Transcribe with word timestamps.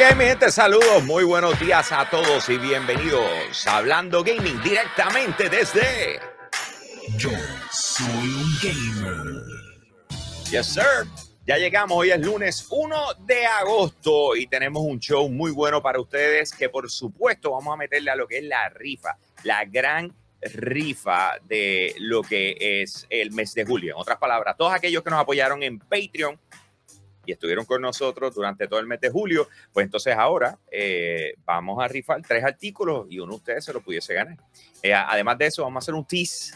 que 0.00 0.06
hay, 0.06 0.14
mi 0.14 0.24
gente? 0.24 0.50
Saludos, 0.50 1.04
muy 1.04 1.24
buenos 1.24 1.60
días 1.60 1.92
a 1.92 2.08
todos 2.08 2.48
y 2.48 2.56
bienvenidos 2.56 3.66
a 3.66 3.76
Hablando 3.76 4.24
Gaming 4.24 4.58
directamente 4.62 5.50
desde... 5.50 6.18
Yo 7.18 7.28
soy 7.70 8.08
un 8.08 8.56
gamer. 8.62 9.42
Yes, 10.50 10.68
sir. 10.68 11.06
Ya 11.46 11.58
llegamos, 11.58 11.98
hoy 11.98 12.12
es 12.12 12.18
lunes 12.18 12.66
1 12.70 12.96
de 13.26 13.44
agosto 13.44 14.36
y 14.36 14.46
tenemos 14.46 14.82
un 14.84 15.00
show 15.00 15.28
muy 15.28 15.50
bueno 15.50 15.82
para 15.82 16.00
ustedes 16.00 16.54
que 16.54 16.70
por 16.70 16.90
supuesto 16.90 17.50
vamos 17.50 17.74
a 17.74 17.76
meterle 17.76 18.10
a 18.10 18.16
lo 18.16 18.26
que 18.26 18.38
es 18.38 18.44
la 18.44 18.70
rifa, 18.70 19.18
la 19.42 19.66
gran 19.66 20.14
rifa 20.40 21.32
de 21.44 21.94
lo 21.98 22.22
que 22.22 22.56
es 22.58 23.06
el 23.10 23.32
mes 23.32 23.52
de 23.52 23.66
julio. 23.66 23.96
En 23.96 24.00
otras 24.00 24.16
palabras, 24.16 24.56
todos 24.56 24.72
aquellos 24.72 25.04
que 25.04 25.10
nos 25.10 25.20
apoyaron 25.20 25.62
en 25.62 25.78
Patreon 25.78 26.40
estuvieron 27.32 27.64
con 27.64 27.82
nosotros 27.82 28.34
durante 28.34 28.66
todo 28.68 28.80
el 28.80 28.86
mes 28.86 29.00
de 29.00 29.10
julio, 29.10 29.48
pues 29.72 29.84
entonces 29.84 30.14
ahora 30.16 30.58
eh, 30.70 31.34
vamos 31.44 31.82
a 31.82 31.88
rifar 31.88 32.22
tres 32.22 32.44
artículos 32.44 33.06
y 33.10 33.18
uno 33.18 33.32
de 33.32 33.36
ustedes 33.36 33.64
se 33.64 33.72
lo 33.72 33.80
pudiese 33.80 34.14
ganar. 34.14 34.38
Eh, 34.82 34.94
además 34.94 35.38
de 35.38 35.46
eso, 35.46 35.62
vamos 35.62 35.82
a 35.82 35.84
hacer 35.84 35.94
un 35.94 36.04
tease 36.04 36.54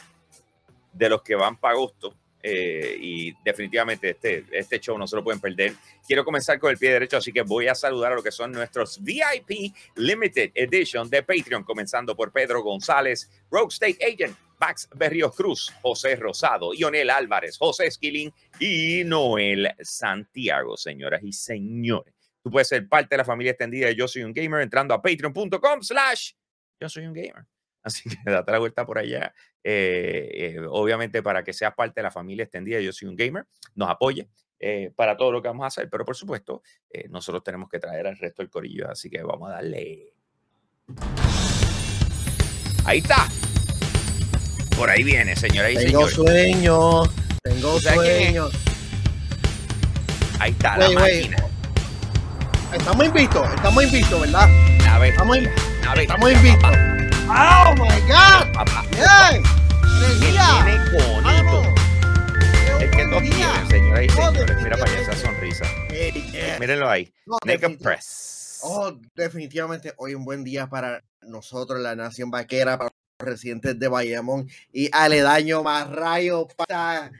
de 0.92 1.09
los 1.09 1.23
que 1.23 1.34
van 1.34 1.56
para 1.56 1.74
agosto. 1.74 2.14
Eh, 2.46 2.98
y 3.00 3.32
definitivamente 3.42 4.10
este, 4.10 4.44
este 4.52 4.78
show 4.78 4.98
no 4.98 5.06
se 5.06 5.16
lo 5.16 5.24
pueden 5.24 5.40
perder. 5.40 5.72
Quiero 6.06 6.26
comenzar 6.26 6.58
con 6.58 6.70
el 6.70 6.77
pie 6.77 6.92
derecho, 6.92 7.16
así 7.16 7.32
que 7.32 7.41
voy 7.41 7.69
a 7.69 7.74
saludar 7.74 8.12
a 8.12 8.16
lo 8.16 8.22
que 8.22 8.30
son 8.30 8.52
nuestros 8.52 9.02
VIP 9.02 9.74
Limited 9.96 10.50
Edition 10.54 11.08
de 11.08 11.22
Patreon, 11.22 11.64
comenzando 11.64 12.14
por 12.14 12.32
Pedro 12.32 12.62
González, 12.62 13.30
Rogue 13.50 13.72
State 13.72 13.96
Agent, 14.04 14.36
Max 14.60 14.86
Berrios 14.94 15.34
Cruz, 15.34 15.72
José 15.80 16.16
Rosado, 16.16 16.74
Ionel 16.74 17.08
Álvarez, 17.08 17.56
José 17.56 17.86
Esquilín 17.86 18.30
y 18.60 19.04
Noel 19.04 19.74
Santiago, 19.80 20.76
señoras 20.76 21.22
y 21.24 21.32
señores. 21.32 22.12
Tú 22.42 22.50
puedes 22.50 22.69
ser 22.69 22.86
parte 22.86 23.14
de 23.14 23.19
la 23.19 23.24
familia 23.24 23.52
extendida 23.52 23.86
de 23.86 23.97
Yo 23.97 24.06
Soy 24.06 24.22
un 24.22 24.34
Gamer 24.34 24.60
entrando 24.60 24.92
a 24.92 25.00
patreon.com 25.00 25.80
slash 25.80 26.32
Yo 26.78 26.91
Soy 26.91 27.06
un 27.06 27.14
Gamer. 27.14 27.47
Así 27.84 28.08
que 28.10 28.16
date 28.30 28.50
la 28.50 28.58
vuelta 28.58 28.84
por 28.84 28.98
allá. 28.98 29.32
eh, 29.62 30.54
eh, 30.56 30.60
obviamente, 30.68 31.22
para 31.22 31.44
que 31.44 31.52
seas 31.52 31.74
parte 31.74 32.00
de 32.00 32.02
la 32.02 32.10
familia 32.10 32.42
extendida, 32.42 32.80
yo 32.80 32.92
soy 32.92 33.06
un 33.08 33.14
gamer, 33.16 33.46
nos 33.76 33.88
apoye 33.88 34.28
eh, 34.58 34.91
para 34.96 35.16
todo 35.16 35.30
lo 35.30 35.41
que 35.42 35.48
vamos 35.48 35.64
a 35.64 35.68
hacer. 35.68 35.88
Pero 35.91 36.04
por 36.04 36.16
supuesto, 36.16 36.62
nosotros 37.10 37.44
tenemos 37.44 37.68
que 37.68 37.78
traer 37.78 38.06
al 38.08 38.16
resto 38.18 38.42
del 38.42 38.50
corillo. 38.50 38.91
Así 38.91 39.08
que 39.10 39.22
vamos 39.22 39.50
a 39.50 39.54
darle. 39.54 40.12
Ahí 42.86 42.98
está. 42.98 43.28
Por 44.76 44.91
ahí 44.91 45.02
viene, 45.04 45.36
señoras 45.36 45.72
y 45.72 45.76
Tengo 45.76 46.08
señores. 46.08 46.14
sueño, 46.14 47.02
tengo 47.42 47.80
sueño. 47.80 48.48
Ahí 50.41 50.50
está 50.52 50.76
la 50.76 50.91
máquina. 50.91 51.36
Estamos 52.72 53.06
invictos, 53.06 53.48
estamos 53.54 53.84
invictos, 53.84 54.20
¿verdad? 54.20 54.48
Bestia, 54.98 55.06
Estamos, 55.06 55.36
in- 55.36 55.50
¡Oh, 57.28 57.75
my 57.77 58.00
God! 58.06 58.53
papá. 58.53 58.84
Tiene 58.91 59.41
bonito. 60.92 61.75
Es 62.81 62.91
que 62.91 63.03
¡Energía! 63.03 63.31
quieren, 63.31 63.69
señoras 63.70 64.05
y 64.05 64.08
señores. 64.08 64.62
Mira 64.62 64.77
para 64.77 64.91
allá 64.91 65.00
esa 65.00 65.16
sonrisa. 65.16 65.64
Mírenlo 66.61 66.89
ahí. 66.89 67.12
No, 67.27 67.36
Naked 67.44 67.78
Press. 67.78 68.61
Oh, 68.62 68.92
definitivamente 69.14 69.92
hoy 69.97 70.14
un 70.14 70.25
buen 70.25 70.44
día 70.44 70.69
para 70.69 71.03
nosotros, 71.22 71.81
la 71.81 71.97
nación 71.97 72.31
vaquera, 72.31 72.78
para 72.78 72.91
los 73.19 73.28
residentes 73.28 73.78
de 73.78 73.88
Bayamón 73.88 74.48
y 74.72 74.88
aledaño 74.93 75.62
más 75.62 75.91
rayo 75.91 76.48
para 76.56 77.10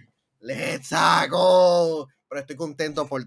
¡Let's 0.41 0.91
go! 1.31 2.09
Pero 2.28 2.41
estoy 2.41 2.57
contento 2.57 3.07
por, 3.07 3.27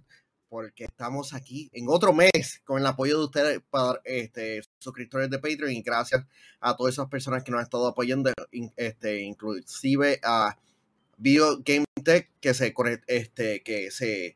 porque 0.49 0.85
estamos 0.85 1.33
aquí 1.33 1.69
en 1.73 1.85
otro 1.89 2.13
mes 2.13 2.61
con 2.65 2.79
el 2.79 2.85
apoyo 2.87 3.17
de 3.19 3.25
ustedes, 3.25 3.59
para, 3.69 3.99
este, 4.05 4.61
suscriptores 4.79 5.29
de 5.29 5.39
Patreon 5.39 5.71
y 5.71 5.81
gracias 5.81 6.23
a 6.59 6.75
todas 6.75 6.93
esas 6.95 7.07
personas 7.07 7.43
que 7.43 7.51
nos 7.51 7.59
han 7.59 7.63
estado 7.65 7.87
apoyando, 7.87 8.31
in- 8.51 8.71
este, 8.77 9.19
inclusive 9.21 10.19
a 10.23 10.57
Bio 11.17 11.57
Game 11.65 11.85
Tech 12.03 12.29
que 12.39 12.53
se, 12.53 12.73
conect- 12.73 13.03
este, 13.07 13.61
que 13.63 13.91
se 13.91 14.35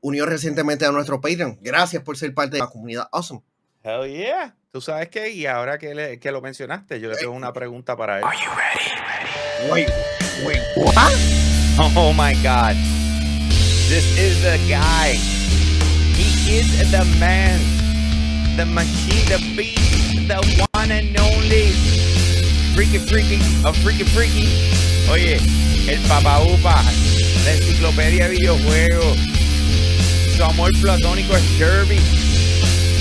unió 0.00 0.26
recientemente 0.26 0.84
a 0.86 0.92
nuestro 0.92 1.20
Patreon. 1.20 1.58
Gracias 1.60 2.02
por 2.02 2.16
ser 2.16 2.34
parte 2.34 2.56
de 2.56 2.60
la 2.62 2.68
comunidad 2.68 3.08
Awesome. 3.12 3.42
Hell 3.82 4.10
yeah. 4.12 4.56
¿Tú 4.72 4.80
sabes 4.80 5.08
qué? 5.08 5.30
Y 5.30 5.46
ahora 5.46 5.78
que, 5.78 5.94
le- 5.94 6.18
que 6.18 6.32
lo 6.32 6.40
mencionaste, 6.42 6.98
yo 7.00 7.08
le 7.08 7.16
tengo 7.16 7.32
una 7.32 7.52
pregunta 7.52 7.96
para 7.96 8.18
él. 8.18 8.24
Are 8.24 8.36
you 8.36 8.50
ready? 8.50 9.70
Wait, 9.72 9.88
wait, 10.44 10.60
what? 10.76 11.12
Oh 11.96 12.12
my 12.12 12.34
God. 12.42 12.95
This 13.88 14.18
is 14.18 14.42
the 14.42 14.58
guy. 14.68 15.14
He 16.18 16.58
is 16.58 16.90
the 16.90 17.04
man. 17.20 17.60
The 18.56 18.66
machine, 18.66 19.24
the 19.30 19.38
beast, 19.56 20.26
the 20.26 20.66
one 20.74 20.90
and 20.90 21.16
only. 21.20 21.70
Freaky, 22.74 22.98
freaky, 22.98 23.38
a 23.64 23.72
freaky, 23.72 24.02
freaky. 24.02 24.48
Oye, 25.08 25.38
el 25.86 26.00
Papa 26.08 26.42
Upa, 26.42 26.82
la 27.44 27.52
enciclopedia 27.52 28.28
de. 28.28 28.36
Su 30.36 30.42
amor 30.42 30.72
platónico 30.80 31.36
es 31.36 31.44
Kirby. 31.56 32.00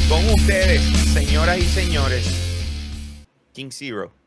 Con 0.07 0.23
ustedes, 0.35 0.81
señoras 1.13 1.57
y 1.57 1.66
señores, 1.66 2.28
King 3.53 3.72
Zero. 3.72 4.25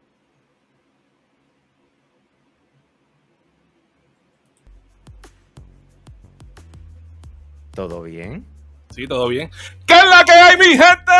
¿Todo 7.78 8.02
bien? 8.02 8.44
Sí, 8.90 9.06
todo 9.06 9.28
bien. 9.28 9.52
¿Qué 9.86 9.94
es 9.94 10.04
la 10.04 10.24
que 10.24 10.32
hay, 10.32 10.56
mi 10.56 10.76
gente? 10.76 11.12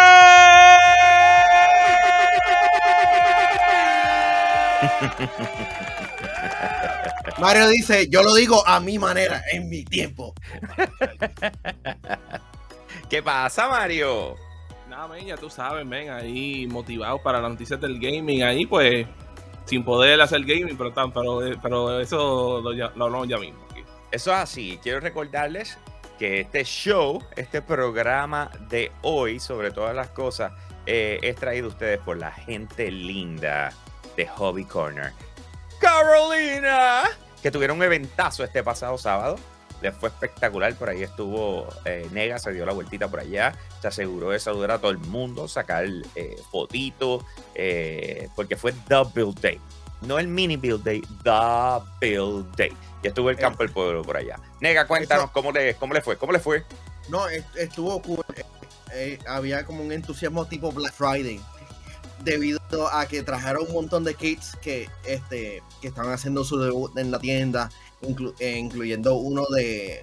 Mario 7.38 7.68
dice, 7.68 8.08
yo 8.08 8.24
lo 8.24 8.34
digo 8.34 8.66
a 8.66 8.80
mi 8.80 8.98
manera, 8.98 9.40
en 9.52 9.70
mi 9.70 9.84
tiempo. 9.84 10.34
¿Qué 13.08 13.22
pasa, 13.22 13.68
Mario? 13.68 14.34
Nada, 14.88 15.06
men, 15.06 15.26
ya 15.26 15.36
tú 15.36 15.48
sabes, 15.48 15.86
men, 15.86 16.10
ahí 16.10 16.66
motivados 16.66 17.20
para 17.20 17.40
las 17.40 17.52
noticias 17.52 17.80
del 17.80 18.00
gaming, 18.00 18.42
ahí 18.42 18.66
pues, 18.66 19.06
sin 19.64 19.84
poder 19.84 20.20
hacer 20.20 20.40
gaming, 20.40 20.76
pero, 20.76 20.92
tan- 20.92 21.12
pero, 21.12 21.38
pero 21.62 22.00
eso 22.00 22.60
lo, 22.60 22.70
hablamos 23.04 23.28
ya 23.28 23.38
mismo. 23.38 23.60
Eso 24.10 24.32
es 24.32 24.38
así. 24.38 24.80
Quiero 24.82 24.98
recordarles 24.98 25.78
que 26.18 26.40
este 26.40 26.64
show, 26.64 27.22
este 27.36 27.62
programa 27.62 28.50
de 28.68 28.90
hoy, 29.02 29.38
sobre 29.38 29.70
todas 29.70 29.94
las 29.94 30.08
cosas, 30.08 30.52
eh, 30.86 31.20
es 31.22 31.36
traído 31.36 31.66
a 31.66 31.68
ustedes 31.70 31.98
por 32.00 32.16
la 32.16 32.32
gente 32.32 32.90
linda 32.90 33.72
de 34.16 34.26
Hobby 34.26 34.64
Corner. 34.64 35.12
Carolina, 35.80 37.04
que 37.42 37.50
tuvieron 37.50 37.76
un 37.76 37.84
eventazo 37.84 38.42
este 38.42 38.62
pasado 38.62 38.98
sábado. 38.98 39.36
Les 39.80 39.94
fue 39.94 40.08
espectacular. 40.08 40.74
Por 40.74 40.88
ahí 40.88 41.04
estuvo 41.04 41.68
eh, 41.84 42.08
Nega, 42.10 42.38
se 42.38 42.52
dio 42.52 42.66
la 42.66 42.72
vueltita 42.72 43.08
por 43.08 43.20
allá. 43.20 43.54
Se 43.80 43.88
aseguró 43.88 44.30
de 44.30 44.40
saludar 44.40 44.72
a 44.72 44.78
todo 44.78 44.90
el 44.90 44.98
mundo, 44.98 45.46
sacar 45.46 45.86
eh, 46.16 46.36
fotitos, 46.50 47.24
eh, 47.54 48.28
porque 48.34 48.56
fue 48.56 48.74
Build 49.14 49.40
Day. 49.40 49.60
No 50.02 50.18
el 50.18 50.28
mini 50.28 50.56
Build 50.56 50.82
Day, 50.84 51.00
The 51.24 51.84
Build 52.00 52.54
Day. 52.56 52.72
Y 53.02 53.08
estuvo 53.08 53.30
el 53.30 53.36
Eh, 53.36 53.40
campo 53.40 53.62
del 53.62 53.72
pueblo 53.72 54.02
por 54.02 54.16
allá. 54.16 54.38
Nega, 54.60 54.86
cuéntanos 54.86 55.30
cómo 55.30 55.52
le, 55.52 55.74
cómo 55.74 55.94
le 55.94 56.00
fue. 56.00 56.16
¿Cómo 56.16 56.32
le 56.32 56.38
fue? 56.40 56.64
No, 57.08 57.28
est- 57.28 57.56
estuvo 57.56 58.00
cool. 58.02 58.24
Eh, 58.36 58.44
eh, 58.92 59.18
había 59.26 59.64
como 59.64 59.82
un 59.82 59.92
entusiasmo 59.92 60.46
tipo 60.46 60.70
Black 60.72 60.92
Friday. 60.94 61.40
Debido 62.24 62.58
a 62.92 63.06
que 63.06 63.22
trajeron 63.22 63.66
un 63.68 63.72
montón 63.72 64.02
de 64.04 64.14
kits 64.14 64.56
que, 64.60 64.88
este, 65.06 65.62
que 65.80 65.88
estaban 65.88 66.12
haciendo 66.12 66.44
su 66.44 66.58
debut 66.58 66.96
en 66.98 67.10
la 67.12 67.18
tienda, 67.20 67.70
inclu- 68.02 68.34
incluyendo 68.40 69.14
uno 69.14 69.46
de, 69.46 70.02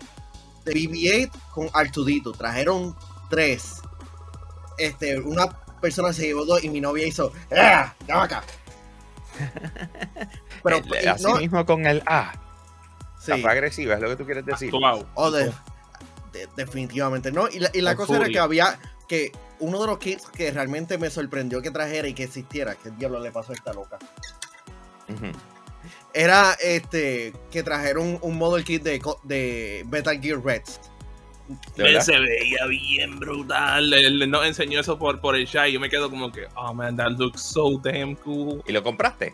de 0.64 0.74
BB-8 0.74 1.32
con 1.54 1.70
Artudito. 1.74 2.32
Trajeron 2.32 2.96
tres. 3.30 3.82
Este, 4.78 5.20
una 5.20 5.48
persona 5.82 6.14
se 6.14 6.24
llevó 6.28 6.46
dos 6.46 6.64
y 6.64 6.70
mi 6.70 6.80
novia 6.82 7.06
hizo, 7.06 7.32
¡Ah! 7.56 7.94
¡Dame 8.08 8.22
acá! 8.24 8.44
Pero, 10.64 10.78
El- 10.78 11.08
así 11.10 11.24
no, 11.24 11.36
mismo 11.38 11.66
con 11.66 11.86
el 11.86 12.02
A. 12.06 12.34
sí. 13.20 13.32
La 13.32 13.38
fue 13.38 13.52
agresiva, 13.52 13.96
es 13.96 14.02
lo 14.02 14.10
que 14.10 14.16
tú 14.16 14.26
quieres 14.26 14.46
decir. 14.46 14.72
Oh, 15.16 15.32
de- 15.32 15.52
de- 16.32 16.48
definitivamente, 16.56 17.32
¿no? 17.32 17.48
Y 17.50 17.60
la, 17.60 17.70
y 17.74 17.82
la 17.82 17.96
cosa 17.96 18.18
era 18.18 18.28
que 18.28 18.40
había 18.40 18.80
que 19.08 19.32
uno 19.60 19.80
de 19.80 19.88
los 19.88 20.00
kits 20.00 20.28
que 20.28 20.52
realmente 20.52 20.98
me 20.98 21.10
sorprendió 21.10 21.62
que 21.62 21.72
trajera 21.72 22.08
y 22.08 22.14
que 22.14 22.24
existiera, 22.24 22.76
¿qué 22.76 22.90
diablo 22.92 23.20
le 23.20 23.32
pasó 23.32 23.52
a 23.52 23.56
esta 23.56 23.72
loca? 23.74 23.98
Era 26.14 26.54
este 26.54 27.34
que 27.52 27.62
trajeron 27.64 28.18
un 28.22 28.38
model 28.38 28.64
kit 28.64 28.82
de, 28.84 29.02
de 29.24 29.86
Metal 29.90 30.20
Gear 30.20 30.44
Reds. 30.44 30.80
¿De 31.48 31.56
Men, 31.84 31.94
verdad? 31.94 32.02
se 32.02 32.20
veía 32.20 32.66
bien 32.68 33.20
brutal. 33.20 33.94
Él 33.94 34.30
nos 34.32 34.46
enseñó 34.46 34.80
eso 34.80 34.98
por, 34.98 35.20
por 35.22 35.36
el 35.36 35.48
chat 35.48 35.68
y 35.68 35.74
yo 35.74 35.80
me 35.80 35.90
quedo 35.90 36.10
como 36.10 36.32
que, 36.32 36.48
oh 36.56 36.74
man, 36.74 36.98
that 36.98 37.12
looks 37.12 37.42
so 37.42 37.78
damn 37.84 38.16
cool. 38.16 38.64
¿Y 38.68 38.72
lo 38.72 38.82
compraste? 38.84 39.34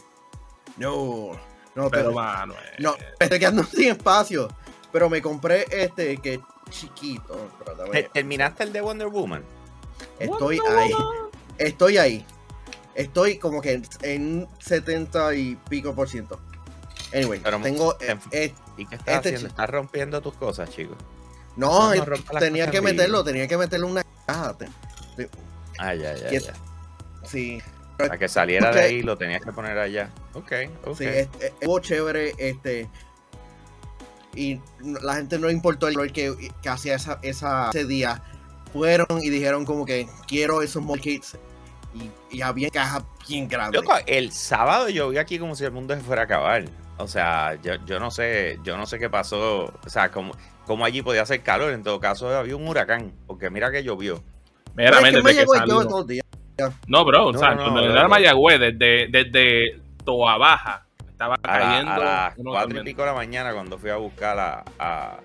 No, 0.77 1.31
No, 1.75 1.89
Pero, 1.89 2.09
te- 2.09 2.15
mano, 2.15 2.53
eh, 2.53 2.75
no, 2.79 2.95
me 2.97 3.05
estoy 3.25 3.39
quedando 3.39 3.63
sin 3.65 3.89
espacio. 3.91 4.49
Pero 4.91 5.09
me 5.09 5.21
compré 5.21 5.65
este 5.71 6.17
que 6.17 6.33
es 6.35 6.39
chiquito. 6.69 7.49
pero 7.63 8.09
¿Terminaste 8.13 8.63
el 8.63 8.73
de 8.73 8.81
Wonder 8.81 9.07
Woman? 9.07 9.43
Estoy 10.19 10.59
Wonder 10.59 10.77
ahí. 10.79 10.91
Woman. 10.91 11.15
Estoy 11.57 11.97
ahí. 11.97 12.25
Estoy 12.93 13.37
como 13.37 13.61
que 13.61 13.81
en 14.01 14.47
70 14.59 15.33
y 15.35 15.55
pico 15.69 15.95
por 15.95 16.09
ciento. 16.09 16.41
Anyway, 17.13 17.39
Pero- 17.41 17.59
tengo. 17.61 17.95
eh, 18.01 18.17
te- 18.29 18.45
eh, 18.45 18.53
¿Y 18.77 18.85
qué 18.85 18.95
estás 18.95 19.15
Este 19.15 19.29
haciendo? 19.29 19.47
Estás 19.47 19.69
rompiendo 19.69 20.21
tus 20.21 20.33
cosas, 20.33 20.69
chicos. 20.69 20.97
No, 21.55 21.93
eh, 21.93 22.01
tenía 22.39 22.69
que 22.71 22.81
meterlo, 22.81 23.23
tenía 23.23 23.47
que 23.47 23.57
meterlo 23.57 23.87
en 23.87 23.91
una 23.93 24.03
caja. 24.25 24.57
te- 24.57 24.69
Ah, 25.77 25.93
ya, 25.95 26.15
ya, 26.15 26.29
¿Qué- 26.29 26.39
ya. 26.39 26.53
Sí, 27.23 27.61
Para 27.97 28.17
que 28.17 28.27
saliera 28.27 28.71
de 28.71 28.81
ahí 28.81 29.01
lo 29.03 29.17
tenías 29.17 29.41
que 29.43 29.51
poner 29.51 29.77
allá. 29.77 30.09
Ok, 30.33 30.51
ok. 30.85 30.97
sí, 30.97 31.05
este, 31.05 31.47
estuvo 31.47 31.79
chévere. 31.79 32.33
Este. 32.37 32.89
Y 34.33 34.59
la 35.01 35.15
gente 35.15 35.37
no 35.37 35.47
le 35.47 35.53
importó 35.53 35.87
el 35.87 35.95
rol 35.95 36.11
que, 36.11 36.51
que 36.61 36.69
hacía 36.69 36.95
esa, 36.95 37.19
esa- 37.21 37.69
ese 37.69 37.85
día. 37.85 38.21
Fueron 38.73 39.21
y 39.21 39.29
dijeron 39.29 39.65
como 39.65 39.85
que 39.85 40.07
quiero 40.27 40.61
esos 40.61 40.81
mod 40.81 40.99
kits. 40.99 41.37
Y, 41.93 42.09
y 42.37 42.41
había 42.41 42.69
cajas 42.69 43.03
bien 43.27 43.47
grandes. 43.49 43.81
Loco, 43.81 43.93
el 44.05 44.31
sábado 44.31 44.87
yo 44.89 45.09
vi 45.09 45.17
aquí 45.17 45.37
como 45.37 45.55
si 45.55 45.65
el 45.65 45.71
mundo 45.71 45.93
se 45.95 46.01
fuera 46.01 46.21
a 46.21 46.25
acabar. 46.25 46.63
O 46.97 47.07
sea, 47.07 47.55
yo, 47.61 47.73
yo 47.85 47.99
no 47.99 48.09
sé, 48.11 48.59
yo 48.63 48.77
no 48.77 48.85
sé 48.85 48.97
qué 48.97 49.09
pasó. 49.09 49.65
O 49.85 49.89
sea, 49.89 50.09
como, 50.09 50.33
como 50.71 50.85
allí 50.85 51.01
podía 51.01 51.21
hacer 51.23 51.41
calor. 51.41 51.73
En 51.73 51.83
todo 51.83 51.99
caso, 51.99 52.35
había 52.35 52.55
un 52.55 52.67
huracán. 52.67 53.11
Porque 53.27 53.49
mira 53.49 53.71
que 53.71 53.83
llovió. 53.83 54.23
Mira, 54.75 54.91
es 54.91 54.97
que 54.99 55.05
desde 55.11 55.21
me 55.23 55.33
que 55.35 55.45
salió-. 55.45 56.05
No, 56.87 57.05
bro, 57.05 57.17
No, 57.19 57.25
o 57.27 57.37
sea, 57.37 57.55
no, 57.55 57.63
cuando 57.63 57.81
no, 57.87 57.91
era. 57.91 58.07
Mayagüez, 58.07 58.59
desde, 58.59 59.07
desde 59.07 59.79
Toa 60.05 60.37
Baja, 60.37 60.85
estaba 61.09 61.35
A, 61.43 61.59
la- 61.59 61.59
cayendo. 61.65 61.91
a 61.91 61.97
las 61.97 62.35
cuatro 62.35 62.79
y 62.79 62.83
pico 62.83 63.01
de 63.01 63.07
la 63.07 63.13
mañana, 63.13 63.53
cuando 63.53 63.77
fui 63.77 63.89
a 63.89 63.97
buscar 63.97 64.37
a, 64.39 64.63
a, 64.79 65.17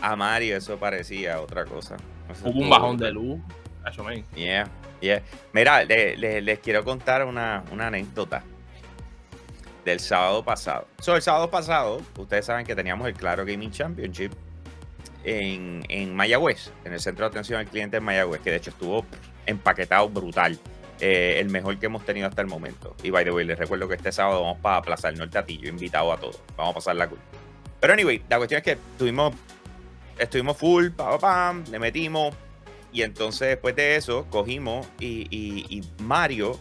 a 0.00 0.16
Mario, 0.16 0.56
eso 0.56 0.76
parecía 0.76 1.40
otra 1.40 1.64
cosa. 1.64 1.96
Eso 2.30 2.48
Hubo 2.48 2.60
un 2.60 2.70
bajón 2.70 2.96
de 2.96 3.10
luz. 3.10 3.40
Yeah, 4.36 4.68
yeah. 5.00 5.22
Mira, 5.52 5.82
le- 5.84 6.16
le- 6.16 6.40
les 6.42 6.58
quiero 6.60 6.84
contar 6.84 7.24
una, 7.24 7.64
una 7.72 7.86
anécdota 7.88 8.42
del 9.84 9.98
sábado 9.98 10.44
pasado. 10.44 10.86
So, 11.00 11.16
el 11.16 11.22
sábado 11.22 11.50
pasado, 11.50 12.02
ustedes 12.18 12.44
saben 12.44 12.66
que 12.66 12.76
teníamos 12.76 13.08
el 13.08 13.14
Claro 13.14 13.44
Gaming 13.46 13.70
Championship 13.70 14.32
en, 15.24 16.14
Mayagüez, 16.14 16.72
en 16.84 16.92
el 16.92 17.00
centro 17.00 17.24
de 17.24 17.30
atención 17.30 17.60
al 17.60 17.66
cliente 17.66 17.98
en 17.98 18.04
Mayagüez, 18.04 18.40
que 18.40 18.50
de 18.50 18.56
hecho 18.56 18.70
estuvo 18.70 19.04
empaquetado 19.46 20.08
brutal. 20.08 20.58
Eh, 21.02 21.40
el 21.40 21.48
mejor 21.48 21.78
que 21.78 21.86
hemos 21.86 22.04
tenido 22.04 22.28
hasta 22.28 22.42
el 22.42 22.46
momento. 22.46 22.94
Y 23.02 23.08
by 23.08 23.24
the 23.24 23.30
way, 23.30 23.46
les 23.46 23.58
recuerdo 23.58 23.88
que 23.88 23.94
este 23.94 24.12
sábado 24.12 24.42
vamos 24.42 24.58
para 24.58 24.82
Plaza 24.82 25.08
del 25.08 25.18
Norte 25.18 25.38
a 25.38 25.44
ti, 25.44 25.58
yo 25.58 25.70
invitado 25.70 26.12
a 26.12 26.18
todos. 26.18 26.40
Vamos 26.56 26.72
a 26.72 26.74
pasar 26.74 26.96
la 26.96 27.08
cool. 27.08 27.18
Pero 27.80 27.94
anyway, 27.94 28.22
la 28.28 28.36
cuestión 28.36 28.58
es 28.58 28.64
que 28.64 28.78
tuvimos, 28.98 29.34
estuvimos 30.18 30.58
full, 30.58 30.90
pam, 30.90 31.18
pam, 31.18 31.20
pam, 31.20 31.64
le 31.70 31.78
metimos. 31.78 32.34
Y 32.92 33.02
entonces 33.02 33.48
después 33.48 33.74
de 33.76 33.96
eso, 33.96 34.26
cogimos 34.28 34.86
y, 34.98 35.82
Mario, 36.00 36.58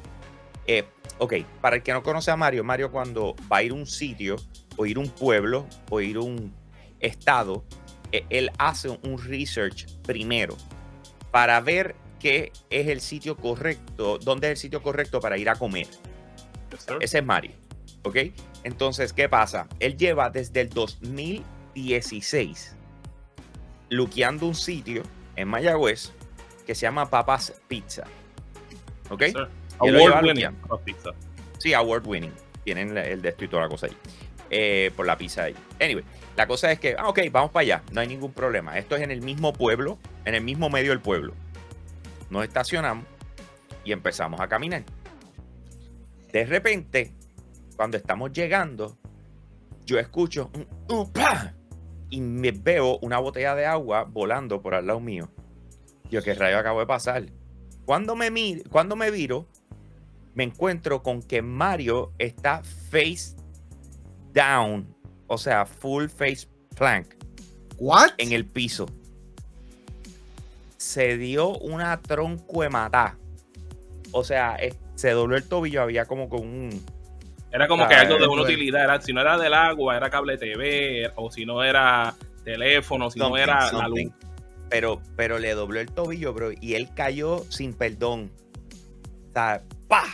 eh, 0.68 0.86
ok, 1.18 1.34
para 1.60 1.78
el 1.78 1.84
que 1.84 1.92
no 1.92 2.04
conoce 2.04 2.32
a 2.32 2.38
Mario, 2.38 2.64
Mario 2.64 2.92
cuando 2.92 3.36
va 3.52 3.58
a 3.58 3.64
ir 3.64 3.72
a 3.72 3.76
un 3.76 3.88
sitio, 3.88 4.38
o 4.78 4.86
ir 4.86 4.98
a 4.98 5.00
un 5.02 5.10
pueblo, 5.10 5.66
o 5.90 6.00
ir 6.00 6.18
a 6.18 6.22
un 6.22 6.54
estado, 7.00 7.66
él 8.12 8.52
hace 8.58 8.90
un 8.90 9.24
research 9.24 9.88
primero 10.04 10.58
para 11.32 11.60
ver 11.62 11.96
qué 12.20 12.52
es 12.70 12.88
el 12.88 13.02
sitio 13.02 13.38
correcto, 13.38 14.20
dónde 14.20 14.48
es 14.48 14.52
el 14.52 14.58
sitio 14.58 14.82
correcto 14.82 15.20
para 15.20 15.38
ir 15.38 15.50
a 15.50 15.56
comer. 15.56 15.88
Yes. 16.72 16.88
Ese 17.00 17.20
es 17.20 17.26
Mario, 17.26 17.52
¿ok? 18.04 18.18
Entonces, 18.64 19.14
¿qué 19.14 19.30
pasa? 19.30 19.68
Él 19.80 19.98
lleva 19.98 20.30
desde 20.30 20.62
el 20.62 20.70
2016 20.70 22.76
luqueando 23.90 24.46
un 24.46 24.56
sitio 24.56 25.04
en 25.36 25.48
Mayagüez 25.48 26.12
que 26.66 26.76
se 26.76 26.82
llama 26.82 27.10
Papas 27.10 27.54
Pizza, 27.68 28.04
¿ok? 29.10 29.22
Yes, 29.22 29.36
Award 29.80 30.26
winning. 30.26 30.56
Pizza. 30.84 31.12
Sí, 31.58 31.74
award 31.74 32.06
winning. 32.06 32.34
Tienen 32.64 32.98
el 32.98 33.22
de 33.22 33.30
esto 33.30 33.46
y 33.46 33.48
toda 33.48 33.64
la 33.64 33.70
cosa 33.70 33.88
ahí. 33.88 33.96
Eh, 34.50 34.92
por 34.96 35.06
la 35.06 35.18
pizza 35.18 35.44
ahí. 35.44 35.56
Anyway, 35.80 36.04
la 36.40 36.48
cosa 36.48 36.72
es 36.72 36.80
que, 36.80 36.96
ah, 36.98 37.10
ok, 37.10 37.20
vamos 37.34 37.52
para 37.52 37.64
allá. 37.64 37.84
No 37.92 38.00
hay 38.00 38.08
ningún 38.08 38.32
problema. 38.32 38.78
Esto 38.78 38.96
es 38.96 39.02
en 39.02 39.12
el 39.12 39.22
mismo 39.22 39.52
pueblo, 39.52 39.98
en 40.24 40.36
el 40.36 40.42
mismo 40.42 40.70
medio 40.70 40.92
del 40.92 41.02
pueblo. 41.02 41.34
Nos 42.30 42.46
estacionamos 42.46 43.04
y 43.84 43.92
empezamos 43.92 44.40
a 44.40 44.48
caminar. 44.48 44.84
De 46.32 46.46
repente, 46.46 47.12
cuando 47.76 47.98
estamos 47.98 48.32
llegando, 48.32 48.98
yo 49.86 50.00
escucho 50.00 50.50
un 50.54 50.66
¡upa! 50.88 51.54
y 52.10 52.22
me 52.22 52.52
veo 52.52 53.00
una 53.00 53.20
botella 53.20 53.54
de 53.54 53.66
agua 53.66 54.06
volando 54.06 54.62
por 54.62 54.76
al 54.76 54.88
lado 54.88 55.02
mío. 55.02 55.28
Yo, 56.10 56.22
¿qué 56.24 56.34
rayo 56.36 56.58
acabo 56.58 56.80
de 56.80 56.86
pasar? 56.86 57.26
Cuando 57.84 58.16
me, 58.16 58.32
mi- 58.32 58.62
cuando 58.72 58.96
me 58.96 59.12
viro, 59.12 59.46
me 60.36 60.46
encuentro 60.46 61.04
con 61.04 61.22
que 61.22 61.42
Mario 61.42 62.14
está 62.18 62.62
face 62.64 63.36
down, 64.34 64.96
o 65.30 65.38
sea, 65.38 65.66
full 65.66 66.08
face 66.08 66.48
plank 66.76 67.08
¿What? 67.78 68.12
en 68.18 68.34
el 68.34 68.46
piso. 68.46 68.88
Se 70.76 71.18
dio 71.18 71.58
una 71.60 72.02
tronco 72.02 72.64
de 72.64 72.70
matá. 72.70 73.18
O 74.12 74.24
sea, 74.24 74.58
se 74.96 75.12
dobló 75.12 75.38
el 75.38 75.48
tobillo, 75.48 75.82
había 75.82 76.06
como 76.06 76.28
con 76.28 76.42
un... 76.42 76.84
Era 77.52 77.68
como 77.68 77.84
Ah, 77.84 77.88
que 77.88 77.96
algo 77.96 78.18
de 78.18 78.28
una 78.28 78.42
utilidad. 78.44 78.84
Era, 78.84 79.02
si 79.02 79.14
no 79.14 79.22
era 79.22 79.38
del 79.38 79.54
agua, 79.54 79.96
era 79.96 80.10
cable 80.10 80.38
TV, 80.38 81.12
o 81.16 81.32
si 81.32 81.46
no 81.46 81.64
era 81.64 82.16
teléfono, 82.44 83.10
si 83.10 83.20
no 83.20 83.26
something, 83.26 83.42
era 83.42 83.72
la 83.72 83.88
luz. 83.88 84.12
Pero, 84.70 85.02
pero 85.16 85.40
le 85.40 85.54
dobló 85.54 85.80
el 85.80 85.92
tobillo, 85.92 86.34
bro, 86.34 86.52
y 86.60 86.76
él 86.76 86.90
cayó 86.94 87.44
sin 87.50 87.74
perdón. 87.74 88.32
O 89.30 89.34
sea, 89.34 89.64
¡pa! 89.88 90.06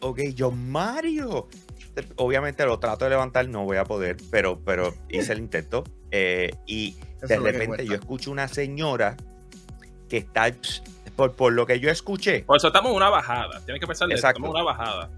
Ok, 0.00 0.20
yo, 0.34 0.50
Mario. 0.50 1.48
Obviamente 2.16 2.64
lo 2.64 2.78
trato 2.78 3.04
de 3.04 3.10
levantar, 3.10 3.48
no 3.48 3.64
voy 3.64 3.76
a 3.76 3.84
poder, 3.84 4.16
pero, 4.30 4.60
pero 4.64 4.94
hice 5.08 5.32
el 5.32 5.38
intento. 5.40 5.84
Eh, 6.10 6.50
y 6.66 6.96
Eso 7.18 7.26
de 7.26 7.36
que 7.36 7.40
repente 7.40 7.86
yo 7.86 7.94
escucho 7.94 8.30
una 8.30 8.48
señora 8.48 9.16
que 10.08 10.18
está, 10.18 10.46
por, 11.16 11.32
por 11.34 11.52
lo 11.52 11.66
que 11.66 11.78
yo 11.80 11.90
escuché, 11.90 12.42
Por 12.44 12.56
eso 12.56 12.68
estamos 12.68 12.90
en 12.90 12.96
una 12.96 13.10
bajada. 13.10 13.60
Tienes 13.64 13.80
que 13.80 13.86
pensar 13.86 14.10
Exacto. 14.10 14.38
estamos 14.38 14.56
en 14.56 14.62
una 14.62 14.72
bajada. 14.72 15.10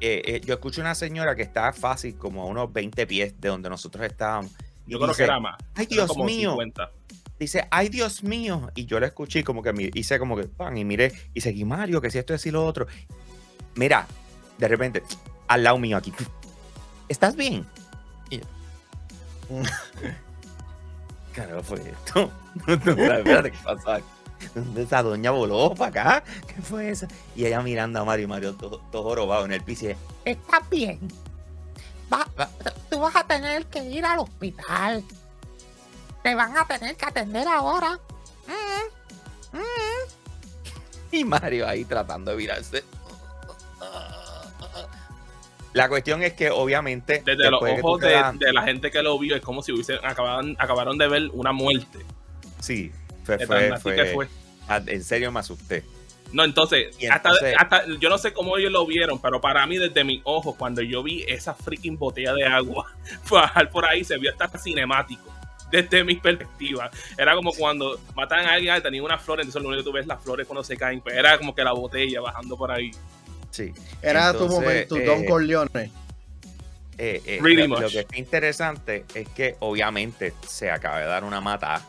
eh, 0.00 0.22
eh, 0.26 0.40
yo 0.44 0.54
escucho 0.54 0.80
una 0.80 0.94
señora 0.94 1.34
que 1.36 1.42
está 1.42 1.72
fácil 1.72 2.16
como 2.16 2.42
a 2.42 2.46
unos 2.46 2.72
20 2.72 3.06
pies 3.06 3.40
de 3.40 3.48
donde 3.48 3.68
nosotros 3.70 4.04
estábamos. 4.06 4.52
y 4.86 4.92
Yo 4.92 4.98
creo 4.98 5.08
dice, 5.08 5.18
que 5.18 5.24
era 5.24 5.40
más. 5.40 5.56
Ay, 5.74 5.86
Dios 5.86 6.08
como 6.08 6.24
mío. 6.24 6.50
50. 6.52 6.90
Dice, 7.38 7.66
ay, 7.70 7.88
Dios 7.88 8.22
mío. 8.22 8.70
Y 8.74 8.86
yo 8.86 8.98
la 9.00 9.06
escuché 9.06 9.42
como 9.44 9.62
que 9.62 9.90
hice 9.94 10.18
como 10.18 10.36
que, 10.36 10.44
pan, 10.44 10.76
y 10.78 10.84
miré, 10.84 11.12
y 11.34 11.40
seguí 11.40 11.64
Mario, 11.64 12.00
que 12.00 12.10
si 12.10 12.18
esto 12.18 12.32
es 12.34 12.44
y 12.46 12.50
lo 12.50 12.64
otro. 12.64 12.86
Mira, 13.76 14.06
de 14.58 14.68
repente, 14.68 15.02
al 15.48 15.62
lado 15.64 15.78
mío 15.78 15.96
aquí, 15.96 16.12
¿estás 17.08 17.36
bien? 17.36 17.66
Y 18.30 18.38
yo, 18.38 18.44
¿Qué 21.32 21.40
carajo 21.40 21.62
fue 21.62 21.80
esto? 21.90 22.30
Espérate, 22.66 23.50
¿qué 23.50 23.58
pasó 23.64 23.92
aquí? 23.92 24.04
¿Dónde 24.54 24.82
esa 24.82 25.02
doña 25.02 25.30
voló 25.30 25.74
para 25.74 25.88
acá? 26.20 26.24
¿Qué 26.46 26.60
fue 26.62 26.90
eso? 26.90 27.06
Y 27.34 27.46
ella 27.46 27.60
mirando 27.62 28.00
a 28.00 28.04
Mario, 28.04 28.28
Mario 28.28 28.54
todo, 28.54 28.78
todo 28.92 29.02
jorobado 29.04 29.44
en 29.46 29.52
el 29.52 29.62
piso. 29.62 29.86
Y 29.86 29.96
Estás 30.24 30.68
bien. 30.70 31.00
Va- 32.12 32.28
va- 32.38 32.50
tú 32.90 33.00
vas 33.00 33.16
a 33.16 33.26
tener 33.26 33.64
que 33.66 33.82
ir 33.84 34.04
al 34.04 34.18
hospital. 34.20 35.02
Te 36.22 36.34
van 36.34 36.56
a 36.56 36.66
tener 36.66 36.94
que 36.96 37.04
atender 37.06 37.48
ahora. 37.48 37.98
Mm, 38.46 39.56
mm. 39.56 41.12
Y 41.12 41.24
Mario 41.24 41.66
ahí 41.66 41.84
tratando 41.84 42.30
de 42.32 42.36
virarse. 42.36 42.84
La 45.74 45.88
cuestión 45.88 46.22
es 46.22 46.32
que 46.32 46.50
obviamente 46.50 47.22
Desde 47.24 47.50
los 47.50 47.60
ojos 47.60 48.00
de, 48.00 48.52
la 48.52 48.62
gente 48.62 48.90
que 48.90 49.02
lo 49.02 49.18
vio, 49.18 49.36
es 49.36 49.42
como 49.42 49.60
si 49.62 49.72
hubiesen 49.72 49.98
acabaron, 50.02 50.56
acabaron 50.58 50.96
de 50.96 51.08
ver 51.08 51.30
una 51.32 51.52
muerte. 51.52 51.98
sí, 52.60 52.92
fue, 53.24 53.44
fue, 53.44 53.76
fue- 53.78 53.96
que 53.96 54.04
fue. 54.06 54.28
ah, 54.68 54.80
en 54.86 55.02
serio 55.02 55.30
me 55.32 55.40
asusté. 55.40 55.84
No, 56.32 56.44
entonces, 56.44 56.96
hasta, 57.10 57.30
hasta- 57.58 57.86
yo 58.00 58.08
no 58.08 58.18
sé 58.18 58.32
cómo 58.32 58.56
ellos 58.56 58.72
lo 58.72 58.84
vieron, 58.86 59.20
pero 59.20 59.40
para 59.40 59.66
mí, 59.66 59.78
desde 59.78 60.02
mis 60.02 60.20
ojos, 60.24 60.56
cuando 60.56 60.82
yo 60.82 61.02
vi 61.02 61.24
esa 61.28 61.54
freaking 61.54 61.96
botella 61.96 62.34
de 62.34 62.44
agua 62.44 62.86
bajar 63.30 63.70
por 63.70 63.84
ahí, 63.84 64.04
se 64.04 64.18
vio 64.18 64.32
hasta 64.32 64.58
cinemático. 64.58 65.32
Desde 65.70 66.04
mi 66.04 66.16
perspectiva. 66.16 66.90
Era 67.18 67.34
como 67.34 67.52
cuando 67.52 67.98
matan 68.14 68.46
a 68.46 68.52
alguien, 68.52 68.80
tenía 68.82 69.02
una 69.02 69.18
flor, 69.18 69.40
entonces 69.40 69.60
lo 69.60 69.68
único 69.68 69.82
que 69.82 69.90
tú 69.90 69.92
ves 69.92 70.06
las 70.06 70.22
flores 70.22 70.46
cuando 70.46 70.62
se 70.62 70.76
caen. 70.76 71.00
Pues 71.00 71.16
era 71.16 71.36
como 71.36 71.52
que 71.54 71.64
la 71.64 71.72
botella 71.72 72.20
bajando 72.20 72.56
por 72.56 72.70
ahí. 72.70 72.92
Sí. 73.54 73.72
Era 74.02 74.32
tu 74.32 74.44
Entonces, 74.44 74.60
momento, 74.60 74.96
eh, 74.96 75.04
Don 75.04 75.24
Corleone. 75.26 75.70
Eh, 76.98 77.22
eh, 77.24 77.38
Pretty 77.40 77.62
lo, 77.62 77.68
much. 77.68 77.80
lo 77.82 77.88
que 77.88 78.00
es 78.00 78.06
interesante 78.18 79.04
es 79.14 79.28
que 79.28 79.56
obviamente 79.60 80.32
se 80.48 80.70
acaba 80.70 80.98
de 80.98 81.06
dar 81.06 81.22
una 81.24 81.40
mata, 81.40 81.80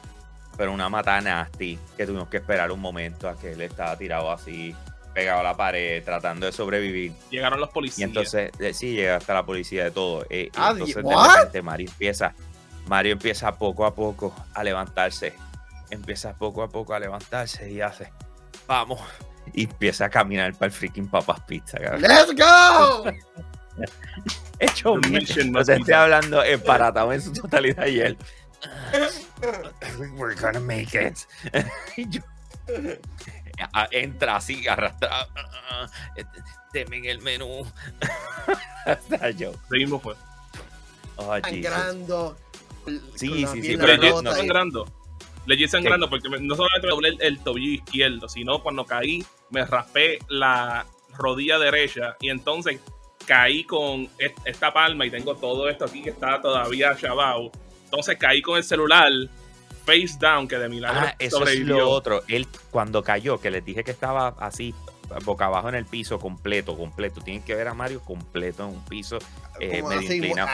pero 0.58 0.72
una 0.72 0.90
mata 0.90 1.20
nasty, 1.22 1.80
que 1.98 2.06
tuvimos 2.06 2.28
que 2.30 2.38
esperar 2.38 2.72
un 2.72 2.80
momento 2.80 3.28
a 3.28 3.38
que 3.38 3.54
él 3.54 3.62
estaba 3.62 3.98
tirado 3.98 4.32
así 4.32 4.76
pegado 5.14 5.40
a 5.40 5.44
la 5.44 5.56
pared, 5.58 6.04
tratando 6.04 6.46
de 6.46 6.52
sobrevivir. 6.52 7.14
Llegaron 7.32 7.60
los 7.60 7.70
Y 7.70 7.74
policías. 7.74 8.08
entonces, 8.10 8.52
eh, 8.60 8.74
sí, 8.74 8.94
llega 8.94 9.16
hasta 9.16 9.34
la 9.34 9.46
policía 9.46 9.86
de 9.86 9.92
todo. 9.92 10.26
eh, 10.30 10.50
y 10.54 10.58
Ah, 10.58 10.70
entonces, 10.74 10.96
de 10.98 11.02
¿what? 11.04 11.36
repente, 11.38 11.62
Mario 11.62 11.88
empieza, 11.90 12.34
Mario 12.88 13.14
empieza 13.14 13.56
poco 13.56 13.86
a 13.86 13.96
poco 13.96 14.36
a 14.54 14.64
levantarse. 14.64 15.34
Empieza 15.90 16.34
poco 16.34 16.62
a 16.64 16.68
poco 16.70 16.94
a 16.94 17.00
levantarse 17.00 17.72
y 17.72 17.80
hace, 17.82 18.12
vamos. 18.68 19.00
Y 19.54 19.64
empieza 19.64 20.06
a 20.06 20.10
caminar 20.10 20.54
para 20.54 20.68
el 20.68 20.72
freaking 20.72 21.08
Papas 21.08 21.40
Pizza, 21.42 21.78
cabrón. 21.78 22.02
¡Let's 22.02 22.36
go! 22.36 23.06
Hecho 24.60 24.94
The 25.02 25.10
bien. 25.10 25.14
mission 25.22 25.52
No 25.52 25.64
te 25.64 25.76
estoy 25.76 25.94
hablando 25.94 26.44
emparatado 26.44 27.12
en 27.12 27.22
su 27.22 27.34
totalidad 27.34 27.86
y 27.88 28.00
él. 28.00 28.18
We're 30.18 30.36
gonna 30.36 30.60
make 30.60 30.94
it. 30.94 31.18
Yo- 32.10 32.22
entra 33.92 34.38
así, 34.38 34.68
arrastra. 34.68 35.28
Deme 36.74 36.98
en 36.98 37.06
el 37.06 37.22
menú. 37.22 37.66
Hasta 38.86 39.30
yo. 39.32 39.54
Seguimos 39.70 40.02
pues. 40.02 40.18
Oh. 41.16 41.34
Sangrando. 41.42 42.38
Sí, 43.16 43.48
sí, 43.48 43.62
sí, 43.62 43.78
pero 43.78 43.98
Legit 43.98 44.22
no, 44.22 44.32
rota 44.34 44.92
y- 45.54 45.68
sangrando. 45.68 46.10
Porque 46.10 46.30
me- 46.30 46.40
no 46.40 46.56
solamente 46.56 46.88
me 46.88 46.92
doblé 46.94 47.10
el, 47.10 47.22
el 47.22 47.40
tobillo 47.40 47.72
izquierdo, 47.72 48.28
sino 48.30 48.62
cuando 48.62 48.86
caí 48.86 49.24
me 49.52 49.64
raspé 49.66 50.20
la 50.28 50.86
rodilla 51.18 51.58
derecha 51.60 52.16
y 52.20 52.30
entonces 52.30 52.80
caí 53.26 53.64
con 53.64 54.10
est- 54.20 54.38
esta 54.46 54.74
palma 54.74 55.06
y 55.06 55.10
tengo 55.12 55.36
todo 55.36 55.70
esto 55.70 55.86
aquí 55.86 56.02
que 56.04 56.10
está 56.10 56.42
todavía 56.42 56.96
chavado. 56.98 57.52
Entonces 57.86 58.18
caí 58.18 58.42
con 58.42 58.58
el 58.58 58.64
celular 58.64 59.10
face 59.86 60.18
down 60.20 60.48
que 60.48 60.58
de 60.58 60.68
milagro 60.68 61.02
Ah, 61.08 61.16
eso 61.20 61.38
es 61.38 61.50
sobrevivió. 61.50 61.78
lo 61.78 61.90
otro. 61.92 62.24
Él, 62.28 62.48
cuando 62.72 63.04
cayó, 63.04 63.40
que 63.40 63.52
les 63.52 63.64
dije 63.64 63.84
que 63.84 63.92
estaba 63.92 64.30
así, 64.40 64.74
boca 65.24 65.46
abajo 65.46 65.70
en 65.70 65.76
el 65.76 65.86
piso, 65.86 66.18
completo, 66.20 66.76
completo. 66.76 67.22
Tienen 67.22 67.44
que 67.44 67.54
ver 67.54 67.68
a 67.68 67.74
Mario 67.76 68.02
completo 68.02 68.64
en 68.64 68.70
un 68.70 68.86
piso 68.86 69.20
eh, 69.60 69.84
medio 69.84 70.02
inclinado. 70.12 70.50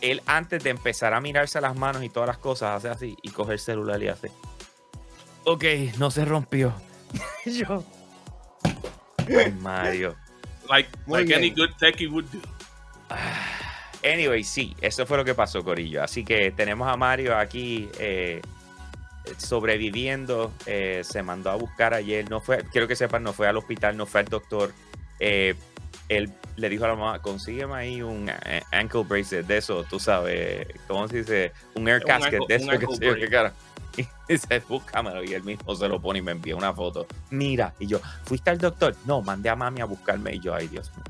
Él, 0.00 0.22
antes 0.26 0.62
de 0.62 0.70
empezar 0.70 1.14
a 1.14 1.20
mirarse 1.20 1.60
las 1.60 1.76
manos 1.76 2.02
y 2.04 2.08
todas 2.08 2.28
las 2.28 2.38
cosas, 2.38 2.76
hace 2.76 2.88
así 2.88 3.16
y 3.22 3.30
coge 3.30 3.54
el 3.54 3.58
celular 3.58 4.02
y 4.02 4.08
hace. 4.08 4.30
Ok, 5.44 5.64
no 5.98 6.10
se 6.10 6.24
rompió. 6.24 6.74
Yo. 7.44 7.84
Ay, 9.28 9.52
Mario. 9.60 10.16
Like, 10.68 10.90
like 11.06 11.34
any 11.34 11.50
good 11.50 11.70
techie 11.78 12.08
would 12.08 12.26
do. 12.26 12.40
Anyway, 14.04 14.44
sí, 14.44 14.76
eso 14.80 15.06
fue 15.06 15.16
lo 15.16 15.24
que 15.24 15.34
pasó, 15.34 15.64
Corillo. 15.64 16.02
Así 16.02 16.24
que 16.24 16.50
tenemos 16.52 16.88
a 16.88 16.96
Mario 16.96 17.36
aquí 17.36 17.88
eh, 17.98 18.40
sobreviviendo. 19.38 20.52
eh, 20.66 21.02
se 21.02 21.22
mandó 21.22 21.50
a 21.50 21.56
buscar 21.56 21.94
ayer. 21.94 22.28
No 22.30 22.40
fue, 22.40 22.64
quiero 22.70 22.86
que 22.86 22.96
sepan, 22.96 23.22
no 23.22 23.32
fue 23.32 23.48
al 23.48 23.56
hospital, 23.56 23.96
no 23.96 24.06
fue 24.06 24.20
al 24.20 24.26
doctor. 24.26 24.72
Eh, 25.20 25.54
él 26.08 26.32
le 26.56 26.68
dijo 26.68 26.84
a 26.84 26.88
la 26.88 26.94
mamá, 26.94 27.20
consígueme 27.22 27.74
ahí 27.74 28.02
un 28.02 28.28
eh, 28.44 28.62
ankle 28.72 29.02
bracelet 29.04 29.46
de 29.46 29.58
eso, 29.58 29.84
tú 29.84 29.98
sabes, 30.00 30.66
¿cómo 30.86 31.06
se 31.08 31.18
dice? 31.18 31.52
Un 31.74 31.88
air 31.88 32.00
Un 32.02 32.08
casket 32.08 32.40
ankle- 32.40 32.46
de 32.48 32.54
eso, 32.56 32.70
que 32.78 32.86
sé 32.96 33.06
yo 33.06 33.14
qué 33.16 33.28
cara. 33.28 33.52
Y 33.96 34.06
dice, 34.32 34.62
búscamelo. 34.68 35.24
Y 35.24 35.32
él 35.34 35.42
mismo 35.42 35.74
se 35.74 35.88
lo 35.88 36.00
pone 36.00 36.20
y 36.20 36.22
me 36.22 36.30
envía 36.32 36.54
una 36.54 36.72
foto. 36.72 37.06
Mira, 37.30 37.74
y 37.80 37.86
yo, 37.88 38.00
¿fuiste 38.24 38.50
al 38.50 38.58
doctor? 38.58 38.94
No, 39.06 39.22
mandé 39.22 39.48
a 39.48 39.56
mami 39.56 39.80
a 39.80 39.86
buscarme. 39.86 40.34
Y 40.34 40.40
yo, 40.40 40.54
ay, 40.54 40.68
Dios 40.68 40.92
mío. 40.94 41.04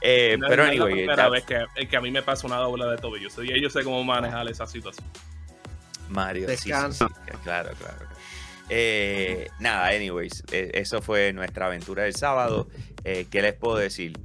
Eh, 0.00 0.36
No, 0.38 0.48
pero 0.48 0.64
no 0.64 0.72
es 0.72 0.78
la 0.78 0.84
anyway, 0.84 1.04
primera 1.04 1.28
that's- 1.28 1.30
vez 1.32 1.44
que, 1.76 1.86
que 1.88 1.96
a 1.96 2.00
mí 2.00 2.10
me 2.10 2.22
pasa 2.22 2.46
una 2.46 2.56
dobla 2.56 2.86
de 2.90 2.96
tobillo. 2.98 3.30
So, 3.30 3.44
y 3.44 3.60
yo 3.62 3.70
sé 3.70 3.84
cómo 3.84 4.02
manejar 4.02 4.48
esa 4.48 4.66
situación. 4.66 5.06
Mario, 6.08 6.48
sí, 6.48 6.56
sí, 6.56 6.68
Descansa. 6.70 7.06
sí, 7.08 7.14
claro, 7.44 7.70
claro. 7.78 7.98
Eh, 8.68 9.48
nada, 9.60 9.88
anyways, 9.88 10.42
eh, 10.52 10.70
eso 10.74 11.00
fue 11.02 11.32
nuestra 11.32 11.66
aventura 11.66 12.02
del 12.04 12.14
sábado. 12.14 12.68
Eh, 13.04 13.26
¿Qué 13.30 13.42
les 13.42 13.54
puedo 13.54 13.76
decir? 13.76 14.18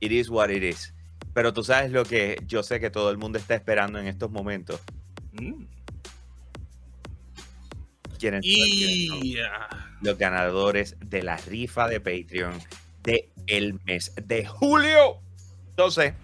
It 0.00 0.12
is 0.12 0.28
what 0.28 0.50
it 0.50 0.62
is. 0.62 0.92
Pero 1.32 1.52
tú 1.52 1.62
sabes 1.64 1.90
lo 1.90 2.04
que 2.04 2.38
yo 2.46 2.62
sé 2.62 2.80
que 2.80 2.90
todo 2.90 3.10
el 3.10 3.18
mundo 3.18 3.38
está 3.38 3.54
esperando 3.54 3.98
en 3.98 4.06
estos 4.06 4.30
momentos. 4.30 4.80
Mm. 5.32 5.64
¿Quieren 8.18 8.42
saber 8.42 8.56
quiénes 8.56 9.08
son? 9.08 9.24
Y 9.24 9.38
ah, 9.40 9.68
los 10.00 10.16
ganadores 10.16 10.96
de 11.00 11.22
la 11.22 11.36
rifa 11.36 11.88
de 11.88 12.00
Patreon 12.00 12.58
de 13.02 13.30
el 13.46 13.74
mes 13.84 14.12
de 14.26 14.46
julio. 14.46 15.18
Entonces, 15.70 16.14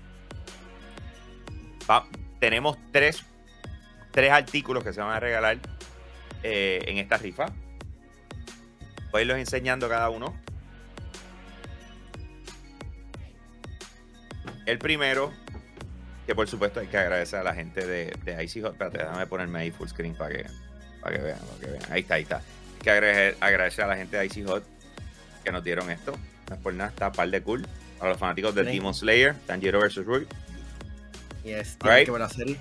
va- 1.91 2.07
tenemos 2.41 2.79
tres, 2.93 3.23
tres 4.11 4.31
artículos 4.33 4.83
que 4.83 4.93
se 4.95 5.01
van 5.01 5.11
a 5.15 5.21
regalar 5.21 5.59
eh, 6.43 6.83
en 6.87 6.99
esta 6.99 7.17
rifa. 7.17 7.47
Voy 9.11 9.21
a 9.21 9.23
irlos 9.23 9.39
enseñando 9.39 9.89
cada 9.89 10.09
uno. 10.11 10.35
El 14.67 14.79
primero, 14.79 15.33
que 16.27 16.35
por 16.35 16.49
supuesto 16.49 16.81
hay 16.81 16.87
que 16.87 16.97
agradecer 16.97 17.41
a 17.41 17.43
la 17.43 17.55
gente 17.55 17.87
de, 17.87 18.17
de 18.25 18.45
Icy 18.45 18.63
Hot. 18.63 18.73
Espérate, 18.73 18.99
déjame 18.99 19.27
ponerme 19.27 19.59
ahí 19.59 19.71
full 19.71 19.89
screen 19.89 20.15
para 20.15 20.35
que, 20.37 20.47
para 21.01 21.17
que 21.17 21.23
vean, 21.23 21.39
para 21.39 21.61
que 21.61 21.67
vean. 21.67 21.93
Ahí 21.93 22.01
está, 22.03 22.15
ahí 22.15 22.23
está. 22.23 22.37
Hay 22.37 22.81
que 22.83 22.91
agradecer, 22.91 23.37
agradecer 23.41 23.85
a 23.85 23.89
la 23.89 23.97
gente 23.97 24.17
de 24.17 24.27
Icy 24.27 24.45
Hot 24.45 24.65
que 25.45 25.51
nos 25.53 25.65
dieron 25.65 25.91
esto. 25.91 26.13
No 26.49 26.55
es 26.57 26.61
por 26.63 26.75
nada, 26.75 26.91
está 26.91 27.11
par 27.13 27.29
de 27.29 27.43
cool. 27.43 27.67
A 28.01 28.09
los 28.09 28.19
fanáticos 28.19 28.55
de 28.55 28.65
Sí. 28.65 28.71
Demon 28.71 28.95
Slayer, 28.95 29.35
Tanjiro 29.47 29.81
vs. 29.81 30.05
Rui. 30.05 30.27
Yes, 31.45 31.77
Right. 31.83 32.09
que 32.09 32.29
serie. 32.35 32.57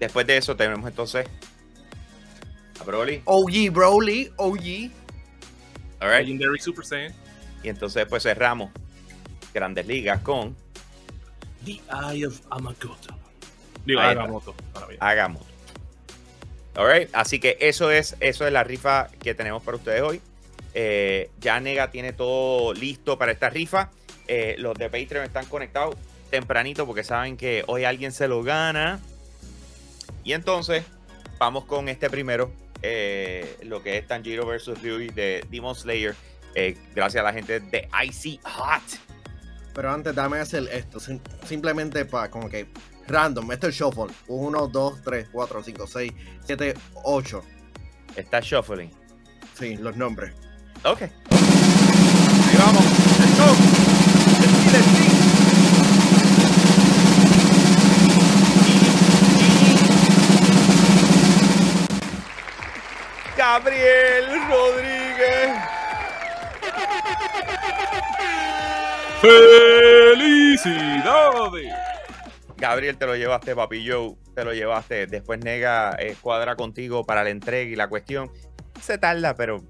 Después 0.00 0.26
de 0.26 0.36
eso 0.36 0.56
tenemos 0.56 0.88
entonces 0.88 1.26
a 2.80 2.84
Broly. 2.84 3.22
OG, 3.24 3.72
Broly, 3.72 4.32
OG. 4.36 4.90
All 6.00 6.08
right. 6.08 6.20
Legendary 6.20 6.58
Super 6.60 6.84
Saiyan. 6.84 7.14
Y 7.62 7.68
entonces 7.68 8.06
pues 8.08 8.22
cerramos 8.22 8.70
Grandes 9.52 9.86
Ligas 9.86 10.20
con 10.22 10.56
The 11.64 11.80
Eye 11.90 12.26
of 12.26 12.40
Amagoto. 12.50 13.14
Digo. 13.84 14.00
Agamotto. 14.00 14.54
así 17.12 17.40
que 17.40 17.56
eso 17.60 17.90
es, 17.90 18.16
eso 18.20 18.46
es 18.46 18.52
la 18.52 18.64
rifa 18.64 19.08
que 19.22 19.34
tenemos 19.34 19.62
para 19.62 19.76
ustedes 19.76 20.02
hoy. 20.02 20.20
Eh, 20.72 21.30
ya 21.40 21.60
Nega 21.60 21.90
tiene 21.90 22.12
todo 22.12 22.72
listo 22.72 23.18
para 23.18 23.32
esta 23.32 23.50
rifa. 23.50 23.90
Eh, 24.28 24.54
los 24.58 24.74
de 24.78 24.88
Patreon 24.88 25.24
están 25.24 25.46
conectados 25.46 25.96
tempranito 26.30 26.86
porque 26.86 27.02
saben 27.02 27.36
que 27.36 27.64
hoy 27.66 27.84
alguien 27.84 28.12
se 28.12 28.28
lo 28.28 28.42
gana. 28.42 29.00
Y 30.22 30.32
entonces, 30.32 30.84
vamos 31.38 31.64
con 31.64 31.88
este 31.88 32.08
primero, 32.08 32.52
eh, 32.82 33.56
lo 33.62 33.82
que 33.82 33.98
es 33.98 34.06
Tanjiro 34.06 34.46
versus 34.46 34.80
Ryui 34.82 35.08
de 35.08 35.44
Demon 35.50 35.74
Slayer. 35.74 36.14
Eh, 36.54 36.76
gracias 36.94 37.20
a 37.20 37.24
la 37.24 37.32
gente 37.32 37.60
de 37.60 37.88
Icy 38.06 38.40
Hot. 38.44 38.82
Pero 39.74 39.92
antes, 39.92 40.14
dame 40.14 40.38
hacer 40.38 40.68
esto. 40.72 40.98
sim- 40.98 41.20
simplemente 41.46 42.04
para 42.04 42.30
como 42.30 42.48
que 42.48 42.66
random. 43.06 43.52
Esto 43.52 43.68
es 43.68 43.74
shuffle. 43.76 44.06
1, 44.28 44.66
2, 44.68 45.02
3, 45.02 45.28
4, 45.30 45.62
5, 45.62 45.86
6, 45.86 46.12
7, 46.44 46.74
8. 47.04 47.42
Está 48.16 48.40
shuffling. 48.40 48.90
Sí, 49.58 49.76
los 49.76 49.96
nombres. 49.96 50.32
Ok. 50.84 51.02
Ahí 51.02 52.56
vamos. 52.58 52.84
Let's 53.20 53.38
go. 53.38 53.79
Gabriel 63.52 64.26
Rodríguez. 64.48 65.50
¡Felicidades! 70.50 71.74
Gabriel, 72.56 72.96
te 72.96 73.06
lo 73.06 73.16
llevaste, 73.16 73.56
papi 73.56 73.90
Joe, 73.90 74.14
te 74.36 74.44
lo 74.44 74.52
llevaste. 74.52 75.08
Después 75.08 75.40
Nega 75.40 75.96
eh, 75.98 76.14
cuadra 76.20 76.54
contigo 76.54 77.04
para 77.04 77.24
la 77.24 77.30
entrega 77.30 77.68
y 77.72 77.74
la 77.74 77.88
cuestión. 77.88 78.30
Se 78.80 78.98
tarda, 78.98 79.34
pero 79.34 79.64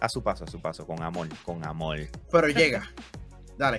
a 0.00 0.08
su 0.08 0.24
paso, 0.24 0.42
a 0.42 0.48
su 0.48 0.60
paso, 0.60 0.84
con 0.84 1.00
amor, 1.00 1.28
con 1.44 1.64
amor. 1.64 1.98
Pero 2.28 2.48
llega. 2.48 2.90
Dale. 3.56 3.78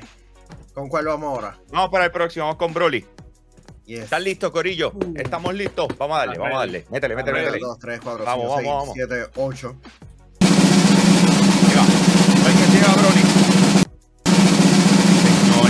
¿Con 0.74 0.88
cuál 0.88 1.08
vamos 1.08 1.36
ahora? 1.36 1.60
Vamos 1.70 1.90
para 1.90 2.06
el 2.06 2.12
próximo, 2.12 2.46
vamos 2.46 2.60
con 2.60 2.74
Broly. 2.74 3.06
Yes. 3.86 4.04
¿Están 4.06 4.24
listos, 4.24 4.50
Corillo? 4.52 4.92
Uh. 4.94 5.13
¿Estamos 5.18 5.54
listos? 5.54 5.88
Vamos 5.98 6.16
a 6.16 6.20
darle, 6.20 6.38
vamos 6.38 6.56
a 6.56 6.60
darle. 6.60 6.86
Métele, 6.90 7.16
métele, 7.18 7.42
métele. 7.42 7.60
2, 7.60 7.80
3, 7.80 8.00
4, 8.02 8.25
Vamos, 8.25 8.46
5, 8.46 8.56
6, 8.56 8.68
vamos, 8.68 8.82
vamos. 8.82 8.94
7, 8.96 9.28
8. 9.36 9.75
Ahí 10.40 11.75
va. 11.75 11.84
Ahí 12.48 12.56
que 12.56 12.66
llega 12.72 12.94
Broly. 12.94 13.24
Señor. 15.50 15.70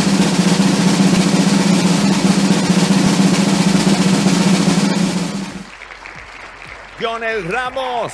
Lionel 6.99 7.47
Ramos. 7.51 8.13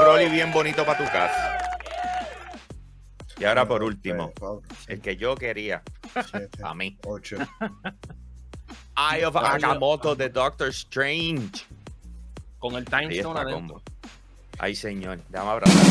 Broly 0.00 0.28
bien 0.28 0.52
bonito 0.52 0.84
para 0.86 0.98
tu 0.98 1.04
casa. 1.06 1.47
Y 3.38 3.44
ahora 3.44 3.66
por 3.66 3.82
último, 3.82 4.32
el 4.88 5.00
que 5.00 5.16
yo 5.16 5.34
quería, 5.36 5.82
7, 6.30 6.48
a 6.62 6.74
mí. 6.74 6.98
8. 7.06 7.36
Eye 9.12 9.24
of 9.24 9.36
Agamotto 9.36 10.14
de 10.16 10.28
Doctor 10.28 10.68
Strange. 10.70 11.64
Con 12.58 12.74
el 12.74 12.84
time 12.84 13.06
Ahí 13.06 13.20
adentro. 13.20 13.50
combo. 13.52 13.82
Ay, 14.58 14.74
señor. 14.74 15.20
Déjame 15.28 15.50
abrazar. 15.52 15.84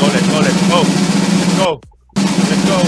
Go, 0.00 0.06
let's 0.12 0.28
go, 0.28 0.40
let's 0.40 0.68
go. 0.68 0.82
Let's 1.40 1.56
go. 1.58 1.80
Let's 2.50 2.64
go. 2.68 2.78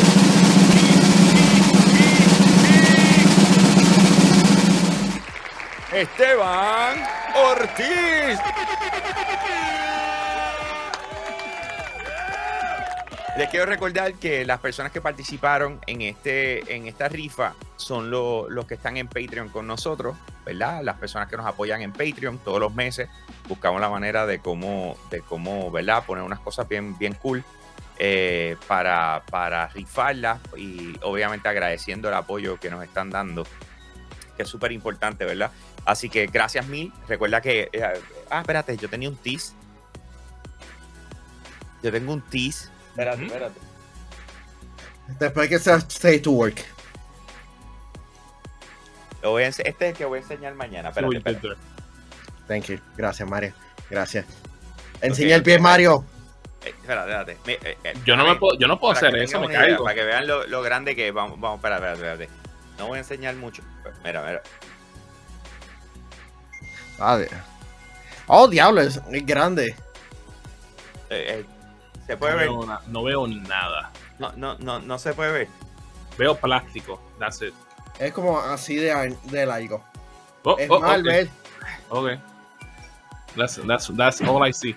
Esteban 5.93 6.99
Ortiz. 7.35 8.39
Les 13.37 13.51
quiero 13.51 13.67
recordar 13.67 14.15
que 14.15 14.47
las 14.47 14.61
personas 14.61 14.93
que 14.93 15.03
participaron 15.03 15.79
en, 15.87 16.01
este, 16.01 16.75
en 16.75 16.87
esta 16.87 17.07
rifa 17.09 17.55
son 17.77 18.11
lo- 18.11 18.49
los 18.49 18.65
que 18.65 18.75
están 18.75 18.97
en 18.97 19.09
Patreon 19.09 19.51
con 19.51 19.67
nosotros, 19.67 20.17
¿verdad? 20.47 20.81
Las 20.83 20.97
personas 20.97 21.29
que 21.29 21.37
nos 21.37 21.45
apoyan 21.45 21.83
en 21.83 21.93
Patreon 21.93 22.39
todos 22.39 22.61
los 22.61 22.75
meses. 22.75 23.11
Buscamos 23.47 23.79
la 23.83 23.91
manera 23.91 24.25
de 24.25 24.39
cómo, 24.39 24.97
de 25.11 25.21
cómo 25.21 25.71
¿verdad? 25.71 26.03
Poner 26.07 26.25
unas 26.25 26.41
cosas 26.41 26.67
bien, 26.67 26.97
bien 26.97 27.13
cool 27.13 27.45
eh, 27.99 28.57
para, 28.67 29.23
para 29.31 29.67
rifarlas 29.69 30.41
y 30.57 30.99
obviamente 31.03 31.47
agradeciendo 31.47 32.09
el 32.09 32.15
apoyo 32.15 32.59
que 32.59 32.71
nos 32.71 32.83
están 32.83 33.11
dando, 33.11 33.45
que 34.39 34.45
es 34.45 34.49
súper 34.49 34.73
importante, 34.73 35.27
¿verdad? 35.27 35.51
Así 35.85 36.09
que 36.09 36.27
gracias 36.27 36.67
mil. 36.69 36.91
Recuerda 37.07 37.43
que... 37.43 37.69
eh, 37.71 37.83
ah, 38.31 38.41
espérate, 38.41 38.79
yo 38.79 38.89
tenía 38.89 39.11
un 39.11 39.17
tease. 39.17 39.53
Yo 41.83 41.93
tengo 41.93 42.15
un 42.15 42.23
tease. 42.23 42.75
Espérate, 42.97 43.27
espérate. 43.27 43.61
Después 45.21 45.49
que 45.51 45.59
sea 45.59 45.77
Stay 45.77 46.19
to 46.21 46.31
Work. 46.33 46.65
Lo 49.23 49.33
voy 49.33 49.43
a 49.43 49.49
este 49.49 49.69
es 49.69 49.75
el 49.81 49.93
que 49.95 50.05
voy 50.07 50.19
a 50.21 50.23
enseñar 50.23 50.55
mañana. 50.55 50.89
Espérate, 50.89 51.17
espérate. 51.19 51.49
Thank 52.49 52.65
you. 52.67 52.79
Gracias, 52.97 53.29
Mario. 53.29 53.53
Gracias. 53.91 54.25
Enseña 55.03 55.37
el 55.37 55.43
pie, 55.43 55.59
Mario. 55.59 56.05
Eh, 56.65 56.69
espérate, 56.81 57.33
espérate. 57.33 57.69
Eh, 57.71 57.79
eh, 57.85 57.95
Yo 58.07 58.17
no, 58.17 58.25
me 58.25 58.37
puedo, 58.37 58.59
yo 58.59 58.67
no 58.67 58.81
puedo 58.81 58.95
para 58.95 59.09
hacer 59.09 59.21
eso, 59.23 59.41
me 59.41 59.47
idea, 59.49 59.59
caigo. 59.61 59.85
Para 59.85 59.95
que 59.95 60.05
vean 60.05 60.27
lo, 60.27 60.47
lo 60.47 60.63
grande 60.63 60.97
que 60.97 61.09
es. 61.09 61.13
Vamos, 61.15 61.39
vamos, 61.39 61.59
espérate, 61.59 61.93
espérate, 61.93 62.25
espérate. 62.25 62.47
No 62.79 62.87
voy 62.87 62.97
a 62.97 63.01
enseñar 63.01 63.35
mucho. 63.37 63.63
Mira, 64.05 64.23
mira. 64.25 64.43
Ah, 66.99 67.17
de- 67.19 67.29
Oh, 68.29 68.49
diablo, 68.49 68.81
es, 68.81 69.01
es 69.13 69.27
grande. 69.27 69.77
Eh, 71.11 71.41
eh, 71.41 71.45
se 72.07 72.17
puede 72.17 72.33
No 72.33 72.39
ver. 72.39 72.49
veo, 72.49 72.67
na- 72.67 72.81
no 72.89 73.03
veo 73.03 73.27
nada. 73.27 73.91
No, 74.19 74.33
no, 74.37 74.57
no, 74.59 74.79
no 74.81 74.99
se 74.99 75.13
puede 75.15 75.33
ver. 75.33 75.49
Veo 76.19 76.37
plástico. 76.37 77.01
That's 77.19 77.43
it. 77.43 77.53
Es 77.99 78.13
como 78.13 78.39
así 78.39 78.77
de, 78.77 79.17
de 79.25 79.47
largo. 79.47 79.83
Oh, 80.43 80.57
Es 80.59 80.71
oh, 80.71 80.81
Marvel. 80.81 81.31
ok. 81.89 81.99
Ok. 81.99 82.11
That's, 83.37 83.61
that's, 83.67 83.93
that's 83.97 84.21
all 84.23 84.47
I 84.49 84.53
see. 84.53 84.75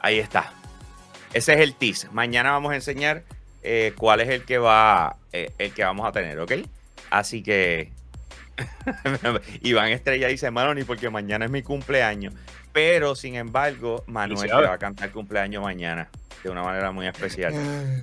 Ahí 0.00 0.18
está. 0.18 0.52
Ese 1.32 1.54
es 1.54 1.60
el 1.60 1.74
tease. 1.74 2.08
Mañana 2.10 2.50
vamos 2.52 2.72
a 2.72 2.74
enseñar 2.74 3.22
eh, 3.62 3.94
cuál 3.96 4.20
es 4.20 4.28
el 4.28 4.44
que 4.44 4.58
va, 4.58 5.16
eh, 5.32 5.52
el 5.58 5.72
que 5.72 5.84
vamos 5.84 6.06
a 6.06 6.12
tener, 6.12 6.38
¿ok? 6.40 6.52
Así 7.10 7.42
que 7.42 7.92
Iván 9.62 9.88
Estrella 9.92 10.28
dice, 10.28 10.50
Mano, 10.50 10.74
ni 10.74 10.84
porque 10.84 11.08
mañana 11.10 11.44
es 11.46 11.50
mi 11.50 11.62
cumpleaños. 11.62 12.34
Pero, 12.72 13.14
sin 13.14 13.34
embargo, 13.34 14.02
Manuel 14.06 14.38
Felicidades. 14.38 14.68
va 14.70 14.74
a 14.74 14.78
cantar 14.78 15.10
cumpleaños 15.10 15.62
mañana 15.62 16.08
de 16.42 16.50
una 16.50 16.62
manera 16.62 16.90
muy 16.92 17.06
especial. 17.06 17.52
Ah, 17.54 18.02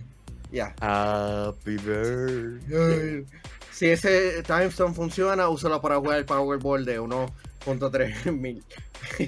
Ya. 0.52 0.74
Happy 0.82 1.78
birthday. 1.78 3.18
Ay. 3.20 3.26
Si 3.72 3.88
ese 3.88 4.44
time 4.44 4.72
zone 4.72 4.94
funciona, 4.94 5.48
úsalo 5.50 5.82
para 5.82 5.98
jugar 5.98 6.20
el 6.20 6.26
Powerball 6.26 6.84
de 6.86 7.00
1.3 7.00 8.32
mil 8.34 8.64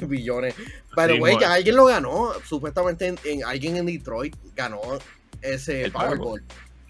billones. 0.02 0.56
Pero, 0.96 1.18
güey, 1.18 1.38
ya 1.39 1.54
alguien 1.54 1.76
lo 1.76 1.86
ganó. 1.86 2.34
Supuestamente 2.46 3.08
en, 3.08 3.18
en- 3.24 3.46
alguien 3.46 3.78
en 3.78 3.86
Detroit 3.86 4.36
ganó 4.56 4.80
ese 5.42 5.84
El 5.86 5.92
Powerball. 5.92 6.44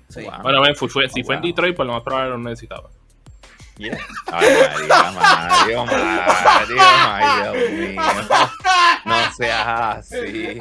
Sí. 0.10 0.24
Wow. 0.24 0.42
Bueno, 0.42 0.62
ven, 0.62 0.76
fue- 0.76 0.90
fue- 0.90 1.08
si 1.10 1.22
Oh, 1.22 1.26
fue 1.26 1.36
en. 1.36 1.42
Detroit, 1.44 1.76
pues 1.76 1.86
lo 1.88 1.94
más 1.94 2.04
probable 2.04 2.32
lo 2.32 2.38
necesitaba. 2.40 2.90
Yeah. 3.78 3.98
Ay, 4.32 4.48
María, 4.78 5.12
Mario, 5.12 5.86
Mario, 5.86 6.78
ay, 6.80 7.42
Dios 7.42 7.72
mío. 7.72 8.02
No 9.06 9.34
seas 9.34 9.68
así. 9.98 10.60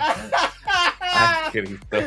Ay, 1.12 1.50
Cristo. 1.52 1.98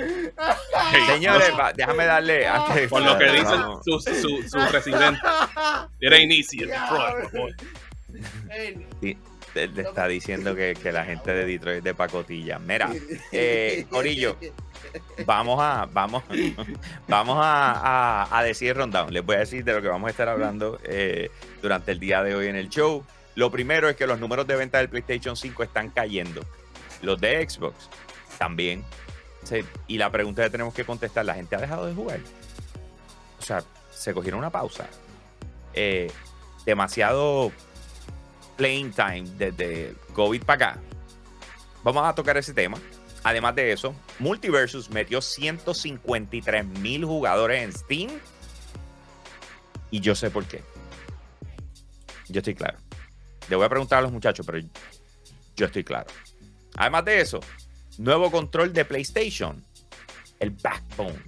Señores, 1.08 1.52
va, 1.60 1.72
déjame 1.74 2.06
darle. 2.06 2.48
antes- 2.48 2.90
Por 2.90 3.02
lo 3.04 3.18
que 3.18 3.26
dice 3.26 3.44
Vamos. 3.44 3.84
su, 3.86 4.00
su, 4.00 4.44
su 4.50 4.60
residente. 4.72 5.20
It 6.00 6.12
ain't 6.14 6.32
easy 6.32 6.66
Le, 9.54 9.82
está 9.82 10.08
diciendo 10.08 10.56
que, 10.56 10.74
que 10.82 10.92
la 10.92 11.06
gente 11.06 11.32
de 11.34 11.46
Detroit 11.46 11.84
de 11.84 11.94
pacotilla. 11.94 12.58
Mira, 12.60 12.90
eh, 13.32 13.86
Corillo, 13.90 14.36
vamos 15.26 15.60
a 15.62 15.88
vamos 15.92 16.24
vamos 17.08 17.38
a, 17.40 18.28
a- 18.38 18.44
decir 18.44 18.76
rundown. 18.76 19.14
Les 19.14 19.24
voy 19.24 19.36
a 19.36 19.40
decir 19.40 19.64
de 19.64 19.74
lo 19.74 19.82
que 19.82 19.88
vamos 19.88 20.08
a 20.08 20.12
estar 20.12 20.28
hablando 20.30 20.80
eh, 20.84 21.30
durante 21.62 21.92
el 21.92 22.00
día 22.00 22.24
de 22.24 22.36
hoy 22.36 22.48
en 22.48 22.56
el 22.56 22.70
show. 22.70 23.04
Lo 23.36 23.52
primero 23.52 23.90
es 23.90 23.96
que 23.96 24.06
los 24.08 24.20
números 24.20 24.46
de 24.48 24.56
venta 24.56 24.78
del 24.80 24.90
PlayStation 24.90 25.36
5 25.36 25.64
están 25.64 25.90
cayendo. 25.90 26.42
Los 27.02 27.20
de 27.22 27.48
Xbox 27.48 27.90
también. 28.38 28.84
Y 29.88 29.98
la 29.98 30.10
pregunta 30.10 30.42
que 30.44 30.50
tenemos 30.50 30.74
que 30.74 30.86
contestar, 30.86 31.26
¿la 31.26 31.34
gente 31.36 31.56
ha 31.56 31.60
dejado 31.60 31.86
de 31.86 31.94
jugar? 31.94 32.20
O 33.40 33.42
sea, 33.42 33.64
se 33.92 34.14
cogieron 34.14 34.40
una 34.40 34.50
pausa. 34.50 34.88
Eh, 35.74 36.10
demasiado 36.66 37.52
playing 38.56 38.92
time 38.92 39.24
desde 39.38 39.96
COVID 40.14 40.44
para 40.44 40.72
acá. 40.72 40.82
Vamos 41.84 42.06
a 42.06 42.16
tocar 42.16 42.38
ese 42.38 42.54
tema. 42.54 42.78
Además 43.24 43.56
de 43.56 43.72
eso, 43.72 43.96
Multiversus 44.20 44.90
metió 44.90 45.22
153 45.22 46.66
mil 46.66 47.06
jugadores 47.06 47.64
en 47.64 47.74
Steam. 47.74 48.12
Y 49.92 50.00
yo 50.00 50.16
sé 50.16 50.30
por 50.30 50.46
qué. 50.46 50.62
Yo 52.28 52.40
estoy 52.40 52.56
claro. 52.56 52.78
Le 53.50 53.56
voy 53.56 53.66
a 53.66 53.70
preguntar 53.70 54.00
a 54.00 54.02
los 54.02 54.12
muchachos, 54.12 54.46
pero 54.46 54.60
yo 55.56 55.66
estoy 55.66 55.84
claro. 55.84 56.08
Además 56.76 57.06
de 57.06 57.22
eso, 57.22 57.40
nuevo 57.98 58.32
control 58.32 58.74
de 58.74 58.86
PlayStation. 58.86 59.64
El 60.40 60.52
Backbone. 60.52 61.22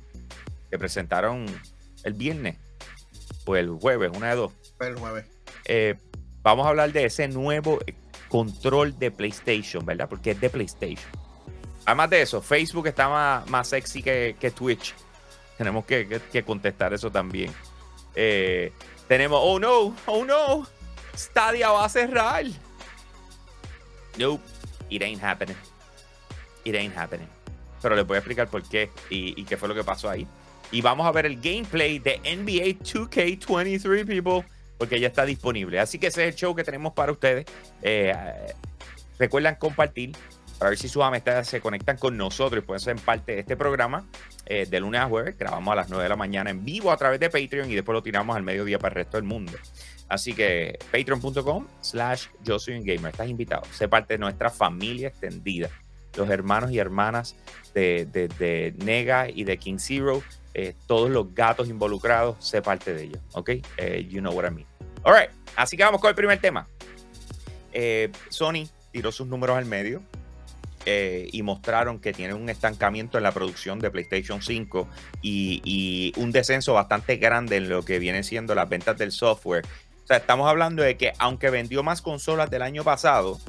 Que 0.70 0.78
presentaron 0.78 1.46
el 2.04 2.14
viernes. 2.14 2.58
O 3.46 3.56
el 3.56 3.70
jueves, 3.70 4.12
una 4.14 4.30
de 4.30 4.36
dos. 4.36 4.54
El 4.80 4.96
9. 4.96 5.26
Eh, 5.66 5.96
vamos 6.46 6.66
a 6.68 6.70
hablar 6.70 6.92
de 6.92 7.06
ese 7.06 7.28
nuevo 7.28 7.80
eh, 7.88 7.96
control 8.30 8.98
de 9.00 9.10
PlayStation, 9.10 9.84
¿verdad? 9.84 10.08
Porque 10.08 10.32
es 10.32 10.40
de 10.40 10.50
PlayStation. 10.50 11.10
Además 11.86 12.10
de 12.12 12.22
eso, 12.22 12.42
Facebook 12.42 12.88
está 12.88 13.10
más, 13.10 13.50
más 13.50 13.68
sexy 13.68 14.02
que, 14.04 14.36
que 14.40 14.52
Twitch. 14.52 14.94
Tenemos 15.58 15.86
que, 15.86 16.22
que- 16.32 16.44
contestar 16.44 16.94
eso 16.94 17.12
también. 17.12 17.52
Eh, 18.16 18.72
tenemos, 19.08 19.40
oh 19.42 19.60
no, 19.60 19.96
oh 20.06 20.24
no, 20.24 20.68
Stadia 21.18 21.72
va 21.72 21.86
a 21.86 21.90
cerrar. 21.90 22.46
Nope, 24.18 24.44
it 24.90 25.02
ain't 25.02 25.22
happening. 25.24 25.58
It 26.64 26.76
ain't 26.76 26.96
happening. 26.96 27.28
Pero 27.82 27.96
les 27.96 28.06
voy 28.06 28.16
a 28.16 28.20
explicar 28.20 28.48
por 28.50 28.62
qué 28.64 28.90
y, 29.10 29.40
y 29.40 29.46
qué 29.46 29.58
fue 29.58 29.68
lo 29.68 29.76
que 29.76 29.84
pasó 29.84 30.10
ahí. 30.10 30.28
Y 30.72 30.82
vamos 30.82 31.06
a 31.08 31.12
ver 31.12 31.26
el 31.26 31.40
gameplay 31.40 32.00
de 32.00 32.18
NBA 32.20 32.84
2K23, 32.84 34.06
people 34.06 34.44
porque 34.78 35.00
ya 35.00 35.08
está 35.08 35.26
disponible. 35.26 35.80
Así 35.80 36.00
que 36.00 36.08
ese 36.08 36.24
es 36.28 36.34
el 36.34 36.36
show 36.40 36.56
que 36.56 36.64
tenemos 36.64 36.94
para 36.94 37.12
ustedes. 37.12 37.46
Eh, 37.82 38.14
recuerden 39.20 39.56
compartir 39.56 40.12
para 40.60 40.70
ver 40.70 40.80
si 40.80 40.88
sus 40.88 41.04
amistades 41.04 41.48
se 41.48 41.60
conectan 41.62 41.98
con 41.98 42.16
nosotros 42.18 42.64
y 42.64 42.66
pueden 42.66 42.80
ser 42.80 42.96
parte 42.98 43.34
de 43.34 43.40
este 43.40 43.58
programa 43.58 44.08
eh, 44.46 44.66
de 44.66 44.80
lunes 44.80 45.02
a 45.02 45.06
jueves. 45.08 45.38
Grabamos 45.38 45.72
a 45.72 45.76
las 45.76 45.90
9 45.90 46.04
de 46.04 46.10
la 46.10 46.16
mañana 46.16 46.50
en 46.50 46.64
vivo 46.64 46.92
a 46.92 46.98
través 46.98 47.20
de 47.20 47.30
Patreon 47.30 47.70
y 47.70 47.76
después 47.76 47.94
lo 47.94 48.02
tiramos 48.04 48.36
al 48.36 48.44
mediodía 48.44 48.80
para 48.80 48.94
el 48.94 48.96
resto 49.04 49.18
del 49.18 49.26
mundo. 49.26 49.54
Así 50.08 50.34
que 50.34 50.78
patreon.com 50.92 51.68
slash 51.82 52.28
yo 52.44 52.58
gamer. 52.68 53.12
Estás 53.12 53.28
invitado. 53.28 53.64
Sé 53.72 53.88
parte 53.88 54.14
de 54.14 54.18
nuestra 54.20 54.50
familia 54.50 55.08
extendida. 55.10 55.70
Los 56.16 56.30
hermanos 56.30 56.72
y 56.72 56.80
hermanas 56.80 57.36
de- 57.74 58.06
de 58.06 58.74
Nega 58.78 59.28
y 59.30 59.44
de 59.44 59.58
King 59.58 59.78
Zero 59.80 60.22
eh, 60.58 60.74
todos 60.88 61.10
los 61.10 61.36
gatos 61.36 61.68
involucrados, 61.68 62.38
sé 62.40 62.62
parte 62.62 62.94
de 62.94 63.04
ellos, 63.04 63.22
¿ok? 63.34 63.50
Eh, 63.76 64.08
you 64.10 64.22
know 64.22 64.34
what 64.34 64.46
I 64.50 64.52
mean. 64.52 64.66
All 65.04 65.14
right, 65.14 65.30
así 65.58 65.76
que 65.76 65.84
vamos 65.84 66.00
con 66.00 66.08
el 66.08 66.16
primer 66.16 66.40
tema. 66.40 66.66
Eh, 67.74 68.10
Sony 68.30 68.66
tiró 68.94 69.12
sus 69.12 69.28
números 69.28 69.58
al 69.58 69.66
medio 69.66 70.02
y 70.88 71.42
mostraron 71.42 72.00
que 72.00 72.14
tienen 72.14 72.38
un 72.38 72.48
estancamiento 72.48 73.18
en 73.18 73.24
la 73.24 73.32
producción 73.32 73.80
de 73.80 73.90
PlayStation 73.90 74.40
5 74.40 74.88
y, 75.24 75.60
y 75.66 76.14
un 76.22 76.32
descenso 76.32 76.74
bastante 76.76 77.18
grande 77.18 77.56
en 77.56 77.70
lo 77.70 77.84
que 77.84 77.98
vienen 77.98 78.24
siendo 78.24 78.54
las 78.54 78.70
ventas 78.70 78.96
del 78.96 79.12
software. 79.12 79.66
O 80.04 80.08
sea, 80.08 80.18
estamos 80.18 80.48
hablando 80.48 80.84
de 80.84 80.96
que 80.96 81.12
aunque 81.18 81.50
vendió 81.50 81.82
más 81.82 82.04
consolas 82.04 82.52
del 82.52 82.62
año 82.62 82.84
pasado, 82.84 83.40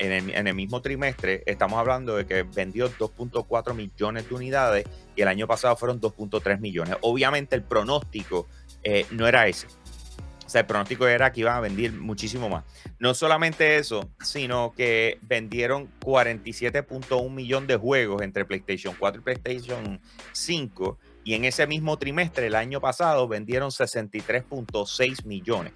en 0.00 0.46
el, 0.46 0.54
mismo 0.54 0.80
trimestre, 0.80 1.42
estamos 1.44 1.78
hablando 1.78 2.16
de 2.16 2.24
que 2.24 2.42
vendió 2.42 2.90
2.4 2.90 3.74
millones 3.74 4.28
de 4.28 4.34
unidades 4.34 4.86
y 5.14 5.20
el 5.20 5.28
año 5.28 5.46
pasado 5.46 5.76
fueron 5.76 6.00
2.3 6.00 6.58
millones. 6.58 6.96
Obviamente 7.02 7.54
el 7.54 7.62
pronóstico 7.62 8.48
eh, 8.82 9.06
no 9.10 9.26
era 9.28 9.46
ese. 9.46 9.66
O 10.46 10.48
sea, 10.48 10.62
el 10.62 10.66
pronóstico 10.66 11.06
era 11.06 11.30
que 11.30 11.40
iban 11.40 11.54
a 11.54 11.60
vender 11.60 11.92
muchísimo 11.92 12.48
más. 12.48 12.64
No 12.98 13.14
solamente 13.14 13.76
eso, 13.76 14.10
sino 14.20 14.72
que 14.74 15.18
vendieron 15.22 15.88
47.1 16.00 17.30
millón 17.30 17.66
de 17.66 17.76
juegos 17.76 18.22
entre 18.22 18.44
PlayStation 18.44 18.96
4 18.98 19.20
y 19.20 19.24
PlayStation 19.24 20.00
5. 20.32 20.98
Y 21.24 21.34
en 21.34 21.44
ese 21.44 21.66
mismo 21.66 21.98
trimestre, 21.98 22.46
el 22.46 22.54
año 22.54 22.80
pasado, 22.80 23.28
vendieron 23.28 23.70
63.6 23.70 25.24
millones. 25.26 25.74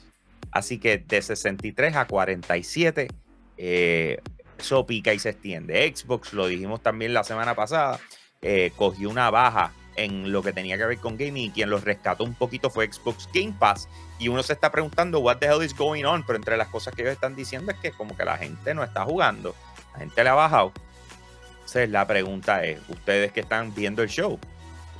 Así 0.50 0.78
que 0.78 0.98
de 0.98 1.20
63 1.20 1.94
a 1.94 2.06
47, 2.06 3.08
eh, 3.56 4.20
eso 4.58 4.86
pica 4.86 5.12
y 5.12 5.18
se 5.18 5.30
extiende. 5.30 5.92
Xbox, 5.94 6.32
lo 6.32 6.46
dijimos 6.46 6.82
también 6.82 7.14
la 7.14 7.24
semana 7.24 7.54
pasada, 7.54 8.00
eh, 8.42 8.72
cogió 8.76 9.10
una 9.10 9.30
baja 9.30 9.72
en 9.96 10.32
lo 10.32 10.42
que 10.42 10.52
tenía 10.52 10.76
que 10.76 10.84
ver 10.84 10.98
con 10.98 11.16
gaming 11.16 11.44
y 11.44 11.50
quien 11.50 11.70
los 11.70 11.84
rescató 11.84 12.24
un 12.24 12.34
poquito 12.34 12.70
fue 12.70 12.90
Xbox 12.90 13.28
Game 13.32 13.54
Pass. 13.58 13.88
Y 14.18 14.28
uno 14.28 14.42
se 14.42 14.52
está 14.52 14.70
preguntando, 14.70 15.20
what 15.20 15.38
the 15.38 15.46
hell 15.46 15.62
is 15.62 15.76
going 15.76 16.04
on? 16.04 16.24
Pero 16.24 16.36
entre 16.36 16.56
las 16.56 16.68
cosas 16.68 16.94
que 16.94 17.02
ellos 17.02 17.14
están 17.14 17.34
diciendo 17.34 17.72
es 17.72 17.78
que 17.78 17.92
como 17.92 18.16
que 18.16 18.24
la 18.24 18.36
gente 18.36 18.74
no 18.74 18.82
está 18.82 19.04
jugando, 19.04 19.54
la 19.92 20.00
gente 20.00 20.24
le 20.24 20.30
ha 20.30 20.34
bajado. 20.34 20.72
Entonces 21.54 21.90
la 21.90 22.06
pregunta 22.06 22.64
es, 22.64 22.78
ustedes 22.88 23.32
que 23.32 23.40
están 23.40 23.74
viendo 23.74 24.02
el 24.02 24.08
show, 24.08 24.38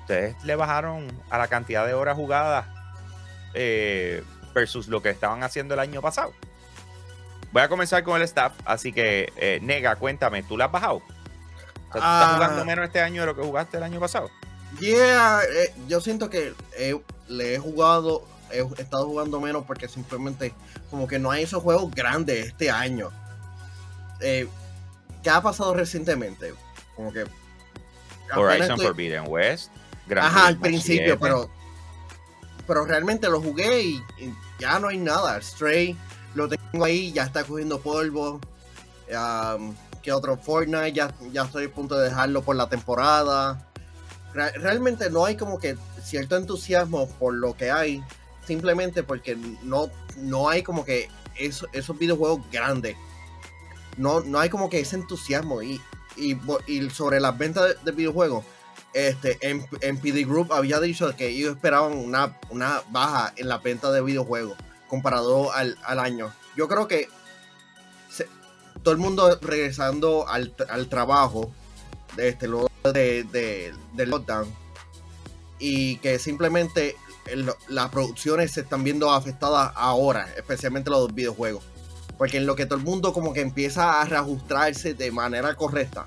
¿ustedes 0.01 0.43
le 0.45 0.57
bajaron 0.57 1.07
a 1.31 1.39
la 1.39 1.49
cantidad 1.49 1.87
de 1.87 1.95
horas 1.95 2.17
jugadas 2.17 2.67
eh, 3.55 4.23
versus 4.55 4.89
lo 4.89 5.03
que 5.03 5.11
estaban 5.11 5.43
haciendo 5.43 5.75
el 5.75 5.81
año 5.81 6.01
pasado? 6.01 6.33
Voy 7.55 7.63
a 7.63 7.69
comenzar 7.69 8.03
con 8.03 8.17
el 8.17 8.23
staff, 8.23 8.53
así 8.65 8.93
que 8.93 9.33
eh, 9.37 9.61
Nega, 9.63 9.95
cuéntame, 9.97 10.43
¿tú 10.43 10.57
la 10.59 10.65
has 10.67 10.73
bajado? 10.73 10.97
O 10.97 11.03
sea, 11.93 11.93
¿tú 11.93 11.99
Ah. 12.03 12.21
estás 12.23 12.35
jugando 12.35 12.65
menos 12.65 12.85
este 12.87 13.01
año 13.01 13.21
de 13.23 13.27
lo 13.29 13.37
que 13.37 13.43
jugaste 13.43 13.77
el 13.77 13.85
año 13.85 14.01
pasado? 14.01 14.29
Yeah, 14.81 15.41
eh, 15.45 15.73
yo 15.87 16.01
siento 16.01 16.29
que 16.29 16.53
eh, 16.77 17.01
le 17.29 17.55
he 17.55 17.59
jugado, 17.61 18.27
he 18.51 18.59
estado 18.83 19.07
jugando 19.07 19.41
menos 19.41 19.65
porque 19.67 19.87
simplemente 19.87 20.53
como 20.91 21.07
que 21.07 21.21
no 21.21 21.31
hay 21.31 21.45
esos 21.45 21.63
juegos 21.63 21.93
grandes 21.95 22.45
este 22.49 22.73
año. 22.73 23.11
Eh, 24.21 24.49
¿Qué 25.23 25.31
ha 25.31 25.41
pasado 25.41 25.75
recientemente? 25.75 26.53
Como 26.97 27.13
que... 27.13 27.25
Horizon 28.35 28.73
estoy- 28.73 28.87
Forbidden 28.87 29.25
West. 29.29 29.71
Gran 30.09 30.25
Ajá, 30.27 30.49
al 30.49 30.59
principio, 30.59 31.17
7. 31.17 31.19
pero 31.21 31.49
pero 32.67 32.85
realmente 32.85 33.29
lo 33.29 33.41
jugué 33.41 33.81
y, 33.83 33.95
y 34.19 34.35
ya 34.59 34.79
no 34.81 34.89
hay 34.89 34.99
nada. 34.99 35.41
Stray 35.41 35.97
lo 36.35 36.49
tengo 36.49 36.85
ahí, 36.85 37.13
ya 37.13 37.25
está 37.25 37.45
cogiendo 37.45 37.81
polvo. 37.81 38.41
Um, 39.11 39.75
¿Qué 40.03 40.13
otro? 40.13 40.37
Fortnite, 40.37 40.93
ya, 40.93 41.15
ya 41.33 41.45
estoy 41.45 41.67
a 41.67 41.73
punto 41.73 41.97
de 41.97 42.09
dejarlo 42.09 42.43
por 42.43 42.57
la 42.57 42.69
temporada. 42.69 43.67
Re- 44.35 44.53
realmente 44.53 45.09
no 45.11 45.25
hay 45.25 45.37
como 45.37 45.59
que 45.59 45.77
cierto 46.03 46.37
entusiasmo 46.37 47.09
por 47.19 47.33
lo 47.35 47.57
que 47.57 47.71
hay, 47.71 48.03
simplemente 48.47 49.03
porque 49.03 49.37
no, 49.63 49.89
no 50.19 50.49
hay 50.49 50.63
como 50.63 50.85
que 50.85 51.09
eso- 51.37 51.69
esos 51.73 51.99
videojuegos 51.99 52.41
grandes. 52.53 52.97
No, 53.97 54.21
no 54.21 54.41
hay 54.41 54.51
como 54.51 54.69
que 54.69 54.81
ese 54.81 54.97
entusiasmo. 54.97 55.63
Y, 55.63 55.81
y, 56.17 56.39
sobre 56.91 57.21
las 57.21 57.37
ventas 57.39 57.65
de, 57.69 57.75
de 57.85 57.93
videojuegos, 57.93 58.45
este, 58.93 59.39
en, 59.41 59.67
en 59.81 59.97
PD 59.99 60.25
Group 60.25 60.53
había 60.53 60.81
dicho 60.81 61.15
que 61.17 61.29
ellos 61.29 61.55
esperaban 61.57 61.93
una, 61.97 62.39
una 62.51 62.83
baja 62.91 63.33
en 63.37 63.49
la 63.49 63.59
venta 63.59 63.91
de 63.91 64.03
videojuegos 64.03 64.57
comparado 64.89 65.53
al, 65.53 65.79
al 65.85 65.99
año. 65.99 66.33
Yo 66.57 66.69
creo 66.69 66.87
que 66.89 67.09
todo 68.83 68.93
el 68.93 69.01
mundo 69.01 69.39
regresando 69.41 70.29
al, 70.29 70.55
al 70.69 70.89
trabajo 70.89 71.51
este, 72.19 72.47
luego 72.49 72.69
de, 72.93 73.25
de- 73.25 73.75
del 73.95 74.11
lockdown 74.11 74.53
y 75.59 75.97
que 75.99 76.19
simplemente 76.19 76.97
las 77.69 77.89
producciones 77.91 78.53
se 78.53 78.61
están 78.61 78.85
viendo 78.85 79.11
afectadas 79.11 79.73
ahora, 79.77 80.29
especialmente 80.37 80.91
los 80.91 81.15
videojuegos. 81.15 81.65
Porque 82.19 82.37
en 82.37 82.47
lo 82.47 82.55
que 82.55 82.67
todo 82.67 82.79
el 82.79 82.85
mundo 82.85 83.13
como 83.13 83.33
que 83.33 83.41
empieza 83.41 84.01
a 84.01 84.05
reajustarse 84.05 84.95
de 84.95 85.11
manera 85.11 85.55
correcta, 85.55 86.07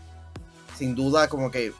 sin 0.77 0.93
duda 0.95 1.27
como 1.27 1.49
que 1.49 1.73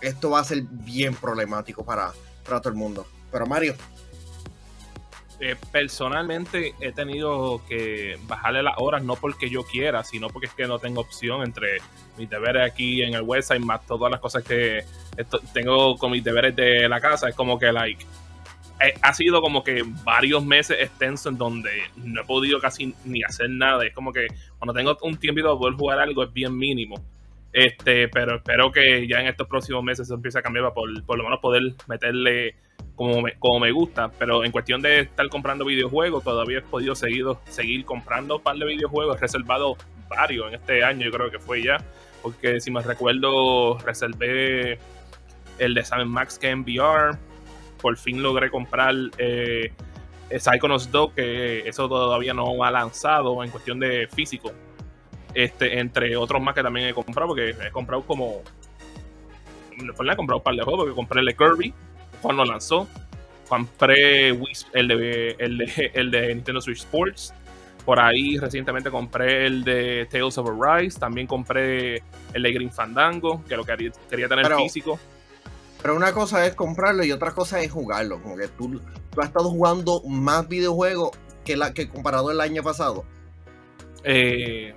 esto 0.00 0.30
va 0.30 0.40
a 0.40 0.44
ser 0.44 0.62
bien 0.62 1.14
problemático 1.16 1.84
para, 1.84 2.12
para 2.44 2.60
todo 2.60 2.70
el 2.70 2.78
mundo. 2.78 3.06
Pero 3.32 3.46
Mario, 3.46 3.74
Eh, 5.40 5.56
personalmente 5.72 6.74
he 6.80 6.92
tenido 6.92 7.60
que 7.68 8.18
bajarle 8.28 8.62
las 8.62 8.74
horas 8.78 9.02
no 9.02 9.16
porque 9.16 9.50
yo 9.50 9.64
quiera, 9.64 10.04
sino 10.04 10.28
porque 10.28 10.46
es 10.46 10.54
que 10.54 10.66
no 10.66 10.78
tengo 10.78 11.00
opción 11.00 11.42
entre 11.42 11.78
mis 12.16 12.30
deberes 12.30 12.70
aquí 12.70 13.02
en 13.02 13.14
el 13.14 13.22
website 13.22 13.60
más 13.60 13.84
todas 13.84 14.10
las 14.12 14.20
cosas 14.20 14.44
que 14.44 14.84
tengo 15.52 15.96
con 15.96 16.12
mis 16.12 16.22
deberes 16.22 16.54
de 16.54 16.88
la 16.88 17.00
casa. 17.00 17.28
Es 17.28 17.34
como 17.34 17.58
que, 17.58 17.72
like, 17.72 18.04
eh, 18.80 18.94
ha 19.02 19.12
sido 19.12 19.40
como 19.40 19.64
que 19.64 19.82
varios 20.04 20.44
meses 20.44 20.76
extensos 20.80 21.32
en 21.32 21.38
donde 21.38 21.70
no 21.96 22.22
he 22.22 22.24
podido 22.24 22.60
casi 22.60 22.94
ni 23.04 23.22
hacer 23.22 23.50
nada. 23.50 23.84
Es 23.84 23.94
como 23.94 24.12
que 24.12 24.28
cuando 24.58 24.72
tengo 24.72 24.96
un 25.02 25.16
tiempo 25.16 25.40
de 25.40 25.56
poder 25.56 25.74
jugar 25.74 25.98
algo 26.00 26.22
es 26.22 26.32
bien 26.32 26.56
mínimo. 26.56 26.96
Este, 27.52 28.08
pero 28.08 28.36
espero 28.36 28.72
que 28.72 29.06
ya 29.06 29.20
en 29.20 29.28
estos 29.28 29.46
próximos 29.46 29.82
meses 29.84 30.06
eso 30.06 30.14
empiece 30.14 30.38
a 30.38 30.42
cambiar 30.42 30.64
para 30.74 30.74
por 31.06 31.18
lo 31.18 31.24
menos 31.24 31.38
poder 31.40 31.62
meterle 31.86 32.56
como 32.96 33.22
me, 33.22 33.34
como 33.34 33.60
me 33.60 33.72
gusta, 33.72 34.10
pero 34.18 34.44
en 34.44 34.52
cuestión 34.52 34.80
de 34.80 35.00
estar 35.00 35.28
comprando 35.28 35.64
videojuegos, 35.64 36.22
todavía 36.22 36.58
he 36.58 36.62
podido 36.62 36.94
seguir, 36.94 37.26
seguir 37.46 37.84
comprando 37.84 38.36
un 38.36 38.42
par 38.42 38.56
de 38.56 38.66
videojuegos, 38.66 39.16
he 39.16 39.20
reservado 39.20 39.76
varios 40.08 40.48
en 40.48 40.54
este 40.54 40.84
año, 40.84 41.06
yo 41.06 41.10
creo 41.10 41.30
que 41.30 41.38
fue 41.38 41.62
ya, 41.62 41.78
porque 42.22 42.60
si 42.60 42.70
me 42.70 42.80
recuerdo, 42.82 43.78
reservé 43.78 44.78
el 45.58 45.74
de 45.74 45.84
Sam 45.84 46.08
Max 46.08 46.38
que 46.38 46.50
en 46.50 46.60
VR, 46.60 47.18
por 47.80 47.96
fin 47.96 48.22
logré 48.22 48.50
comprar 48.50 48.94
eh, 49.18 49.72
Psychonauts 50.30 50.90
2, 50.90 51.12
que 51.12 51.68
eso 51.68 51.88
todavía 51.88 52.32
no 52.32 52.64
ha 52.64 52.70
lanzado 52.70 53.42
en 53.42 53.50
cuestión 53.50 53.80
de 53.80 54.08
físico, 54.08 54.52
este, 55.34 55.80
entre 55.80 56.16
otros 56.16 56.40
más 56.40 56.54
que 56.54 56.62
también 56.62 56.88
he 56.88 56.94
comprado, 56.94 57.28
porque 57.28 57.50
he 57.50 57.70
comprado 57.72 58.02
como, 58.02 58.42
he 59.72 60.16
comprado 60.16 60.38
un 60.38 60.44
par 60.44 60.54
de 60.54 60.62
juegos, 60.62 60.84
porque 60.84 60.94
compré 60.94 61.20
el 61.20 61.26
de 61.26 61.36
Kirby, 61.36 61.74
cuando 62.24 62.44
lanzó. 62.44 62.88
Compré 63.48 64.30
el 64.30 64.88
de, 64.88 65.36
el, 65.38 65.58
de, 65.58 65.90
el 65.94 66.10
de 66.10 66.34
Nintendo 66.34 66.60
Switch 66.60 66.78
Sports. 66.78 67.32
Por 67.84 68.00
ahí 68.00 68.38
recientemente 68.38 68.90
compré 68.90 69.46
el 69.46 69.62
de 69.62 70.08
Tales 70.10 70.38
of 70.38 70.48
Arise. 70.60 70.98
También 70.98 71.26
compré 71.26 72.02
el 72.32 72.42
de 72.42 72.52
Green 72.52 72.72
Fandango, 72.72 73.44
que 73.46 73.56
lo 73.56 73.64
quería, 73.64 73.92
quería 74.08 74.26
tener 74.28 74.44
Pero- 74.46 74.58
físico. 74.58 74.98
pero 75.82 75.94
una 75.94 76.12
cosa 76.12 76.46
es 76.46 76.54
comprarlo 76.54 77.04
y 77.04 77.12
otra 77.12 77.32
cosa 77.32 77.60
es 77.60 77.70
jugarlo. 77.70 78.22
Como 78.22 78.36
que 78.38 78.48
tú, 78.48 78.80
tú 79.10 79.20
has 79.20 79.26
estado 79.26 79.50
jugando 79.50 80.02
más 80.08 80.48
videojuegos 80.48 81.10
que, 81.44 81.56
la, 81.58 81.74
que 81.74 81.86
comparado 81.90 82.30
el 82.30 82.40
año 82.40 82.62
pasado. 82.62 83.04
Eh, 84.02 84.74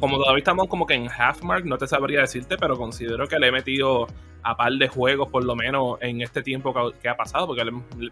como 0.00 0.18
todavía 0.18 0.38
estamos 0.38 0.66
como 0.68 0.86
que 0.86 0.94
en 0.94 1.08
half 1.08 1.42
mark, 1.42 1.64
no 1.64 1.78
te 1.78 1.86
sabría 1.86 2.20
decirte, 2.20 2.56
pero 2.56 2.76
considero 2.76 3.26
que 3.26 3.38
le 3.38 3.48
he 3.48 3.52
metido 3.52 4.06
a 4.42 4.56
par 4.56 4.72
de 4.72 4.88
juegos 4.88 5.30
por 5.30 5.44
lo 5.44 5.54
menos 5.54 5.98
en 6.00 6.22
este 6.22 6.42
tiempo 6.42 6.74
que, 7.00 7.08
ha 7.08 7.16
pasado, 7.16 7.46
porque 7.46 7.62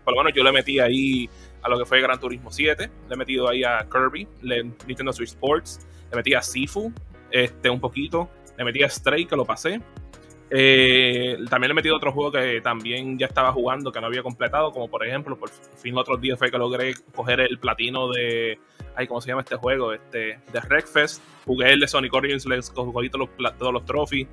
por 0.05 0.15
lo 0.15 0.23
menos 0.23 0.33
yo 0.35 0.43
le 0.45 0.53
metí 0.53 0.79
ahí 0.79 1.29
a 1.63 1.69
lo 1.69 1.79
que 1.79 1.85
fue 1.85 2.01
Gran 2.01 2.21
Turismo 2.21 2.51
7, 2.51 2.91
le 3.09 3.15
he 3.15 3.17
metido 3.17 3.49
ahí 3.49 3.65
a 3.65 3.87
Kirby, 3.91 4.29
le, 4.43 4.65
Nintendo 4.87 5.13
Switch 5.13 5.31
Sports, 5.31 5.87
le 6.11 6.17
metí 6.17 6.35
a 6.35 6.43
Sifu, 6.43 6.93
este, 7.31 7.71
un 7.71 7.81
poquito, 7.81 8.29
le 8.57 8.65
metí 8.65 8.83
a 8.83 8.89
Stray, 8.89 9.27
que 9.27 9.37
lo 9.37 9.45
pasé. 9.45 9.81
Eh, 10.51 11.37
también 11.51 11.69
le 11.69 11.73
he 11.73 11.75
metido 11.75 11.97
otro 11.97 12.11
juego 12.11 12.33
que 12.33 12.63
también 12.63 13.19
ya 13.19 13.27
estaba 13.27 13.53
jugando, 13.53 13.93
que 13.93 14.01
no 14.01 14.07
había 14.07 14.23
completado, 14.23 14.73
como 14.73 14.89
por 14.89 15.07
ejemplo, 15.07 15.39
por 15.39 15.51
fin 15.51 15.97
otros 15.99 16.21
días 16.21 16.39
fue 16.39 16.51
que 16.51 16.57
logré 16.57 16.95
coger 17.15 17.41
el 17.41 17.59
platino 17.59 18.11
de, 18.11 18.59
ay, 18.99 19.07
¿cómo 19.07 19.21
se 19.21 19.29
llama 19.29 19.43
este 19.43 19.57
juego? 19.57 19.93
Este, 19.93 20.39
de 20.53 20.61
Wreckfest. 20.69 21.23
Jugué 21.47 21.73
el 21.73 21.81
de 21.81 21.89
Sonic 21.89 22.13
Origins, 22.13 22.45
les 22.47 22.69
cogí 22.71 23.09
todos 23.09 23.29
los, 23.39 23.57
todos 23.59 23.73
los 23.73 23.85
trophies. 23.85 24.27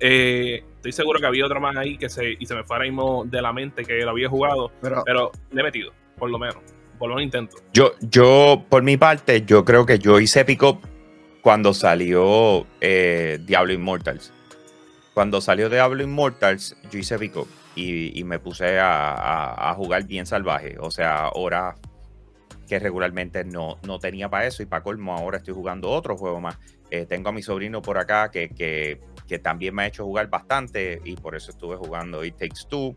Eh, 0.00 0.64
estoy 0.76 0.92
seguro 0.92 1.20
que 1.20 1.26
había 1.26 1.46
otro 1.46 1.60
más 1.60 1.76
ahí 1.76 1.96
que 1.96 2.08
se, 2.08 2.36
y 2.38 2.44
se 2.44 2.54
me 2.54 2.64
fue 2.64 2.76
ahora 2.76 2.86
mismo 2.88 3.24
de 3.24 3.40
la 3.40 3.52
mente 3.52 3.84
que 3.84 3.98
lo 4.00 4.10
había 4.10 4.28
jugado, 4.28 4.72
Pero, 4.82 5.02
pero 5.06 5.30
le 5.52 5.60
he 5.60 5.64
metido, 5.64 5.92
por 6.18 6.28
lo 6.28 6.38
menos, 6.38 6.56
por 6.98 7.08
lo 7.08 7.14
menos 7.14 7.24
intento. 7.26 7.56
Yo, 7.72 7.92
yo, 8.00 8.64
por 8.68 8.82
mi 8.82 8.96
parte, 8.96 9.42
yo 9.46 9.64
creo 9.64 9.86
que 9.86 9.98
yo 10.00 10.18
hice 10.18 10.44
pick 10.44 10.62
up 10.64 10.80
cuando 11.40 11.72
salió 11.72 12.66
eh, 12.80 13.38
Diablo 13.42 13.72
Immortals. 13.72 14.32
Cuando 15.14 15.40
salió 15.40 15.68
Diablo 15.70 16.02
Immortals, 16.02 16.76
yo 16.90 16.98
hice 16.98 17.18
pick 17.18 17.36
up 17.36 17.46
y, 17.76 18.18
y 18.18 18.24
me 18.24 18.40
puse 18.40 18.80
a, 18.80 19.12
a- 19.14 19.70
a 19.70 19.74
jugar 19.74 20.04
bien 20.04 20.26
salvaje. 20.26 20.76
O 20.80 20.90
sea, 20.90 21.26
ahora 21.26 21.76
que 22.68 22.78
regularmente 22.78 23.44
no, 23.44 23.78
no 23.86 23.98
tenía 23.98 24.28
para 24.28 24.46
eso 24.46 24.62
y 24.62 24.66
para 24.66 24.82
colmo 24.82 25.14
ahora 25.14 25.38
estoy 25.38 25.54
jugando 25.54 25.90
otro 25.90 26.16
juego 26.16 26.40
más. 26.40 26.58
Eh, 26.90 27.06
tengo 27.06 27.28
a 27.30 27.32
mi 27.32 27.42
sobrino 27.42 27.80
por 27.82 27.98
acá 27.98 28.30
que, 28.30 28.48
que, 28.50 29.00
que 29.26 29.38
también 29.38 29.74
me 29.74 29.82
ha 29.82 29.86
hecho 29.86 30.04
jugar 30.04 30.28
bastante 30.28 31.00
y 31.04 31.16
por 31.16 31.34
eso 31.34 31.50
estuve 31.50 31.76
jugando 31.76 32.24
It 32.24 32.36
Takes 32.36 32.66
Two. 32.68 32.96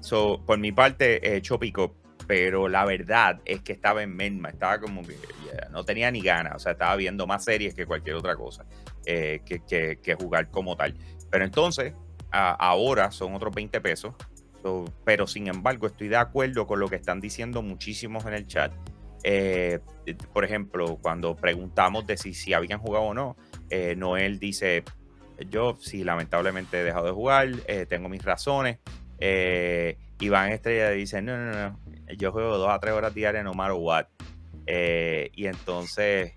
So, 0.00 0.42
por 0.46 0.58
mi 0.58 0.72
parte 0.72 1.26
he 1.26 1.36
hecho 1.36 1.58
pick 1.58 1.78
up, 1.78 1.94
pero 2.26 2.68
la 2.68 2.84
verdad 2.84 3.40
es 3.44 3.60
que 3.62 3.72
estaba 3.72 4.02
en 4.02 4.14
Menma, 4.14 4.50
estaba 4.50 4.78
como 4.80 5.02
que 5.02 5.16
yeah, 5.44 5.68
no 5.70 5.84
tenía 5.84 6.10
ni 6.10 6.20
ganas, 6.20 6.54
o 6.56 6.58
sea, 6.58 6.72
estaba 6.72 6.94
viendo 6.96 7.26
más 7.26 7.44
series 7.44 7.74
que 7.74 7.84
cualquier 7.86 8.16
otra 8.16 8.36
cosa 8.36 8.64
eh, 9.06 9.40
que, 9.44 9.60
que- 9.60 9.98
que 10.02 10.14
jugar 10.14 10.50
como 10.50 10.76
tal. 10.76 10.94
Pero 11.30 11.44
entonces, 11.44 11.94
ahora 12.30 13.10
son 13.10 13.34
otros 13.34 13.54
20 13.54 13.80
pesos 13.80 14.14
Pero 15.04 15.26
sin 15.26 15.48
embargo, 15.48 15.86
estoy 15.86 16.08
de 16.08 16.16
acuerdo 16.16 16.66
con 16.66 16.80
lo 16.80 16.88
que 16.88 16.96
están 16.96 17.20
diciendo 17.20 17.62
muchísimos 17.62 18.26
en 18.26 18.34
el 18.34 18.46
chat. 18.46 18.72
Eh, 19.24 19.80
por 20.32 20.44
ejemplo, 20.44 20.98
cuando 21.00 21.34
preguntamos 21.36 22.06
de 22.06 22.16
si, 22.16 22.52
habían 22.52 22.78
jugado 22.78 23.06
o 23.06 23.14
no, 23.14 23.36
eh, 23.70 23.94
Noel 23.96 24.38
dice, 24.38 24.84
yo 25.50 25.76
sí, 25.80 26.04
lamentablemente 26.04 26.80
he 26.80 26.84
dejado 26.84 27.06
de 27.06 27.12
jugar, 27.12 27.48
eh, 27.66 27.86
tengo 27.86 28.08
mis 28.08 28.24
razones. 28.24 28.78
Eh, 29.20 29.98
Iván 30.20 30.50
Estrella 30.50 30.90
dice, 30.90 31.22
no, 31.22 31.36
no, 31.36 31.52
no, 31.52 31.78
yo 32.16 32.32
juego 32.32 32.58
dos 32.58 32.70
a 32.70 32.78
tres 32.78 32.94
horas 32.94 33.14
diarias 33.14 33.44
no 33.44 33.54
matter 33.54 33.76
what. 33.78 34.06
Eh, 34.66 35.30
y 35.34 35.46
entonces 35.46 36.34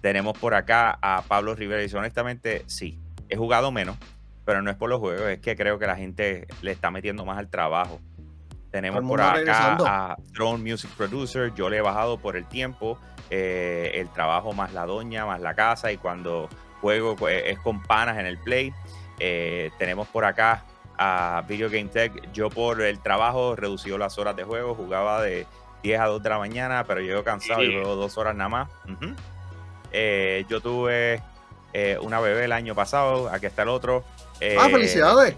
tenemos 0.00 0.38
por 0.38 0.54
acá 0.54 0.98
a 1.00 1.22
Pablo 1.22 1.54
Rivera 1.54 1.80
y 1.80 1.84
dice, 1.84 1.96
honestamente, 1.96 2.62
sí, 2.66 3.00
he 3.28 3.36
jugado 3.36 3.72
menos, 3.72 3.96
pero 4.46 4.62
no 4.62 4.70
es 4.70 4.76
por 4.76 4.88
los 4.88 5.00
juegos, 5.00 5.28
es 5.28 5.40
que 5.40 5.56
creo 5.56 5.78
que 5.78 5.86
la 5.86 5.96
gente 5.96 6.46
le 6.62 6.70
está 6.70 6.90
metiendo 6.90 7.26
más 7.26 7.36
al 7.36 7.50
trabajo. 7.50 8.00
Tenemos 8.70 9.02
por 9.02 9.20
acá 9.20 9.34
regresando. 9.34 9.86
a 9.86 10.16
Throne 10.32 10.70
Music 10.70 10.90
Producer, 10.96 11.52
yo 11.54 11.68
le 11.68 11.78
he 11.78 11.80
bajado 11.80 12.18
por 12.18 12.36
el 12.36 12.46
tiempo, 12.46 12.98
eh, 13.28 13.90
el 13.94 14.08
trabajo 14.08 14.52
más 14.52 14.72
la 14.72 14.86
doña, 14.86 15.26
más 15.26 15.40
la 15.40 15.54
casa, 15.54 15.90
y 15.90 15.96
cuando 15.96 16.48
juego 16.80 17.16
pues, 17.16 17.42
es 17.46 17.58
con 17.58 17.82
panas 17.82 18.18
en 18.18 18.26
el 18.26 18.38
play. 18.38 18.72
Eh, 19.18 19.70
tenemos 19.78 20.06
por 20.08 20.24
acá 20.24 20.64
a 20.96 21.42
Video 21.48 21.68
Game 21.68 21.88
Tech. 21.88 22.32
Yo 22.32 22.48
por 22.48 22.80
el 22.82 23.00
trabajo 23.00 23.56
reducido 23.56 23.98
las 23.98 24.16
horas 24.16 24.36
de 24.36 24.44
juego, 24.44 24.74
jugaba 24.74 25.22
de 25.22 25.46
10 25.82 26.00
a 26.00 26.06
2 26.06 26.22
de 26.22 26.28
la 26.28 26.38
mañana, 26.38 26.84
pero 26.86 27.00
llego 27.00 27.24
cansado 27.24 27.64
y 27.64 27.72
juego 27.72 27.96
dos 27.96 28.16
horas 28.16 28.36
nada 28.36 28.48
más. 28.48 28.68
Eh, 29.90 30.44
yo 30.48 30.60
tuve 30.60 31.20
eh, 31.72 31.98
una 32.00 32.20
bebé 32.20 32.44
el 32.44 32.52
año 32.52 32.74
pasado, 32.74 33.28
aquí 33.30 33.46
está 33.46 33.62
el 33.62 33.68
otro. 33.68 34.04
Eh, 34.40 34.56
ah, 34.58 34.68
felicidades. 34.68 35.34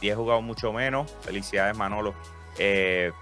y 0.00 0.08
he 0.10 0.14
jugado 0.14 0.42
mucho 0.42 0.72
menos. 0.72 1.10
Felicidades, 1.22 1.76
Manolo. 1.76 2.14
Eh, 2.58 3.12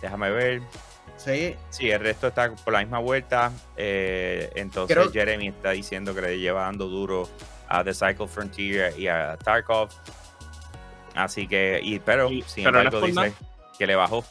déjame 0.00 0.30
ver. 0.30 0.62
Sí, 1.16 1.54
Sí, 1.70 1.90
el 1.90 2.00
resto 2.00 2.26
está 2.28 2.52
por 2.54 2.72
la 2.72 2.80
misma 2.80 2.98
vuelta. 2.98 3.52
Eh, 3.76 4.50
entonces 4.56 4.96
Creo- 4.96 5.12
Jeremy 5.12 5.48
está 5.48 5.70
diciendo 5.70 6.14
que 6.14 6.22
le 6.22 6.38
lleva 6.38 6.62
dando 6.62 6.88
duro 6.88 7.28
a 7.68 7.84
The 7.84 7.94
Cycle 7.94 8.26
Frontier 8.28 8.98
y 8.98 9.06
a 9.08 9.36
Tarkov. 9.36 9.88
Así 11.14 11.46
que, 11.46 11.78
y, 11.82 11.98
pero 12.00 12.30
Y- 12.30 12.42
sin 12.42 12.64
pero 12.64 12.78
embargo 12.78 13.00
dice 13.06 13.14
nada. 13.20 13.32
que 13.78 13.86
le 13.86 13.94
bajó. 13.94 14.24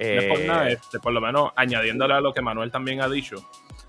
No 0.00 0.06
es 0.06 0.24
por 0.26 0.40
nada, 0.40 0.68
este, 0.70 0.98
por 1.00 1.12
lo 1.12 1.20
menos 1.20 1.50
añadiéndole 1.56 2.14
a 2.14 2.20
lo 2.20 2.32
que 2.32 2.40
Manuel 2.40 2.70
también 2.70 3.00
ha 3.00 3.08
dicho. 3.08 3.36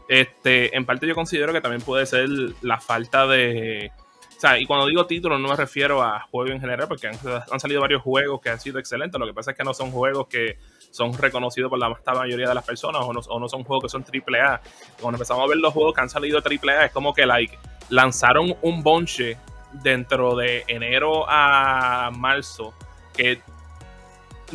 Este, 0.08 0.76
en 0.76 0.86
parte 0.86 1.06
yo 1.08 1.14
considero 1.16 1.54
que 1.54 1.62
también 1.62 1.82
puede 1.84 2.06
ser 2.06 2.28
la 2.62 2.80
falta 2.80 3.28
de. 3.28 3.92
O 4.40 4.42
sea, 4.42 4.58
y 4.58 4.66
cuando 4.66 4.88
digo 4.88 5.06
títulos 5.06 5.38
no 5.38 5.50
me 5.50 5.56
refiero 5.58 6.02
a 6.02 6.22
juegos 6.32 6.52
en 6.52 6.62
general, 6.62 6.88
porque 6.88 7.08
han, 7.08 7.16
han 7.52 7.60
salido 7.60 7.82
varios 7.82 8.02
juegos 8.02 8.40
que 8.40 8.50
han 8.50 8.58
sido 8.58 8.80
excelentes. 8.80 9.20
Lo 9.20 9.28
que 9.28 9.34
pasa 9.34 9.52
es 9.52 9.58
que 9.58 9.66
no 9.66 9.74
son 9.74 9.92
juegos 9.92 10.28
que 10.28 10.58
son 10.92 11.12
reconocidos 11.12 11.70
por 11.70 11.78
la 11.78 11.90
vasta 11.90 12.14
mayoría 12.14 12.48
de 12.48 12.56
las 12.56 12.64
personas 12.64 13.02
o 13.04 13.12
no, 13.12 13.20
o 13.20 13.38
no 13.38 13.50
son 13.50 13.66
juegos 13.66 13.84
que 13.84 13.90
son 13.90 14.06
AAA. 14.06 14.62
Cuando 15.02 15.18
empezamos 15.18 15.44
a 15.44 15.48
ver 15.50 15.58
los 15.58 15.74
juegos 15.74 15.94
que 15.94 16.00
han 16.00 16.10
salido 16.10 16.40
AAA, 16.40 16.86
es 16.86 16.92
como 16.94 17.14
que 17.14 17.26
like, 17.26 17.60
lanzaron 17.90 18.56
un 18.62 18.82
bonche 18.82 19.36
dentro 19.74 20.38
de 20.38 20.64
enero 20.70 21.26
a 21.28 22.10
marzo 22.16 22.74
que 23.14 23.42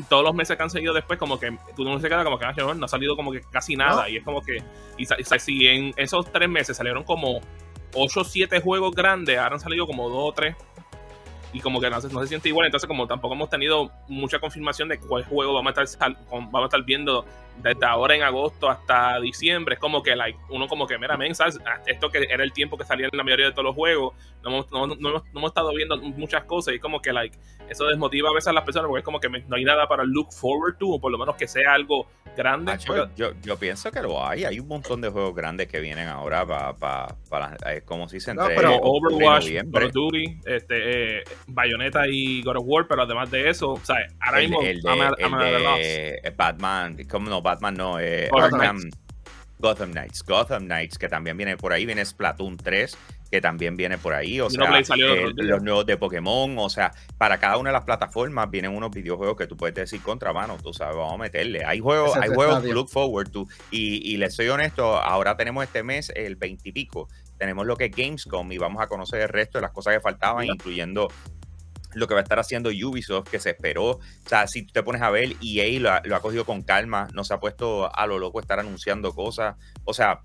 todos 0.09 0.25
los 0.25 0.35
meses 0.35 0.57
que 0.57 0.63
han 0.63 0.71
seguido 0.71 0.95
después, 0.95 1.19
como 1.19 1.39
que 1.39 1.59
tú 1.77 1.85
no 1.85 2.01
se 2.01 2.09
queda 2.09 2.25
como 2.25 2.39
que 2.39 2.47
ah, 2.47 2.55
no, 2.57 2.73
no 2.73 2.87
ha 2.87 2.89
salido 2.89 3.17
como 3.17 3.33
que 3.33 3.43
casi 3.51 3.77
nada. 3.77 4.05
No. 4.05 4.09
Y 4.09 4.17
es 4.17 4.25
como 4.25 4.41
que, 4.41 4.63
y, 4.97 5.03
y 5.03 5.39
si 5.39 5.67
en 5.67 5.93
esos 5.99 6.33
tres 6.33 6.49
meses 6.49 6.75
salieron 6.75 7.05
como 7.05 7.43
8 7.95 8.21
o 8.21 8.25
7 8.25 8.61
juegos 8.61 8.95
grandes, 8.95 9.39
ahora 9.39 9.55
han 9.55 9.61
salido 9.61 9.87
como 9.87 10.09
2 10.09 10.19
o 10.19 10.33
3. 10.33 10.57
Y 11.53 11.61
como 11.61 11.81
que 11.81 11.89
no 11.89 12.01
se, 12.01 12.09
no 12.09 12.21
se 12.21 12.27
siente 12.27 12.49
igual. 12.49 12.67
Entonces, 12.67 12.89
como 12.89 13.07
tampoco 13.07 13.35
hemos 13.35 13.49
tenido 13.49 13.93
mucha 14.09 14.41
confirmación 14.41 14.89
de 14.89 14.99
cuál 14.99 15.25
juego 15.25 15.55
vamos 15.55 15.79
a 15.79 15.83
estar, 15.83 16.17
vamos 16.29 16.53
a 16.53 16.65
estar 16.65 16.83
viendo 16.83 17.25
desde 17.63 17.87
ahora 17.87 18.15
en 18.15 18.23
agosto 18.23 18.69
hasta 18.69 19.21
diciembre. 19.21 19.75
Es 19.75 19.81
como 19.81 20.03
que 20.03 20.15
like, 20.17 20.39
uno 20.51 20.67
como 20.69 20.87
que, 20.87 20.99
mira, 20.99 21.17
men, 21.17 21.35
¿sabes? 21.35 21.59
Esto 21.87 22.11
que 22.11 22.27
era 22.29 22.43
el 22.45 22.53
tiempo 22.53 22.77
que 22.77 22.85
salían 22.85 23.11
la 23.13 23.23
mayoría 23.25 23.47
de 23.47 23.53
todos 23.53 23.65
los 23.65 23.75
juegos. 23.75 24.15
No 24.43 24.51
hemos, 24.51 24.71
no, 24.71 24.87
no 24.87 24.95
hemos, 25.09 25.25
no 25.33 25.39
hemos 25.41 25.51
estado 25.51 25.73
viendo 25.75 25.97
muchas 25.97 26.45
cosas. 26.45 26.75
Y 26.75 26.79
como 26.79 27.01
que 27.01 27.13
like, 27.13 27.39
eso 27.69 27.87
desmotiva 27.87 28.29
a 28.29 28.33
veces 28.35 28.49
a 28.49 28.53
las 28.53 28.65
personas 28.65 28.89
porque 28.89 28.99
es 29.01 29.05
como 29.05 29.21
que 29.21 29.29
me- 29.31 29.41
no 29.49 29.57
hay 29.57 29.65
nada 29.65 29.89
para 29.89 30.05
look 30.05 30.33
forward 30.33 30.77
to, 30.77 30.89
o 30.91 31.01
por 31.01 31.11
lo 31.11 31.17
menos 31.19 31.37
que 31.37 31.49
sea 31.49 31.73
algo 31.75 32.07
grande. 32.37 32.77
Porque- 32.87 33.09
yo, 33.17 33.31
yo 33.43 33.57
pienso 33.59 33.91
que 33.91 34.03
lo 34.03 34.27
hay. 34.27 34.45
Hay 34.45 34.59
un 34.61 34.69
montón 34.69 35.01
de 35.01 35.09
juegos 35.09 35.35
grandes 35.35 35.69
que 35.69 35.81
vienen 35.81 36.09
ahora 36.09 36.45
para, 36.45 37.07
para, 37.31 37.57
eh, 37.73 37.81
como 37.83 38.09
si 38.09 38.21
se 38.21 38.35
No, 38.35 38.43
entre 38.43 38.57
pero 38.57 38.79
como 38.81 38.93
Overwatch, 38.99 39.45
noviembre. 39.45 39.81
Call 39.81 39.87
of 39.89 39.93
Duty, 39.95 40.39
este, 40.45 41.19
eh, 41.21 41.25
Bayonetta 41.47 42.07
y 42.09 42.43
God 42.43 42.57
of 42.57 42.65
War, 42.67 42.87
pero 42.89 43.03
además 43.03 43.31
de 43.31 43.49
eso, 43.49 43.71
o 43.73 43.81
sea, 43.85 43.97
ahora 44.21 44.41
el, 44.41 44.49
mismo 44.51 44.63
el 44.63 44.83
de, 44.83 44.89
I'm 44.91 45.01
a- 45.01 45.15
el 45.17 45.25
I'm 45.25 45.63
loss. 45.63 45.79
de 45.79 46.35
Batman, 46.37 46.97
¿cómo 47.09 47.31
no? 47.31 47.41
Batman 47.45 47.75
no, 47.75 48.01
eh, 48.01 48.29
Gotham 48.33 48.61
Arkham- 48.61 48.91
Gotham 49.61 49.93
Knights, 49.93 50.25
Gotham 50.25 50.65
Knights, 50.65 50.99
que 50.99 51.09
también 51.09 51.37
viene 51.37 51.57
por 51.57 51.73
ahí, 51.73 51.87
viene 51.87 52.05
Splatoon 52.05 52.57
3, 52.57 52.99
que 53.31 53.41
también 53.41 53.77
viene 53.77 53.97
por 53.99 54.13
ahí, 54.13 54.41
o 54.41 54.51
sea, 54.51 54.65
eh, 55.07 55.23
los 55.37 55.63
nuevos 55.63 55.87
de 55.87 55.97
Pokémon, 55.97 56.57
o 56.59 56.69
sea, 56.69 56.93
para 57.19 57.39
cada 57.39 57.57
una 57.57 57.71
de 57.71 57.75
las 57.75 57.85
plataformas 57.85 58.51
vienen 58.51 58.73
unos 58.77 58.91
videojuegos 58.91 59.37
que 59.37 59.47
tú 59.47 59.57
puedes 59.57 59.75
decir 59.75 60.03
contra 60.03 60.33
mano, 60.33 60.59
tú 60.63 60.73
sabes, 60.75 60.97
vamos 60.97 61.15
a 61.15 61.19
meterle. 61.19 61.65
Hay 61.65 61.79
juegos, 61.81 62.11
hay 62.17 62.29
juegos 62.35 62.63
look 62.75 62.91
forward 62.91 63.31
to, 63.31 63.47
y, 63.71 64.13
y 64.13 64.17
les 64.19 64.35
soy 64.35 64.49
honesto, 64.49 64.99
ahora 64.99 65.37
tenemos 65.37 65.65
este 65.65 65.83
mes 65.83 66.13
el 66.15 66.37
20 66.37 66.69
y 66.69 66.73
pico, 66.73 67.09
tenemos 67.39 67.65
lo 67.67 67.77
que 67.77 67.87
es 67.87 67.91
Gamescom 67.97 68.51
y 68.53 68.59
vamos 68.59 68.83
a 68.83 68.87
conocer 68.89 69.21
el 69.23 69.29
resto 69.29 69.59
de 69.59 69.63
las 69.63 69.71
cosas 69.73 69.95
que 69.95 70.01
faltaban, 70.01 70.45
incluyendo 70.47 71.09
lo 71.97 72.07
que 72.09 72.15
va 72.15 72.21
a 72.21 72.23
estar 72.23 72.39
haciendo 72.39 72.71
Ubisoft, 72.71 73.29
que 73.29 73.39
se 73.41 73.51
esperó. 73.51 73.85
O 73.91 74.01
sea, 74.27 74.47
si 74.47 74.63
tú 74.67 74.73
te 74.73 74.83
pones 74.83 75.03
a 75.03 75.11
ver, 75.11 75.35
EA 75.43 75.81
lo 75.81 75.93
ha, 75.93 76.01
lo 76.05 76.17
ha 76.17 76.21
cogido 76.21 76.45
con 76.45 76.63
calma, 76.63 77.09
no 77.15 77.25
se 77.25 77.35
ha 77.35 77.41
puesto 77.41 77.95
a 77.95 78.07
lo 78.07 78.19
loco 78.19 78.41
estar 78.41 78.59
anunciando 78.61 79.15
cosas. 79.15 79.57
O 79.85 79.95
sea, 79.95 80.21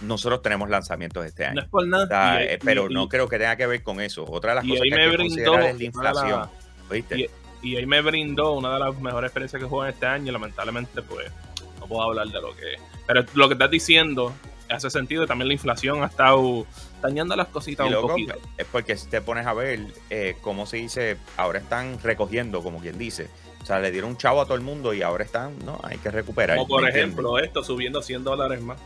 nosotros 0.00 0.42
tenemos 0.42 0.68
lanzamientos 0.68 1.24
este 1.24 1.44
No 1.44 1.50
año. 1.50 1.60
es 1.62 1.68
por 1.68 1.86
nada. 1.86 2.04
O 2.04 2.08
sea, 2.08 2.42
y- 2.42 2.46
eh, 2.54 2.58
pero 2.64 2.90
y- 2.90 2.94
no 2.94 3.08
creo 3.08 3.28
que 3.28 3.38
tenga 3.38 3.56
que 3.56 3.66
ver 3.66 3.82
con 3.82 4.00
eso. 4.00 4.24
Otra 4.24 4.50
de 4.50 4.54
las 4.56 4.64
cosas 4.64 4.82
que 4.82 4.90
me 4.90 5.02
hay 5.02 5.10
que 5.10 5.16
brindó 5.16 5.34
considerar 5.52 5.70
es 5.70 5.78
la 5.78 5.84
inflación. 5.84 6.50
¿Oíste? 6.90 7.30
y- 7.62 7.76
ahí 7.76 7.86
me 7.86 8.00
brindó 8.02 8.52
una 8.54 8.74
de 8.74 8.80
las 8.80 8.98
mejores 9.00 9.28
experiencias 9.28 9.62
que 9.62 9.68
jugué 9.68 9.88
en 9.88 9.94
este 9.94 10.04
año 10.06 10.32
lamentablemente 10.32 11.00
pues 11.02 11.30
no 11.78 11.86
puedo 11.86 12.02
hablar 12.02 12.26
de 12.26 12.40
lo 12.40 12.56
que 12.56 12.74
pero 13.06 13.24
lo 13.34 13.46
que 13.48 13.52
estás 13.54 13.70
diciendo 13.70 14.34
hace 14.68 14.90
sentido 14.90 15.28
también 15.28 15.46
la 15.46 15.54
inflación 15.54 16.02
ha 16.02 16.06
estado 16.06 16.66
dañando 17.02 17.36
las 17.36 17.48
cositas 17.48 17.84
Y 17.84 17.88
un 17.88 17.94
loco, 17.94 18.08
poquito 18.08 18.34
es 18.56 18.66
porque 18.66 18.96
si 18.96 19.08
te 19.08 19.20
pones 19.20 19.46
a 19.46 19.52
ver, 19.52 19.80
eh, 20.08 20.36
cómo 20.40 20.64
se 20.66 20.78
dice, 20.78 21.18
ahora 21.36 21.58
están 21.58 21.98
recogiendo, 22.02 22.62
como 22.62 22.78
quien 22.80 22.96
dice. 22.96 23.28
O 23.62 23.66
sea, 23.66 23.78
le 23.78 23.90
dieron 23.90 24.10
un 24.10 24.16
chavo 24.16 24.40
a 24.40 24.44
todo 24.44 24.54
el 24.54 24.62
mundo 24.62 24.94
y 24.94 25.02
ahora 25.02 25.24
están, 25.24 25.58
no, 25.64 25.78
hay 25.82 25.98
que 25.98 26.10
recuperar. 26.10 26.56
como 26.56 26.68
por 26.68 26.88
ejemplo 26.88 27.38
esto 27.38 27.62
subiendo 27.62 28.02
100 28.02 28.24
dólares 28.24 28.60
más 28.60 28.80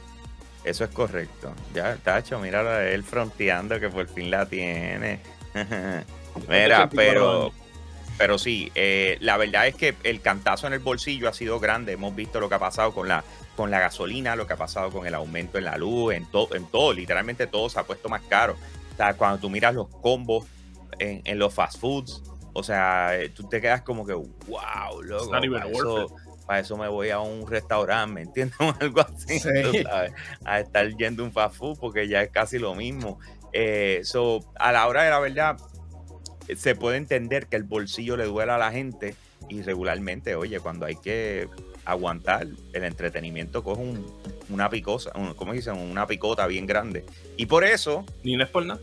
Eso 0.64 0.84
es 0.84 0.90
correcto. 0.90 1.54
Ya, 1.74 1.96
Tacho, 1.96 2.38
mira 2.40 2.88
él 2.88 3.02
fronteando 3.04 3.78
que 3.78 3.88
por 3.88 4.08
fin 4.08 4.30
la 4.30 4.46
tiene. 4.46 5.20
mira, 5.54 6.84
84 6.84 6.90
pero, 6.94 7.52
pero 8.18 8.38
sí, 8.38 8.70
eh, 8.74 9.16
la 9.20 9.36
verdad 9.36 9.66
es 9.66 9.74
que 9.76 9.94
el 10.02 10.20
cantazo 10.20 10.66
en 10.66 10.74
el 10.74 10.80
bolsillo 10.80 11.28
ha 11.28 11.32
sido 11.32 11.58
grande. 11.58 11.92
Hemos 11.92 12.14
visto 12.14 12.40
lo 12.40 12.48
que 12.48 12.56
ha 12.56 12.58
pasado 12.58 12.92
con 12.92 13.08
la, 13.08 13.24
con 13.56 13.70
la 13.70 13.80
gasolina, 13.80 14.36
lo 14.36 14.46
que 14.46 14.52
ha 14.52 14.56
pasado 14.56 14.90
con 14.90 15.06
el 15.06 15.14
aumento 15.14 15.58
en 15.58 15.64
la 15.64 15.76
luz, 15.78 16.14
en, 16.14 16.26
todo 16.26 16.54
en 16.54 16.66
todo, 16.66 16.92
literalmente 16.92 17.46
todo 17.46 17.68
se 17.68 17.80
ha 17.80 17.84
puesto 17.84 18.08
más 18.08 18.22
caro. 18.22 18.56
O 18.92 18.96
sea, 18.96 19.14
cuando 19.14 19.38
tú 19.38 19.50
miras 19.50 19.74
los 19.74 19.88
combos 19.88 20.46
en, 20.98 21.22
en 21.24 21.38
los 21.38 21.52
fast 21.52 21.78
foods, 21.80 22.22
o 22.52 22.62
sea, 22.62 23.12
tú 23.34 23.48
te 23.48 23.60
quedas 23.60 23.82
como 23.82 24.06
que, 24.06 24.14
wow, 24.14 25.02
loco. 25.02 25.30
para 25.30 25.68
eso, 25.68 26.14
para 26.46 26.60
eso 26.60 26.76
me 26.76 26.88
voy 26.88 27.10
a 27.10 27.18
un 27.20 27.46
restaurante, 27.46 28.14
¿me 28.14 28.22
entiendes? 28.22 28.56
O 28.60 28.74
algo 28.80 29.00
así, 29.00 29.38
Sí. 29.40 29.48
tú 29.62 29.72
sabes, 29.82 30.12
a 30.44 30.60
estar 30.60 30.88
yendo 30.96 31.22
a 31.22 31.26
un 31.26 31.32
fast 31.32 31.56
food 31.56 31.78
porque 31.78 32.08
ya 32.08 32.22
es 32.22 32.30
casi 32.30 32.58
lo 32.58 32.74
mismo. 32.74 33.18
Eh, 33.52 34.00
so, 34.04 34.40
a 34.56 34.72
la 34.72 34.86
hora 34.86 35.02
de 35.02 35.10
la 35.10 35.18
verdad, 35.18 35.56
se 36.56 36.74
puede 36.74 36.96
entender 36.98 37.46
que 37.46 37.56
el 37.56 37.64
bolsillo 37.64 38.16
le 38.16 38.24
duela 38.24 38.54
a 38.56 38.58
la 38.58 38.70
gente 38.70 39.14
y 39.48 39.62
regularmente, 39.62 40.34
oye, 40.34 40.60
cuando 40.60 40.86
hay 40.86 40.96
que 40.96 41.48
aguantar, 41.86 42.46
el 42.72 42.84
entretenimiento 42.84 43.62
coge 43.64 43.80
un- 43.80 44.04
una 44.50 44.68
picosa, 44.68 45.12
un- 45.16 45.32
¿cómo 45.34 45.52
dicen? 45.54 45.76
Una 45.76 46.06
picota 46.06 46.46
bien 46.46 46.66
grande. 46.66 47.04
Y 47.36 47.46
por 47.46 47.64
eso 47.64 48.04
ni 48.22 48.36
no 48.36 48.44
es 48.44 48.50
por 48.50 48.66
nada 48.66 48.80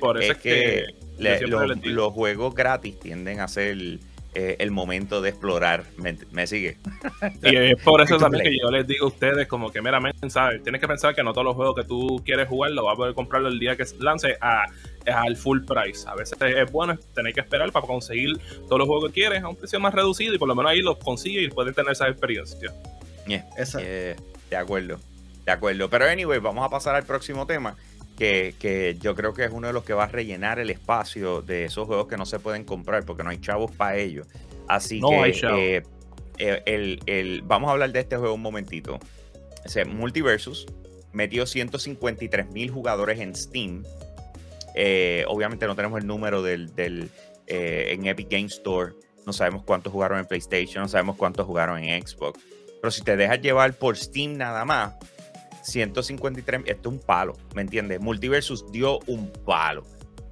por 0.00 0.22
eso 0.22 0.32
es 0.32 0.36
es, 0.38 0.42
que, 0.42 0.84
le- 1.18 1.40
los 1.84 2.12
juegos 2.12 2.54
gratis 2.54 2.98
tienden 3.00 3.40
a 3.40 3.48
ser 3.48 3.98
eh, 4.38 4.56
el 4.58 4.70
momento 4.70 5.20
de 5.22 5.30
explorar. 5.30 5.84
¿Me, 5.96 6.16
me 6.30 6.46
sigue? 6.46 6.76
Y 7.42 7.56
es 7.56 7.82
por 7.82 8.00
eso 8.02 8.18
también 8.18 8.42
play. 8.42 8.52
que 8.58 8.62
yo 8.62 8.70
les 8.70 8.86
digo 8.86 9.06
a 9.06 9.08
ustedes 9.08 9.46
como 9.48 9.70
que 9.72 9.80
meramente, 9.80 10.28
¿sabes? 10.28 10.62
Tienes 10.62 10.80
que 10.80 10.86
pensar 10.88 11.14
que 11.14 11.22
no 11.22 11.32
todos 11.32 11.44
los 11.46 11.54
juegos 11.56 11.74
que 11.76 11.84
tú 11.84 12.20
quieres 12.24 12.46
jugar 12.48 12.72
lo 12.72 12.84
vas 12.84 12.94
a 12.94 12.96
poder 12.96 13.14
comprarlo 13.14 13.48
el 13.48 13.58
día 13.58 13.76
que 13.76 13.84
lance 14.00 14.36
a, 14.40 14.64
al 15.06 15.36
full 15.36 15.60
price. 15.64 16.06
A 16.08 16.14
veces 16.14 16.36
es 16.40 16.70
bueno 16.70 16.98
tener 17.14 17.32
que 17.32 17.40
esperar 17.40 17.72
para 17.72 17.86
conseguir 17.86 18.36
todos 18.66 18.78
los 18.78 18.86
juegos 18.88 19.06
que 19.10 19.14
quieres 19.20 19.42
a 19.42 19.48
un 19.48 19.56
precio 19.56 19.80
más 19.80 19.94
reducido 19.94 20.34
y 20.34 20.38
por 20.38 20.48
lo 20.48 20.54
menos 20.54 20.70
ahí 20.70 20.80
los 20.82 20.98
consigues 20.98 21.44
y 21.44 21.48
puedes 21.48 21.74
tener 21.74 21.92
esa 21.92 22.08
experiencia. 22.08 22.72
Esa- 23.56 23.78
Eh, 23.82 24.16
de 24.50 24.56
acuerdo, 24.56 25.00
de 25.44 25.52
acuerdo. 25.52 25.88
Pero 25.88 26.04
anyway, 26.06 26.38
vamos 26.38 26.64
a 26.64 26.68
pasar 26.68 26.94
al 26.94 27.04
próximo 27.04 27.46
tema. 27.46 27.74
Que, 28.16 28.54
que 28.58 28.96
yo 29.00 29.14
creo 29.14 29.32
que 29.34 29.44
es 29.44 29.50
uno 29.52 29.66
de 29.66 29.72
los 29.72 29.84
que 29.84 29.92
va 29.92 30.04
a 30.04 30.08
rellenar 30.08 30.58
el 30.58 30.70
espacio 30.70 31.42
de 31.42 31.64
esos 31.64 31.86
juegos 31.86 32.06
que 32.08 32.16
no 32.16 32.24
se 32.26 32.38
pueden 32.38 32.64
comprar 32.64 33.04
porque 33.04 33.22
no 33.22 33.30
hay 33.30 33.38
chavos 33.40 33.70
para 33.72 33.96
ellos. 33.96 34.26
Así 34.68 35.00
No 35.00 35.10
que 35.10 35.14
hay 35.16 35.32
chavos. 35.32 35.58
eh, 35.60 35.82
eh, 36.38 36.62
el, 36.66 37.00
el- 37.06 37.42
vamos 37.42 37.68
a 37.68 37.72
hablar 37.72 37.92
de 37.92 38.00
este 38.00 38.16
juego 38.16 38.34
un 38.34 38.42
momentito. 38.42 38.98
Ese 39.64 39.84
Multiversus 39.84 40.66
metió 41.12 41.46
153 41.46 42.50
mil 42.50 42.70
jugadores 42.70 43.20
en 43.20 43.34
Steam. 43.34 43.84
Eh, 44.74 45.24
obviamente 45.28 45.66
no 45.66 45.74
tenemos 45.74 45.98
el 46.00 46.06
número 46.06 46.42
del, 46.42 46.74
del, 46.74 47.08
eh, 47.46 47.88
en 47.92 48.06
Epic 48.06 48.28
Game 48.30 48.46
Store. 48.46 48.92
No 49.26 49.32
sabemos 49.32 49.62
cuántos 49.64 49.92
jugaron 49.92 50.18
en 50.18 50.26
PlayStation, 50.26 50.82
no 50.82 50.88
sabemos 50.88 51.16
cuántos 51.16 51.46
jugaron 51.46 51.82
en 51.82 52.06
Xbox. 52.06 52.38
Pero 52.80 52.90
si 52.90 53.02
te 53.02 53.16
dejas 53.16 53.40
llevar 53.40 53.72
por 53.74 53.96
Steam 53.96 54.36
nada 54.36 54.64
más, 54.64 54.94
153, 55.66 56.62
esto 56.66 56.88
es 56.88 56.94
un 56.94 57.00
palo, 57.00 57.36
¿me 57.54 57.62
entiendes? 57.62 58.00
Multiversus 58.00 58.70
dio 58.72 58.98
un 59.06 59.30
palo. 59.44 59.84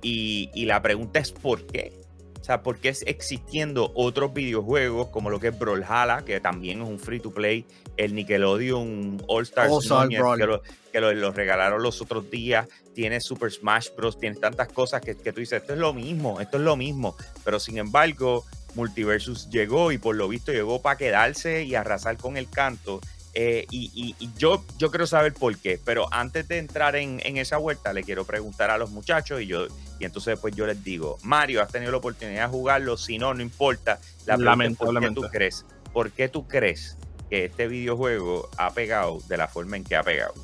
Y, 0.02 0.50
y 0.54 0.66
la 0.66 0.82
pregunta 0.82 1.18
es 1.18 1.32
¿por 1.32 1.66
qué? 1.66 1.92
O 2.40 2.44
sea, 2.44 2.62
¿por 2.62 2.78
qué 2.78 2.90
es 2.90 3.02
existiendo 3.06 3.90
otros 3.94 4.34
videojuegos 4.34 5.08
como 5.08 5.30
lo 5.30 5.40
que 5.40 5.48
es 5.48 5.58
Brawlhalla, 5.58 6.26
que 6.26 6.40
también 6.40 6.82
es 6.82 6.88
un 6.88 6.98
free 6.98 7.18
to 7.18 7.30
play, 7.32 7.64
el 7.96 8.14
Nickelodeon 8.14 9.22
All 9.28 9.44
Stars 9.44 9.70
All 9.72 9.82
Star 9.82 10.08
que, 10.38 10.46
lo, 10.46 10.62
que 10.92 11.00
lo- 11.00 11.12
lo 11.14 11.32
regalaron 11.32 11.82
los 11.82 12.02
otros 12.02 12.30
días, 12.30 12.68
tiene 12.94 13.20
Super 13.22 13.50
Smash 13.50 13.88
Bros., 13.96 14.18
tiene 14.18 14.36
tantas 14.36 14.68
cosas 14.68 15.00
que, 15.00 15.14
que 15.16 15.32
tú 15.32 15.40
dices, 15.40 15.62
esto 15.62 15.72
es 15.72 15.78
lo 15.78 15.94
mismo, 15.94 16.38
esto 16.38 16.58
es 16.58 16.62
lo 16.64 16.76
mismo, 16.76 17.16
pero 17.44 17.58
sin 17.58 17.78
embargo, 17.78 18.44
Multiversus 18.74 19.48
llegó 19.48 19.90
y 19.92 19.96
por 19.98 20.14
lo 20.16 20.28
visto 20.28 20.52
llegó 20.52 20.82
para 20.82 20.98
quedarse 20.98 21.62
y 21.64 21.74
arrasar 21.76 22.16
con 22.18 22.36
el 22.36 22.50
canto. 22.50 23.00
Eh, 23.36 23.66
y 23.70 23.90
y- 23.94 24.14
y 24.24 24.30
yo, 24.38 24.64
yo 24.78 24.90
quiero 24.90 25.06
saber 25.08 25.34
por 25.34 25.56
qué, 25.58 25.80
pero 25.84 26.06
antes 26.12 26.46
de 26.46 26.58
entrar 26.58 26.94
en, 26.94 27.20
en 27.24 27.36
esa 27.36 27.56
vuelta, 27.56 27.92
le 27.92 28.04
quiero 28.04 28.24
preguntar 28.24 28.70
a 28.70 28.78
los 28.78 28.90
muchachos 28.90 29.40
y 29.40 29.46
yo 29.46 29.66
y 29.98 30.04
entonces 30.04 30.32
después 30.34 30.54
yo 30.54 30.66
les 30.66 30.82
digo, 30.84 31.18
Mario, 31.22 31.60
has 31.62 31.72
tenido 31.72 31.90
la 31.90 31.98
oportunidad 31.98 32.42
de 32.46 32.48
jugarlo, 32.48 32.96
si 32.96 33.18
no, 33.18 33.34
no 33.34 33.42
importa. 33.42 33.98
La 34.26 34.36
pregunta 34.36 34.64
es, 34.64 34.76
¿por 34.76 34.86
qué 34.86 34.92
Lamentablemente. 34.94 35.20
tú 35.20 35.26
crees? 35.32 35.66
¿Por 35.92 36.10
qué 36.12 36.28
tú 36.28 36.46
crees 36.46 36.96
que 37.28 37.46
este 37.46 37.66
videojuego 37.66 38.48
ha 38.56 38.72
pegado 38.72 39.18
de 39.28 39.36
la 39.36 39.48
forma 39.48 39.76
en 39.76 39.84
que 39.84 39.96
ha 39.96 40.02
pegado? 40.04 40.34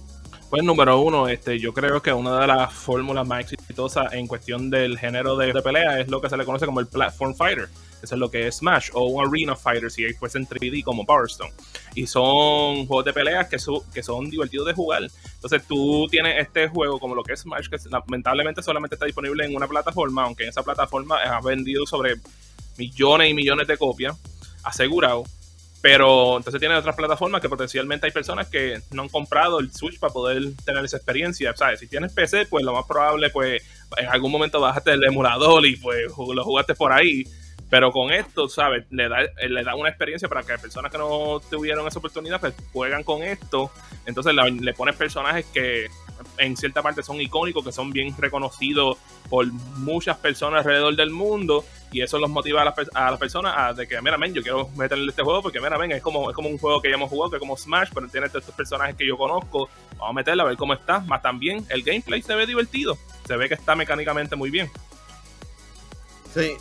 Pues 0.49 0.65
número 0.65 0.99
uno, 1.01 1.29
este, 1.29 1.61
yo 1.61 1.73
creo 1.73 2.03
que 2.03 2.13
una 2.13 2.41
de 2.41 2.47
las 2.49 2.73
fórmulas 2.75 3.25
más 3.25 3.53
exitosas 3.53 4.13
en 4.15 4.27
cuestión 4.27 4.69
del 4.69 4.99
género 4.99 5.37
de, 5.37 5.53
de 5.53 5.63
pelea 5.63 6.01
es 6.01 6.09
lo 6.09 6.21
que 6.21 6.29
se 6.29 6.37
le 6.37 6.45
conoce 6.45 6.67
como 6.67 6.81
el 6.81 6.89
Platform 6.89 7.37
Fighter. 7.37 7.69
Eso 8.03 8.15
es 8.15 8.19
lo 8.19 8.31
que 8.31 8.47
es 8.47 8.57
Smash 8.57 8.91
o 8.95 9.05
un 9.07 9.27
Arena 9.27 9.55
Fighter 9.57 9.91
si 9.91 10.13
fuese 10.15 10.39
en 10.39 10.47
3D 10.47 10.83
como 10.83 11.05
Power 11.05 11.27
Stone. 11.31 11.53
Y 11.95 12.07
son 12.07 12.87
juegos 12.87 13.05
de 13.05 13.13
peleas 13.13 13.49
que, 13.49 13.59
su- 13.59 13.85
que 13.93 14.03
son 14.03 14.31
divertidos 14.31 14.67
de 14.67 14.73
jugar. 14.75 15.03
Entonces 15.35 15.63
tú 15.69 16.07
tienes 16.11 16.39
este 16.39 16.69
juego 16.69 16.99
como 16.99 17.15
lo 17.15 17.23
que 17.23 17.35
es 17.35 17.41
Smash, 17.41 17.69
que 17.69 17.77
lamentablemente 17.91 18.63
solamente 18.63 18.95
está 18.97 19.07
disponible 19.07 19.45
en 19.45 19.55
una 19.55 19.67
plataforma, 19.69 20.25
aunque 20.25 20.45
en 20.45 20.49
esa 20.51 20.63
plataforma 20.63 21.17
ha 21.23 21.41
vendido 21.41 21.87
sobre 21.87 22.15
millones 22.79 23.31
y 23.31 23.35
millones 23.35 23.67
de 23.69 23.77
copias, 23.77 24.17
asegurado. 24.63 25.25
Pero 25.83 26.37
entonces 26.37 26.61
tiene 26.61 26.75
otras 26.75 26.95
plataformas 26.95 27.41
que 27.41 27.49
potencialmente 27.49 28.05
hay 28.07 28.13
personas 28.13 28.49
que 28.49 28.83
no 28.91 29.01
han 29.03 29.09
comprado 29.09 29.61
el 29.61 29.73
Switch 29.73 29.99
para 29.99 30.13
poder 30.13 30.43
tener 30.63 30.85
esa 30.85 30.99
experiencia. 30.99 31.55
¿sabes? 31.57 31.81
Si 31.81 31.87
tienes 31.87 32.13
PC, 32.13 32.45
pues 32.47 32.63
lo 32.65 32.75
más 32.75 32.85
probable, 32.85 33.31
pues 33.31 33.63
en 33.97 34.07
algún 34.09 34.31
momento 34.31 34.61
bajaste 34.61 34.93
el 34.93 35.05
emulador 35.05 35.65
y 35.67 35.77
pues 35.77 36.03
lo 36.35 36.45
jugaste 36.45 36.75
por 36.75 36.93
ahí. 36.93 37.25
Pero 37.71 37.93
con 37.93 38.13
esto, 38.13 38.49
¿sabes? 38.49 38.85
Le 38.91 39.09
da, 39.09 39.19
le 39.49 39.63
da 39.63 39.77
una 39.77 39.89
experiencia 39.89 40.29
para 40.29 40.43
que 40.43 40.59
personas 40.59 40.91
que 40.91 40.99
no 40.99 41.41
tuvieron 41.49 41.87
esa 41.87 42.01
oportunidad, 42.01 42.41
pues 42.41 42.53
juegan 42.73 43.05
con 43.05 43.23
esto. 43.23 43.71
Entonces 44.07 44.35
le 44.35 44.75
pones 44.75 44.97
personajes 44.97 45.47
que 45.47 45.87
en 46.39 46.57
cierta 46.57 46.83
parte 46.83 47.03
son 47.03 47.21
icónicos, 47.21 47.65
que 47.65 47.73
son 47.73 47.93
bien 47.93 48.15
reconocidos 48.19 48.99
por 49.29 49.47
muchas 49.47 50.17
personas 50.17 50.67
alrededor 50.67 50.97
del 50.97 51.11
mundo 51.11 51.65
y 51.93 52.03
eso 52.03 52.19
los 52.19 52.31
motiva 52.31 52.63
a 52.63 52.65
las, 52.65 52.75
a 52.95 53.11
las 53.11 53.21
personas 53.21 53.55
a 53.57 53.73
de 53.73 53.87
que, 53.87 54.01
mira, 54.01 54.17
men, 54.19 54.35
yo 54.35 54.43
quiero 54.43 54.69
meterle 54.77 55.09
este 55.09 55.23
juego 55.23 55.43
porque, 55.43 55.61
mira, 55.61 55.79
men, 55.79 55.93
es 55.93 56.03
como, 56.03 56.31
es 56.31 56.37
como 56.37 56.49
un 56.49 56.59
juego 56.59 56.81
que 56.81 56.89
ya 56.89 56.95
hemos 56.95 57.11
jugado, 57.11 57.31
que 57.31 57.37
es 57.37 57.41
como 57.41 57.57
Smash, 57.57 57.91
pero 57.95 58.09
tiene 58.09 58.27
estos 58.27 58.45
personajes 58.45 58.97
que 58.97 59.07
yo 59.07 59.17
conozco, 59.17 59.69
vamos 59.93 60.11
a 60.11 60.13
meterle 60.13 60.43
a 60.43 60.47
ver 60.47 60.57
cómo 60.57 60.73
está, 60.73 61.01
más 61.01 61.23
también 61.23 61.65
el 61.69 61.83
gameplay 61.83 62.23
se 62.23 62.35
ve 62.35 62.47
divertido, 62.47 62.99
se 63.27 63.37
ve 63.37 63.49
que 63.49 63.55
está 63.55 63.75
mecánicamente 63.75 64.37
muy 64.37 64.51
bien. 64.51 64.71
Sí, 66.33 66.53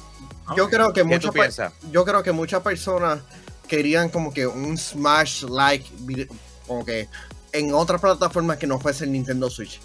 yo 0.56 0.70
creo 0.70 0.94
que 0.94 1.02
¿Qué 1.04 1.20
tú 1.20 1.32
muchas 1.32 1.74
yo 1.92 2.06
creo 2.06 2.24
que 2.24 2.32
muchas 2.32 2.62
personas 2.62 3.20
querían 3.68 4.10
como 4.10 4.34
que 4.34 4.48
un 4.48 4.78
Smash 4.78 5.44
like 5.44 6.28
como 6.68 6.86
que 6.86 7.08
en 7.54 7.74
otras 7.74 8.02
plataformas 8.02 8.58
que 8.58 8.68
no 8.68 8.80
fuese 8.80 9.06
el 9.06 9.12
Nintendo 9.12 9.50
Switch. 9.50 9.80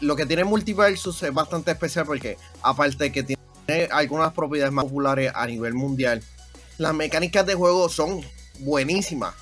Lo 0.00 0.16
que 0.16 0.26
tiene 0.26 0.44
Multiversus 0.44 1.22
es 1.22 1.32
bastante 1.32 1.70
especial 1.70 2.06
porque 2.06 2.36
aparte 2.62 3.04
de 3.04 3.12
que 3.12 3.22
tiene 3.22 3.88
algunas 3.90 4.32
propiedades 4.32 4.72
más 4.72 4.84
populares 4.84 5.32
a 5.34 5.46
nivel 5.46 5.74
mundial, 5.74 6.22
las 6.78 6.94
mecánicas 6.94 7.46
de 7.46 7.54
juego 7.54 7.88
son 7.88 8.20
buenísimas. 8.60 9.34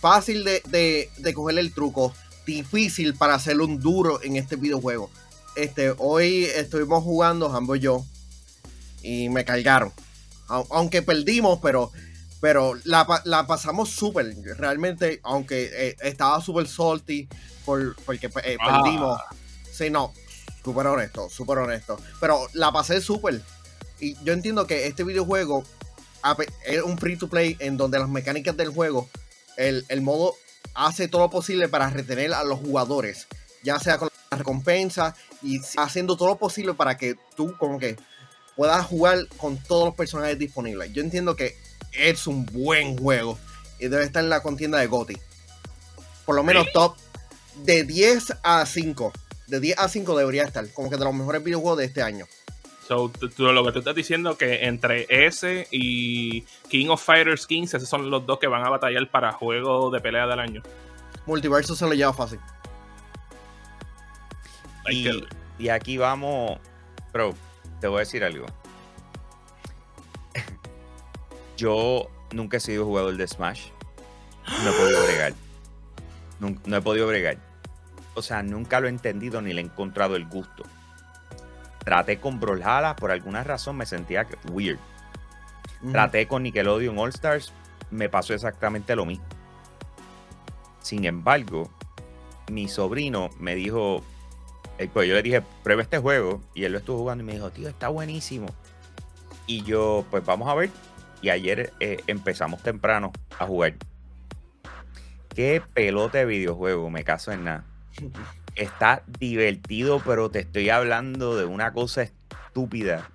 Fácil 0.00 0.44
de, 0.44 0.62
de, 0.68 1.10
de 1.16 1.34
coger 1.34 1.58
el 1.58 1.72
truco, 1.72 2.12
difícil 2.46 3.14
para 3.14 3.34
hacerlo 3.34 3.64
un 3.64 3.80
duro 3.80 4.22
en 4.22 4.36
este 4.36 4.56
videojuego. 4.56 5.10
Este, 5.56 5.94
hoy 5.98 6.44
estuvimos 6.44 7.02
jugando, 7.02 7.50
ambos 7.50 7.78
y 7.78 7.80
yo, 7.80 8.04
y 9.02 9.28
me 9.30 9.44
cargaron. 9.44 9.92
Au- 10.48 10.66
Aunque 10.70 11.02
perdimos, 11.02 11.58
pero, 11.62 11.90
pero 12.40 12.74
la, 12.84 13.06
la 13.24 13.46
pasamos 13.46 13.90
súper. 13.90 14.34
Realmente, 14.58 15.20
aunque 15.24 15.70
eh, 15.72 15.96
estaba 16.02 16.40
súper 16.40 16.66
salty 16.68 17.28
por, 17.64 17.96
porque 18.04 18.26
eh, 18.44 18.56
Ah. 18.60 18.82
perdimos. 18.82 19.20
Sí, 19.72 19.90
no, 19.90 20.12
súper 20.64 20.86
honesto, 20.86 21.28
súper 21.30 21.58
honesto. 21.58 21.98
Pero 22.20 22.46
la 22.54 22.72
pasé 22.72 23.00
súper. 23.00 23.40
Y 24.00 24.14
yo 24.24 24.32
entiendo 24.32 24.66
que 24.66 24.86
este 24.86 25.04
videojuego 25.04 25.64
es 26.64 26.82
un 26.82 26.98
free 26.98 27.16
to 27.16 27.28
play 27.28 27.56
en 27.60 27.76
donde 27.76 27.98
las 27.98 28.08
mecánicas 28.08 28.56
del 28.56 28.70
juego, 28.70 29.08
el, 29.56 29.84
el 29.88 30.02
modo 30.02 30.34
hace 30.74 31.08
todo 31.08 31.22
lo 31.22 31.30
posible 31.30 31.68
para 31.68 31.88
retener 31.90 32.34
a 32.34 32.42
los 32.44 32.58
jugadores, 32.58 33.26
ya 33.62 33.78
sea 33.78 33.96
con 33.98 34.08
la 34.30 34.36
recompensa 34.38 35.14
y 35.42 35.60
haciendo 35.78 36.16
todo 36.16 36.28
lo 36.28 36.36
posible 36.36 36.74
para 36.74 36.96
que 36.96 37.16
tú 37.36 37.56
como 37.58 37.78
que 37.78 37.96
puedas 38.56 38.84
jugar 38.86 39.18
con 39.36 39.56
todos 39.58 39.86
los 39.86 39.94
personajes 39.94 40.38
disponibles. 40.38 40.92
Yo 40.92 41.02
entiendo 41.02 41.36
que 41.36 41.56
es 41.92 42.26
un 42.26 42.46
buen 42.46 42.96
juego 42.98 43.38
y 43.78 43.88
debe 43.88 44.04
estar 44.04 44.24
en 44.24 44.30
la 44.30 44.42
contienda 44.42 44.78
de 44.78 44.86
GOTY. 44.86 45.16
Por 46.24 46.34
lo 46.34 46.42
menos 46.42 46.66
top 46.72 46.96
de 47.64 47.84
10 47.84 48.34
a 48.42 48.64
5. 48.66 49.12
De 49.46 49.60
10 49.60 49.78
a 49.78 49.88
5 49.88 50.16
debería 50.18 50.42
estar, 50.44 50.66
como 50.72 50.90
que 50.90 50.96
de 50.96 51.04
los 51.04 51.14
mejores 51.14 51.44
videojuegos 51.44 51.78
de 51.78 51.84
este 51.84 52.02
año. 52.02 52.26
So, 52.88 53.08
tú- 53.10 53.52
lo 53.52 53.64
que 53.64 53.72
tú 53.72 53.78
estás 53.80 53.94
diciendo 53.96 54.36
que 54.38 54.64
entre 54.66 55.06
ese 55.08 55.66
y 55.70 56.42
King 56.68 56.88
of 56.88 57.02
Fighters 57.04 57.46
15, 57.46 57.76
esos 57.76 57.88
son 57.88 58.10
los 58.10 58.24
dos 58.26 58.38
que 58.38 58.46
van 58.46 58.64
a 58.64 58.70
batallar 58.70 59.10
para 59.10 59.32
juego 59.32 59.90
de 59.90 60.00
pelea 60.00 60.26
del 60.26 60.38
año. 60.38 60.62
Multiverso 61.26 61.74
se 61.74 61.84
lo 61.84 61.94
lleva 61.94 62.12
fácil. 62.12 62.38
Y, 64.90 65.08
y 65.58 65.68
aquí 65.68 65.96
vamos, 65.98 66.58
pero 67.12 67.34
te 67.86 67.90
voy 67.90 67.98
a 67.98 68.00
decir 68.00 68.24
algo. 68.24 68.46
Yo 71.56 72.08
nunca 72.32 72.56
he 72.56 72.60
sido 72.60 72.84
jugador 72.84 73.16
de 73.16 73.28
Smash. 73.28 73.68
No 74.64 74.70
he 74.70 74.72
podido 74.72 75.04
bregar. 75.04 75.34
No, 76.40 76.76
he 76.76 76.82
podido 76.82 77.06
bregar. 77.06 77.38
O 78.14 78.22
sea, 78.22 78.42
nunca 78.42 78.80
lo 78.80 78.88
he 78.88 78.90
entendido 78.90 79.40
ni 79.40 79.52
le 79.52 79.60
he 79.60 79.64
encontrado 79.64 80.16
el 80.16 80.26
gusto. 80.26 80.64
Traté 81.84 82.18
con 82.18 82.40
Brawlhalla, 82.40 82.96
por 82.96 83.12
alguna 83.12 83.44
razón 83.44 83.76
me 83.76 83.86
sentía 83.86 84.26
weird. 84.50 84.80
Traté 85.92 86.26
con 86.26 86.42
Nickelodeon 86.42 86.98
All 86.98 87.10
Stars, 87.10 87.52
me 87.92 88.08
pasó 88.08 88.34
exactamente 88.34 88.96
lo 88.96 89.06
mismo. 89.06 89.26
Sin 90.80 91.04
embargo, 91.04 91.70
mi 92.50 92.66
sobrino 92.66 93.30
me 93.38 93.54
dijo, 93.54 94.02
pues 94.92 95.08
yo 95.08 95.14
le 95.14 95.22
dije, 95.22 95.42
prueba 95.62 95.82
este 95.82 95.98
juego, 95.98 96.42
y 96.54 96.64
él 96.64 96.72
lo 96.72 96.78
estuvo 96.78 96.98
jugando 96.98 97.24
y 97.24 97.26
me 97.26 97.32
dijo, 97.34 97.50
tío, 97.50 97.68
está 97.68 97.88
buenísimo. 97.88 98.46
Y 99.46 99.62
yo, 99.62 100.04
pues 100.10 100.24
vamos 100.24 100.48
a 100.48 100.54
ver. 100.54 100.70
Y 101.22 101.30
ayer 101.30 101.72
eh, 101.80 101.98
empezamos 102.06 102.62
temprano 102.62 103.12
a 103.38 103.46
jugar. 103.46 103.74
Qué 105.34 105.62
pelota 105.74 106.18
de 106.18 106.24
videojuego, 106.24 106.90
me 106.90 107.04
caso 107.04 107.32
en 107.32 107.44
nada. 107.44 107.64
Está 108.54 109.02
divertido, 109.18 110.00
pero 110.04 110.30
te 110.30 110.40
estoy 110.40 110.70
hablando 110.70 111.36
de 111.36 111.44
una 111.44 111.74
cosa 111.74 112.02
estúpida, 112.02 113.10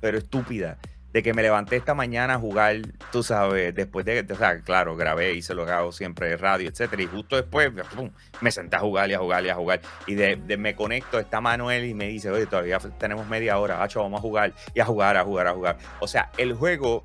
pero 0.00 0.18
estúpida 0.18 0.78
de 1.12 1.22
que 1.22 1.34
me 1.34 1.42
levanté 1.42 1.76
esta 1.76 1.94
mañana 1.94 2.34
a 2.34 2.38
jugar, 2.38 2.76
tú 3.10 3.22
sabes, 3.22 3.74
después 3.74 4.06
de, 4.06 4.26
o 4.30 4.34
sea, 4.36 4.60
claro, 4.60 4.96
grabé, 4.96 5.34
hice 5.34 5.54
lo 5.54 5.66
que 5.66 5.72
hago 5.72 5.92
siempre 5.92 6.28
de 6.30 6.36
radio, 6.38 6.70
etcétera, 6.70 7.02
y 7.02 7.06
justo 7.06 7.36
después 7.36 7.70
pum, 7.94 8.10
me 8.40 8.50
senté 8.50 8.76
a 8.76 8.80
jugar 8.80 9.10
y 9.10 9.14
a 9.14 9.18
jugar 9.18 9.44
y 9.44 9.50
a 9.50 9.54
jugar, 9.54 9.80
y 10.06 10.14
de, 10.14 10.36
de- 10.36 10.56
me 10.56 10.74
conecto, 10.74 11.18
está 11.18 11.40
Manuel 11.42 11.84
y 11.84 11.92
me 11.92 12.08
dice, 12.08 12.30
oye, 12.30 12.46
todavía 12.46 12.78
tenemos 12.98 13.26
media 13.28 13.58
hora, 13.58 13.82
hacho, 13.82 14.00
vamos 14.00 14.20
a 14.20 14.22
jugar, 14.22 14.52
y 14.74 14.80
a 14.80 14.86
jugar, 14.86 15.16
a 15.18 15.24
jugar, 15.24 15.46
a 15.48 15.52
jugar. 15.52 15.76
O 16.00 16.08
sea, 16.08 16.30
el 16.38 16.54
juego, 16.54 17.04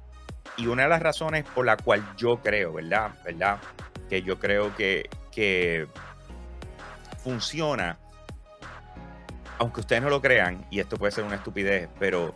y 0.55 0.67
una 0.67 0.83
de 0.83 0.89
las 0.89 1.01
razones 1.01 1.43
por 1.53 1.65
la 1.65 1.75
cual 1.75 2.01
yo 2.15 2.37
creo, 2.41 2.73
¿verdad? 2.73 3.11
¿Verdad? 3.25 3.57
Que 4.09 4.21
yo 4.21 4.39
creo 4.39 4.73
que, 4.75 5.09
que 5.31 5.85
funciona 7.23 7.97
aunque 9.59 9.79
ustedes 9.79 10.03
no 10.03 10.09
lo 10.11 10.21
crean, 10.21 10.63
y 10.69 10.79
esto 10.79 10.97
puede 10.97 11.11
ser 11.11 11.23
una 11.23 11.35
estupidez, 11.35 11.89
pero 11.99 12.35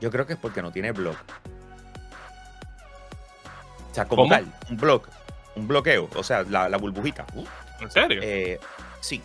yo 0.00 0.10
creo 0.10 0.26
que 0.26 0.34
es 0.34 0.38
porque 0.38 0.62
no 0.62 0.72
tiene 0.72 0.92
block. 0.92 1.16
O 3.90 3.94
sea, 3.94 4.04
como 4.06 4.22
¿Cómo? 4.22 4.34
tal, 4.34 4.46
un 4.70 4.76
block, 4.76 5.08
un 5.56 5.66
bloqueo, 5.66 6.08
o 6.14 6.22
sea, 6.22 6.42
la, 6.44 6.68
la 6.68 6.76
burbujita. 6.76 7.24
¿En 7.80 7.90
serio? 7.90 8.20
Eh, 8.22 8.60
sí, 9.00 9.20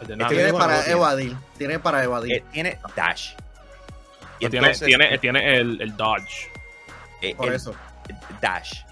este. 0.00 0.16
Tiene 0.16 0.52
para 0.52 0.86
evadir. 0.90 1.36
Tiene 1.58 1.78
para 1.78 2.02
evadir. 2.02 2.36
eh, 2.36 2.44
tiene 2.52 2.78
dash. 2.96 3.32
Y 4.38 4.44
No 4.44 4.50
tiene, 4.50 4.66
entonces, 4.68 4.86
tiene, 4.86 5.18
tiene 5.18 5.56
el, 5.58 5.80
el 5.82 5.96
Dodge. 5.96 6.48
eh, 7.20 7.34
por 7.34 7.48
el 7.48 7.54
eso. 7.54 7.74
dash. 8.40 8.84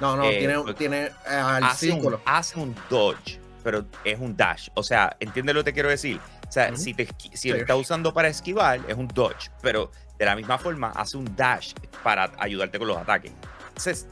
No, 0.00 0.14
no, 0.16 0.22
eh, 0.24 0.36
tiene, 0.38 0.60
pues, 0.60 0.76
tiene 0.76 1.06
eh, 1.06 1.12
al 1.28 1.64
hace 1.64 1.90
un, 1.90 2.16
hace 2.24 2.60
un 2.60 2.72
dodge, 2.88 3.40
pero 3.64 3.84
es 4.04 4.16
un 4.20 4.36
dash. 4.36 4.68
O 4.74 4.84
sea, 4.84 5.16
¿entiendes 5.18 5.56
lo 5.56 5.62
que 5.62 5.70
te 5.70 5.72
quiero 5.74 5.88
decir? 5.88 6.20
O 6.48 6.52
sea, 6.52 6.74
si, 6.76 6.94
te, 6.94 7.06
si 7.34 7.50
lo 7.50 7.56
está 7.56 7.76
usando 7.76 8.14
para 8.14 8.28
esquivar, 8.28 8.80
es 8.88 8.96
un 8.96 9.06
dodge, 9.08 9.50
pero 9.60 9.90
de 10.18 10.24
la 10.24 10.34
misma 10.34 10.58
forma 10.58 10.90
hace 10.90 11.16
un 11.18 11.36
dash 11.36 11.74
para 12.02 12.32
ayudarte 12.38 12.78
con 12.78 12.88
los 12.88 12.96
ataques. 12.96 13.32
Entonces, 13.68 14.06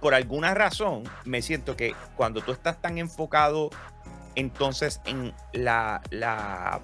por 0.00 0.14
alguna 0.14 0.54
razón, 0.54 1.04
me 1.24 1.42
siento 1.42 1.76
que 1.76 1.94
cuando 2.16 2.40
tú 2.40 2.52
estás 2.52 2.80
tan 2.80 2.96
enfocado 2.96 3.70
entonces 4.36 5.00
en 5.04 5.34
la, 5.52 6.00
la 6.10 6.80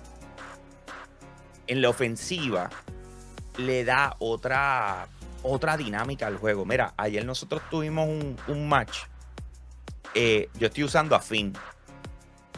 en 1.66 1.80
la 1.80 1.88
ofensiva, 1.88 2.68
le 3.56 3.84
da 3.84 4.14
otra 4.18 5.08
otra 5.42 5.76
dinámica 5.76 6.26
al 6.26 6.36
juego. 6.36 6.64
Mira, 6.64 6.92
ayer 6.96 7.24
nosotros 7.24 7.62
tuvimos 7.70 8.08
un, 8.08 8.36
un 8.48 8.68
match. 8.68 8.98
Eh, 10.14 10.48
yo 10.58 10.66
estoy 10.66 10.84
usando 10.84 11.14
a 11.14 11.20
Finn. 11.20 11.56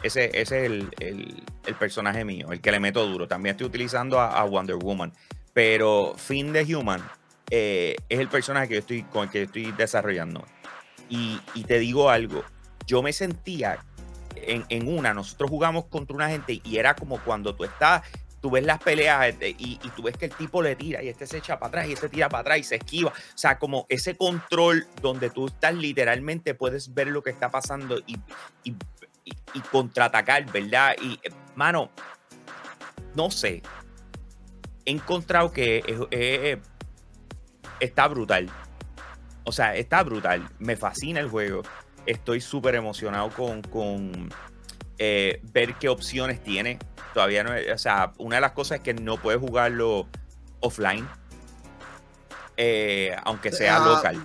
Ese, 0.03 0.25
ese 0.33 0.39
es 0.39 0.53
el, 0.53 0.89
el- 0.99 1.75
personaje 1.75 2.25
mío, 2.25 2.51
el 2.51 2.61
que 2.61 2.71
le 2.71 2.79
meto 2.79 3.05
duro. 3.05 3.27
También 3.27 3.53
estoy 3.53 3.67
utilizando 3.67 4.19
a, 4.19 4.43
Wonder 4.43 4.75
Woman. 4.75 5.13
Pero 5.53 6.15
Finn 6.17 6.53
de 6.53 6.63
Human 6.75 7.01
eh, 7.49 7.95
es 8.07 8.19
el 8.19 8.27
personaje 8.27 8.67
que 8.67 8.73
yo 8.75 8.79
estoy, 8.79 9.03
con 9.03 9.23
el 9.23 9.29
que 9.29 9.43
estoy 9.43 9.71
desarrollando. 9.71 10.45
Y, 11.09 11.39
y 11.53 11.63
te 11.63 11.79
digo 11.79 12.09
algo, 12.09 12.43
yo 12.85 13.01
me 13.01 13.13
sentía 13.13 13.79
en, 14.35 14.65
en 14.69 14.87
una, 14.87 15.13
nosotros 15.13 15.49
jugamos 15.49 15.85
contra 15.85 16.15
una 16.15 16.29
gente 16.29 16.61
y 16.63 16.77
era 16.77 16.95
como 16.95 17.19
cuando 17.23 17.55
tú 17.55 17.63
estás 17.63 18.03
tú 18.41 18.49
ves 18.51 18.63
las 18.63 18.81
peleas 18.81 19.27
este, 19.27 19.49
y, 19.49 19.79
y 19.83 19.89
tú 19.95 20.03
ves 20.03 20.17
que 20.17 20.25
el 20.25 20.31
tipo 20.33 20.61
le 20.61 20.75
tira 20.75 21.03
y 21.03 21.09
este 21.09 21.27
se 21.27 21.37
echa 21.37 21.59
para 21.59 21.69
atrás 21.69 21.87
y 21.87 21.93
este 21.93 22.09
tira 22.09 22.29
para 22.29 22.41
atrás 22.41 22.59
y 22.59 22.63
se 22.63 22.75
esquiva. 22.75 23.09
O 23.09 23.37
sea, 23.37 23.59
como 23.59 23.85
ese 23.89 24.15
control 24.15 24.87
donde 25.01 25.29
tú 25.29 25.47
estás 25.47 25.75
literalmente 25.75 26.53
puedes 26.53 26.93
ver 26.93 27.07
lo 27.07 27.21
que 27.21 27.29
está 27.29 27.49
pasando 27.51 27.99
y, 28.07 28.17
y- 29.29 29.57
y 29.57 29.61
contraatacar, 29.61 30.45
¿verdad? 30.51 30.95
Y, 31.01 31.13
eh, 31.23 31.31
mano, 31.55 31.89
no 33.15 33.31
sé. 33.31 33.61
He 34.85 34.91
encontrado 34.91 35.51
que 35.51 35.83
es- 35.85 35.99
es- 36.11 36.59
está 37.79 38.07
brutal. 38.07 38.49
O 39.43 39.51
sea, 39.51 39.75
está 39.75 40.03
brutal. 40.03 40.47
Me 40.59 40.75
fascina 40.75 41.19
el 41.19 41.29
juego. 41.29 41.61
Estoy 42.05 42.41
súper 42.41 42.75
emocionado 42.75 43.29
con, 43.29 43.61
con 43.61 44.29
eh, 45.01 45.39
ver 45.53 45.75
qué 45.75 45.87
opciones 45.89 46.43
tiene. 46.43 46.77
Todavía 47.13 47.43
no, 47.43 47.53
es- 47.53 47.71
o 47.71 47.77
sea, 47.77 48.11
una 48.17 48.35
de 48.35 48.41
las 48.41 48.51
cosas 48.51 48.77
es 48.79 48.83
que 48.83 48.93
no 48.93 49.15
puedes 49.17 49.39
jugarlo 49.39 50.07
offline. 50.59 51.07
Eh, 52.57 53.15
aunque 53.23 53.51
sea 53.51 53.77
Ah, 53.77 53.85
local. 53.87 54.23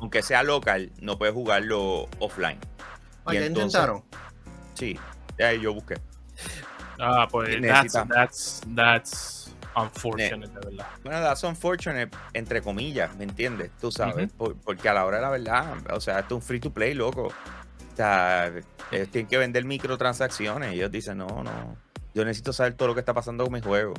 Aunque 0.00 0.22
sea 0.22 0.42
local, 0.42 0.92
no 1.00 1.18
puedes 1.18 1.34
jugarlo 1.34 2.08
offline. 2.20 2.58
entonces- 3.46 3.64
intentaron. 3.80 4.04
Sí, 4.74 4.98
ya 5.38 5.52
yo 5.52 5.72
busqué. 5.74 5.96
Ah, 6.98 7.26
pues 7.30 7.56
that's, 7.68 7.92
that's, 8.08 8.60
that's 8.74 9.54
unfortunate, 9.76 10.48
de 10.52 10.60
verdad. 10.70 10.86
Bueno, 11.02 11.20
that's 11.20 11.42
unfortunate, 11.42 12.16
entre 12.32 12.62
comillas, 12.62 13.14
¿me 13.16 13.24
entiendes? 13.24 13.70
Tú 13.80 13.90
sabes, 13.90 14.30
por- 14.32 14.56
porque 14.58 14.88
a 14.88 14.94
la 14.94 15.04
hora 15.04 15.16
de 15.16 15.22
la 15.22 15.30
verdad, 15.30 15.74
o 15.92 16.00
sea, 16.00 16.20
esto 16.20 16.36
es 16.36 16.42
un 16.42 16.46
free 16.46 16.60
to 16.60 16.72
play, 16.72 16.94
loco. 16.94 17.26
O 17.28 17.96
sea, 17.96 18.48
ellos 18.90 19.08
tienen 19.08 19.26
que 19.28 19.38
vender 19.38 19.64
microtransacciones. 19.64 20.72
Y 20.72 20.76
ellos 20.76 20.90
dicen, 20.90 21.18
no, 21.18 21.26
no, 21.42 21.76
yo 22.14 22.24
necesito 22.24 22.52
saber 22.52 22.74
todo 22.74 22.88
lo 22.88 22.94
que 22.94 23.00
está 23.00 23.14
pasando 23.14 23.44
con 23.44 23.52
mi 23.52 23.60
juego. 23.60 23.94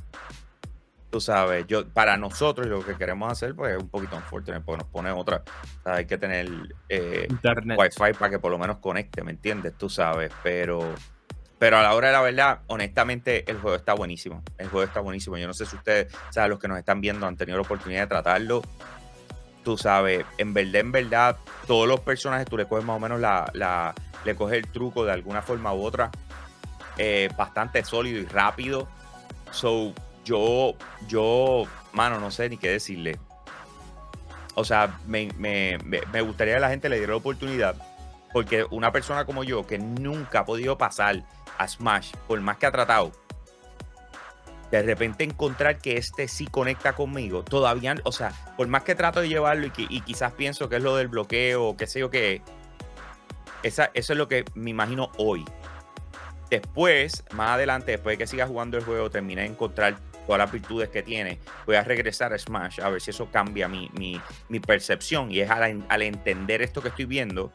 Tú 1.09 1.21
sabes, 1.21 1.65
yo, 1.67 1.87
para 1.87 2.17
nosotros 2.17 2.67
lo 2.67 2.83
que 2.83 2.95
queremos 2.95 3.31
hacer, 3.31 3.55
pues 3.55 3.75
es 3.75 3.81
un 3.81 3.89
poquito 3.89 4.17
unfortunate, 4.17 4.63
porque 4.65 4.83
nos 4.83 4.91
pone 4.91 5.11
otra. 5.11 5.43
O 5.79 5.83
sea, 5.83 5.95
hay 5.95 6.05
que 6.05 6.17
tener 6.17 6.47
eh, 6.89 7.27
Internet. 7.29 7.79
Wi-Fi 7.79 8.13
para 8.17 8.29
que 8.31 8.39
por 8.39 8.51
lo 8.51 8.57
menos 8.57 8.77
conecte, 8.79 9.23
¿me 9.23 9.31
entiendes? 9.31 9.77
Tú 9.77 9.89
sabes, 9.89 10.31
pero, 10.43 10.93
pero 11.57 11.77
a 11.77 11.83
la 11.83 11.93
hora 11.93 12.07
de 12.07 12.13
la 12.13 12.21
verdad, 12.21 12.59
honestamente, 12.67 13.49
el 13.49 13.59
juego 13.59 13.77
está 13.77 13.93
buenísimo. 13.93 14.43
El 14.57 14.67
juego 14.67 14.83
está 14.83 14.99
buenísimo. 14.99 15.37
Yo 15.37 15.47
no 15.47 15.53
sé 15.53 15.65
si 15.65 15.75
ustedes, 15.75 16.13
o 16.13 16.33
sea, 16.33 16.47
los 16.47 16.59
que 16.59 16.67
nos 16.67 16.77
están 16.77 16.99
viendo 16.99 17.25
han 17.25 17.37
tenido 17.37 17.57
la 17.57 17.63
oportunidad 17.63 18.01
de 18.01 18.07
tratarlo. 18.07 18.61
Tú 19.63 19.77
sabes, 19.77 20.25
en 20.37 20.53
verdad, 20.53 20.75
en 20.75 20.91
verdad, 20.91 21.37
todos 21.65 21.87
los 21.87 22.01
personajes 22.01 22.45
tú 22.45 22.57
le 22.57 22.67
coges 22.67 22.83
más 22.83 22.97
o 22.97 22.99
menos 22.99 23.19
la, 23.19 23.49
la 23.53 23.95
le 24.25 24.35
coges 24.35 24.57
el 24.57 24.67
truco 24.69 25.05
de 25.05 25.13
alguna 25.13 25.41
forma 25.41 25.73
u 25.73 25.83
otra. 25.83 26.11
Eh, 26.97 27.29
bastante 27.37 27.83
sólido 27.83 28.19
y 28.19 28.25
rápido. 28.25 28.87
So, 29.51 29.93
yo, 30.25 30.73
yo, 31.07 31.63
mano, 31.93 32.19
no 32.19 32.31
sé 32.31 32.49
ni 32.49 32.57
qué 32.57 32.71
decirle. 32.71 33.17
O 34.55 34.65
sea, 34.65 34.99
me, 35.05 35.29
me- 35.37 35.77
me- 35.85 36.21
gustaría 36.21 36.55
que 36.55 36.59
la 36.59 36.69
gente 36.69 36.89
le 36.89 36.97
diera 36.97 37.11
la 37.11 37.17
oportunidad. 37.17 37.75
Porque 38.33 38.65
una 38.69 38.91
persona 38.91 39.25
como 39.25 39.45
yo, 39.45 39.65
que 39.65 39.77
nunca 39.77 40.39
ha 40.39 40.45
podido 40.45 40.77
pasar 40.77 41.23
a 41.57 41.67
Smash, 41.67 42.11
por 42.27 42.41
más 42.41 42.57
que 42.57 42.65
ha 42.65 42.71
tratado, 42.71 43.13
de 44.71 44.81
repente 44.81 45.23
encontrar 45.23 45.77
que 45.77 45.95
este 45.95 46.27
sí 46.27 46.47
conecta 46.47 46.93
conmigo, 46.93 47.43
todavía, 47.43 47.95
o 48.03 48.11
sea, 48.11 48.33
por 48.57 48.67
más 48.67 48.83
que 48.83 48.95
trato 48.95 49.21
de 49.21 49.29
llevarlo 49.29 49.67
y, 49.67 50.01
quizás 50.01 50.33
pienso 50.33 50.67
que 50.67 50.77
es 50.77 50.83
lo 50.83 50.97
del 50.97 51.07
bloqueo 51.07 51.77
qué 51.77 51.87
sé 51.87 51.99
yo 51.99 52.09
qué, 52.09 52.41
esa, 53.63 53.89
eso 53.93 54.13
es 54.13 54.17
lo 54.19 54.27
que 54.27 54.43
me 54.53 54.71
imagino 54.71 55.11
hoy. 55.17 55.45
Después, 56.49 57.23
más 57.31 57.51
adelante, 57.51 57.91
después 57.91 58.13
de 58.13 58.17
que 58.17 58.27
siga 58.27 58.47
jugando 58.47 58.77
el 58.77 58.83
juego, 58.83 59.09
termine 59.09 59.41
de 59.41 59.47
encontrar 59.47 59.95
todas 60.25 60.39
las 60.39 60.51
virtudes 60.51 60.89
que 60.89 61.03
tiene, 61.03 61.39
voy 61.65 61.75
a 61.75 61.83
regresar 61.83 62.33
a 62.33 62.37
Smash 62.37 62.79
a 62.81 62.89
ver 62.89 63.01
si 63.01 63.11
eso 63.11 63.29
cambia 63.31 63.67
mi, 63.67 63.89
mi- 63.93 64.19
mi 64.49 64.59
percepción. 64.59 65.31
Y 65.31 65.39
es 65.39 65.49
al, 65.49 65.85
al 65.87 66.01
entender 66.01 66.61
esto 66.61 66.81
que 66.81 66.89
estoy 66.89 67.05
viendo 67.05 67.51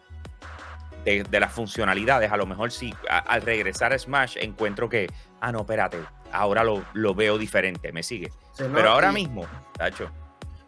de, 1.05 1.23
de 1.25 1.41
las 1.41 1.53
funcionalidades, 1.53 2.31
a 2.31 2.37
lo 2.37 2.47
mejor 2.47 2.71
sí, 2.71 2.95
a- 3.09 3.19
al 3.19 3.43
regresar 3.43 3.93
a 3.93 3.99
Smash 3.99 4.37
encuentro 4.39 4.89
que, 4.89 5.09
ah, 5.41 5.51
no, 5.51 5.61
espérate, 5.61 5.99
ahora 6.33 6.63
lo, 6.63 6.85
lo 6.93 7.15
veo 7.15 7.39
diferente, 7.39 7.91
me 7.93 8.03
sigue. 8.03 8.31
Sí, 8.57 8.65
¿no? 8.65 8.75
Pero 8.75 8.91
ahora 8.91 9.11
Y- 9.11 9.15
mismo, 9.15 9.47
tacho, 9.77 10.11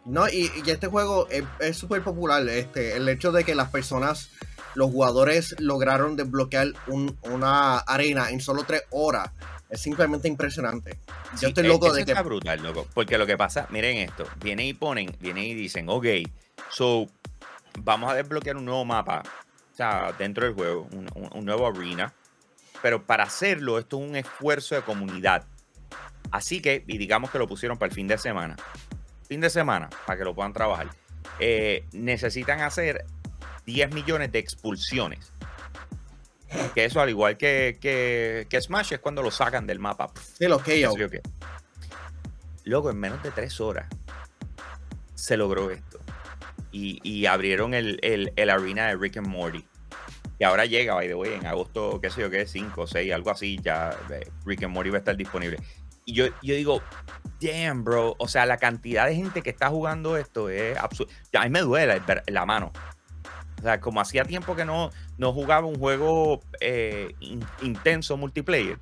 No, 0.05 0.27
y, 0.27 0.51
y 0.65 0.69
este 0.69 0.87
juego 0.87 1.27
es- 1.29 1.45
es 1.61 1.77
súper 1.77 2.01
popular. 2.03 2.45
Este, 2.49 2.97
el 2.97 3.07
hecho 3.07 3.31
de 3.31 3.45
que 3.45 3.55
las 3.55 3.69
personas, 3.69 4.31
los 4.75 4.91
jugadores 4.91 5.55
lograron 5.59 6.17
desbloquear 6.17 6.67
un- 6.87 7.17
una 7.21 7.77
arena 7.77 8.29
en 8.29 8.41
solo 8.41 8.63
tres 8.65 8.83
horas 8.89 9.29
es 9.73 9.81
simplemente 9.81 10.27
impresionante. 10.27 10.97
Yo 11.33 11.37
Sí, 11.39 11.45
estoy 11.47 11.65
e- 11.65 11.67
loco 11.67 11.91
de 11.91 12.05
que. 12.05 12.11
está 12.11 12.21
brutal, 12.23 12.61
loco. 12.61 12.87
Porque 12.93 13.17
lo 13.17 13.25
que 13.25 13.37
pasa, 13.37 13.67
miren 13.71 13.97
esto, 13.97 14.25
vienen 14.41 14.67
y 14.67 14.73
ponen, 14.73 15.15
vienen 15.19 15.43
y 15.45 15.53
dicen, 15.53 15.87
ok, 15.89 16.05
so 16.69 17.07
vamos 17.79 18.11
a 18.11 18.15
desbloquear 18.15 18.55
un 18.57 18.65
nuevo 18.65 18.85
mapa, 18.85 19.23
o 19.73 19.75
sea, 19.75 20.13
dentro 20.17 20.45
del 20.45 20.53
juego, 20.53 20.87
un, 20.91 21.09
un- 21.15 21.29
un 21.33 21.45
nuevo 21.45 21.67
arena. 21.67 22.13
Pero 22.81 23.03
para 23.05 23.23
hacerlo, 23.23 23.79
esto 23.79 23.97
es 24.01 24.09
un 24.09 24.15
esfuerzo 24.15 24.75
de 24.75 24.81
comunidad. 24.83 25.45
Así 26.31 26.61
que, 26.61 26.83
y 26.87 26.97
digamos 26.97 27.31
que 27.31 27.39
lo 27.39 27.47
pusieron 27.47 27.77
para 27.77 27.89
el 27.89 27.95
fin 27.95 28.07
de 28.07 28.17
semana. 28.17 28.55
Fin 29.27 29.41
de 29.41 29.49
semana, 29.49 29.89
para 30.05 30.17
que 30.19 30.23
lo 30.25 30.35
puedan 30.35 30.53
trabajar. 30.53 30.89
Eh, 31.39 31.85
necesitan 31.93 32.61
hacer 32.61 33.05
10 33.65 33.91
millones 33.93 34.31
de 34.31 34.39
expulsiones. 34.39 35.32
Que 36.73 36.85
eso, 36.85 37.01
al 37.01 37.09
igual 37.09 37.37
que, 37.37 37.77
que, 37.79 38.47
que 38.49 38.61
Smash, 38.61 38.93
es 38.93 38.99
cuando 38.99 39.21
lo 39.21 39.31
sacan 39.31 39.67
del 39.67 39.79
mapa. 39.79 40.11
Sí, 40.37 40.47
los 40.47 40.61
KO. 40.61 40.71
yo. 40.73 41.07
Luego, 42.65 42.89
en 42.89 42.97
menos 42.97 43.21
de 43.23 43.31
tres 43.31 43.59
horas, 43.59 43.87
se 45.15 45.37
logró 45.37 45.71
esto. 45.71 45.99
Y, 46.71 46.99
y 47.03 47.25
abrieron 47.27 47.73
el, 47.73 47.99
el, 48.01 48.33
el 48.35 48.49
arena 48.49 48.87
de 48.87 48.95
Rick 48.95 49.17
and 49.17 49.27
Morty. 49.27 49.65
Y 50.39 50.43
ahora 50.43 50.65
llega, 50.65 50.95
by 50.95 51.07
the 51.07 51.13
way, 51.13 51.33
en 51.33 51.45
agosto, 51.45 52.01
qué 52.01 52.09
sé 52.09 52.21
yo 52.21 52.29
qué, 52.29 52.47
5 52.47 52.81
o 52.81 52.87
6, 52.87 53.13
algo 53.13 53.31
así, 53.31 53.59
ya 53.61 53.95
eh, 54.09 54.27
Rick 54.45 54.63
and 54.63 54.73
Morty 54.73 54.89
va 54.89 54.97
a 54.97 54.99
estar 54.99 55.15
disponible. 55.15 55.57
Y 56.05 56.13
yo, 56.13 56.25
yo 56.41 56.55
digo, 56.55 56.81
damn, 57.39 57.83
bro. 57.83 58.15
O 58.17 58.27
sea, 58.27 58.45
la 58.45 58.57
cantidad 58.57 59.05
de 59.05 59.15
gente 59.15 59.41
que 59.41 59.49
está 59.49 59.69
jugando 59.69 60.17
esto 60.17 60.49
es 60.49 60.77
absurdo. 60.77 61.11
A 61.33 61.43
mí 61.43 61.49
me 61.49 61.61
duele 61.61 62.01
la 62.27 62.45
mano. 62.45 62.71
O 63.59 63.61
sea, 63.61 63.79
como 63.79 64.01
hacía 64.01 64.25
tiempo 64.25 64.55
que 64.55 64.65
no, 64.65 64.91
no 65.17 65.33
jugaba 65.33 65.67
un 65.67 65.75
juego 65.75 66.41
eh, 66.59 67.13
in- 67.19 67.45
intenso 67.61 68.17
multiplayer. 68.17 68.77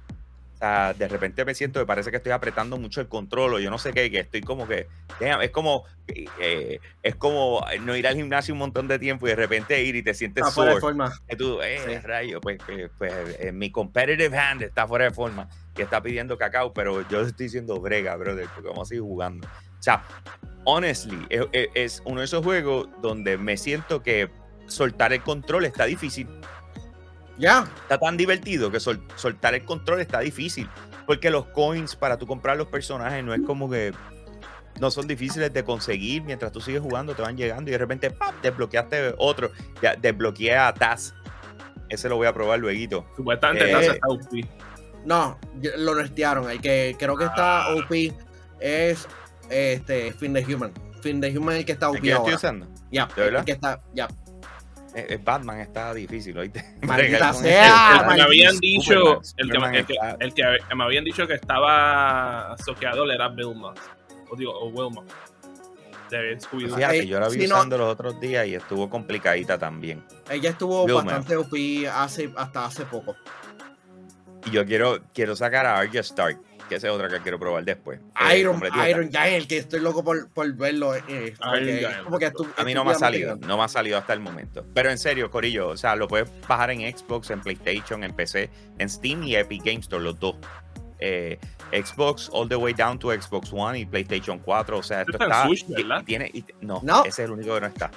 O 0.54 0.58
sea, 0.64 0.94
de 0.94 1.08
repente 1.08 1.44
me 1.44 1.56
siento 1.56 1.80
que 1.80 1.88
parece 1.88 2.12
que 2.12 2.18
estoy 2.18 2.32
apretando 2.34 2.78
mucho 2.78 3.02
el 3.02 3.08
control 3.08 3.56
o 3.56 3.60
yo 3.60 3.72
no 3.72 3.80
sé 3.80 3.94
qué, 3.94 4.12
que 4.12 4.20
estoy 4.20 4.42
como 4.42 4.68
que 4.68 4.88
damn, 5.20 5.42
es 5.42 5.50
como 5.50 5.86
eh, 6.08 6.80
es 7.02 7.16
como 7.16 7.66
no 7.82 7.96
ir 7.96 8.06
al 8.06 8.16
gimnasio 8.16 8.54
un 8.54 8.60
montón 8.60 8.88
de 8.88 9.00
tiempo 9.00 9.26
y 9.26 9.32
de 9.32 9.38
repente 9.38 9.84
ir 9.84 9.96
y 9.96 10.04
te 10.04 10.14
sientes 10.14 10.44
Está 10.44 10.54
fuera 10.54 10.76
de 10.76 10.80
forma. 10.80 11.12
Que 11.28 11.36
tú, 11.36 11.60
eh, 11.64 11.80
Sí. 11.88 11.98
rayo, 12.06 12.40
pues, 12.42 12.60
pues, 12.64 12.92
pues, 12.96 13.12
eh, 13.40 13.52
mi 13.52 13.72
competitive 13.72 14.38
hand 14.38 14.62
está 14.62 14.88
fuera 14.88 15.06
de 15.06 15.12
forma 15.12 15.50
y 15.76 15.82
está 15.82 16.00
pidiendo 16.00 16.38
cacao, 16.38 16.72
pero 16.74 17.02
yo 17.10 17.22
estoy 17.22 17.48
diciendo 17.48 17.80
brega, 17.82 18.16
brother, 18.18 18.48
porque 18.54 18.70
vamos 18.70 18.88
a 18.88 18.90
seguir 18.90 19.02
jugando. 19.02 19.48
O 19.48 19.82
sea, 19.84 20.04
honestly, 20.66 21.26
es, 21.30 21.42
es- 21.54 21.70
es 21.74 22.02
uno 22.06 22.20
de 22.20 22.26
esos 22.26 22.44
juegos 22.44 22.88
donde 23.02 23.38
me 23.40 23.58
siento 23.58 24.04
que 24.04 24.30
soltar 24.72 25.14
el 25.14 25.22
control 25.22 25.66
está 25.66 25.86
difícil. 25.86 26.28
Ya. 27.38 27.68
Está 27.84 27.98
tan 27.98 28.18
divertido 28.18 28.72
que 28.72 28.80
sol- 28.80 29.04
soltar 29.16 29.54
el 29.56 29.64
control 29.66 30.02
está 30.02 30.20
difícil. 30.20 30.70
Porque 31.08 31.30
los 31.30 31.46
coins 31.48 31.96
para 31.96 32.18
tú 32.18 32.28
comprar 32.28 32.58
los 32.58 32.68
personajes 32.68 33.24
no 33.24 33.34
es 33.34 33.42
como 33.42 33.70
que 33.70 33.94
no 34.80 34.90
son 34.92 35.08
difíciles 35.08 35.52
de 35.54 35.64
conseguir 35.64 36.24
mientras 36.24 36.52
tú 36.52 36.62
sigues 36.62 36.82
jugando, 36.82 37.14
te 37.16 37.22
van 37.22 37.36
llegando 37.36 37.70
y 37.70 37.74
de 37.74 37.78
repente 37.78 38.12
¡pap! 38.12 38.36
desbloqueaste 38.42 39.16
otro. 39.18 39.52
Ya 39.82 39.96
desbloqueé 39.96 40.56
a 40.58 40.74
Taz. 40.74 41.14
Ese 41.90 42.08
lo 42.08 42.16
voy 42.16 42.28
a 42.28 42.34
probar 42.34 42.60
luego. 42.60 43.06
Supuestamente 43.16 43.70
Eh, 43.70 43.74
Taz 43.74 43.84
está 43.88 44.08
OP. 44.08 44.48
No, 45.06 45.40
lo 45.78 45.96
nestearon. 45.96 46.50
El 46.50 46.62
que 46.62 46.96
creo 46.98 47.18
que 47.18 47.26
está 47.26 47.64
Ah. 47.66 47.76
OP 47.76 48.14
es 48.60 49.08
este 49.50 50.14
Fin 50.14 50.34
de 50.34 50.46
Human. 50.56 50.72
Fin 51.02 51.20
de 51.20 51.36
Human 51.36 51.56
es 51.56 51.60
el 51.62 51.66
que 51.66 51.72
está 51.72 51.88
¿El 51.88 51.92
OP 51.94 52.02
que 52.02 52.08
estoy 52.10 52.22
ahora. 52.24 52.36
usando? 52.36 52.68
Ya, 52.92 53.08
¿De 53.16 53.22
verdad? 53.24 53.40
el 53.40 53.46
que 53.46 53.52
está, 53.54 53.82
ya. 53.94 54.06
Eh, 54.06 54.10
Batman 55.24 55.60
está 55.62 55.94
difícil, 55.94 56.38
¿oíste? 56.38 56.64
Maldita 56.82 57.34
sea, 57.34 57.98
El 57.98 58.10
que 58.10 58.16
me 58.16 58.22
habían 58.22 58.58
dicho, 58.60 58.94
el 59.16 59.22
que, 59.22 59.44
Superman 59.44 59.76
el 59.76 59.86
que- 59.86 59.94
está- 59.94 60.18
el 60.20 60.34
que 60.34 60.76
me 60.76 60.84
habían 60.84 61.04
dicho 61.04 61.28
que 61.28 61.36
estaba 61.36 62.56
soqueador 62.66 63.10
era 63.12 63.30
Vilma. 63.30 63.74
O 64.30 64.36
digo, 64.36 64.52
o 64.54 64.68
Wilma. 64.70 65.04
De 66.10 66.38
Scooby-Doo. 66.40 67.04
Yo 67.06 67.20
la 67.22 67.30
vi 67.30 67.42
si 67.42 67.48
no- 67.48 67.56
usando 67.56 67.78
los 67.78 67.88
otros 67.88 68.20
días 68.20 68.46
y 68.48 68.56
estuvo 68.56 68.90
complicadita 68.90 69.58
también. 69.58 70.04
Ella 70.30 70.50
estuvo 70.50 70.86
Vilma. 70.86 71.04
bastante 71.04 71.38
OP 71.38 71.88
hace, 71.88 72.30
hasta 72.36 72.66
hace 72.66 72.84
poco. 72.86 73.16
Y 74.46 74.50
yo 74.52 74.66
quiero, 74.66 75.00
quiero 75.14 75.36
sacar 75.36 75.66
a 75.66 75.78
Arya 75.78 76.02
Stark, 76.02 76.38
que 76.72 76.78
esa 76.78 76.88
es 76.88 76.94
otra 76.94 77.10
que 77.10 77.20
quiero 77.20 77.38
probar 77.38 77.66
después. 77.66 78.00
Eh, 78.32 78.40
Iron, 78.40 78.54
completita. 78.54 78.90
Iron 78.90 79.10
Giant, 79.12 79.46
que 79.48 79.58
estoy 79.58 79.82
loco 79.82 80.04
por, 80.04 80.30
por 80.30 80.52
verlo. 80.54 80.96
eh, 80.96 81.34
porque 81.38 81.78
Giant. 81.80 81.96
es 81.98 82.02
como 82.04 82.18
que 82.18 82.32
estu- 82.32 82.48
A 82.58 82.64
mí 82.64 82.74
no 82.74 82.86
me 82.86 82.92
ha 82.92 82.96
salido, 82.96 83.36
no 83.36 83.58
me 83.58 83.64
ha 83.64 83.68
salido 83.68 83.98
hasta 83.98 84.14
el 84.14 84.22
momento. 84.22 84.66
Pero 84.74 84.90
en 84.90 84.98
serio, 84.98 85.30
Corillo, 85.30 85.68
o 85.68 85.78
sea, 85.78 85.96
lo 85.98 86.08
puedes 86.08 86.30
bajar 86.48 86.72
en 86.72 86.80
Xbox, 86.98 87.30
en 87.30 87.42
PlayStation, 87.42 88.04
en 88.06 88.14
PC, 88.14 88.50
en 88.78 88.90
Steam 88.90 89.24
y 89.24 89.36
Epic 89.36 89.64
Games 89.66 89.82
Store, 89.82 90.02
los 90.04 90.18
dos. 90.20 90.36
Eh, 91.00 91.38
Xbox 91.74 92.30
all 92.32 92.48
the 92.48 92.56
way 92.56 92.74
down 92.74 92.98
to 93.00 93.12
Xbox 93.12 93.52
One 93.52 93.78
y 93.80 93.86
PlayStation 93.86 94.40
4, 94.40 94.78
o 94.78 94.84
sea, 94.84 95.02
esto 95.02 95.18
Está. 95.20 95.44
Switch, 95.46 95.66
tiene, 96.06 96.30
y- 96.34 96.46
no, 96.62 96.80
No. 96.84 97.02
ese 97.02 97.10
es 97.24 97.28
el 97.28 97.32
único 97.32 97.54
que 97.56 97.62
no 97.62 97.68
está. 97.68 97.92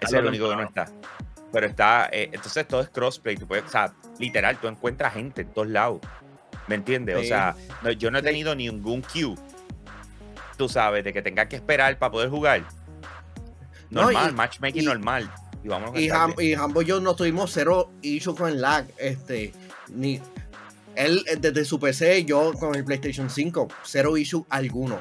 Ese 0.00 0.16
es 0.16 0.22
el 0.22 0.26
único 0.26 0.48
que 0.50 0.56
no 0.56 0.62
está. 0.62 0.86
Pero 1.52 1.66
está, 1.66 2.08
eh, 2.12 2.28
entonces 2.32 2.68
todo 2.68 2.82
es 2.82 2.90
crossplay, 2.90 3.36
tú 3.36 3.46
puedes, 3.48 3.64
o 3.64 3.68
sea, 3.68 3.92
literal, 4.18 4.58
tú 4.60 4.68
encuentras 4.68 5.14
gente 5.14 5.42
en 5.42 5.48
todos 5.52 5.68
lados. 5.68 6.00
¿Me 6.68 6.74
entiendes? 6.74 7.16
O 7.16 7.22
sea, 7.22 7.56
no- 7.82 7.90
yo 7.92 8.10
no 8.10 8.18
he 8.18 8.20
Sí. 8.20 8.26
tenido 8.26 8.54
ningún 8.54 9.02
queue, 9.02 9.34
tú 10.56 10.68
sabes, 10.68 11.02
de 11.04 11.12
que 11.12 11.22
tengas 11.22 11.48
que 11.48 11.56
esperar 11.56 11.98
para 11.98 12.12
poder 12.12 12.28
jugar. 12.30 12.64
No, 13.90 14.02
Normal, 14.02 14.30
y- 14.30 14.34
matchmaking 14.34 14.82
y- 14.82 14.86
normal. 14.86 15.32
Y 15.64 15.68
vamos 15.68 15.98
Y, 15.98 16.08
Ham, 16.10 16.34
y 16.38 16.54
Hambo 16.54 16.82
y 16.82 16.84
yo 16.84 17.00
no 17.00 17.16
tuvimos 17.16 17.50
cero 17.52 17.90
issue 18.02 18.34
con 18.34 18.60
lag. 18.60 18.86
Este, 18.98 19.52
ni, 19.88 20.20
él 20.94 21.24
eh, 21.26 21.36
desde 21.40 21.64
su 21.64 21.80
PC, 21.80 22.24
yo 22.24 22.52
con 22.52 22.74
el 22.76 22.84
PlayStation 22.84 23.28
5, 23.28 23.66
cero 23.82 24.16
issue 24.16 24.44
alguno. 24.50 25.00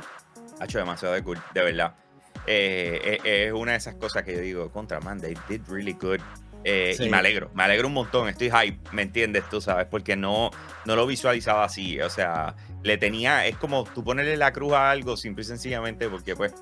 Ha 0.59 0.65
hecho 0.65 0.80
demasiado 0.80 1.13
de 1.13 1.22
cool, 1.24 1.38
de 1.53 1.61
verdad. 1.61 1.93
Eh, 2.47 3.20
eh, 3.24 3.45
es 3.47 3.53
una 3.53 3.74
de 3.74 3.78
esas 3.78 3.95
cosas 3.95 4.24
que 4.24 4.34
yo 4.34 4.39
digo, 4.39 4.72
contra 4.72 4.99
man, 5.01 5.20
they 5.20 5.36
did 5.49 5.61
really 5.68 5.93
good. 5.93 6.20
Eh, 6.70 6.95
Sí. 6.97 7.05
Y 7.05 7.09
me 7.09 7.15
alegro, 7.15 7.49
me 7.53 7.63
alegro 7.63 7.88
un 7.88 7.93
montón, 7.93 8.28
estoy 8.28 8.51
hype, 8.51 8.78
¿me 8.91 9.03
entiendes? 9.03 9.47
Tú 9.49 9.61
sabes, 9.61 9.86
porque 9.86 10.18
no, 10.18 10.51
no 10.84 10.97
lo 10.97 11.07
visualizaba 11.07 11.63
así, 11.63 12.01
o 12.01 12.09
sea, 12.09 12.55
le 12.84 12.97
tenía, 12.97 13.45
es 13.45 13.55
como 13.55 13.86
tú 13.86 14.03
ponerle 14.03 14.36
la 14.36 14.51
cruz 14.51 14.74
a 14.74 14.91
algo 14.91 15.15
simple 15.15 15.43
y 15.43 15.45
sencillamente 15.45 16.09
porque 16.09 16.36
pues... 16.36 16.53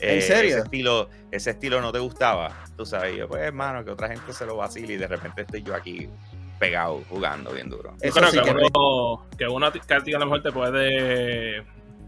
¿En 0.00 0.20
serio? 0.20 0.50
Ese 0.50 0.64
estilo, 0.64 1.08
ese 1.30 1.50
estilo 1.52 1.80
no 1.80 1.92
te 1.92 1.98
gustaba, 1.98 2.52
tú 2.76 2.84
sabes, 2.84 3.14
y 3.14 3.18
yo 3.18 3.26
pues 3.26 3.40
hermano, 3.40 3.82
que 3.86 3.90
otra 3.90 4.08
gente 4.08 4.34
se 4.34 4.44
lo 4.44 4.56
vacile 4.56 4.92
y 4.92 4.96
de 4.98 5.06
repente 5.06 5.42
estoy 5.42 5.62
yo 5.62 5.74
aquí 5.74 6.10
pegado, 6.58 7.02
jugando 7.08 7.50
bien 7.50 7.70
duro. 7.70 7.96
Yo 8.02 8.12
creo 8.12 8.30
sí 8.30 8.38
que, 8.38 8.44
que 8.44 8.52
no. 8.52 8.60
uno, 8.66 9.26
que 9.38 9.48
una 9.48 9.72
que 9.72 10.14
a 10.14 10.18
lo 10.18 10.26
mejor 10.26 10.42
te 10.42 10.52
puede, 10.52 11.62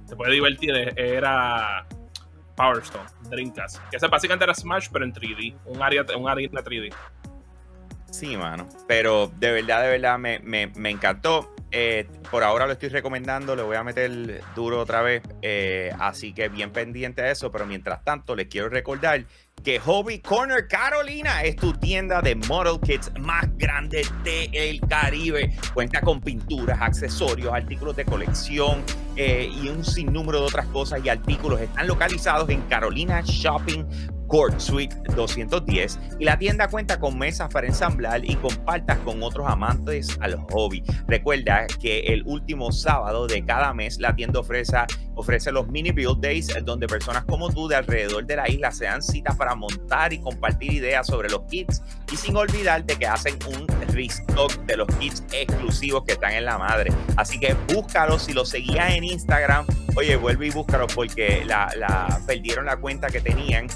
te 0.06 0.14
puede 0.14 0.32
divertir 0.32 0.74
era 0.94 1.86
Power 2.54 2.82
Stone, 2.82 3.08
Dreamcast. 3.30 3.78
Que 3.90 3.96
ese 3.96 4.08
básicamente 4.08 4.44
era 4.44 4.54
Smash, 4.54 4.88
pero 4.92 5.04
en 5.04 5.12
3D. 5.12 5.56
Un 5.66 5.82
área, 5.82 6.04
un 6.16 6.28
área 6.28 6.48
3D. 6.50 6.92
Sí, 8.18 8.34
mano. 8.36 8.66
Pero 8.88 9.30
de 9.38 9.50
verdad, 9.52 9.82
de 9.82 9.88
verdad, 9.90 10.18
me, 10.18 10.38
me- 10.38 10.90
encantó. 10.90 11.52
Eh, 11.70 12.06
por 12.30 12.42
ahora 12.44 12.64
lo 12.66 12.72
estoy 12.72 12.88
recomendando, 12.88 13.54
le 13.54 13.62
voy 13.62 13.76
a 13.76 13.82
meter 13.84 14.42
duro 14.54 14.80
otra 14.80 15.02
vez. 15.02 15.22
eh, 15.42 15.92
así 15.98 16.32
que 16.32 16.48
bien 16.48 16.70
pendiente 16.70 17.20
a 17.20 17.30
eso. 17.30 17.50
Pero 17.50 17.66
mientras 17.66 18.02
tanto, 18.04 18.34
les 18.34 18.46
quiero 18.46 18.70
recordar 18.70 19.26
que 19.62 19.78
Hobby 19.80 20.20
Corner 20.20 20.66
Carolina 20.66 21.42
es 21.42 21.56
tu 21.56 21.74
tienda 21.74 22.22
de 22.22 22.36
model 22.36 22.80
kits 22.80 23.12
más 23.20 23.44
grande 23.58 24.06
del 24.24 24.80
Caribe. 24.88 25.54
Cuenta 25.74 26.00
con 26.00 26.20
pinturas, 26.22 26.78
accesorios, 26.80 27.52
artículos 27.52 27.96
de 27.96 28.06
colección 28.06 28.82
eh, 29.16 29.50
y 29.62 29.68
un 29.68 29.84
sinnúmero 29.84 30.40
de 30.40 30.46
otras 30.46 30.66
cosas 30.68 31.00
y 31.04 31.10
artículos. 31.10 31.60
Están 31.60 31.86
localizados 31.86 32.48
en 32.48 32.62
Carolina 32.62 33.20
Shopping 33.26 33.84
Court 34.26 34.58
Suite 34.60 34.94
210 35.14 35.98
y 36.18 36.24
la 36.24 36.38
tienda 36.38 36.68
cuenta 36.68 36.98
con 36.98 37.18
mesas 37.18 37.48
para 37.52 37.66
ensamblar 37.66 38.24
y 38.24 38.34
compartas 38.36 38.98
con 38.98 39.22
otros 39.22 39.46
amantes 39.48 40.16
al 40.20 40.36
hobby. 40.50 40.82
Recuerda 41.06 41.66
que 41.80 42.00
el 42.00 42.22
último 42.26 42.72
sábado 42.72 43.26
de 43.26 43.44
cada 43.44 43.72
mes 43.74 43.98
la 43.98 44.14
tienda 44.14 44.40
ofrece, 44.40 44.76
ofrece 45.14 45.52
los 45.52 45.68
mini 45.68 45.90
build 45.92 46.20
days 46.20 46.48
eh, 46.50 46.60
donde 46.62 46.86
personas 46.86 47.24
como 47.24 47.50
tú 47.50 47.68
de 47.68 47.76
alrededor 47.76 48.26
de 48.26 48.36
la 48.36 48.48
isla 48.48 48.70
se 48.72 48.84
dan 48.84 49.02
citas 49.02 49.36
para 49.36 49.54
montar 49.54 50.12
y 50.12 50.18
compartir 50.20 50.72
ideas 50.72 51.06
sobre 51.06 51.28
los 51.28 51.42
kits 51.42 51.82
y 52.12 52.16
sin 52.16 52.36
olvidar 52.36 52.84
de 52.84 52.96
que 52.96 53.06
hacen 53.06 53.36
un 53.46 53.66
restock 53.92 54.52
de 54.66 54.76
los 54.76 54.88
kits 54.98 55.22
exclusivos 55.32 56.04
que 56.04 56.12
están 56.12 56.32
en 56.32 56.44
la 56.44 56.58
madre. 56.58 56.92
Así 57.16 57.38
que 57.38 57.54
búscalos 57.72 58.24
si 58.24 58.32
los 58.32 58.48
seguías 58.48 58.92
en 58.94 59.04
Instagram. 59.04 59.66
Oye, 59.96 60.16
vuelve 60.16 60.48
y 60.48 60.50
búscalos 60.50 60.92
porque 60.94 61.42
la, 61.46 61.70
la- 61.76 62.20
perdieron 62.26 62.66
la 62.66 62.76
cuenta 62.76 63.08
que 63.08 63.20
tenían 63.20 63.66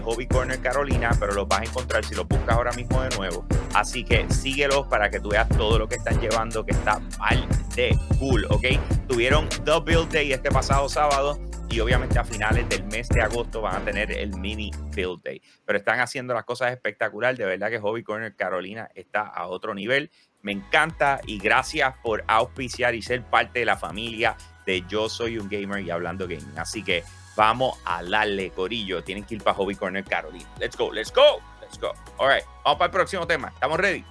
Hobby 0.00 0.26
Corner 0.26 0.60
Carolina, 0.60 1.10
pero 1.18 1.32
los 1.32 1.48
vas 1.48 1.60
a 1.60 1.64
encontrar 1.64 2.04
si 2.04 2.14
los 2.14 2.26
buscas 2.26 2.56
ahora 2.56 2.72
mismo 2.72 3.02
de 3.02 3.16
nuevo. 3.16 3.46
Así 3.74 4.04
que 4.04 4.28
síguelos 4.30 4.86
para 4.86 5.10
que 5.10 5.20
tú 5.20 5.30
veas 5.30 5.48
todo 5.48 5.78
lo 5.78 5.88
que 5.88 5.96
están 5.96 6.20
llevando, 6.20 6.64
que 6.64 6.72
está 6.72 7.00
mal 7.18 7.46
de 7.74 7.96
cool, 8.18 8.46
¿ok? 8.50 8.66
Tuvieron 9.08 9.48
The 9.64 9.80
Build 9.84 10.12
Day 10.12 10.32
este 10.32 10.50
pasado 10.50 10.88
sábado 10.88 11.38
y 11.70 11.80
obviamente 11.80 12.18
a 12.18 12.24
finales 12.24 12.68
del 12.68 12.84
mes 12.84 13.08
de 13.08 13.20
agosto 13.20 13.60
van 13.60 13.82
a 13.82 13.84
tener 13.84 14.10
el 14.10 14.36
mini 14.36 14.70
Build 14.94 15.22
Day. 15.22 15.42
Pero 15.64 15.78
están 15.78 16.00
haciendo 16.00 16.34
las 16.34 16.44
cosas 16.44 16.72
espectacular, 16.72 17.36
de 17.36 17.44
verdad 17.44 17.68
que 17.70 17.78
Hobby 17.78 18.02
Corner 18.02 18.34
Carolina 18.34 18.88
está 18.94 19.22
a 19.22 19.46
otro 19.46 19.74
nivel. 19.74 20.10
Me 20.40 20.52
encanta 20.52 21.20
y 21.26 21.38
gracias 21.38 21.94
por 22.02 22.24
auspiciar 22.26 22.94
y 22.94 23.02
ser 23.02 23.22
parte 23.22 23.60
de 23.60 23.64
la 23.64 23.76
familia 23.76 24.36
de 24.64 24.82
Yo 24.88 25.08
Soy 25.08 25.38
un 25.38 25.48
Gamer 25.48 25.80
y 25.84 25.90
Hablando 25.90 26.26
Gaming. 26.26 26.56
Así 26.56 26.82
que 26.82 27.04
vamos 27.38 27.78
a 27.84 28.02
darle, 28.02 28.50
Corillo. 28.50 29.02
Tienen 29.04 29.24
que 29.24 29.36
ir 29.36 29.42
para 29.44 29.54
Hobby 29.56 29.76
Corner 29.76 30.04
Carolina. 30.04 30.50
Let's 30.58 30.76
go, 30.76 30.92
let's 30.92 31.12
go, 31.12 31.40
let's 31.60 31.78
go. 31.78 31.92
All 32.18 32.28
right, 32.28 32.44
vamos 32.64 32.78
para 32.78 32.86
el 32.86 32.90
próximo 32.90 33.26
tema. 33.28 33.48
¿Estamos 33.48 33.78
ready? 33.78 34.04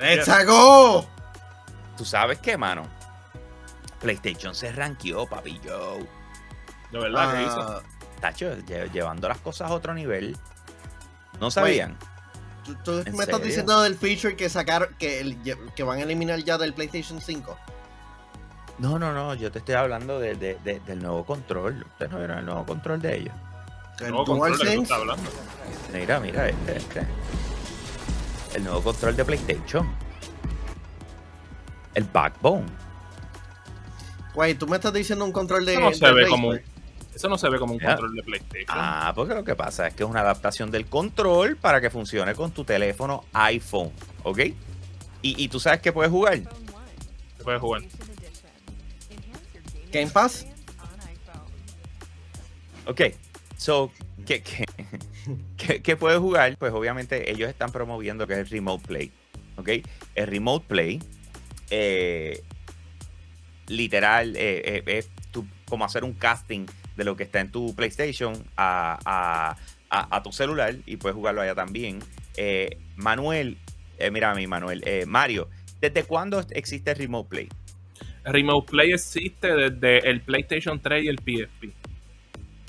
¡Let's 0.00 0.28
go! 0.44 1.06
¿Tú 1.96 2.04
sabes 2.04 2.38
qué, 2.40 2.56
mano? 2.58 2.86
PlayStation 4.00 4.54
se 4.54 4.72
ranqueó, 4.72 5.26
papi 5.26 5.60
Joe. 5.64 6.06
De 6.90 6.98
verdad 6.98 7.40
hizo. 7.40 7.60
Ah, 7.60 7.82
Tacho, 8.20 8.56
lle- 8.66 8.90
llevando 8.90 9.28
las 9.28 9.38
cosas 9.38 9.70
a 9.70 9.74
otro 9.74 9.94
nivel. 9.94 10.36
¿No 11.40 11.50
sabían? 11.50 11.96
¿Tú, 12.64 12.74
tú 12.84 12.90
me 13.04 13.10
¿En 13.10 13.20
estás 13.20 13.42
diciendo 13.42 13.80
del 13.82 13.96
feature 13.96 14.34
que 14.36 14.48
sacaron, 14.48 14.94
que, 14.98 15.20
el- 15.20 15.38
que 15.76 15.82
van 15.84 16.00
a 16.00 16.02
eliminar 16.02 16.40
ya 16.40 16.58
del 16.58 16.74
PlayStation 16.74 17.20
5? 17.20 17.56
No, 18.78 18.98
no, 18.98 19.12
no. 19.12 19.34
Yo 19.34 19.50
te 19.50 19.58
estoy 19.60 19.74
hablando 19.74 20.18
de- 20.18 20.34
de- 20.34 20.58
de- 20.62 20.80
del 20.80 20.98
nuevo 21.02 21.24
control. 21.24 21.84
¿Ustedes 21.92 22.10
no 22.12 22.18
vieron 22.18 22.38
el 22.38 22.44
nuevo 22.44 22.64
control 22.66 23.00
de 23.00 23.16
ellos? 23.16 23.34
El 24.00 24.10
No, 24.12 24.24
control 24.24 24.58
de 24.58 24.74
estás 24.74 24.90
hablando. 24.98 25.30
Mira, 25.92 26.20
mira, 26.20 26.48
este, 26.48 26.76
este. 26.76 27.06
El 28.54 28.64
nuevo 28.64 28.82
control 28.82 29.16
de 29.16 29.24
PlayStation. 29.24 29.88
El 31.94 32.04
Backbone. 32.04 32.66
Güey, 34.34 34.54
tú 34.54 34.66
me 34.66 34.76
estás 34.76 34.92
diciendo 34.92 35.24
un 35.24 35.32
control 35.32 35.64
de. 35.64 35.72
Eso 35.72 35.80
no 35.80 35.92
se 35.94 36.12
ve 36.12 36.26
como 36.28 36.52
eso 37.14 37.30
no 37.30 37.38
se 37.38 37.48
ve 37.48 37.58
como 37.58 37.72
un 37.72 37.80
Ya. 37.80 37.86
control 37.96 38.14
de 38.14 38.22
PlayStation. 38.22 38.66
Ah, 38.78 39.10
porque 39.14 39.32
lo 39.34 39.42
que 39.42 39.54
pasa 39.56 39.86
es 39.86 39.94
que 39.94 40.02
es 40.02 40.08
una 40.10 40.20
adaptación 40.20 40.70
del 40.70 40.84
control 40.84 41.56
para 41.56 41.80
que 41.80 41.88
funcione 41.88 42.34
con 42.34 42.50
tu 42.52 42.62
teléfono 42.64 43.24
iPhone, 43.32 43.90
¿ok? 44.22 44.38
Y, 45.22 45.42
y 45.42 45.48
tú 45.48 45.58
sabes 45.58 45.80
que 45.80 45.92
puedes 45.94 46.12
jugar. 46.12 46.40
Se 47.38 47.42
puede 47.42 47.58
jugar. 47.58 47.80
Game 49.96 50.10
Pass. 50.10 50.46
Ok, 52.86 53.00
so, 53.56 53.90
¿qué, 54.26 54.42
qué, 55.56 55.82
qué- 55.82 55.96
puedes 55.96 56.18
jugar? 56.18 56.56
Pues 56.58 56.72
obviamente 56.72 57.30
ellos 57.30 57.48
están 57.48 57.72
promoviendo 57.72 58.26
que 58.26 58.34
es 58.34 58.38
el 58.40 58.48
Remote 58.48 58.86
Play. 58.86 59.12
Ok, 59.56 59.70
el 60.14 60.26
Remote 60.26 60.66
Play, 60.68 61.02
eh, 61.70 62.42
literal, 63.68 64.36
eh, 64.36 64.82
eh, 64.86 64.98
es 64.98 65.10
como 65.68 65.84
hacer 65.84 66.04
un 66.04 66.12
casting 66.12 66.66
de 66.96 67.04
lo 67.04 67.16
que 67.16 67.24
está 67.24 67.40
en 67.40 67.50
tu 67.50 67.74
PlayStation 67.74 68.34
a, 68.56 68.98
a- 69.04 69.56
a- 69.90 70.16
a 70.16 70.22
tu 70.22 70.30
celular 70.32 70.76
y 70.86 70.96
puedes 70.96 71.14
jugarlo 71.16 71.40
allá 71.40 71.54
también. 71.54 72.00
Manuel, 72.96 73.56
mira 74.12 74.30
a 74.30 74.34
mí, 74.34 74.46
Manuel, 74.46 74.84
Mario, 75.06 75.48
¿desde 75.80 76.04
cuándo 76.04 76.44
existe 76.50 76.90
el 76.90 76.98
Remote 76.98 77.28
Play? 77.30 77.48
Remote 78.26 78.70
Play 78.70 78.92
existe 78.92 79.54
desde 79.54 80.10
el 80.10 80.20
PlayStation 80.20 80.80
3 80.80 81.04
y 81.04 81.08
el 81.08 81.18
PSP. 81.18 81.72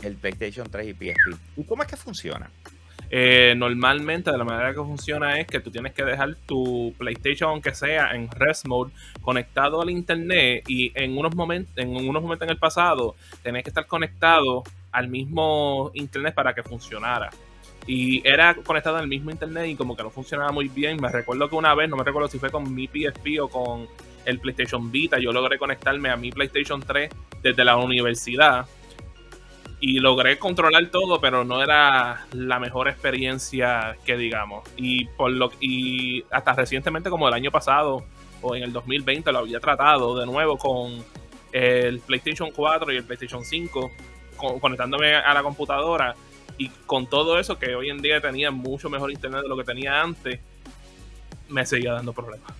El 0.03 0.15
PlayStation 0.15 0.69
3 0.69 0.87
y 0.87 0.93
PSP. 0.93 1.57
¿Y 1.57 1.63
cómo 1.63 1.81
es 1.81 1.89
que 1.89 1.97
funciona? 1.97 2.49
Eh, 3.09 3.53
normalmente 3.55 4.31
de 4.31 4.37
la 4.37 4.43
manera 4.43 4.71
que 4.71 4.81
funciona 4.81 5.39
es 5.39 5.47
que 5.47 5.61
tú 5.61 5.71
tienes 5.71 5.93
que 5.93 6.03
dejar 6.03 6.35
tu 6.45 6.93
PlayStation, 6.97 7.49
aunque 7.49 7.73
sea 7.73 8.11
en 8.11 8.29
rest 8.29 8.67
mode, 8.67 8.91
conectado 9.21 9.81
al 9.81 9.89
internet 9.89 10.63
y 10.67 10.91
en 10.93 11.17
unos 11.17 11.33
momentos, 11.33 11.73
en 11.77 11.95
unos 11.95 12.21
momentos 12.21 12.45
en 12.45 12.51
el 12.51 12.59
pasado, 12.59 13.15
tenés 13.41 13.63
que 13.63 13.69
estar 13.69 13.87
conectado 13.87 14.63
al 14.91 15.07
mismo 15.07 15.89
internet 15.93 16.35
para 16.35 16.53
que 16.53 16.63
funcionara. 16.63 17.29
Y 17.87 18.27
era 18.27 18.53
conectado 18.53 18.97
al 18.97 19.07
mismo 19.07 19.31
internet 19.31 19.67
y 19.69 19.75
como 19.75 19.95
que 19.95 20.03
no 20.03 20.09
funcionaba 20.09 20.51
muy 20.51 20.67
bien. 20.67 20.97
Me 21.01 21.09
recuerdo 21.09 21.49
que 21.49 21.55
una 21.55 21.73
vez, 21.73 21.89
no 21.89 21.95
me 21.95 22.03
recuerdo 22.03 22.27
si 22.27 22.37
fue 22.37 22.51
con 22.51 22.75
mi 22.75 22.87
PSP 22.87 23.39
o 23.41 23.47
con 23.47 23.87
el 24.27 24.39
PlayStation 24.39 24.91
Vita, 24.91 25.17
yo 25.19 25.31
logré 25.31 25.57
conectarme 25.57 26.09
a 26.09 26.15
mi 26.17 26.31
PlayStation 26.31 26.81
3 26.81 27.09
desde 27.41 27.65
la 27.65 27.77
universidad 27.77 28.65
y 29.79 29.99
logré 29.99 30.39
controlar 30.39 30.87
todo, 30.87 31.21
pero 31.21 31.43
no 31.43 31.61
era 31.61 32.25
la 32.33 32.59
mejor 32.59 32.87
experiencia 32.87 33.95
que 34.05 34.17
digamos. 34.17 34.67
Y 34.75 35.05
por 35.05 35.31
lo 35.31 35.51
y 35.59 36.23
hasta 36.31 36.53
recientemente, 36.53 37.09
como 37.09 37.27
el 37.27 37.33
año 37.33 37.51
pasado 37.51 38.03
o 38.41 38.55
en 38.55 38.63
el 38.63 38.73
2020, 38.73 39.31
lo 39.31 39.39
había 39.39 39.59
tratado 39.59 40.17
de 40.19 40.25
nuevo 40.25 40.57
con 40.57 41.03
el 41.51 41.99
PlayStation 41.99 42.51
4 42.51 42.91
y 42.91 42.97
el 42.97 43.03
PlayStation 43.03 43.43
5, 43.45 43.91
co- 44.35 44.59
conectándome 44.59 45.15
a 45.15 45.33
la 45.33 45.43
computadora. 45.43 46.15
Y 46.57 46.69
con 46.87 47.07
todo 47.07 47.37
eso, 47.39 47.59
que 47.59 47.75
hoy 47.75 47.89
en 47.91 48.01
día 48.01 48.19
tenía 48.19 48.49
mucho 48.49 48.89
mejor 48.89 49.11
internet 49.11 49.43
de 49.43 49.47
lo 49.47 49.55
que 49.55 49.63
tenía 49.63 50.01
antes, 50.01 50.39
me 51.49 51.65
seguía 51.67 51.93
dando 51.93 52.13
problemas. 52.13 52.51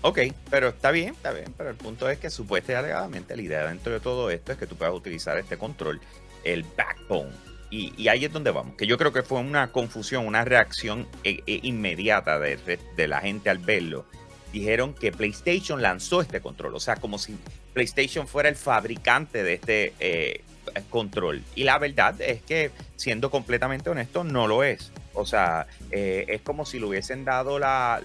Ok, 0.00 0.20
pero 0.50 0.68
está 0.68 0.90
bien, 0.90 1.14
está 1.14 1.32
bien. 1.32 1.52
Pero 1.56 1.70
el 1.70 1.76
punto 1.76 2.08
es 2.08 2.18
que 2.18 2.30
supuestamente 2.30 2.76
alegadamente 2.86 3.34
la 3.34 3.42
idea 3.42 3.66
dentro 3.66 3.92
de 3.92 4.00
todo 4.00 4.30
esto 4.30 4.52
es 4.52 4.58
que 4.58 4.66
tú 4.66 4.76
puedas 4.76 4.94
utilizar 4.94 5.36
este 5.38 5.58
control, 5.58 6.00
el 6.44 6.64
backbone. 6.76 7.30
Y, 7.70 8.08
ahí 8.08 8.24
es 8.24 8.32
donde 8.32 8.50
vamos. 8.50 8.76
Que 8.76 8.86
yo 8.86 8.96
creo 8.96 9.12
que 9.12 9.22
fue 9.22 9.40
una 9.40 9.72
confusión, 9.72 10.26
una 10.26 10.44
reacción 10.44 11.06
eh, 11.24 11.42
eh, 11.46 11.60
inmediata 11.64 12.38
de, 12.38 12.78
de 12.96 13.08
la 13.08 13.20
gente 13.20 13.50
al 13.50 13.58
verlo. 13.58 14.06
Dijeron 14.52 14.94
que 14.94 15.12
PlayStation 15.12 15.82
lanzó 15.82 16.22
este 16.22 16.40
control. 16.40 16.74
O 16.74 16.80
sea, 16.80 16.96
como 16.96 17.18
si 17.18 17.36
PlayStation 17.74 18.26
fuera 18.26 18.48
el 18.48 18.56
fabricante 18.56 19.42
de 19.42 19.54
este 19.54 19.92
eh, 20.00 20.42
control. 20.88 21.42
Y 21.56 21.64
la 21.64 21.78
verdad 21.78 22.18
es 22.22 22.40
que, 22.40 22.70
siendo 22.96 23.30
completamente 23.30 23.90
honesto, 23.90 24.24
no 24.24 24.46
lo 24.46 24.62
es. 24.64 24.90
O 25.12 25.26
sea, 25.26 25.66
es 25.90 26.40
como 26.42 26.64
si 26.64 26.78
le 26.78 26.86
hubiesen 26.86 27.24
dado 27.26 27.58
la- 27.58 28.00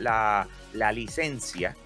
la 0.74 0.92
licencia 0.92 1.78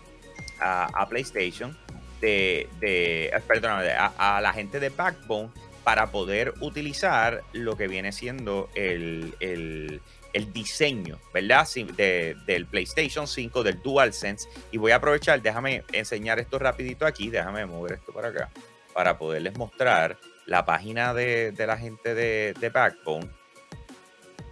a, 0.59 1.07
PlayStation 1.09 1.77
de, 2.21 2.67
de 2.79 3.27
eh, 3.27 3.39
perdóname, 3.47 3.89
a, 3.91 4.39
la 4.41 4.53
gente 4.53 4.79
de 4.79 4.89
Backbone 4.89 5.49
para 5.83 6.07
poder 6.11 6.53
utilizar 6.59 7.43
lo 7.53 7.77
que 7.77 7.87
viene 7.87 8.11
siendo 8.11 8.69
el, 8.75 9.33
el- 9.39 10.01
el 10.33 10.53
diseño, 10.53 11.17
¿verdad? 11.33 11.67
De- 11.95 12.35
del 12.45 12.65
PlayStation 12.67 13.27
5, 13.27 13.63
del 13.63 13.81
DualSense. 13.81 14.47
Y 14.71 14.77
voy 14.77 14.91
a 14.91 14.97
aprovechar, 14.97 15.41
déjame 15.41 15.83
enseñar 15.93 16.37
esto 16.37 16.59
rapidito 16.59 17.05
aquí, 17.07 17.29
déjame 17.29 17.65
mover 17.65 17.93
esto 17.93 18.11
para 18.13 18.27
acá, 18.27 18.49
para 18.93 19.17
poderles 19.17 19.57
mostrar 19.57 20.17
la 20.45 20.63
página 20.65 21.13
de, 21.13 21.53
de 21.53 21.65
la 21.65 21.77
gente 21.77 22.13
de, 22.13 22.53
de 22.59 22.69
Backbone, 22.69 23.29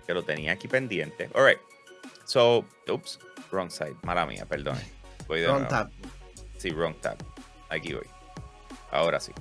que 0.08 0.14
lo 0.14 0.24
tenía 0.24 0.54
aquí 0.54 0.68
pendiente. 0.68 1.30
All 1.36 1.46
right. 1.46 1.60
So, 2.24 2.66
oops, 2.90 3.20
wrong 3.52 3.70
side, 3.70 3.96
mala 4.02 4.26
mía, 4.26 4.46
perdone. 4.48 4.82
Voy 5.28 5.40
de 5.40 5.46
Front 5.48 5.70
nuevo. 5.70 5.86
tab. 5.86 5.92
Sí, 6.58 6.70
wrong 6.72 6.96
tab. 7.02 7.18
Aquí 7.70 7.94
voy. 7.94 8.08
Ahora 8.92 9.20
sí. 9.20 9.32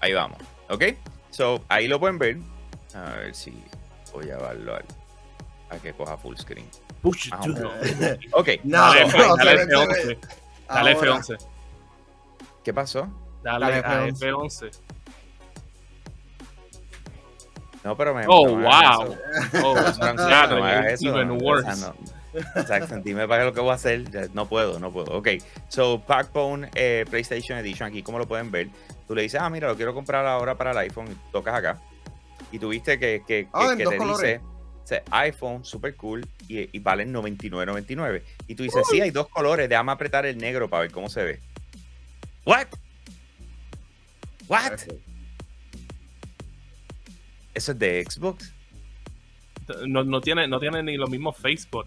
Ahí 0.00 0.12
vamos. 0.12 0.38
¿Ok? 0.68 0.84
So, 1.30 1.62
ahí 1.68 1.88
lo 1.88 1.98
pueden 1.98 2.18
ver. 2.18 2.36
A 2.94 3.12
ver 3.16 3.34
si 3.34 3.52
voy 4.12 4.24
a 4.30 4.36
llevarlo 4.36 4.76
al- 4.76 4.84
a 5.70 5.76
que 5.78 5.92
coja 5.92 6.16
full 6.16 6.36
screen. 6.36 6.66
Push 7.02 7.30
Ah, 7.32 7.40
Ok. 8.32 8.48
No, 8.64 8.78
Dale, 8.78 9.00
no, 9.02 9.08
F- 9.08 9.18
dale 9.38 9.50
se 9.58 9.66
ve- 9.66 9.74
F11. 9.74 10.18
Dale 10.68 10.92
ahora. 10.92 11.10
F11. 11.20 11.38
¿Qué 12.64 12.74
pasó? 12.74 13.08
Dale, 13.42 13.66
Dale 13.66 13.76
a 13.78 14.08
F11. 14.08 14.18
F11. 14.18 14.70
No, 17.84 17.96
pero 17.96 18.14
me. 18.14 18.24
Oh, 18.26 18.48
no 18.48 18.68
wow. 18.68 19.16
Oh, 19.64 19.74
no 19.74 20.14
no, 20.14 21.74
no. 21.76 21.94
Jackson, 22.68 23.02
dime 23.02 23.26
para 23.26 23.44
lo 23.44 23.52
que 23.54 23.60
voy 23.60 23.70
a 23.70 23.74
hacer. 23.74 24.04
No 24.34 24.48
puedo, 24.48 24.78
no 24.78 24.92
puedo. 24.92 25.16
Ok, 25.16 25.28
so 25.68 25.98
Backbone 26.06 26.68
eh, 26.74 27.04
PlayStation 27.08 27.58
Edition, 27.58 27.88
aquí 27.88 28.02
como 28.02 28.18
lo 28.18 28.26
pueden 28.28 28.50
ver, 28.50 28.68
tú 29.06 29.14
le 29.14 29.22
dices, 29.22 29.40
ah, 29.40 29.48
mira, 29.50 29.68
lo 29.68 29.76
quiero 29.76 29.94
comprar 29.94 30.26
ahora 30.26 30.56
para 30.56 30.72
el 30.72 30.78
iPhone, 30.78 31.08
y 31.10 31.32
tocas 31.32 31.54
acá. 31.54 31.80
Y 32.52 32.58
tú 32.58 32.68
viste 32.68 32.98
que, 32.98 33.22
que, 33.26 33.44
que- 33.44 33.48
Ah, 33.52 33.74
que 33.76 33.84
te 33.86 33.96
colores. 33.96 34.40
dice, 34.82 35.02
iPhone, 35.10 35.64
super 35.64 35.94
cool, 35.96 36.26
y, 36.48 36.74
y 36.76 36.78
valen 36.80 37.12
99.99. 37.14 38.22
Y 38.46 38.54
tú 38.54 38.62
dices, 38.62 38.86
sí, 38.90 39.00
hay 39.00 39.10
dos 39.10 39.28
colores, 39.28 39.68
déjame 39.68 39.92
apretar 39.92 40.24
el 40.26 40.38
negro 40.38 40.68
para 40.68 40.82
ver 40.82 40.90
cómo 40.92 41.08
se 41.08 41.22
ve. 41.24 41.40
What? 42.46 42.66
What? 44.48 44.72
¿Eso 47.54 47.72
es 47.72 47.78
de 47.78 48.04
Xbox? 48.08 48.52
No, 49.86 50.04
no, 50.04 50.20
tiene, 50.20 50.48
no 50.48 50.58
tiene 50.60 50.82
ni 50.82 50.96
los 50.96 51.10
mismos 51.10 51.36
Facebook. 51.36 51.86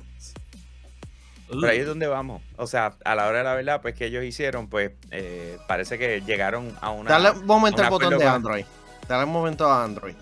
Pero 1.49 1.67
ahí 1.67 1.79
es 1.79 1.85
donde 1.87 2.07
vamos. 2.07 2.41
O 2.55 2.65
sea, 2.65 2.93
a 3.03 3.15
la 3.15 3.27
hora 3.27 3.39
de 3.39 3.43
la 3.43 3.55
verdad, 3.55 3.81
pues 3.81 3.93
que 3.95 4.05
ellos 4.05 4.23
hicieron, 4.23 4.67
pues 4.69 4.91
eh, 5.11 5.57
parece 5.67 5.97
que 5.97 6.21
llegaron 6.21 6.73
a 6.79 6.91
una. 6.91 7.09
Dale 7.09 7.31
un 7.31 7.45
momento 7.45 7.83
al 7.83 7.89
botón 7.89 8.11
de 8.11 8.17
con- 8.17 8.27
Android. 8.27 8.65
Dale 9.07 9.25
un 9.25 9.31
momento 9.31 9.65
a 9.69 9.83
Android. 9.83 10.15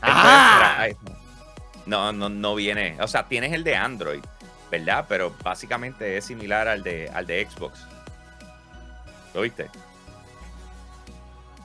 ¡Ah! 0.00 0.88
No, 1.86 2.12
no, 2.12 2.28
no 2.28 2.54
viene. 2.54 2.96
O 3.00 3.06
sea, 3.08 3.24
tienes 3.28 3.52
el 3.52 3.64
de 3.64 3.76
Android, 3.76 4.22
¿verdad? 4.70 5.04
Pero 5.08 5.34
básicamente 5.42 6.16
es 6.16 6.24
similar 6.24 6.68
al 6.68 6.82
de, 6.82 7.10
al 7.12 7.26
de 7.26 7.46
Xbox. 7.48 7.80
¿Lo 9.34 9.42
viste? 9.42 9.68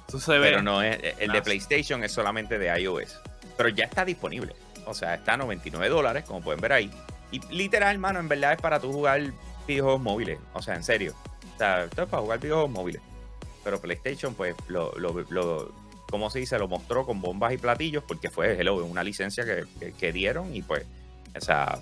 Eso 0.08 0.20
se 0.20 0.38
ve. 0.38 0.50
Pero 0.50 0.62
no 0.62 0.82
es. 0.82 0.98
El 1.20 1.32
de. 1.32 1.42
PlayStation 1.42 2.04
es 2.04 2.12
solamente 2.12 2.58
de 2.58 2.68
iOS. 2.80 3.20
Pero 3.58 3.70
ya 3.70 3.86
está 3.86 4.06
disponible. 4.06 4.54
O 4.86 4.94
sea, 4.94 5.16
está 5.16 5.34
a 5.34 5.38
99 5.38 5.90
dólares, 5.90 6.24
como 6.26 6.42
pueden 6.42 6.62
ver 6.62 6.74
ahí. 6.74 6.92
Y 7.32 7.40
literal, 7.54 7.94
hermano, 7.94 8.20
en 8.20 8.30
verdad 8.30 8.54
es 8.54 8.62
para 8.62 8.80
tú 8.80 8.92
jugar 8.94 9.22
videojuegos 9.68 10.02
móviles. 10.02 10.40
O 10.54 10.62
sea, 10.62 10.76
en 10.76 10.84
serio. 10.84 11.14
O 11.56 11.58
sea, 11.58 11.84
esto 11.84 12.04
es 12.04 12.10
para 12.10 12.22
jugar 12.22 12.40
videojuegos 12.40 12.72
móviles. 12.72 13.02
Pero 13.64 13.82
PlayStation, 13.82 14.34
pues, 14.34 14.56
lo, 14.70 14.94
lo, 14.98 15.26
lo 15.30 15.74
¿cómo 16.10 16.30
se 16.30 16.40
dice? 16.40 16.58
Lo 16.58 16.70
mostró 16.70 17.06
con 17.06 17.20
bombas 17.20 17.52
y 17.52 17.58
platillos 17.58 18.02
porque 18.08 18.30
fue, 18.30 18.54
hello, 18.58 18.76
una 18.86 19.04
licencia 19.04 19.44
que, 19.44 19.66
que- 19.78 19.92
que 19.92 20.14
dieron 20.14 20.56
y 20.56 20.62
pues, 20.62 20.86
o 21.36 21.42
sea, 21.42 21.80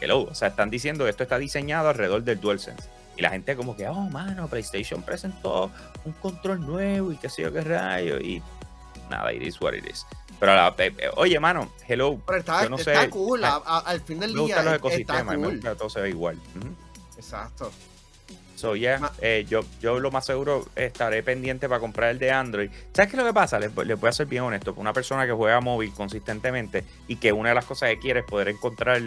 hello. 0.00 0.22
O 0.22 0.34
sea, 0.34 0.48
están 0.48 0.70
diciendo 0.70 1.04
que 1.04 1.10
esto 1.10 1.24
está 1.24 1.36
diseñado 1.36 1.90
alrededor 1.90 2.22
del 2.22 2.40
DualSense. 2.40 2.88
Y 3.20 3.22
la 3.22 3.28
gente 3.28 3.54
como 3.54 3.76
que, 3.76 3.86
oh, 3.86 4.08
mano, 4.08 4.48
PlayStation 4.48 5.02
presentó 5.02 5.70
un 6.06 6.12
control 6.14 6.58
nuevo 6.66 7.12
y 7.12 7.16
qué 7.18 7.28
sé 7.28 7.42
yo 7.42 7.52
qué 7.52 7.60
rayo. 7.60 8.18
Y 8.18 8.42
nada, 9.10 9.30
it 9.34 9.42
is 9.42 9.60
what 9.60 9.74
it 9.74 9.86
is. 9.86 10.06
Pero, 10.38 10.54
la- 10.54 10.74
eh, 10.78 10.90
eh, 10.96 11.10
oye, 11.16 11.38
mano, 11.38 11.70
hello. 11.86 12.18
Pero 12.26 12.38
está, 12.38 12.62
Yo 12.62 12.70
no 12.70 12.76
está 12.76 13.02
sé. 13.02 13.10
cool. 13.10 13.44
a- 13.44 13.60
a- 13.62 13.80
al 13.80 14.00
fin 14.00 14.20
del 14.20 14.30
Me 14.30 14.36
día 14.36 14.42
gustan 14.56 14.64
los 14.64 14.74
ecosistemas, 14.76 15.36
me 15.38 15.48
gusta 15.50 15.68
que 15.72 15.76
todo 15.76 15.90
se 15.90 16.00
ve 16.00 16.08
igual. 16.08 16.38
Exacto. 17.14 17.70
So, 18.56 18.74
yeah, 18.74 19.12
eh, 19.20 19.44
yo, 19.46 19.60
yo 19.82 20.00
lo 20.00 20.10
más 20.10 20.24
seguro 20.24 20.66
estaré 20.74 21.22
pendiente 21.22 21.68
para 21.68 21.78
comprar 21.78 22.08
el 22.12 22.18
de 22.18 22.30
Android. 22.30 22.70
¿Sabes 22.94 23.10
qué 23.10 23.16
es 23.18 23.22
lo 23.22 23.26
que 23.28 23.34
pasa? 23.34 23.58
Les, 23.58 23.74
voy- 23.74 23.84
les 23.84 24.00
voy 24.00 24.08
a 24.08 24.12
ser 24.12 24.28
bien 24.28 24.44
honesto. 24.44 24.72
Una 24.78 24.94
persona 24.94 25.26
que 25.26 25.32
juega 25.32 25.60
móvil 25.60 25.92
consistentemente 25.92 26.84
y 27.06 27.16
que 27.16 27.34
una 27.34 27.50
de 27.50 27.54
las 27.54 27.66
cosas 27.66 27.90
que 27.90 27.98
quiere 27.98 28.20
es 28.20 28.26
poder 28.26 28.48
encontrar 28.48 29.02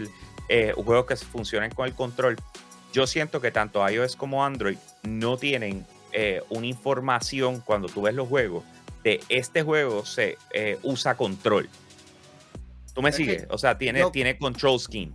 eh, 0.49 0.71
juegos 0.75 1.07
que 1.07 1.15
funcionen 1.15 1.71
con 1.71 1.87
el 1.87 1.95
control. 1.95 2.35
Yo 2.93 3.05
siento 3.07 3.41
que 3.41 3.51
tanto 3.51 3.87
iOS 3.89 4.15
como 4.15 4.45
Android 4.45 4.77
no 5.03 5.35
tienen 5.37 5.85
eh, 6.13 6.41
una 6.49 6.67
información 6.67 7.59
cuando 7.59 7.87
tú 7.89 8.03
ves 8.03 8.13
los 8.15 8.29
juegos 8.29 8.63
de 9.03 9.19
este 9.27 9.63
juego 9.63 10.05
se 10.05 10.37
eh, 10.53 10.77
usa 10.83 11.15
control. 11.17 11.67
¿Tú 12.93 13.01
me 13.01 13.09
Es 13.09 13.15
sigues? 13.17 13.47
O 13.49 13.57
sea, 13.57 13.77
tiene, 13.77 14.09
tiene 14.11 14.37
control 14.37 14.79
scheme. 14.79 15.11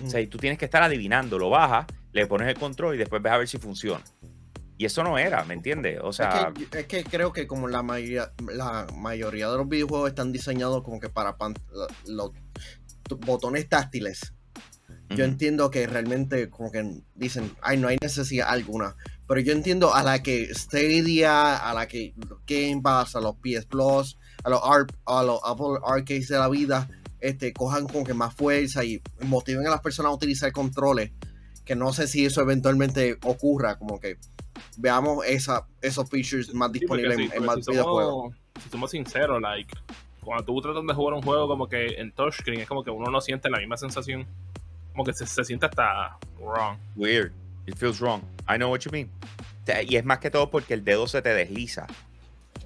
O 0.00 0.04
Mm. 0.04 0.08
sea, 0.10 0.20
y 0.20 0.26
tú 0.26 0.38
tienes 0.38 0.58
que 0.58 0.64
estar 0.64 0.82
adivinando, 0.82 1.38
lo 1.38 1.50
bajas, 1.50 1.86
le 2.12 2.26
pones 2.26 2.48
el 2.48 2.58
control 2.58 2.94
y 2.96 2.98
después 2.98 3.22
ves 3.22 3.32
a 3.32 3.38
ver 3.38 3.46
si 3.48 3.58
funciona. 3.58 4.02
Y 4.76 4.86
eso 4.86 5.04
no 5.04 5.18
era, 5.18 5.44
¿me 5.44 5.54
entiendes? 5.54 6.00
O 6.02 6.12
sea, 6.12 6.52
es, 6.58 6.66
que, 6.68 6.78
es 6.80 6.86
que 6.86 7.04
creo 7.04 7.32
que 7.32 7.46
como 7.46 7.68
la 7.68 7.82
mayoría, 7.84 8.32
la 8.52 8.88
mayoría 8.96 9.48
de 9.50 9.56
los 9.58 9.68
videojuegos 9.68 10.08
están 10.10 10.32
diseñados 10.32 10.82
como 10.82 10.98
que 10.98 11.08
para 11.10 11.36
pan- 11.36 11.54
los 12.06 12.32
botones 13.20 13.68
táctiles. 13.68 14.33
Yo 15.10 15.24
entiendo 15.24 15.70
que 15.70 15.86
realmente 15.86 16.48
como 16.50 16.72
que 16.72 17.00
dicen, 17.14 17.52
ay, 17.62 17.76
no 17.76 17.88
hay 17.88 17.98
necesidad 18.00 18.48
alguna. 18.48 18.96
Pero 19.28 19.40
yo 19.40 19.52
entiendo 19.52 19.94
a 19.94 20.02
la 20.02 20.22
que 20.22 20.52
Stadia, 20.54 21.56
a 21.56 21.72
la 21.74 21.86
que 21.86 22.14
Game 22.46 22.80
Pass, 22.82 23.14
a 23.16 23.20
los 23.20 23.36
PS 23.36 23.66
Plus, 23.66 24.18
a 24.42 24.50
los, 24.50 24.60
Ar- 24.62 24.86
a 25.06 25.22
los 25.22 25.40
Apple 25.44 25.78
Arcades 25.86 26.28
de 26.28 26.38
la 26.38 26.48
vida, 26.48 26.88
este, 27.20 27.52
cojan 27.52 27.86
como 27.86 28.04
que 28.04 28.12
más 28.14 28.34
fuerza 28.34 28.84
y 28.84 29.00
motiven 29.20 29.66
a 29.66 29.70
las 29.70 29.80
personas 29.80 30.10
a 30.10 30.14
utilizar 30.14 30.50
controles. 30.52 31.12
Que 31.64 31.74
no 31.76 31.92
sé 31.92 32.06
si 32.08 32.24
eso 32.26 32.40
eventualmente 32.42 33.18
ocurra, 33.24 33.78
como 33.78 33.98
que 34.00 34.18
veamos 34.76 35.24
esa, 35.26 35.66
esos 35.80 36.08
features 36.10 36.52
más 36.54 36.70
Sí, 36.72 36.80
disponibles 36.80 37.16
si- 37.16 37.22
en, 37.24 37.32
en 37.32 37.44
más 37.46 37.64
si 37.64 37.70
videojuegos. 37.70 38.12
somos, 38.12 38.34
si 38.64 38.68
somos 38.70 38.90
sinceros, 38.90 39.40
like, 39.40 39.72
cuando 40.22 40.44
tú 40.44 40.60
tratas 40.60 40.86
de 40.86 40.92
jugar 40.94 41.14
un 41.14 41.22
juego 41.22 41.46
como 41.48 41.68
que 41.68 41.86
en 42.00 42.10
touchscreen, 42.12 42.60
es 42.62 42.68
como 42.68 42.82
que 42.84 42.90
uno 42.90 43.10
no 43.10 43.20
siente 43.20 43.48
la 43.48 43.58
misma 43.58 43.76
sensación. 43.76 44.26
Como 44.94 45.04
que 45.04 45.12
se, 45.12 45.26
se 45.26 45.44
siente 45.44 45.66
hasta 45.66 46.16
wrong. 46.40 46.78
weird. 46.96 47.32
It 47.66 47.76
feels 47.76 48.00
wrong. 48.00 48.22
I 48.48 48.56
know 48.56 48.70
what 48.70 48.80
you 48.80 48.90
mean. 48.90 49.10
Y 49.88 49.96
es 49.96 50.04
más 50.04 50.18
que 50.20 50.30
todo 50.30 50.50
porque 50.50 50.74
el 50.74 50.84
dedo 50.84 51.06
se 51.06 51.20
te 51.22 51.30
desliza. 51.34 51.86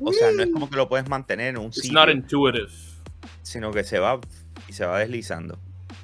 O 0.00 0.12
sea, 0.12 0.30
no 0.32 0.42
es 0.42 0.50
como 0.52 0.68
que 0.70 0.76
lo 0.76 0.88
puedes 0.88 1.08
mantener 1.08 1.48
en 1.48 1.58
un 1.58 1.66
It's 1.66 1.76
sitio, 1.82 1.92
not 1.92 2.08
intuitive. 2.08 2.68
sino 3.42 3.72
que 3.72 3.82
se 3.84 3.98
va 3.98 4.20
y 4.68 4.72
se 4.72 4.84
va 4.84 4.98
deslizando. 4.98 5.58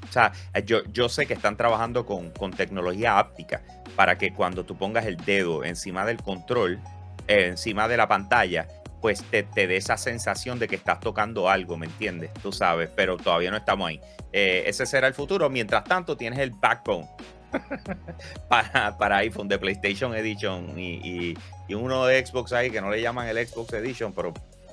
O 0.09 0.13
sea, 0.13 0.33
yo, 0.65 0.85
yo 0.93 1.09
sé 1.09 1.27
que 1.27 1.35
están 1.35 1.57
trabajando 1.57 2.07
con, 2.07 2.31
con 2.31 2.53
tecnología 2.53 3.19
áptica 3.19 3.63
para 3.97 4.17
que 4.17 4.33
cuando 4.33 4.65
tú 4.65 4.77
pongas 4.77 5.07
el 5.07 5.17
dedo 5.17 5.65
encima 5.65 6.05
del 6.07 6.19
control, 6.23 6.81
eh, 7.27 7.47
encima 7.49 7.89
de 7.89 7.97
la 7.97 8.07
pantalla, 8.09 8.69
pues 9.05 9.23
te, 9.25 9.43
te 9.43 9.67
dé 9.67 9.77
esa 9.77 9.99
sensación 9.99 10.59
de 10.59 10.67
que 10.67 10.77
estás 10.77 10.99
tocando 10.99 11.51
algo, 11.51 11.77
¿me 11.77 11.85
entiendes? 11.85 12.31
Tú 12.43 12.53
sabes, 12.53 12.89
pero 12.97 13.19
todavía 13.19 13.51
no 13.51 13.59
estamos 13.59 13.87
ahí. 13.91 14.01
Eh, 14.33 14.63
ese 14.67 14.87
será 14.87 15.07
el 15.09 15.13
futuro. 15.13 15.51
Mientras 15.51 15.85
tanto, 15.85 16.17
tienes 16.17 16.39
el 16.39 16.53
backbone 16.53 17.07
para, 18.49 18.97
para 18.97 19.19
iPhone 19.19 19.47
de 19.47 19.59
PlayStation 19.59 20.15
Edition 20.15 20.79
y, 20.79 20.95
y- 21.33 21.39
y 21.69 21.75
uno 21.75 22.07
de 22.07 22.25
Xbox 22.25 22.55
ahí 22.55 22.71
que 22.71 22.81
no 22.81 22.91
le 22.91 23.03
llaman 23.03 23.29
el 23.29 23.47
Xbox 23.47 23.75
Edition, 23.75 24.15
pero 24.15 24.33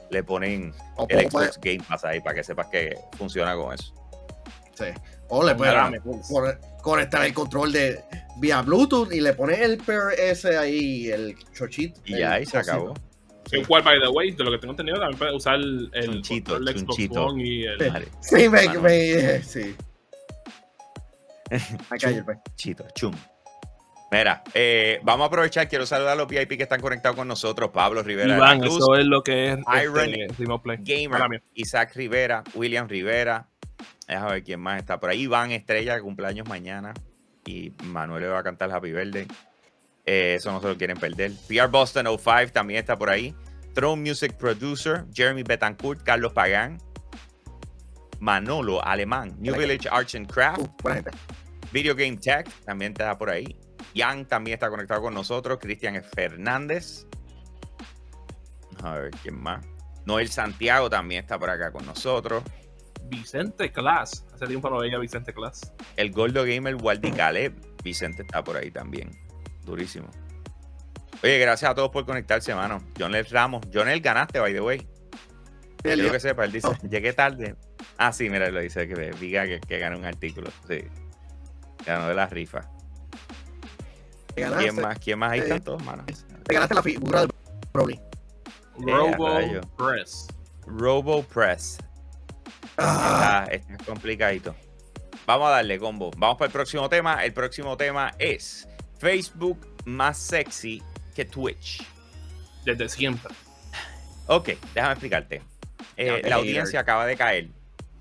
le 0.10 0.24
ponen 0.24 0.74
O, 0.96 1.06
el 1.10 1.30
Xbox 1.30 1.60
Game 1.62 1.84
Pass 1.86 2.06
ahí 2.06 2.22
para 2.22 2.36
que 2.36 2.44
sepas 2.46 2.68
que 2.68 2.98
funciona 3.18 3.54
con 3.56 3.74
eso. 3.74 3.94
sí. 4.76 4.86
O 5.28 5.44
le 5.46 5.56
puedes 5.56 5.74
con- 6.30 6.58
conectar 6.82 7.26
el 7.26 7.34
control 7.34 7.74
de 7.74 8.02
vía 8.38 8.62
Bluetooth 8.62 9.12
y 9.12 9.20
le 9.20 9.34
pones 9.34 9.60
el 9.60 9.78
PRS 9.78 10.46
ahí, 10.58 11.10
el 11.12 11.36
chochito. 11.54 12.00
Y 12.06 12.20
ya 12.20 12.32
ahí 12.34 12.46
se 12.46 12.58
cosito. 12.60 12.94
Acabó. 13.46 13.62
El 13.62 13.68
cual, 13.68 13.84
by 13.84 14.00
the 14.02 14.08
way, 14.10 14.32
de 14.32 14.44
lo 14.44 14.52
que 14.52 14.58
tengo 14.58 14.72
entendido, 14.74 15.00
también 15.00 15.18
puedes 15.20 15.34
usar 15.36 15.56
el, 15.56 15.90
el 15.94 16.06
Chunchito, 16.22 16.54
control 16.54 16.78
Xbox 16.78 16.86
chunchito. 16.98 17.26
One 17.26 17.44
y 17.44 17.64
el... 17.66 17.80
Sí. 17.80 17.90
Vale, 17.90 18.08
Sí, 18.22 18.50
me, 18.50 18.80
me- 18.80 19.44
sí. 19.44 19.76
Acá 21.90 22.08
hay 22.08 22.16
el 22.16 22.26
pe- 22.26 22.40
chito, 22.56 22.86
chum. 22.96 23.14
Mira, 24.12 24.44
eh, 24.54 25.00
vamos 25.04 25.24
a 25.26 25.28
aprovechar, 25.28 25.70
quiero 25.70 25.86
saludar 25.86 26.14
a 26.14 26.16
los 26.16 26.28
VIP 26.28 26.58
que 26.58 26.64
están 26.64 26.82
conectados 26.82 27.16
con 27.16 27.28
nosotros. 27.28 27.72
Pablo 27.72 28.04
Rivera, 28.04 28.36
Iván, 28.36 28.60
Cruz, 28.60 28.76
eso 28.78 28.96
es 28.96 29.06
lo 29.06 29.24
que 29.24 29.54
es 29.54 29.60
Iron 29.82 30.00
este, 30.14 30.28
Remote 30.38 30.64
Play. 30.64 30.78
Gamer. 30.82 31.42
Isaac 31.54 31.94
Rivera, 31.96 32.44
William 32.54 32.90
Rivera. 32.90 33.48
Déjame 34.08 34.32
ver 34.34 34.44
quién 34.44 34.60
más 34.60 34.80
está 34.80 35.00
por 35.00 35.10
ahí. 35.10 35.22
Iván 35.22 35.52
Estrella, 35.52 36.00
cumpleaños 36.02 36.48
mañana. 36.48 36.94
Y 37.46 37.72
Manuel 37.86 38.24
le 38.24 38.30
va 38.30 38.40
a 38.40 38.44
cantar 38.44 38.70
Happy 38.72 38.92
Birthday. 38.92 39.28
Eh, 40.06 40.36
eso 40.38 40.52
no 40.52 40.62
se 40.62 40.68
lo 40.68 40.78
quieren 40.78 40.98
perder. 40.98 41.32
PR 41.48 41.68
Boston 41.68 42.06
05 42.06 42.52
también 42.52 42.80
está 42.80 42.98
por 42.98 43.10
ahí. 43.10 43.36
Throne 43.74 44.02
Music 44.02 44.36
Producer, 44.38 45.06
Jeremy 45.14 45.44
Betancourt, 45.44 46.04
Carlos 46.04 46.34
Pagán. 46.34 46.78
Manolo 48.20 48.86
Alemán, 48.86 49.36
New 49.40 49.56
Village 49.56 49.90
Arts 49.90 50.14
and 50.14 50.32
Craft. 50.32 50.60
Uh, 50.60 50.70
buena 50.84 51.02
gente. 51.02 51.12
Video 51.72 51.96
Game 51.96 52.18
Tech 52.18 52.48
también 52.66 52.92
está 52.92 53.18
por 53.18 53.30
ahí. 53.30 53.58
Jan 53.96 54.26
también 54.26 54.54
está 54.56 54.70
conectado 54.70 55.02
con 55.02 55.14
nosotros. 55.14 55.58
Cristian 55.60 56.02
Fernández. 56.04 57.08
A 58.84 58.96
ver, 58.96 59.12
¿quién 59.24 59.42
más? 59.42 59.66
Noel 60.06 60.30
Santiago 60.30 60.90
también 60.90 61.22
está 61.22 61.40
por 61.40 61.50
acá 61.50 61.72
con 61.72 61.86
nosotros. 61.86 62.44
Vicente 63.06 63.72
Class. 63.72 64.26
Hace 64.34 64.48
tiempo 64.48 64.70
no 64.70 64.80
veía 64.80 64.98
Vicente 65.00 65.34
Class. 65.34 65.74
El 65.98 66.12
Gordo 66.12 66.44
Gamer 66.46 66.76
Waldi 66.76 67.12
Caleb. 67.12 67.54
Vicente 67.84 68.22
está 68.22 68.44
por 68.44 68.58
ahí 68.58 68.70
también. 68.72 69.10
Durísimo. 69.66 70.08
Oye, 71.24 71.38
gracias 71.38 71.70
a 71.70 71.76
todos 71.76 71.90
por 71.92 72.06
conectarse, 72.06 72.54
mano. 72.56 72.82
Jonel 72.98 73.26
Ramos. 73.26 73.62
Jonel, 73.72 74.02
ganaste, 74.02 74.40
by 74.40 74.54
the 74.54 74.62
way. 74.62 74.88
Quiero 75.84 76.12
que 76.12 76.20
sepa, 76.20 76.46
él 76.46 76.52
dice, 76.52 76.68
llegué 76.90 77.14
tarde. 77.14 77.56
Ah, 77.98 78.12
sí, 78.14 78.30
mira, 78.30 78.50
lo 78.50 78.60
dice 78.60 78.88
que 78.88 79.12
diga 79.20 79.46
que, 79.46 79.60
que 79.60 79.80
ganó 79.80 79.98
un 79.98 80.06
artículo. 80.06 80.50
Sí. 80.68 80.84
Ganó 81.86 82.08
de 82.08 82.16
la 82.16 82.28
rifa. 82.28 82.62
Te 84.36 84.42
ganaste, 84.42 84.64
¿Quién 84.70 84.82
más? 84.82 85.00
¿Quién 85.00 85.20
más? 85.20 85.32
Ahí 85.32 85.40
Eh, 85.40 85.44
están 85.44 85.62
todos, 85.64 85.84
mano. 85.84 86.04
te 86.06 86.54
ganaste 86.54 86.76
la 86.76 86.84
figura 86.84 87.22
de 87.22 87.28
Broly. 87.74 88.00
Robo. 88.78 89.62
Press. 89.78 90.28
Robo 90.66 91.24
Press. 91.24 91.78
Ah, 92.78 93.46
Está, 93.52 93.74
está 93.74 93.86
complicadito. 93.86 94.56
Vamos 95.26 95.48
a 95.48 95.52
darle 95.52 95.78
combo. 95.80 96.12
Vamos 96.18 96.38
para 96.38 96.48
el 96.48 96.52
próximo 96.54 96.90
tema. 96.90 97.24
El 97.24 97.34
próximo 97.34 97.78
tema 97.78 98.14
es 98.18 98.68
Facebook 99.02 99.68
más 99.86 100.20
sexy 100.20 100.82
que 101.16 101.26
Twitch. 101.26 101.84
Desde 102.64 102.88
siempre. 102.88 103.34
Ok, 104.28 104.52
déjame 104.76 104.94
explicarte. 104.94 105.42
Eh, 105.98 106.08
la 106.08 106.16
hater. 106.18 106.34
audiencia 106.34 106.80
acaba 106.82 107.08
de 107.08 107.18
caer 107.18 107.48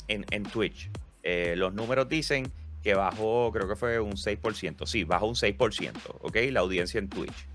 en, 0.09 0.27
en 0.31 0.43
Twitch. 0.43 0.91
Eh, 1.23 1.55
los 1.57 1.73
números 1.73 2.07
dicen 2.09 2.53
que 2.83 2.93
bajó, 2.95 3.51
creo 3.51 3.67
que 3.67 3.77
fue 3.77 3.99
un 3.99 4.13
6%. 4.13 4.87
Sí, 4.87 5.05
bajó 5.05 5.27
un 5.27 5.35
6%, 5.35 5.93
¿ok? 6.21 6.37
La 6.51 6.61
audiencia 6.61 6.99
en 6.99 7.09
Twitch. 7.09 7.47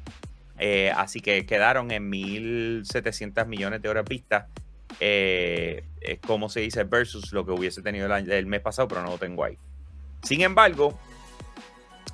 Eh, 0.57 0.91
así 0.95 1.19
que 1.21 1.45
quedaron 1.45 1.91
en 1.91 2.09
1.700 2.11 3.45
millones 3.45 3.81
de 3.81 3.89
horas 3.89 4.05
vistas. 4.09 4.45
Eh, 4.99 5.83
es 6.01 6.19
como 6.19 6.49
se 6.49 6.61
dice 6.61 6.83
versus 6.83 7.31
lo 7.31 7.45
que 7.45 7.51
hubiese 7.51 7.81
tenido 7.83 8.07
el, 8.07 8.11
año- 8.11 8.33
el 8.33 8.45
mes 8.47 8.61
pasado, 8.61 8.87
pero 8.87 9.03
no 9.03 9.09
lo 9.11 9.17
tengo 9.19 9.43
ahí. 9.43 9.57
Sin 10.23 10.41
embargo, 10.41 10.97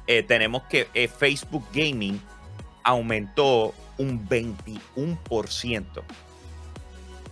eh, 0.07 0.23
tenemos 0.23 0.63
que 0.63 0.87
eh, 0.93 1.07
Facebook 1.07 1.65
Gaming 1.73 2.19
aumentó 2.83 3.73
un 3.97 4.27
21% 4.27 5.85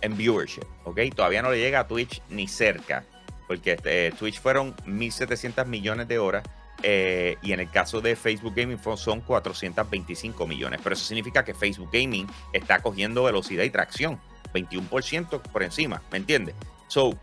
en 0.02 0.16
viewership, 0.16 0.64
¿ok? 0.84 1.00
Todavía 1.14 1.42
no 1.42 1.50
le 1.50 1.58
llega 1.58 1.80
a 1.80 1.88
Twitch 1.88 2.22
ni 2.30 2.48
cerca, 2.48 3.04
porque 3.48 3.78
eh, 3.84 4.12
Twitch 4.18 4.40
fueron 4.40 4.76
1.700 4.86 5.66
millones 5.66 6.08
de 6.08 6.18
horas 6.18 6.44
y 6.82 7.52
en 7.52 7.60
el 7.60 7.70
caso 7.70 8.00
de 8.00 8.16
Facebook 8.16 8.54
Gaming 8.56 8.78
son 8.96 9.20
425 9.20 10.46
millones, 10.46 10.80
pero 10.82 10.94
eso 10.94 11.04
significa 11.04 11.44
que 11.44 11.52
Facebook 11.52 11.90
Gaming 11.92 12.26
está 12.54 12.78
cogiendo 12.78 13.24
velocidad 13.24 13.64
y 13.64 13.70
tracción, 13.70 14.18
21% 14.54 15.42
por 15.42 15.62
encima, 15.62 16.00
¿me 16.10 16.16
entiendes? 16.16 16.54
So, 16.88 17.18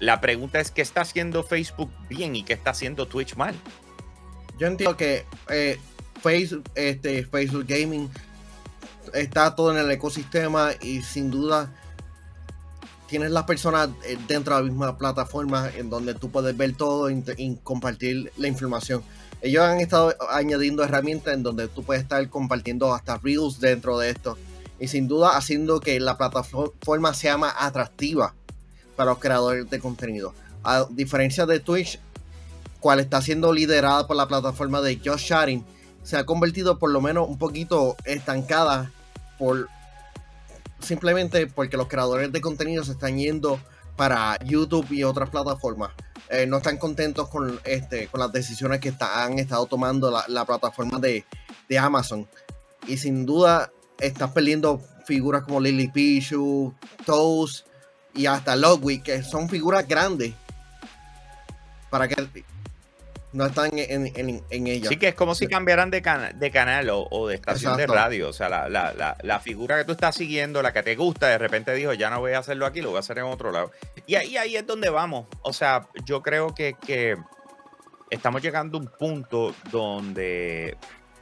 la 0.00 0.20
pregunta 0.20 0.60
es, 0.60 0.70
¿qué 0.70 0.82
está 0.82 1.00
haciendo 1.00 1.42
Facebook 1.42 1.90
bien 2.10 2.36
y 2.36 2.42
qué 2.42 2.52
está 2.52 2.70
haciendo 2.70 3.06
Twitch 3.06 3.36
mal? 3.36 3.54
Yo 4.58 4.66
entiendo 4.66 4.96
que 4.96 5.24
eh, 5.48 5.78
Facebook, 6.22 6.64
este, 6.74 7.24
Facebook 7.24 7.64
Gaming 7.66 8.08
está 9.12 9.54
todo 9.54 9.72
en 9.72 9.78
el 9.78 9.90
ecosistema 9.90 10.70
y 10.80 11.02
sin 11.02 11.30
duda 11.30 11.70
tienes 13.08 13.30
las 13.30 13.44
personas 13.44 13.90
eh, 14.06 14.16
dentro 14.26 14.56
de 14.56 14.62
la 14.62 14.68
misma 14.68 14.98
plataforma 14.98 15.70
en 15.76 15.90
donde 15.90 16.14
tú 16.14 16.30
puedes 16.30 16.56
ver 16.56 16.74
todo 16.74 17.10
y, 17.10 17.58
compartir 17.62 18.32
la 18.36 18.48
información. 18.48 19.02
Ellos 19.42 19.62
han 19.62 19.80
estado 19.80 20.14
añadiendo 20.30 20.82
herramientas 20.82 21.34
en 21.34 21.42
donde 21.42 21.68
tú 21.68 21.82
puedes 21.82 22.02
estar 22.02 22.26
compartiendo 22.30 22.94
hasta 22.94 23.18
reels 23.18 23.60
dentro 23.60 23.98
de 23.98 24.10
esto 24.10 24.38
y 24.80 24.88
sin 24.88 25.06
duda 25.06 25.36
haciendo 25.36 25.80
que 25.80 26.00
la 26.00 26.16
plataforma 26.16 27.12
sea 27.14 27.36
más 27.36 27.54
atractiva 27.58 28.34
para 28.96 29.10
los 29.10 29.18
creadores 29.18 29.68
de 29.68 29.78
contenido. 29.78 30.34
A 30.62 30.86
diferencia 30.90 31.44
de 31.44 31.60
Twitch, 31.60 32.00
cual 32.84 33.00
está 33.00 33.22
siendo 33.22 33.50
liderada 33.50 34.06
por 34.06 34.14
la 34.14 34.28
plataforma 34.28 34.82
de 34.82 35.00
Josh 35.02 35.30
Sharing, 35.30 35.64
se 36.02 36.18
ha 36.18 36.26
convertido 36.26 36.78
por 36.78 36.90
lo 36.90 37.00
menos 37.00 37.26
un 37.26 37.38
poquito 37.38 37.96
estancada 38.04 38.92
por 39.38 39.70
simplemente 40.80 41.46
porque 41.46 41.78
los 41.78 41.88
creadores 41.88 42.30
de 42.30 42.42
contenido 42.42 42.84
se 42.84 42.92
están 42.92 43.16
yendo 43.16 43.58
para 43.96 44.36
YouTube 44.44 44.86
y 44.92 45.02
otras 45.02 45.30
plataformas. 45.30 45.92
Eh, 46.28 46.46
no 46.46 46.58
están 46.58 46.76
contentos 46.76 47.30
con, 47.30 47.58
este, 47.64 48.08
con 48.08 48.20
las 48.20 48.30
decisiones 48.32 48.80
que 48.80 48.90
está- 48.90 49.24
han 49.24 49.38
estado 49.38 49.64
tomando 49.64 50.10
la, 50.10 50.22
la 50.28 50.44
plataforma 50.44 50.98
de, 50.98 51.24
de 51.70 51.78
Amazon. 51.78 52.28
Y 52.86 52.98
sin 52.98 53.24
duda 53.24 53.72
están 53.98 54.34
perdiendo 54.34 54.78
figuras 55.06 55.44
como 55.44 55.58
Lily 55.58 55.88
Pichu, 55.88 56.74
Toast 57.06 57.66
y 58.14 58.26
hasta 58.26 58.56
Ludwig, 58.56 59.02
que 59.02 59.22
son 59.22 59.48
figuras 59.48 59.88
grandes. 59.88 60.34
Para 61.88 62.08
que 62.08 62.14
no 63.34 63.46
están 63.46 63.70
en, 63.78 64.06
en, 64.16 64.42
en 64.48 64.66
ella. 64.66 64.88
Sí, 64.88 64.96
que 64.96 65.08
es 65.08 65.14
como 65.14 65.34
si 65.34 65.46
cambiaran 65.48 65.90
de, 65.90 66.00
cana- 66.00 66.32
de 66.32 66.50
canal 66.50 66.88
o, 66.90 67.06
o 67.10 67.28
de 67.28 67.34
estación 67.34 67.72
Exacto. 67.74 67.92
de 67.92 67.98
radio. 67.98 68.28
O 68.28 68.32
sea, 68.32 68.48
la, 68.48 68.68
la- 68.68 68.94
la- 68.94 69.16
la 69.22 69.40
figura 69.40 69.76
que 69.76 69.84
tú 69.84 69.92
estás 69.92 70.14
siguiendo, 70.14 70.62
la 70.62 70.72
que 70.72 70.82
te 70.82 70.94
gusta, 70.96 71.26
de 71.28 71.36
repente 71.38 71.74
dijo, 71.74 71.92
ya 71.92 72.08
no 72.10 72.20
voy 72.20 72.32
a 72.32 72.38
hacerlo 72.38 72.64
aquí, 72.64 72.80
lo 72.80 72.88
voy 72.90 72.96
a 72.96 73.00
hacer 73.00 73.18
en 73.18 73.24
otro 73.24 73.50
lado. 73.52 73.70
Y 74.06 74.14
ahí, 74.14 74.36
ahí 74.36 74.56
es 74.56 74.66
donde 74.66 74.88
vamos. 74.88 75.26
O 75.42 75.52
sea, 75.52 75.88
yo 76.04 76.22
creo 76.22 76.54
que, 76.54 76.74
que 76.86 77.16
estamos 78.10 78.40
llegando 78.40 78.78
a 78.78 78.80
un 78.82 78.86
punto 78.86 79.54
donde 79.70 80.76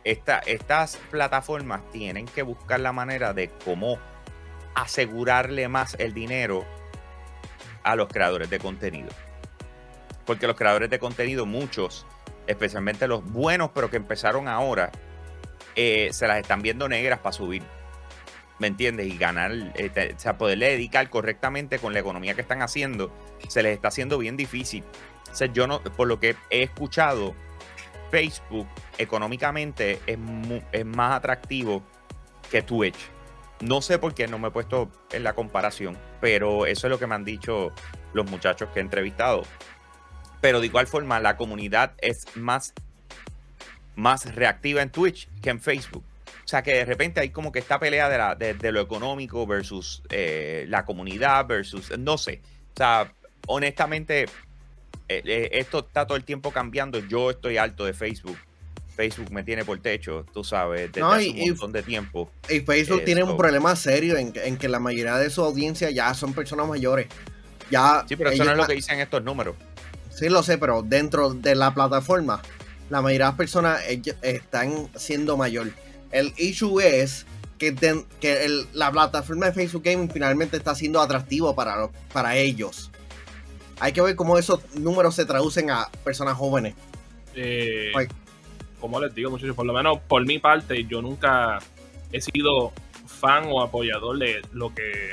esta- 0.04 0.40
estas 0.40 0.96
plataformas 1.10 1.80
tienen 1.92 2.26
que 2.26 2.42
buscar 2.42 2.78
la 2.80 2.92
manera 2.92 3.32
de 3.32 3.48
cómo 3.64 3.98
asegurarle 4.74 5.68
más 5.68 5.96
el 5.98 6.12
dinero 6.14 6.64
a 7.84 7.96
los 7.96 8.08
creadores 8.08 8.48
de 8.50 8.58
contenido. 8.58 9.08
Porque 10.26 10.46
los 10.46 10.56
creadores 10.56 10.90
de 10.90 10.98
contenido, 10.98 11.46
muchos, 11.46 12.06
especialmente 12.46 13.06
los 13.08 13.24
buenos, 13.24 13.70
pero 13.74 13.90
que 13.90 13.96
empezaron 13.96 14.48
ahora, 14.48 14.90
eh, 15.74 16.10
se 16.12 16.26
las 16.26 16.38
están 16.38 16.62
viendo 16.62 16.88
negras 16.88 17.18
para 17.20 17.32
subir. 17.32 17.62
¿Me 18.58 18.68
entiendes? 18.68 19.06
Y 19.08 19.16
ganar, 19.18 19.50
eh, 19.74 19.88
te- 19.88 20.14
o 20.14 20.18
sea, 20.18 20.38
poderle 20.38 20.70
dedicar 20.70 21.10
correctamente 21.10 21.78
con 21.78 21.92
la 21.92 21.98
economía 22.00 22.34
que 22.34 22.42
están 22.42 22.62
haciendo, 22.62 23.12
se 23.48 23.62
les 23.62 23.74
está 23.74 23.88
haciendo 23.88 24.18
bien 24.18 24.36
difícil. 24.36 24.84
O 25.30 25.34
sea, 25.34 25.48
yo 25.48 25.66
no, 25.66 25.82
por 25.82 26.06
lo 26.06 26.20
que 26.20 26.36
he 26.50 26.62
escuchado, 26.62 27.34
Facebook 28.10 28.68
económicamente 28.98 29.98
es 30.06 30.84
más 30.84 31.16
atractivo 31.16 31.82
que 32.50 32.62
Twitch. 32.62 32.98
No 33.60 33.80
sé 33.80 33.98
por 33.98 34.14
qué 34.14 34.28
no 34.28 34.38
me 34.38 34.48
he 34.48 34.50
puesto 34.50 34.90
en 35.12 35.24
la 35.24 35.34
comparación, 35.34 35.96
pero 36.20 36.66
eso 36.66 36.86
es 36.86 36.90
lo 36.90 36.98
que 36.98 37.06
me 37.06 37.14
han 37.14 37.24
dicho 37.24 37.72
los 38.12 38.30
muchachos 38.30 38.68
que 38.74 38.80
he 38.80 38.82
entrevistado. 38.82 39.44
Pero 40.42 40.60
de 40.60 40.66
igual 40.66 40.86
forma, 40.86 41.18
la 41.20 41.38
comunidad 41.38 41.92
es 42.02 42.26
más, 42.36 42.74
más 43.96 44.34
reactiva 44.34 44.82
en 44.82 44.90
Twitch 44.90 45.28
que 45.40 45.48
en 45.48 45.60
Facebook. 45.60 46.04
O 46.44 46.48
sea 46.52 46.62
que 46.62 46.74
de 46.74 46.84
repente 46.84 47.20
hay 47.20 47.30
como 47.30 47.52
que 47.52 47.60
esta 47.60 47.78
pelea 47.78 48.08
de, 48.10 48.18
la- 48.18 48.34
de- 48.34 48.52
de 48.54 48.72
lo 48.72 48.80
económico 48.80 49.46
versus 49.46 50.02
eh, 50.10 50.66
la 50.68 50.84
comunidad 50.84 51.46
versus, 51.46 51.96
no 51.98 52.18
sé. 52.18 52.40
O 52.74 52.76
sea, 52.76 53.12
honestamente, 53.46 54.24
eh, 55.08 55.22
eh, 55.24 55.48
esto 55.52 55.78
está 55.86 56.06
todo 56.06 56.16
el 56.16 56.24
tiempo 56.24 56.50
cambiando. 56.50 56.98
Yo 56.98 57.30
estoy 57.30 57.56
alto 57.56 57.84
de 57.86 57.94
Facebook. 57.94 58.36
Facebook 58.96 59.30
me 59.30 59.42
tiene 59.44 59.64
por 59.64 59.78
techo, 59.80 60.26
tú 60.34 60.44
sabes, 60.44 60.88
desde 60.88 61.00
No, 61.00 61.12
hace 61.12 61.28
y- 61.28 61.30
un 61.30 61.38
y- 61.38 61.48
montón 61.50 61.72
de 61.72 61.82
tiempo. 61.82 62.30
Y 62.50 62.60
Facebook 62.60 63.00
Eh, 63.00 63.04
tiene 63.04 63.20
so- 63.22 63.30
un 63.30 63.36
problema 63.38 63.74
serio 63.76 64.16
en, 64.18 64.32
que- 64.32 64.44
en 64.46 64.58
que 64.58 64.68
la 64.68 64.80
mayoría 64.80 65.14
de 65.16 65.30
su 65.30 65.42
audiencia 65.42 65.90
ya 65.90 66.12
son 66.12 66.34
personas 66.34 66.66
mayores. 66.66 67.06
Ya 67.70 68.04
Sí, 68.06 68.16
pero 68.16 68.30
eso 68.30 68.42
ellos 68.42 68.46
no 68.46 68.52
es 68.52 68.58
lo 68.58 68.66
que 68.66 68.74
dicen 68.74 69.00
estos 69.00 69.22
números. 69.22 69.54
Sí, 70.14 70.28
lo 70.28 70.42
sé, 70.42 70.58
pero 70.58 70.82
dentro 70.82 71.32
de 71.34 71.54
la 71.54 71.72
plataforma, 71.74 72.42
la 72.90 73.00
mayoría 73.00 73.26
de 73.26 73.30
las 73.30 73.36
personas 73.36 73.80
están 74.22 74.88
siendo 74.96 75.36
mayor. 75.36 75.70
El 76.10 76.32
issue 76.36 76.80
es 76.80 77.26
que, 77.58 77.74
el- 78.22 78.66
la 78.72 78.90
plataforma 78.90 79.46
de 79.46 79.52
Facebook 79.52 79.82
Gaming 79.84 80.10
finalmente 80.10 80.56
está 80.56 80.74
siendo 80.74 81.00
atractivo 81.00 81.54
para, 81.54 81.88
para 82.12 82.36
ellos. 82.36 82.90
Hay 83.80 83.92
que 83.92 84.02
ver 84.02 84.14
cómo 84.16 84.36
esos 84.38 84.60
números 84.74 85.14
se 85.14 85.24
traducen 85.24 85.70
a 85.70 85.88
personas 86.04 86.34
jóvenes. 86.36 86.74
Eh, 87.34 87.90
como 88.80 89.00
les 89.00 89.14
digo, 89.14 89.30
muchachos, 89.30 89.56
por 89.56 89.64
lo 89.64 89.72
menos 89.72 89.98
por 90.08 90.24
mi 90.26 90.38
parte, 90.38 90.84
yo 90.84 91.00
nunca 91.00 91.58
he 92.12 92.20
sido 92.20 92.72
fan 93.06 93.44
o 93.48 93.62
apoyador 93.62 94.18
de 94.18 94.42
lo 94.52 94.74
que 94.74 95.12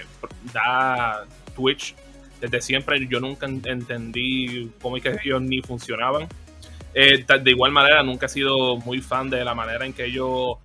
da 0.52 1.26
Twitch. 1.56 1.96
Desde 2.40 2.62
siempre 2.62 3.06
yo 3.08 3.20
nunca 3.20 3.46
en- 3.46 3.62
entendí 3.66 4.72
cómo 4.82 4.98
es 4.98 5.04
que 5.04 5.18
ellos 5.24 5.42
ni 5.42 5.62
funcionaban. 5.62 6.28
Eh, 6.94 7.26
de 7.42 7.52
igual 7.52 7.72
manera, 7.72 8.02
nunca 8.04 8.26
he 8.26 8.30
sido 8.30 8.78
muy 8.78 9.00
fan 9.02 9.30
de 9.30 9.44
la 9.46 9.54
manera 9.54 9.86
en 9.86 9.94
que 9.94 10.06
ellos 10.06 10.58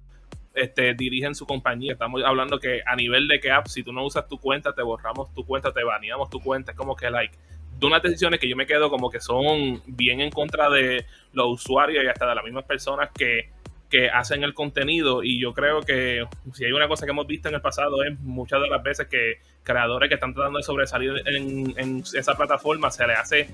este, 0.54 0.94
dirigen 0.94 1.34
su 1.34 1.46
compañía. 1.46 1.92
Estamos 1.92 2.22
hablando 2.24 2.58
que 2.58 2.80
a 2.86 2.94
nivel 2.94 3.26
de 3.28 3.40
que 3.40 3.50
app, 3.50 3.66
si 3.66 3.82
tú 3.82 3.92
no 3.92 4.04
usas 4.04 4.28
tu 4.28 4.38
cuenta, 4.38 4.72
te 4.72 4.82
borramos 4.82 5.34
tu 5.34 5.44
cuenta, 5.44 5.72
te 5.72 5.82
baneamos 5.82 6.30
tu 6.30 6.40
cuenta. 6.40 6.72
Es 6.72 6.78
como 6.78 6.94
que, 6.94 7.10
like, 7.10 7.36
de 7.78 7.86
unas 7.86 8.02
decisiones 8.02 8.38
que 8.38 8.48
yo 8.48 8.56
me 8.56 8.66
quedo 8.66 8.88
como 8.88 9.10
que 9.10 9.20
son 9.20 9.82
bien 9.86 10.20
en 10.20 10.30
contra 10.30 10.70
de 10.70 11.04
los 11.32 11.48
usuarios 11.60 12.04
y 12.04 12.06
hasta 12.06 12.28
de 12.28 12.34
las 12.36 12.44
mismas 12.44 12.64
personas 12.64 13.10
que, 13.12 13.50
que 13.90 14.08
hacen 14.08 14.44
el 14.44 14.54
contenido. 14.54 15.22
Y 15.22 15.40
yo 15.40 15.52
creo 15.52 15.80
que 15.82 16.26
si 16.52 16.64
hay 16.64 16.72
una 16.72 16.88
cosa 16.88 17.06
que 17.06 17.12
hemos 17.12 17.26
visto 17.26 17.48
en 17.48 17.54
el 17.54 17.60
pasado 17.60 18.02
es 18.02 18.18
muchas 18.20 18.60
de 18.60 18.68
las 18.68 18.82
veces 18.82 19.06
que 19.08 19.38
creadores 19.62 20.08
que 20.08 20.14
están 20.14 20.34
tratando 20.34 20.58
de 20.58 20.64
sobresalir 20.64 21.22
en, 21.26 22.02
esa 22.14 22.36
plataforma 22.36 22.90
se 22.90 23.06
les 23.06 23.18
hace 23.18 23.48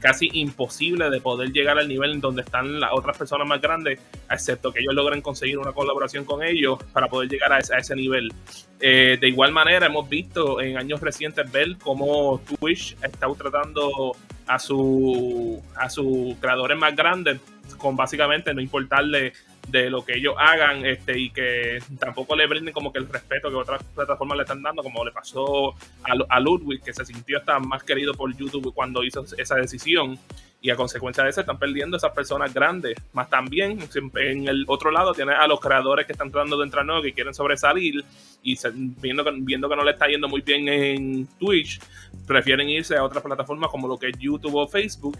casi 0.00 0.28
imposible 0.32 1.10
de 1.10 1.20
poder 1.20 1.52
llegar 1.52 1.78
al 1.78 1.86
nivel 1.86 2.12
en 2.12 2.20
donde 2.20 2.42
están 2.42 2.80
las 2.80 2.90
otras 2.92 3.16
personas 3.16 3.46
más 3.46 3.60
grandes, 3.60 4.00
excepto 4.28 4.72
que 4.72 4.80
ellos 4.80 4.94
logren 4.94 5.22
conseguir 5.22 5.58
una 5.58 5.72
colaboración 5.72 6.24
con 6.24 6.42
ellos 6.42 6.82
para 6.92 7.06
poder 7.06 7.28
llegar 7.28 7.52
a 7.52 7.58
ese, 7.58 7.72
a 7.72 7.78
ese 7.78 7.94
nivel. 7.94 8.32
Eh, 8.80 9.16
de 9.20 9.28
igual 9.28 9.52
manera, 9.52 9.86
hemos 9.86 10.08
visto 10.08 10.60
en 10.60 10.76
años 10.76 11.00
recientes 11.00 11.50
ver 11.52 11.76
cómo 11.80 12.40
Twitch 12.58 12.96
está 13.00 13.32
tratando 13.32 14.16
a 14.48 14.58
su 14.58 15.62
a 15.76 15.88
sus 15.88 16.36
creadores 16.38 16.76
más 16.76 16.96
grandes 16.96 17.38
con 17.78 17.94
básicamente 17.94 18.52
no 18.54 18.60
importarle 18.60 19.32
de 19.68 19.88
lo 19.90 20.04
que 20.04 20.18
ellos 20.18 20.34
hagan 20.38 20.84
este 20.84 21.18
y 21.18 21.30
que 21.30 21.78
tampoco 21.98 22.34
le 22.36 22.46
brinden 22.46 22.74
como 22.74 22.92
que 22.92 22.98
el 22.98 23.08
respeto 23.08 23.48
que 23.48 23.54
otras 23.56 23.82
plataformas 23.94 24.36
le 24.36 24.42
están 24.42 24.62
dando 24.62 24.82
como 24.82 25.04
le 25.04 25.12
pasó 25.12 25.70
a, 26.02 26.12
a 26.28 26.40
Ludwig 26.40 26.82
que 26.82 26.92
se 26.92 27.04
sintió 27.04 27.38
hasta 27.38 27.58
más 27.58 27.82
querido 27.84 28.12
por 28.14 28.34
YouTube 28.36 28.74
cuando 28.74 29.04
hizo 29.04 29.24
esa 29.38 29.54
decisión 29.56 30.18
y 30.60 30.70
a 30.70 30.76
consecuencia 30.76 31.24
de 31.24 31.30
eso 31.30 31.40
están 31.40 31.58
perdiendo 31.58 31.96
esas 31.96 32.12
personas 32.12 32.54
grandes. 32.54 32.96
Más 33.12 33.28
también 33.28 33.78
en 34.14 34.46
el 34.48 34.64
otro 34.68 34.90
lado 34.92 35.12
tienes 35.12 35.34
a 35.36 35.46
los 35.48 35.58
creadores 35.58 36.06
que 36.06 36.12
están 36.12 36.30
tratando 36.30 36.56
de 36.58 36.64
entrar 36.64 36.84
nuevos 36.86 37.04
que 37.04 37.12
quieren 37.12 37.34
sobresalir 37.34 38.04
y 38.44 38.54
se- 38.56 38.70
viendo, 38.74 39.24
viendo 39.38 39.68
que 39.68 39.74
no 39.76 39.82
le 39.84 39.90
está 39.92 40.06
yendo 40.06 40.28
muy 40.28 40.40
bien 40.40 40.68
en 40.68 41.26
Twitch 41.38 41.80
prefieren 42.26 42.68
irse 42.68 42.96
a 42.96 43.02
otras 43.04 43.22
plataformas 43.24 43.70
como 43.70 43.88
lo 43.88 43.98
que 43.98 44.08
es 44.10 44.18
YouTube 44.18 44.54
o 44.54 44.68
Facebook 44.68 45.18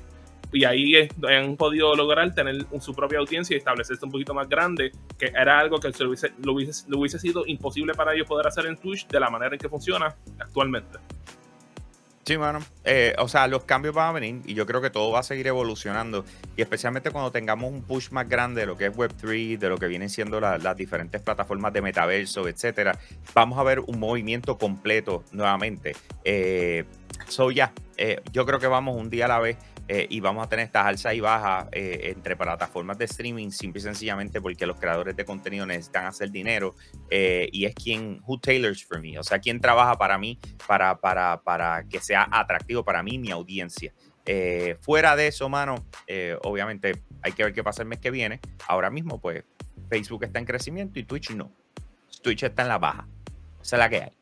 y 0.52 0.64
ahí 0.64 1.08
han 1.28 1.56
podido 1.56 1.94
lograr 1.94 2.34
tener 2.34 2.66
su 2.80 2.94
propia 2.94 3.18
audiencia 3.18 3.54
y 3.54 3.58
establecerse 3.58 4.04
un 4.04 4.10
poquito 4.10 4.34
más 4.34 4.48
grande, 4.48 4.92
que 5.18 5.26
era 5.26 5.58
algo 5.58 5.80
que 5.80 5.88
lo 5.98 6.08
hubiese, 6.08 6.32
lo 6.38 6.52
hubiese, 6.98 7.18
sido 7.18 7.44
imposible 7.46 7.94
para 7.94 8.14
ellos 8.14 8.26
poder 8.26 8.46
hacer 8.46 8.66
en 8.66 8.76
Twitch 8.76 9.06
de 9.08 9.20
la 9.20 9.30
manera 9.30 9.54
en 9.54 9.58
que 9.58 9.68
funciona 9.68 10.14
actualmente. 10.38 10.98
Sí, 12.24 12.38
mano. 12.38 12.60
Eh, 12.84 13.16
o 13.18 13.26
sea, 13.26 13.48
los 13.48 13.64
cambios 13.64 13.96
van 13.96 14.10
a 14.10 14.12
venir 14.12 14.42
y 14.46 14.54
yo 14.54 14.64
creo 14.64 14.80
que 14.80 14.90
todo 14.90 15.10
va 15.10 15.18
a 15.18 15.22
seguir 15.24 15.48
evolucionando. 15.48 16.24
Y 16.56 16.62
especialmente 16.62 17.10
cuando 17.10 17.32
tengamos 17.32 17.72
un 17.72 17.82
push 17.82 18.10
más 18.10 18.28
grande 18.28 18.60
de 18.60 18.66
lo 18.68 18.76
que 18.76 18.86
es 18.86 18.92
Web3, 18.96 19.58
de 19.58 19.68
lo 19.68 19.76
que 19.76 19.88
vienen 19.88 20.08
siendo 20.08 20.38
la- 20.40 20.56
las 20.58 20.76
diferentes 20.76 21.20
plataformas 21.20 21.72
de 21.72 21.82
metaverso, 21.82 22.46
etcétera, 22.46 22.96
vamos 23.34 23.58
a 23.58 23.64
ver 23.64 23.80
un 23.80 23.98
movimiento 23.98 24.56
completo 24.56 25.24
nuevamente. 25.32 25.96
Eh, 26.22 26.84
so, 27.26 27.50
ya, 27.50 27.72
eh, 27.96 28.20
yo 28.32 28.46
creo 28.46 28.60
que 28.60 28.68
vamos 28.68 28.96
un 28.96 29.10
día 29.10 29.24
a 29.24 29.28
la 29.28 29.40
vez 29.40 29.56
eh, 29.94 30.06
y 30.08 30.20
vamos 30.20 30.42
a 30.42 30.48
tener 30.48 30.64
estas 30.64 30.86
alzas 30.86 31.12
y 31.12 31.20
bajas 31.20 31.68
eh, 31.70 32.14
entre 32.16 32.34
plataformas 32.34 32.96
de 32.96 33.04
streaming, 33.04 33.50
simple 33.50 33.78
y 33.78 33.82
sencillamente 33.82 34.40
porque 34.40 34.64
los 34.64 34.80
creadores 34.80 35.14
de 35.14 35.26
contenido 35.26 35.66
necesitan 35.66 36.06
hacer 36.06 36.30
dinero 36.30 36.74
eh, 37.10 37.50
y 37.52 37.66
es 37.66 37.74
quien, 37.74 38.22
who 38.26 38.38
tailors 38.38 38.82
for 38.82 39.02
me, 39.02 39.18
o 39.18 39.22
sea, 39.22 39.38
quien 39.38 39.60
trabaja 39.60 39.98
para 39.98 40.16
mí 40.16 40.38
para, 40.66 40.96
para, 40.98 41.42
para 41.42 41.84
que 41.84 42.00
sea 42.00 42.26
atractivo 42.32 42.82
para 42.82 43.02
mí, 43.02 43.18
mi 43.18 43.30
audiencia. 43.30 43.92
Fuera 44.80 45.14
de 45.14 45.26
eso, 45.26 45.50
mano, 45.50 45.74
obviamente 46.42 47.02
hay 47.20 47.32
que 47.32 47.44
ver 47.44 47.52
qué 47.52 47.62
pasa 47.62 47.82
el 47.82 47.88
mes 47.88 47.98
que 47.98 48.10
viene. 48.10 48.40
Ahora 48.68 48.88
mismo, 48.88 49.20
pues, 49.20 49.44
Facebook 49.90 50.24
está 50.24 50.38
en 50.38 50.46
crecimiento 50.46 50.98
y 51.00 51.02
Twitch 51.02 51.32
no. 51.32 51.52
Twitch 52.22 52.44
está 52.44 52.62
en 52.62 52.68
la 52.68 52.78
baja. 52.78 53.06
Esa 53.60 53.76
es 53.76 53.78
la 53.80 53.88
que 53.90 53.96
hay. 53.96 54.21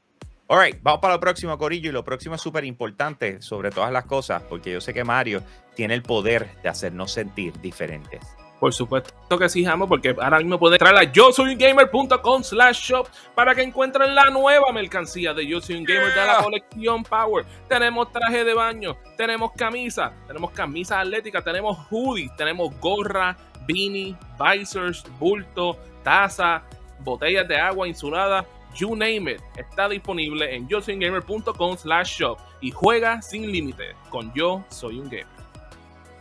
Alright, 0.51 0.83
vamos 0.83 1.01
para 1.01 1.15
lo 1.15 1.21
próximo, 1.21 1.57
Corillo. 1.57 1.91
Y 1.91 1.93
lo 1.93 2.03
próximo 2.03 2.35
es 2.35 2.41
súper 2.41 2.65
importante 2.65 3.41
sobre 3.41 3.71
todas 3.71 3.93
las 3.93 4.05
cosas, 4.07 4.43
porque 4.43 4.73
yo 4.73 4.81
sé 4.81 4.93
que 4.93 5.05
Mario 5.05 5.45
tiene 5.77 5.95
el 5.95 6.03
poder 6.03 6.61
de 6.61 6.69
hacernos 6.69 7.13
sentir 7.13 7.53
diferentes. 7.61 8.21
Por 8.59 8.75
supuesto 8.75 9.39
que 9.39 9.49
sí, 9.49 9.65
Jamo, 9.65 9.87
porque 9.87 10.17
ahora 10.21 10.39
mismo 10.39 10.59
pueden 10.59 10.75
entrar 10.75 10.97
a 10.97 11.05
yo 11.05 11.31
soy 11.31 11.53
un 11.53 11.59
gamer.com 11.59 12.43
slash 12.43 12.81
shop 12.81 13.07
para 13.37 13.55
que 13.55 13.63
encuentren 13.63 14.13
la 14.13 14.29
nueva 14.31 14.73
mercancía 14.73 15.33
de 15.33 15.47
Yo 15.47 15.61
soy 15.61 15.77
un 15.77 15.85
gamer 15.85 16.13
de 16.13 16.27
la 16.27 16.43
colección 16.43 17.05
Power. 17.05 17.47
Tenemos 17.69 18.11
traje 18.11 18.43
de 18.43 18.53
baño, 18.53 18.97
tenemos 19.17 19.53
camisa, 19.53 20.13
tenemos 20.27 20.51
camisas 20.51 20.99
atléticas, 20.99 21.45
tenemos 21.45 21.79
hoodies, 21.91 22.35
tenemos 22.37 22.77
gorra, 22.81 23.37
beanie, 23.69 24.17
visors, 24.37 25.05
bulto, 25.21 25.79
taza, 26.03 26.65
botellas 27.05 27.47
de 27.47 27.57
agua 27.57 27.87
insulada, 27.87 28.45
you 28.75 28.97
name 28.97 29.31
it. 29.31 29.41
Está 29.57 29.89
disponible 29.89 30.55
en 30.55 30.69
yo 30.69 30.81
soy 30.81 30.95
un 30.95 31.01
gamer.com 31.01 31.77
slash 31.77 32.19
shop 32.19 32.39
y 32.61 32.71
juega 32.71 33.23
sin 33.23 33.51
límite 33.51 33.95
con 34.11 34.33
Yo 34.35 34.65
soy 34.69 34.99
un 34.99 35.09
gamer. 35.09 35.27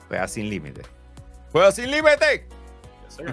Juega 0.07 0.27
sin 0.27 0.49
límite. 0.49 0.81
Juega 1.51 1.71
sin 1.71 1.91
límite. 1.91 2.47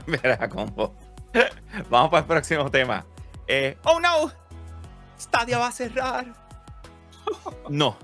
Verá 0.07 0.49
cómo. 0.49 0.95
Vamos 1.91 2.11
para 2.11 2.21
el 2.21 2.27
próximo 2.27 2.71
tema. 2.71 3.05
Eh, 3.47 3.77
oh 3.85 4.01
no, 4.01 4.33
Stadia 5.19 5.59
va 5.59 5.69
a 5.69 5.73
cerrar. 5.73 6.27
No, 7.69 7.97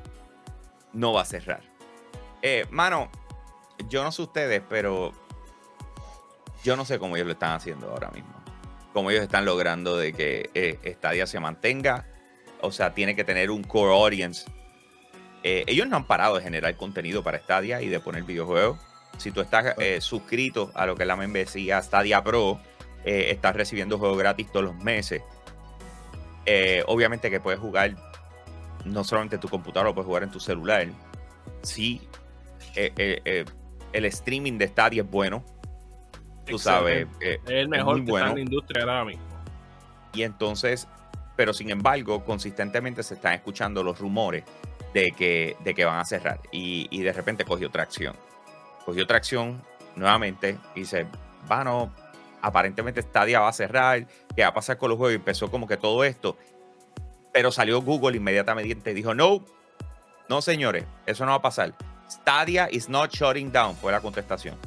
no 0.92 1.12
va 1.12 1.22
a 1.22 1.24
cerrar. 1.24 1.62
Eh, 2.42 2.66
mano, 2.70 3.08
yo 3.88 4.02
no 4.02 4.10
sé 4.10 4.22
ustedes, 4.22 4.60
pero 4.68 5.12
yo 6.64 6.74
no 6.74 6.84
sé 6.84 6.98
cómo 6.98 7.14
ellos 7.14 7.26
lo 7.26 7.32
están 7.34 7.52
haciendo 7.52 7.88
ahora 7.88 8.10
mismo. 8.10 8.41
Cómo 8.92 9.10
ellos 9.10 9.22
están 9.22 9.44
logrando 9.44 9.96
de 9.96 10.12
que 10.12 10.50
eh, 10.54 10.94
Stadia 10.96 11.26
se 11.26 11.40
mantenga. 11.40 12.06
O 12.60 12.70
sea, 12.72 12.94
tiene 12.94 13.16
que 13.16 13.24
tener 13.24 13.50
un 13.50 13.64
core 13.64 13.92
audience. 13.92 14.44
Eh, 15.42 15.64
ellos 15.66 15.88
no 15.88 15.96
han 15.96 16.06
parado 16.06 16.36
de 16.36 16.42
generar 16.42 16.76
contenido 16.76 17.22
para 17.22 17.38
Stadia 17.38 17.82
y 17.82 17.88
de 17.88 18.00
poner 18.00 18.22
videojuegos. 18.22 18.78
Si 19.18 19.30
tú 19.30 19.40
estás 19.40 19.74
eh, 19.78 20.00
suscrito 20.00 20.70
a 20.74 20.86
lo 20.86 20.94
que 20.94 21.02
es 21.02 21.06
la 21.06 21.16
membresía 21.16 21.82
Stadia 21.82 22.22
Pro, 22.22 22.60
eh, 23.04 23.26
estás 23.30 23.56
recibiendo 23.56 23.98
juegos 23.98 24.18
gratis 24.18 24.50
todos 24.50 24.64
los 24.64 24.76
meses. 24.76 25.22
Obviamente 26.86 27.30
que 27.30 27.40
puedes 27.40 27.60
jugar 27.60 27.96
no 28.84 29.04
solamente 29.04 29.36
en 29.36 29.40
tu 29.40 29.48
computadora, 29.48 29.90
lo 29.90 29.94
puedes 29.94 30.06
jugar 30.06 30.22
en 30.24 30.30
tu 30.30 30.40
celular. 30.40 30.88
Sí, 31.62 32.00
el 32.74 34.04
streaming 34.04 34.58
de 34.58 34.68
Stadia 34.68 35.02
es 35.02 35.10
bueno. 35.10 35.44
Tú 36.46 36.58
sabes, 36.58 37.06
eh, 37.20 37.40
Es 37.44 37.50
el 37.50 37.68
mejor 37.68 37.98
muy 37.98 38.06
que 38.06 38.10
está 38.12 38.18
en 38.20 38.24
bueno. 38.24 38.34
la 38.34 38.40
industria 38.40 38.82
ahora 38.82 39.04
mismo. 39.04 39.22
Y 40.12 40.22
entonces, 40.22 40.88
pero 41.36 41.52
sin 41.52 41.70
embargo, 41.70 42.24
consistentemente 42.24 43.02
se 43.02 43.14
están 43.14 43.34
escuchando 43.34 43.82
los 43.82 43.98
rumores 43.98 44.44
de 44.92 45.12
que, 45.12 45.56
de 45.64 45.74
que 45.74 45.84
van 45.84 45.98
a 45.98 46.04
cerrar. 46.04 46.40
Y, 46.50 46.88
y 46.90 47.02
de 47.02 47.12
repente 47.12 47.44
cogió 47.44 47.70
tracción. 47.70 48.16
Cogió 48.84 49.06
tracción 49.06 49.62
nuevamente 49.96 50.58
y 50.74 50.80
dice, 50.80 51.06
bueno, 51.48 51.92
aparentemente 52.42 53.00
Stadia 53.02 53.40
va 53.40 53.48
a 53.48 53.52
cerrar, 53.52 54.06
¿qué 54.34 54.42
va 54.42 54.48
a 54.48 54.54
pasar 54.54 54.76
con 54.76 54.90
los 54.90 54.98
juegos? 54.98 55.12
Y 55.12 55.16
empezó 55.16 55.50
como 55.50 55.66
que 55.66 55.76
todo 55.76 56.04
esto. 56.04 56.36
Pero 57.32 57.50
salió 57.50 57.80
Google 57.80 58.16
inmediatamente 58.16 58.90
y 58.90 58.94
dijo, 58.94 59.14
no, 59.14 59.42
no 60.28 60.42
señores, 60.42 60.84
eso 61.06 61.24
no 61.24 61.30
va 61.30 61.38
a 61.38 61.42
pasar. 61.42 61.72
Stadia 62.10 62.68
is 62.70 62.90
not 62.90 63.10
shutting 63.10 63.50
down, 63.50 63.74
fue 63.76 63.92
la 63.92 64.00
contestación. 64.00 64.58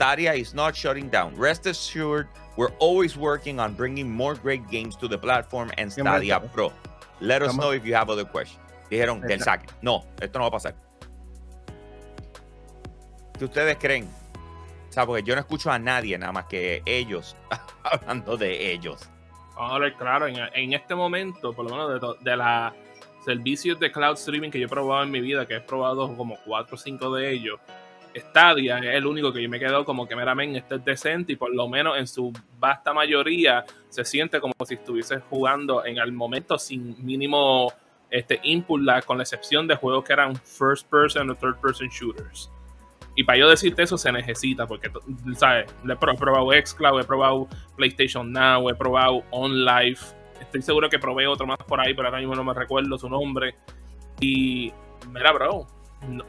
Stadia 0.00 0.32
is 0.32 0.54
not 0.54 0.74
shutting 0.74 1.10
down. 1.10 1.36
Rest 1.36 1.66
assured, 1.66 2.26
we're 2.56 2.72
always 2.78 3.18
working 3.18 3.60
on 3.60 3.74
bringing 3.74 4.10
more 4.10 4.34
great 4.34 4.66
games 4.70 4.96
to 4.96 5.06
the 5.06 5.18
platform 5.18 5.70
and 5.76 5.92
Stadia. 5.92 6.40
Pro. 6.54 6.72
Let 7.20 7.42
us 7.42 7.54
know 7.54 7.72
if 7.72 7.84
you 7.84 7.92
have 7.92 8.08
other 8.08 8.24
questions. 8.24 8.64
Dijeron 8.90 9.20
del 9.20 9.40
saque. 9.40 9.68
No, 9.82 10.06
esto 10.22 10.38
no 10.38 10.48
va 10.48 10.56
a 10.56 10.58
pasar. 10.58 10.74
¿Qué 13.38 13.44
ustedes 13.44 13.76
creen? 13.76 14.08
O 14.88 14.92
sea, 14.92 15.04
porque 15.04 15.22
yo 15.22 15.34
no 15.34 15.40
escucho 15.42 15.70
a 15.70 15.78
nadie 15.78 16.16
nada 16.16 16.32
más 16.32 16.46
que 16.46 16.82
ellos 16.86 17.36
hablando 17.84 18.38
de 18.38 18.72
ellos. 18.72 19.06
Vamos 19.54 19.74
a 19.74 19.78
ver, 19.80 19.94
claro, 19.96 20.28
en, 20.28 20.36
en 20.54 20.72
este 20.72 20.94
momento, 20.94 21.52
por 21.52 21.66
lo 21.66 21.76
menos 21.76 22.00
de, 22.00 22.30
de 22.30 22.36
los 22.38 22.72
servicios 23.26 23.78
de 23.78 23.92
cloud 23.92 24.14
streaming 24.14 24.50
que 24.50 24.58
yo 24.58 24.64
he 24.64 24.70
probado 24.70 25.02
en 25.02 25.10
mi 25.10 25.20
vida, 25.20 25.46
que 25.46 25.56
he 25.56 25.60
probado 25.60 26.16
como 26.16 26.38
4 26.46 26.74
o 26.74 26.78
5 26.78 27.14
de 27.16 27.30
ellos, 27.30 27.60
Stadia 28.16 28.78
es 28.78 28.96
el 28.96 29.06
único 29.06 29.32
que 29.32 29.42
yo 29.42 29.48
me 29.48 29.56
he 29.56 29.60
quedado 29.60 29.84
como 29.84 30.06
que 30.06 30.16
meramente 30.16 30.58
este 30.58 30.76
es 30.76 30.84
decente 30.84 31.32
y 31.32 31.36
por 31.36 31.54
lo 31.54 31.68
menos 31.68 31.98
en 31.98 32.06
su 32.06 32.32
vasta 32.58 32.92
mayoría 32.92 33.64
se 33.88 34.04
siente 34.04 34.40
como 34.40 34.54
si 34.66 34.74
estuviese 34.74 35.20
jugando 35.20 35.84
en 35.84 35.98
el 35.98 36.12
momento 36.12 36.58
sin 36.58 36.96
mínimo 37.04 37.72
este 38.10 38.40
input 38.42 38.80
con 39.06 39.18
la 39.18 39.22
excepción 39.22 39.66
de 39.66 39.76
juegos 39.76 40.04
que 40.04 40.12
eran 40.12 40.36
first 40.36 40.88
person 40.88 41.30
o 41.30 41.34
third 41.34 41.60
person 41.60 41.88
shooters. 41.88 42.50
Y 43.16 43.24
para 43.24 43.38
yo 43.38 43.48
decirte 43.48 43.82
eso 43.82 43.98
se 43.98 44.10
necesita, 44.12 44.66
porque, 44.66 44.90
¿sabes? 45.36 45.70
He 45.84 45.96
probado 45.96 46.50
Xcloud, 46.52 47.00
he 47.00 47.04
probado 47.04 47.48
PlayStation 47.76 48.32
Now, 48.32 48.68
he 48.70 48.74
probado 48.74 49.22
OnLive. 49.30 49.98
Estoy 50.40 50.62
seguro 50.62 50.88
que 50.88 50.98
probé 50.98 51.26
otro 51.26 51.46
más 51.46 51.58
por 51.58 51.80
ahí, 51.80 51.92
pero 51.92 52.08
ahora 52.08 52.18
mismo 52.18 52.34
no 52.34 52.44
me 52.44 52.54
recuerdo 52.54 52.96
su 52.98 53.08
nombre. 53.08 53.56
Y, 54.20 54.72
mira, 55.12 55.32
bro, 55.32 55.66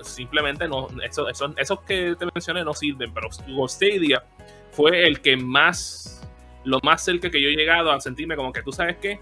simplemente 0.02 0.68
no, 0.68 0.88
eso- 1.04 1.28
eso- 1.30 1.54
esos 1.58 1.82
que 1.82 2.16
te 2.18 2.26
mencioné 2.34 2.64
no 2.64 2.74
sirven, 2.74 3.14
pero 3.14 3.30
Google 3.48 4.20
fue 4.72 5.08
el 5.08 5.22
que 5.22 5.38
más, 5.38 6.28
lo 6.64 6.80
más 6.84 7.04
cerca 7.04 7.30
que 7.30 7.42
yo 7.42 7.50
he 7.50 7.56
llegado 7.56 7.92
a 7.92 8.00
sentirme 8.00 8.36
como 8.36 8.54
que 8.54 8.62
tú 8.62 8.72
sabes 8.72 8.98
que 8.98 9.20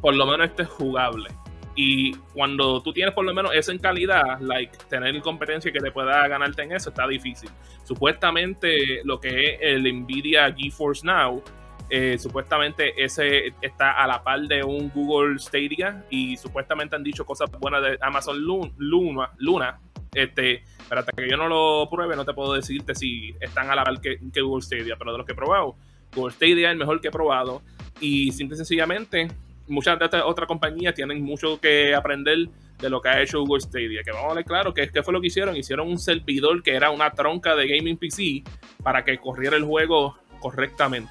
por 0.00 0.14
lo 0.14 0.26
menos 0.26 0.48
esto 0.48 0.62
es 0.62 0.68
jugable. 0.68 1.30
Y 1.74 2.12
cuando 2.34 2.82
tú 2.82 2.92
tienes 2.92 3.14
por 3.14 3.24
lo 3.24 3.32
menos 3.32 3.52
eso 3.54 3.70
en 3.70 3.78
calidad, 3.78 4.40
like, 4.40 4.76
tener 4.88 5.20
competencia 5.20 5.70
que 5.70 5.78
te 5.78 5.92
pueda 5.92 6.26
ganarte 6.26 6.62
en 6.62 6.72
eso 6.72 6.90
está 6.90 7.06
difícil. 7.06 7.50
Supuestamente 7.84 9.00
lo 9.04 9.20
que 9.20 9.54
es 9.54 9.58
el 9.62 9.82
Nvidia 10.02 10.52
GeForce 10.52 11.06
Now, 11.06 11.42
eh, 11.90 12.18
supuestamente 12.18 13.02
ese 13.02 13.54
está 13.62 13.92
a 13.92 14.06
la 14.06 14.22
par 14.22 14.40
de 14.42 14.62
un 14.62 14.90
Google 14.90 15.38
Stadia 15.38 16.04
y 16.10 16.36
supuestamente 16.36 16.96
han 16.96 17.02
dicho 17.02 17.24
cosas 17.24 17.50
buenas 17.58 17.82
de 17.82 17.98
Amazon 18.00 18.38
Lu- 18.40 18.72
Luna, 18.76 19.30
Luna 19.38 19.80
este, 20.14 20.62
pero 20.88 21.00
hasta 21.00 21.12
que 21.12 21.28
yo 21.28 21.36
no 21.36 21.48
lo 21.48 21.88
pruebe 21.90 22.16
no 22.16 22.24
te 22.24 22.32
puedo 22.32 22.54
decirte 22.54 22.94
si 22.94 23.34
están 23.40 23.70
a 23.70 23.74
la 23.74 23.84
par 23.84 24.00
que, 24.00 24.18
Google 24.40 24.62
Stadia, 24.62 24.96
pero 24.98 25.12
de 25.12 25.18
los 25.18 25.26
que 25.26 25.32
he 25.32 25.36
probado, 25.36 25.76
Google 26.14 26.32
Stadia 26.32 26.68
es 26.68 26.72
el 26.72 26.78
mejor 26.78 27.00
que 27.00 27.08
he 27.08 27.12
probado 27.12 27.62
y 28.00 28.32
simple 28.32 28.54
y 28.54 28.58
sencillamente 28.58 29.28
muchas 29.66 29.98
de 29.98 30.06
estas 30.06 30.22
otras 30.24 30.48
compañías 30.48 30.94
tienen 30.94 31.22
mucho 31.22 31.60
que 31.60 31.94
aprender 31.94 32.48
de 32.78 32.88
lo 32.88 33.02
que 33.02 33.08
ha 33.08 33.20
hecho 33.20 33.40
Google 33.40 33.60
Stadia. 33.60 34.02
Que 34.02 34.12
vamos 34.12 34.32
a 34.32 34.34
ver 34.36 34.44
claro 34.44 34.72
que, 34.72 34.88
que 34.88 35.02
fue 35.02 35.12
lo 35.12 35.20
que 35.20 35.26
hicieron. 35.26 35.56
Hicieron 35.56 35.88
un 35.88 35.98
servidor 35.98 36.62
que 36.62 36.74
era 36.74 36.90
una 36.90 37.10
tronca 37.10 37.54
de 37.54 37.68
gaming 37.68 37.98
PC 37.98 38.44
para 38.82 39.04
que 39.04 39.18
corriera 39.18 39.56
el 39.56 39.64
juego 39.64 40.16
correctamente. 40.40 41.10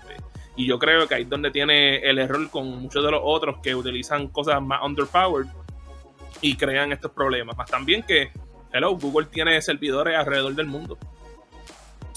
Y 0.58 0.68
yo 0.68 0.78
creo 0.80 1.08
que 1.08 1.16
ahí 1.16 1.22
es 1.24 1.30
donde 1.30 1.52
tiene 1.52 1.98
el 2.00 2.18
error 2.20 2.50
con 2.50 2.68
muchos 2.82 3.04
de 3.06 3.12
los 3.12 3.22
otros 3.24 3.58
que 3.64 3.74
utilizan 3.76 4.28
cosas 4.28 4.62
más 4.62 4.82
underpowered 4.84 5.48
y 6.42 6.56
crean 6.58 6.92
estos 6.92 7.12
problemas. 7.12 7.56
Más 7.56 7.70
también 7.70 8.04
que, 8.04 8.32
hello, 8.74 8.98
Google 8.98 9.28
tiene 9.28 9.62
servidores 9.62 10.18
alrededor 10.18 10.54
del 10.56 10.66
mundo. 10.68 10.98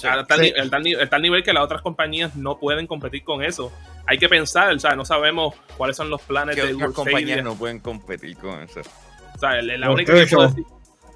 a 0.02 0.24
tal, 0.26 0.40
Sí. 0.40 0.52
al 0.58 0.70
tal 0.70 0.82
ni- 0.82 0.94
al 0.94 1.10
tal 1.10 1.20
nivel 1.20 1.42
que 1.42 1.52
las 1.52 1.62
otras 1.62 1.82
compañías 1.82 2.34
no 2.34 2.58
pueden 2.58 2.86
competir 2.86 3.22
con 3.22 3.44
eso. 3.44 3.70
Hay 4.06 4.16
que 4.16 4.30
pensar, 4.30 4.72
o 4.74 4.78
sea, 4.78 4.96
no 4.96 5.04
sabemos 5.04 5.54
cuáles 5.76 5.94
son 5.94 6.08
los 6.08 6.22
planes 6.22 6.56
de 6.56 6.62
otras 6.62 6.74
Google 6.78 6.94
compañías 6.94 7.22
Stadia. 7.36 7.42
no 7.42 7.54
pueden 7.54 7.80
competir 7.80 8.34
con 8.38 8.62
eso. 8.62 8.80
O 9.34 9.38
sea, 9.38 9.60
la, 9.60 9.76
la 9.76 9.86
Los 9.88 9.94
única 9.96 10.14
que 10.14 10.20
techos. 10.20 10.36
puedo 10.36 10.48
decir- 10.48 10.64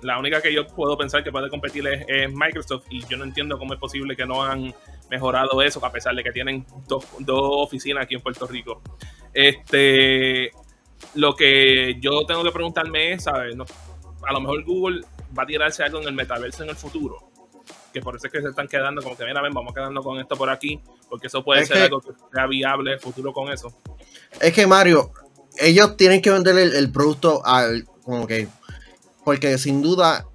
la 0.02 0.18
única 0.18 0.42
que 0.42 0.52
yo 0.52 0.66
puedo 0.66 0.98
pensar 0.98 1.24
que 1.24 1.32
puede 1.32 1.48
competir 1.48 1.86
es, 1.88 2.04
es 2.06 2.30
Microsoft 2.34 2.84
y 2.90 3.02
yo 3.06 3.16
no 3.16 3.24
entiendo 3.24 3.56
cómo 3.58 3.72
es 3.72 3.80
posible 3.80 4.14
que 4.14 4.26
no 4.26 4.42
han 4.42 4.74
mejorado 5.10 5.60
eso 5.62 5.84
a 5.84 5.92
pesar 5.92 6.14
de 6.14 6.22
que 6.24 6.32
tienen 6.32 6.66
dos, 6.86 7.04
dos 7.20 7.40
oficinas 7.42 8.04
aquí 8.04 8.14
en 8.14 8.20
Puerto 8.20 8.46
Rico. 8.46 8.82
Este, 9.32 10.50
lo 11.14 11.34
que 11.36 11.96
yo 12.00 12.24
tengo 12.26 12.42
que 12.42 12.50
preguntarme 12.50 13.12
es, 13.12 13.24
¿sabes? 13.24 13.54
No, 13.56 13.64
a 14.26 14.32
lo 14.32 14.40
mejor 14.40 14.64
Google 14.64 15.04
va 15.36 15.42
a 15.42 15.46
tirarse 15.46 15.82
algo 15.82 16.00
en 16.00 16.08
el 16.08 16.14
metaverso 16.14 16.62
en 16.62 16.70
el 16.70 16.76
futuro. 16.76 17.18
Que 17.92 18.00
por 18.00 18.16
eso 18.16 18.26
es 18.26 18.32
que 18.32 18.42
se 18.42 18.48
están 18.48 18.66
quedando 18.66 19.02
como 19.02 19.16
que, 19.16 19.24
mira, 19.24 19.40
ven, 19.40 19.52
vamos 19.52 19.72
quedando 19.72 20.02
con 20.02 20.18
esto 20.18 20.36
por 20.36 20.50
aquí, 20.50 20.80
porque 21.08 21.28
eso 21.28 21.44
puede 21.44 21.62
Es 21.62 21.68
ser 21.68 21.76
que- 21.76 21.82
algo 21.84 22.00
que 22.00 22.10
sea 22.32 22.46
viable 22.46 22.90
en 22.90 22.94
el 22.94 23.00
futuro 23.00 23.32
con 23.32 23.52
eso. 23.52 23.72
Es 24.40 24.52
que 24.52 24.66
Mario, 24.66 25.12
ellos 25.58 25.96
tienen 25.96 26.20
que 26.20 26.30
vender 26.30 26.58
el, 26.58 26.74
el 26.74 26.90
producto 26.90 27.44
al, 27.46 27.84
como 28.02 28.26
que, 28.26 28.48
porque 29.24 29.58
sin 29.58 29.80
duda, 29.80 30.26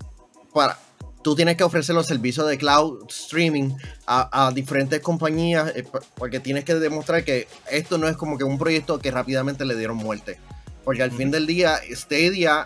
para, 0.54 0.80
tú 1.24 1.36
tienes 1.36 1.58
que 1.58 1.64
ofrecer 1.64 1.96
los 1.96 2.06
servicios 2.08 2.48
de 2.48 2.58
cloud 2.58 3.06
streaming 3.10 3.72
a, 4.06 4.48
a 4.48 4.52
diferentes 4.52 5.02
compañías, 5.02 5.72
eh, 5.76 5.84
porque 6.16 6.40
tienes 6.40 6.64
que 6.66 6.76
demostrar 6.76 7.24
que 7.24 7.48
esto 7.70 7.98
no 7.98 8.08
es 8.08 8.16
como 8.16 8.38
que 8.38 8.44
un 8.44 8.58
proyecto 8.58 9.00
que 9.00 9.12
rápidamente 9.12 9.66
le 9.66 9.76
dieron 9.76 9.98
muerte. 9.98 10.40
Porque 10.84 11.04
al 11.04 11.12
fin 11.12 11.30
del 11.30 11.46
día, 11.46 11.80
Stadia 11.92 12.66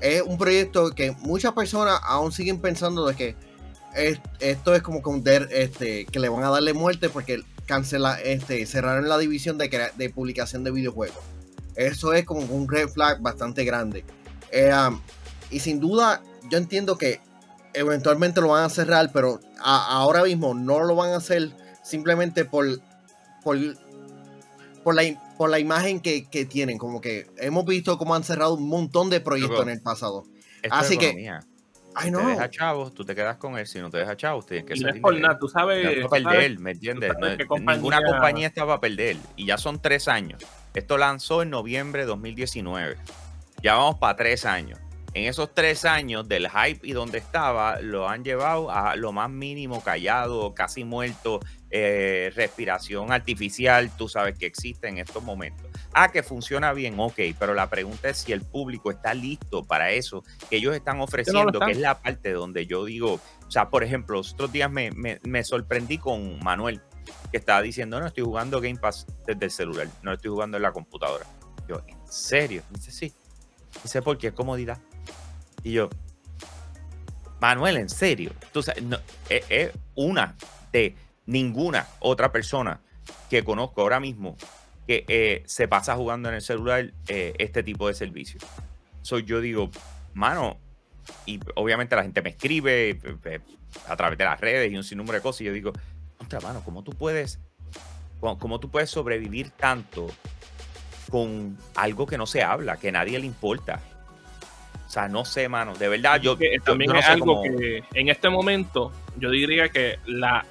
es 0.00 0.22
un 0.22 0.38
proyecto 0.38 0.90
que 0.90 1.12
muchas 1.12 1.52
personas 1.52 2.00
aún 2.02 2.32
siguen 2.32 2.60
pensando 2.60 3.06
de 3.06 3.14
que 3.14 3.36
es- 3.94 4.18
esto 4.40 4.74
es 4.74 4.82
como 4.82 5.00
der- 5.20 5.48
este, 5.52 6.06
que 6.06 6.18
le 6.18 6.28
van 6.28 6.42
a 6.44 6.50
darle 6.50 6.72
muerte 6.72 7.08
porque 7.10 7.42
cancela, 7.66 8.20
este, 8.20 8.64
cerraron 8.66 9.08
la 9.08 9.18
división 9.18 9.58
de, 9.58 10.12
publicación 10.14 10.64
de 10.64 10.70
videojuegos. 10.70 11.18
Eso 11.76 12.14
es 12.14 12.24
como 12.24 12.40
un 12.40 12.68
red 12.68 12.88
flag 12.88 13.20
bastante 13.20 13.64
grande. 13.64 14.04
Eh, 14.50 14.72
um, 14.74 15.00
y 15.50 15.60
sin 15.60 15.78
duda, 15.78 16.22
yo 16.50 16.58
entiendo 16.58 16.98
que 16.98 17.20
eventualmente 17.74 18.40
lo 18.40 18.48
van 18.48 18.64
a 18.64 18.68
cerrar, 18.68 19.10
pero 19.12 19.40
a- 19.62 19.96
ahora 19.98 20.22
mismo 20.24 20.54
no 20.54 20.80
lo 20.84 20.94
van 20.96 21.10
a 21.12 21.16
hacer 21.16 21.50
simplemente 21.82 22.44
por, 22.44 22.66
por, 23.42 23.56
por, 24.84 24.94
la, 24.94 25.02
por 25.36 25.50
la 25.50 25.58
imagen 25.58 26.00
que, 26.00 26.28
que 26.28 26.44
tienen. 26.44 26.78
Como 26.78 27.00
que 27.00 27.28
hemos 27.38 27.64
visto 27.64 27.98
cómo 27.98 28.14
han 28.14 28.24
cerrado 28.24 28.54
un 28.54 28.68
montón 28.68 29.10
de 29.10 29.20
proyectos 29.20 29.62
en 29.62 29.68
el 29.70 29.80
pasado. 29.82 30.24
Esto 30.62 30.76
Así 30.76 30.94
es 30.94 30.98
que-. 31.00 31.30
Ay, 31.92 32.04
Si 32.06 32.10
no. 32.12 32.20
te 32.20 32.26
deja 32.26 32.48
chavos, 32.50 32.94
tú 32.94 33.04
te 33.04 33.16
quedas 33.16 33.36
con 33.38 33.58
él. 33.58 33.66
Si 33.66 33.80
no 33.80 33.90
te 33.90 33.98
deja 33.98 34.16
chavos, 34.16 34.46
tienes 34.46 34.64
que 34.64 34.74
Y 34.74 34.80
no 34.80 34.86
es 34.86 34.90
salir 34.92 35.02
por 35.02 35.10
de 35.12 35.16
él. 35.16 35.22
nada, 35.24 35.38
tú 35.40 35.48
sabes. 35.48 35.84
No 36.00 36.08
tú 36.08 36.22
sabes- 36.22 36.58
¿me 36.60 36.70
entiendes? 36.70 37.12
No- 37.18 37.46
compañía- 37.48 37.74
Ninguna 37.76 38.02
compañía 38.04 38.46
está 38.46 38.64
para 38.64 38.78
perder. 38.80 39.16
Y 39.34 39.46
ya 39.46 39.58
son 39.58 39.80
tres 39.82 40.06
años. 40.06 40.40
Esto 40.74 40.98
lanzó 40.98 41.42
en 41.42 41.50
noviembre 41.50 42.02
de 42.02 42.06
2019. 42.06 42.96
Ya 43.60 43.74
vamos 43.74 43.96
para 43.96 44.14
tres 44.14 44.44
años. 44.46 44.78
En 45.12 45.24
esos 45.24 45.52
tres 45.54 45.84
años 45.84 46.28
del 46.28 46.48
hype 46.48 46.86
y 46.86 46.92
donde 46.92 47.18
estaba, 47.18 47.80
lo 47.80 48.08
han 48.08 48.22
llevado 48.24 48.70
a 48.70 48.94
lo 48.96 49.10
más 49.12 49.28
mínimo, 49.28 49.82
callado, 49.82 50.54
casi 50.54 50.84
muerto, 50.84 51.40
eh, 51.70 52.32
respiración 52.36 53.12
artificial, 53.12 53.90
tú 53.96 54.08
sabes 54.08 54.38
que 54.38 54.46
existe 54.46 54.88
en 54.88 54.98
estos 54.98 55.22
momentos. 55.22 55.66
Ah, 55.92 56.10
que 56.12 56.22
funciona 56.22 56.72
bien, 56.72 56.94
ok, 56.98 57.18
pero 57.38 57.54
la 57.54 57.68
pregunta 57.68 58.08
es 58.08 58.18
si 58.18 58.32
el 58.32 58.42
público 58.42 58.90
está 58.92 59.12
listo 59.14 59.64
para 59.64 59.90
eso 59.90 60.22
que 60.48 60.56
ellos 60.56 60.74
están 60.76 61.00
ofreciendo, 61.00 61.52
están. 61.52 61.66
que 61.66 61.72
es 61.72 61.78
la 61.78 62.00
parte 62.00 62.32
donde 62.32 62.66
yo 62.66 62.84
digo, 62.84 63.14
o 63.46 63.50
sea, 63.50 63.68
por 63.68 63.82
ejemplo, 63.82 64.16
los 64.18 64.32
otros 64.34 64.52
días 64.52 64.70
me, 64.70 64.90
me- 64.92 65.18
me 65.24 65.42
sorprendí 65.42 65.98
con 65.98 66.38
Manuel, 66.44 66.80
que 67.32 67.38
estaba 67.38 67.62
diciendo, 67.62 67.98
no, 67.98 68.06
estoy 68.06 68.22
jugando 68.24 68.60
Game 68.60 68.78
Pass 68.78 69.06
desde 69.26 69.44
el 69.46 69.50
celular, 69.50 69.88
no 70.02 70.12
estoy 70.12 70.30
jugando 70.30 70.56
en 70.56 70.62
la 70.62 70.70
computadora. 70.72 71.26
Yo, 71.68 71.80
¿en 71.88 71.98
serio? 72.08 72.62
Dice, 72.70 72.92
sí. 72.92 73.12
Dice, 73.82 74.02
porque 74.02 74.28
es 74.28 74.32
comodidad. 74.32 74.78
Y 75.62 75.72
yo, 75.72 75.90
Manuel, 77.40 77.76
en 77.76 77.88
serio. 77.88 78.32
Sabes, 78.52 78.82
no, 78.82 78.98
es, 79.28 79.44
es 79.48 79.72
una 79.94 80.36
de 80.72 80.94
ninguna 81.26 81.86
otra 82.00 82.32
persona 82.32 82.80
que 83.28 83.44
conozco 83.44 83.82
ahora 83.82 84.00
mismo 84.00 84.36
que 84.86 85.04
eh, 85.06 85.42
se 85.46 85.68
pasa 85.68 85.94
jugando 85.94 86.28
en 86.28 86.34
el 86.34 86.42
celular 86.42 86.92
eh, 87.06 87.34
este 87.38 87.62
tipo 87.62 87.86
de 87.86 87.94
servicio. 87.94 88.40
So, 89.02 89.20
yo 89.20 89.40
digo, 89.40 89.70
mano, 90.14 90.58
y 91.26 91.38
obviamente 91.54 91.94
la 91.94 92.02
gente 92.02 92.22
me 92.22 92.30
escribe 92.30 92.98
eh, 93.24 93.40
a 93.86 93.96
través 93.96 94.18
de 94.18 94.24
las 94.24 94.40
redes 94.40 94.72
y 94.72 94.76
un 94.76 94.82
sinnúmero 94.82 95.14
de 95.14 95.20
cosas. 95.20 95.42
Y 95.42 95.44
yo 95.44 95.52
digo, 95.52 95.72
contra 96.18 96.40
mano, 96.40 96.62
¿cómo 96.64 96.82
tú 96.82 96.90
puedes, 96.90 97.38
cómo, 98.18 98.58
tú 98.58 98.68
puedes 98.68 98.90
sobrevivir 98.90 99.50
tanto 99.50 100.08
con 101.08 101.56
algo 101.76 102.06
que 102.06 102.18
no 102.18 102.26
se 102.26 102.42
habla, 102.42 102.76
que 102.76 102.90
nadie 102.90 103.18
le 103.20 103.26
importa? 103.26 103.80
O 104.90 104.92
sea, 104.92 105.06
no 105.06 105.24
sé, 105.24 105.48
mano. 105.48 105.72
De 105.76 105.86
verdad, 105.88 106.20
yo, 106.20 106.36
que 106.36 106.58
también 106.64 106.88
yo 106.88 106.94
no 106.94 106.98
es 106.98 107.06
algo 107.06 107.36
cómo- 107.36 107.42
que 107.44 107.84
en 107.94 108.08
este 108.08 108.28
momento 108.28 108.90
yo 109.18 109.30
diría 109.30 109.68
que 109.68 110.00
la 110.06 110.44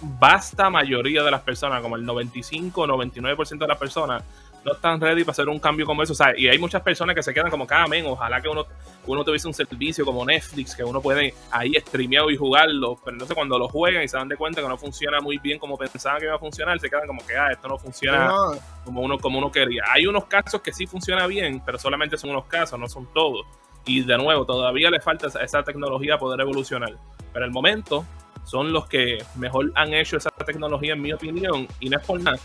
vasta 0.00 0.70
mayoría 0.70 1.22
de 1.22 1.30
las 1.30 1.42
personas, 1.42 1.82
como 1.82 1.96
el 1.96 2.06
95 2.06 2.80
o 2.80 2.86
99% 2.86 3.58
de 3.58 3.68
las 3.68 3.76
personas, 3.76 4.22
no 4.68 4.74
están 4.74 5.00
ready 5.00 5.22
para 5.22 5.32
hacer 5.32 5.48
un 5.48 5.58
cambio 5.58 5.86
como 5.86 6.02
eso. 6.02 6.12
O 6.12 6.16
sea, 6.16 6.32
y 6.36 6.48
hay 6.48 6.58
muchas 6.58 6.82
personas 6.82 7.14
que 7.14 7.22
se 7.22 7.32
quedan 7.32 7.50
como, 7.50 7.66
cada 7.66 7.86
men, 7.86 8.06
ojalá 8.06 8.40
que 8.40 8.48
uno, 8.48 8.66
uno 9.06 9.24
tuviese 9.24 9.48
un 9.48 9.54
servicio 9.54 10.04
como 10.04 10.24
Netflix, 10.24 10.74
que 10.74 10.84
uno 10.84 11.00
puede 11.00 11.34
ahí 11.50 11.72
streamear 11.74 12.30
y 12.30 12.36
jugarlo, 12.36 12.96
pero 13.04 13.14
entonces 13.14 13.34
cuando 13.34 13.58
lo 13.58 13.68
juegan 13.68 14.02
y 14.02 14.08
se 14.08 14.16
dan 14.16 14.28
de 14.28 14.36
cuenta 14.36 14.60
que 14.60 14.68
no 14.68 14.76
funciona 14.76 15.20
muy 15.20 15.38
bien 15.38 15.58
como 15.58 15.76
pensaban 15.76 16.20
que 16.20 16.26
iba 16.26 16.34
a 16.34 16.38
funcionar, 16.38 16.78
se 16.78 16.88
quedan 16.88 17.06
como 17.06 17.26
que, 17.26 17.36
ah, 17.36 17.50
esto 17.50 17.68
no 17.68 17.78
funciona 17.78 18.26
No, 18.26 18.58
como 18.84 19.00
uno, 19.02 19.18
como 19.18 19.38
uno 19.38 19.50
quería. 19.50 19.84
Hay 19.88 20.06
unos 20.06 20.26
casos 20.26 20.60
que 20.60 20.72
sí 20.72 20.86
funciona 20.86 21.26
bien, 21.26 21.62
pero 21.64 21.78
solamente 21.78 22.16
son 22.16 22.30
unos 22.30 22.44
casos, 22.44 22.78
no 22.78 22.88
son 22.88 23.06
todos. 23.12 23.46
Y 23.86 24.02
de 24.02 24.18
nuevo, 24.18 24.44
todavía 24.44 24.90
le 24.90 25.00
falta 25.00 25.28
esa, 25.28 25.42
esa 25.42 25.62
tecnología 25.62 26.18
poder 26.18 26.40
evolucionar. 26.40 26.92
Pero 27.32 27.44
el 27.44 27.50
momento 27.50 28.04
son 28.44 28.72
los 28.72 28.86
que 28.86 29.18
mejor 29.36 29.72
han 29.74 29.94
hecho 29.94 30.16
esa 30.16 30.30
tecnología, 30.30 30.94
en 30.94 31.02
mi 31.02 31.12
opinión, 31.12 31.68
y 31.80 31.88
no 31.88 31.98
es 31.98 32.06
por 32.06 32.20
nada. 32.20 32.38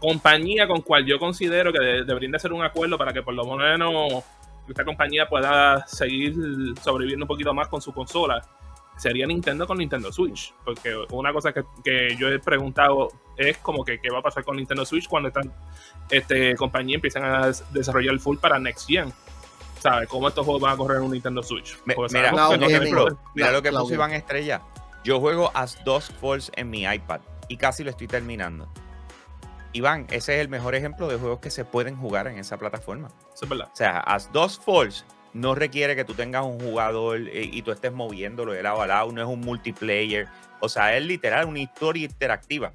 Compañía 0.00 0.66
con 0.68 0.80
cual 0.82 1.04
yo 1.04 1.18
considero 1.18 1.72
que 1.72 1.78
de- 1.80 2.04
deberían 2.04 2.32
de 2.32 2.38
ser 2.38 2.52
un 2.52 2.62
acuerdo 2.62 2.96
para 2.96 3.12
que 3.12 3.22
por 3.22 3.34
lo 3.34 3.44
menos 3.56 4.24
esta 4.68 4.84
compañía 4.84 5.26
pueda 5.28 5.86
seguir 5.86 6.34
sobreviviendo 6.82 7.24
un 7.24 7.28
poquito 7.28 7.52
más 7.54 7.68
con 7.68 7.80
su 7.80 7.92
consola 7.92 8.40
sería 8.96 9.26
Nintendo 9.26 9.64
con 9.66 9.78
Nintendo 9.78 10.12
Switch. 10.12 10.52
Porque 10.64 10.92
una 11.10 11.32
cosa 11.32 11.52
que, 11.52 11.62
que 11.84 12.16
yo 12.16 12.28
he 12.28 12.38
preguntado 12.40 13.08
es 13.36 13.56
como 13.58 13.84
que 13.84 14.00
qué 14.00 14.10
va 14.10 14.18
a 14.18 14.22
pasar 14.22 14.42
con 14.44 14.56
Nintendo 14.56 14.84
Switch 14.84 15.06
cuando 15.08 15.28
estas 15.28 15.46
este, 16.10 16.54
compañías 16.56 16.96
empiezan 16.96 17.24
a 17.24 17.46
des- 17.46 17.64
desarrollar 17.72 18.12
el 18.12 18.20
full 18.20 18.38
para 18.38 18.58
Next 18.58 18.88
Gen. 18.88 19.12
¿Sabes? 19.80 20.08
¿Cómo 20.08 20.26
estos 20.26 20.44
juegos 20.44 20.60
van 20.60 20.74
a 20.74 20.76
correr 20.76 20.96
en 20.98 21.04
un 21.04 21.12
Nintendo 21.12 21.42
Switch? 21.44 21.78
Me- 21.84 21.94
mira, 22.12 22.32
no 22.32 22.50
gaming. 22.50 22.94
poder. 22.94 23.14
Mira 23.36 23.52
lo 23.52 23.62
que 23.62 23.70
puso. 23.70 23.94
Iván 23.94 24.12
Estrella. 24.12 24.62
Yo 25.04 25.20
juego 25.20 25.52
As 25.54 25.82
Dusk 25.84 26.12
Falls 26.20 26.50
en 26.56 26.68
mi 26.68 26.82
iPad 26.82 27.20
y 27.48 27.56
casi 27.56 27.84
lo 27.84 27.90
estoy 27.90 28.08
terminando. 28.08 28.68
Iván, 29.72 30.06
ese 30.10 30.34
es 30.36 30.40
el 30.40 30.48
mejor 30.48 30.74
ejemplo 30.74 31.08
de 31.08 31.16
juegos 31.16 31.40
que 31.40 31.50
se 31.50 31.64
pueden 31.64 31.96
jugar 31.96 32.26
en 32.26 32.38
esa 32.38 32.56
plataforma. 32.56 33.08
Eso 33.34 33.44
es 33.44 33.48
verdad. 33.48 33.68
O 33.72 33.76
sea, 33.76 33.98
As 34.00 34.32
Dusk 34.32 34.62
Falls 34.62 35.04
no 35.34 35.54
requiere 35.54 35.94
que 35.94 36.04
tú 36.04 36.14
tengas 36.14 36.44
un 36.44 36.58
jugador 36.58 37.20
eh, 37.28 37.48
y 37.52 37.62
tú 37.62 37.70
estés 37.70 37.92
moviéndolo 37.92 38.52
de 38.52 38.62
lado 38.62 38.80
a 38.82 38.86
lado, 38.86 39.12
no 39.12 39.20
es 39.20 39.28
un 39.28 39.40
multiplayer. 39.40 40.26
O 40.60 40.68
sea, 40.68 40.96
es 40.96 41.04
literal 41.04 41.46
una 41.46 41.60
historia 41.60 42.04
interactiva. 42.06 42.72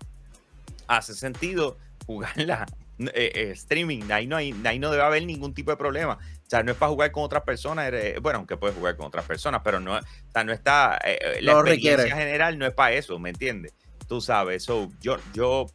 Hace 0.88 1.16
sentido 1.16 1.78
jugarla 2.06 2.66
eh, 3.00 3.32
eh, 3.34 3.50
streaming, 3.54 4.12
ahí 4.12 4.28
no, 4.28 4.36
hay, 4.38 4.54
ahí 4.66 4.78
no 4.78 4.92
debe 4.92 5.04
haber 5.04 5.26
ningún 5.26 5.54
tipo 5.54 5.72
de 5.72 5.78
problema. 5.78 6.14
O 6.46 6.50
sea, 6.50 6.62
no 6.62 6.72
es 6.72 6.78
para 6.78 6.92
jugar 6.92 7.12
con 7.12 7.24
otras 7.24 7.42
personas, 7.44 7.88
eres- 7.88 8.22
bueno, 8.22 8.38
aunque 8.40 8.56
puedes 8.56 8.78
jugar 8.78 8.96
con 8.96 9.08
otras 9.08 9.26
personas, 9.26 9.62
pero 9.64 9.80
no, 9.80 9.96
o 9.98 10.02
sea, 10.32 10.44
no 10.44 10.54
está, 10.54 11.00
eh, 11.04 11.40
la 11.42 11.54
No 11.54 11.60
experiencia 11.62 11.98
requiere. 12.06 12.24
general 12.24 12.60
no 12.60 12.68
es 12.68 12.74
para 12.74 12.94
eso, 12.94 13.18
¿me 13.18 13.32
entiendes? 13.32 13.74
Tú 14.08 14.22
sabes, 14.22 14.64
so, 14.64 14.90
yo, 15.02 15.18
yo, 15.34 15.66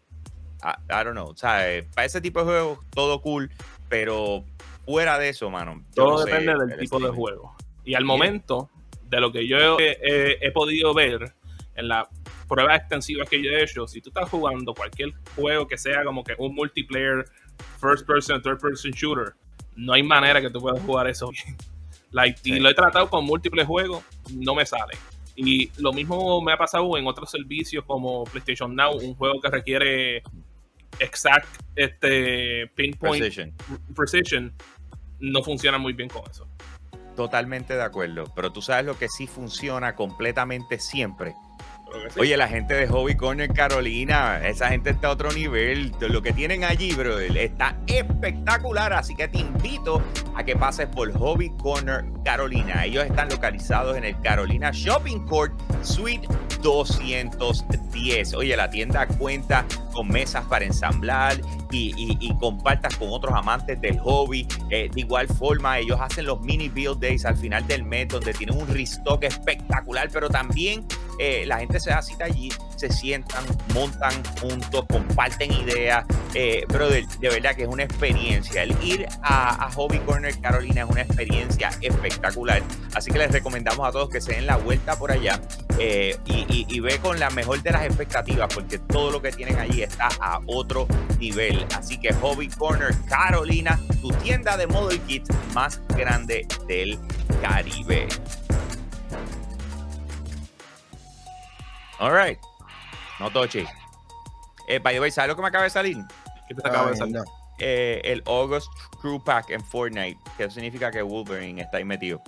I, 0.63 0.71
I 0.91 1.05
don't 1.05 1.13
know, 1.13 1.29
o 1.29 1.37
sea, 1.37 1.73
eh, 1.73 1.85
para 1.95 2.05
ese 2.07 2.21
tipo 2.21 2.41
de 2.41 2.47
juegos, 2.47 2.79
todo 2.91 3.21
cool, 3.21 3.51
pero 3.89 4.45
fuera 4.85 5.19
de 5.19 5.29
eso, 5.29 5.51
mano. 5.51 5.85
Todo 5.95 6.13
no 6.13 6.19
sé 6.19 6.31
depende 6.31 6.53
del 6.53 6.73
el 6.73 6.79
tipo 6.81 6.99
de 7.01 7.11
juego. 7.11 7.55
Y 7.85 7.95
al 7.95 8.05
momento, 8.05 8.69
de 9.05 9.21
lo 9.21 9.33
que 9.33 9.47
yo 9.47 9.79
he, 9.79 9.97
he- 10.03 10.39
he 10.41 10.51
podido 10.51 10.93
ver 10.95 11.33
en 11.77 11.89
las 11.89 12.09
pruebas 12.49 12.79
extensivas 12.81 13.29
que 13.29 13.43
yo 13.43 13.51
he 13.51 13.63
hecho, 13.63 13.87
si 13.87 14.01
tú 14.01 14.11
estás 14.11 14.29
jugando 14.29 14.75
cualquier 14.75 15.13
juego 15.37 15.67
que 15.69 15.79
sea 15.79 16.03
como 16.05 16.25
que 16.25 16.35
un 16.39 16.55
multiplayer, 16.55 17.25
first 17.81 18.07
person, 18.07 18.43
third 18.43 18.59
person 18.61 18.91
shooter, 18.91 19.35
no 19.77 19.93
hay 19.93 20.03
manera 20.03 20.41
que 20.41 20.51
tú 20.51 20.61
puedas 20.61 20.83
jugar 20.83 21.07
eso 21.09 21.31
bien. 21.31 21.57
Like, 22.11 22.41
Y 22.45 22.59
lo 22.59 22.69
he 22.71 22.75
tratado 22.75 23.09
con 23.09 23.25
múltiples 23.25 23.67
juegos, 23.67 24.03
no 24.35 24.55
me 24.55 24.65
sale. 24.67 24.95
Y 25.37 25.71
lo 25.81 25.93
mismo 25.93 26.41
me 26.43 26.53
ha 26.53 26.57
pasado 26.57 26.97
en 26.97 27.07
otros 27.07 27.31
servicios 27.31 27.85
como 27.85 28.25
PlayStation 28.25 28.75
Now, 28.75 28.97
un 28.97 29.15
juego 29.15 29.41
que 29.41 29.49
requiere 29.51 30.23
exact 30.99 31.49
este 31.77 32.67
pinpoint 32.75 33.23
Precision. 33.23 33.55
precision, 33.95 34.55
no 35.21 35.43
funciona 35.43 35.79
muy 35.79 35.93
bien 35.93 36.09
con 36.09 36.23
eso. 36.31 36.49
Totalmente 37.17 37.75
de 37.75 37.83
acuerdo, 37.83 38.33
pero 38.35 38.53
tú 38.53 38.63
sabes 38.63 38.87
lo 38.87 38.97
que 38.97 39.09
sí 39.09 39.27
funciona 39.27 39.97
completamente 39.97 40.79
siempre. 40.79 41.35
Oye, 42.19 42.37
la 42.37 42.49
gente 42.49 42.75
de 42.75 42.87
Hobby 42.87 43.15
Corner 43.15 43.53
Carolina, 43.53 44.41
esa 44.47 44.69
gente 44.69 44.91
está 44.91 45.09
a 45.09 45.13
otro 45.13 45.31
nivel. 45.33 45.93
Lo 46.01 46.21
que 46.23 46.33
tienen 46.33 46.65
allí, 46.65 46.93
brother, 46.93 47.37
está 47.37 47.77
espectacular. 47.87 48.93
Así 48.93 49.15
que 49.15 49.29
te 49.29 49.39
invito 49.39 50.03
a 50.37 50.45
que 50.45 50.57
pases 50.57 50.87
por 50.89 51.13
Hobby 51.13 51.51
Corner 51.59 52.05
Carolina. 52.25 52.85
Ellos 52.85 53.05
están 53.05 53.29
localizados 53.29 53.97
en 53.97 54.05
el 54.05 54.21
Carolina 54.21 54.71
Shopping 54.73 55.21
Court, 55.27 55.53
Suite 55.83 56.27
210. 56.63 58.35
Oye, 58.35 58.57
la 58.57 58.69
tienda 58.69 59.07
cuenta 59.07 59.65
con 59.93 60.09
mesas 60.09 60.45
para 60.47 60.65
ensamblar 60.65 61.41
y 61.71 62.35
compartas 62.39 62.97
con 62.97 63.09
otros 63.11 63.35
amantes 63.35 63.81
del 63.81 63.99
hobby. 64.01 64.47
Eh, 64.71 64.89
de 64.93 65.01
igual 65.01 65.29
forma, 65.29 65.79
ellos 65.79 65.99
hacen 66.01 66.27
los 66.27 66.41
mini 66.41 66.69
build 66.69 67.01
days 67.01 67.25
al 67.25 67.37
final 67.37 67.67
del 67.67 67.85
mes, 67.85 68.09
donde 68.09 68.33
tienen 68.33 68.57
un 68.57 68.67
restock 68.69 69.25
espectacular, 69.25 70.09
pero 70.13 70.29
también 70.29 70.87
eh, 71.19 71.45
la 71.47 71.59
gente 71.59 71.78
se 71.81 71.91
da 71.91 72.03
cita 72.03 72.25
allí, 72.25 72.51
se 72.77 72.91
sientan, 72.93 73.45
montan 73.75 74.13
juntos, 74.41 74.85
comparten 74.91 75.53
ideas. 75.53 76.05
Eh, 76.35 76.65
brother, 76.69 77.07
de 77.07 77.29
verdad 77.29 77.55
que 77.55 77.63
es 77.63 77.69
una 77.69 77.85
experiencia. 77.85 78.63
El 78.63 78.77
ir 78.83 79.07
a, 79.23 79.71
Hobby 79.75 79.99
Corner 80.01 80.37
Carolina 80.41 80.83
es 80.83 80.89
una 80.91 81.03
experiencia 81.03 81.71
espectacular. 81.81 82.63
Así 82.95 83.11
que 83.11 83.19
les 83.19 83.31
recomendamos 83.31 83.87
a 83.87 83.93
todos 83.93 84.09
que 84.09 84.21
se 84.21 84.33
den 84.33 84.47
la 84.47 84.57
vuelta 84.57 84.97
por 84.99 85.13
allá 85.13 85.41
eh, 85.79 86.17
y, 86.27 86.47
y- 86.49 86.67
y 86.69 86.81
ve 86.81 86.99
con 86.99 87.19
la 87.21 87.31
mejor 87.31 87.63
de 87.63 87.71
las 87.71 87.83
expectativas, 87.85 88.53
porque 88.53 88.79
todo 88.79 89.11
lo 89.11 89.23
que 89.23 89.31
tienen 89.33 89.59
allí 89.59 89.83
está 89.83 90.09
a 90.21 90.41
otro 90.47 90.87
nivel. 91.19 91.65
Así 91.77 91.99
que 91.99 92.13
Hobby 92.15 92.49
Corner 92.49 92.95
Carolina, 93.09 93.79
tu 94.01 94.09
tienda 94.11 94.57
de 94.57 94.67
model 94.67 95.01
kit 95.03 95.29
más 95.55 95.81
grande 95.97 96.47
del 96.67 96.99
Caribe. 97.43 98.09
All 101.99 102.13
right. 102.13 102.39
No 103.21 103.31
toche. 103.31 103.67
Eh, 104.69 104.79
by 104.79 104.95
the 104.95 105.01
way, 105.01 105.11
¿sabes 105.11 105.29
lo 105.29 105.37
que 105.37 105.43
me 105.43 105.49
acaba 105.49 105.65
de 105.65 105.71
salir? 105.71 105.97
¿Qué 106.47 106.55
te 106.55 106.67
acaba 106.69 106.91
de 106.91 106.97
salir? 106.97 107.15
no. 107.17 107.25
Eh, 107.59 108.01
el 108.05 108.23
August 108.27 108.69
Crew 109.01 109.23
Pack 109.23 109.51
en 109.51 109.65
Fortnite, 109.65 110.19
que 110.37 110.49
significa 110.51 110.91
que 110.93 111.03
Wolverine 111.03 111.61
está 111.63 111.79
ahí 111.79 111.85
metido. 111.85 112.23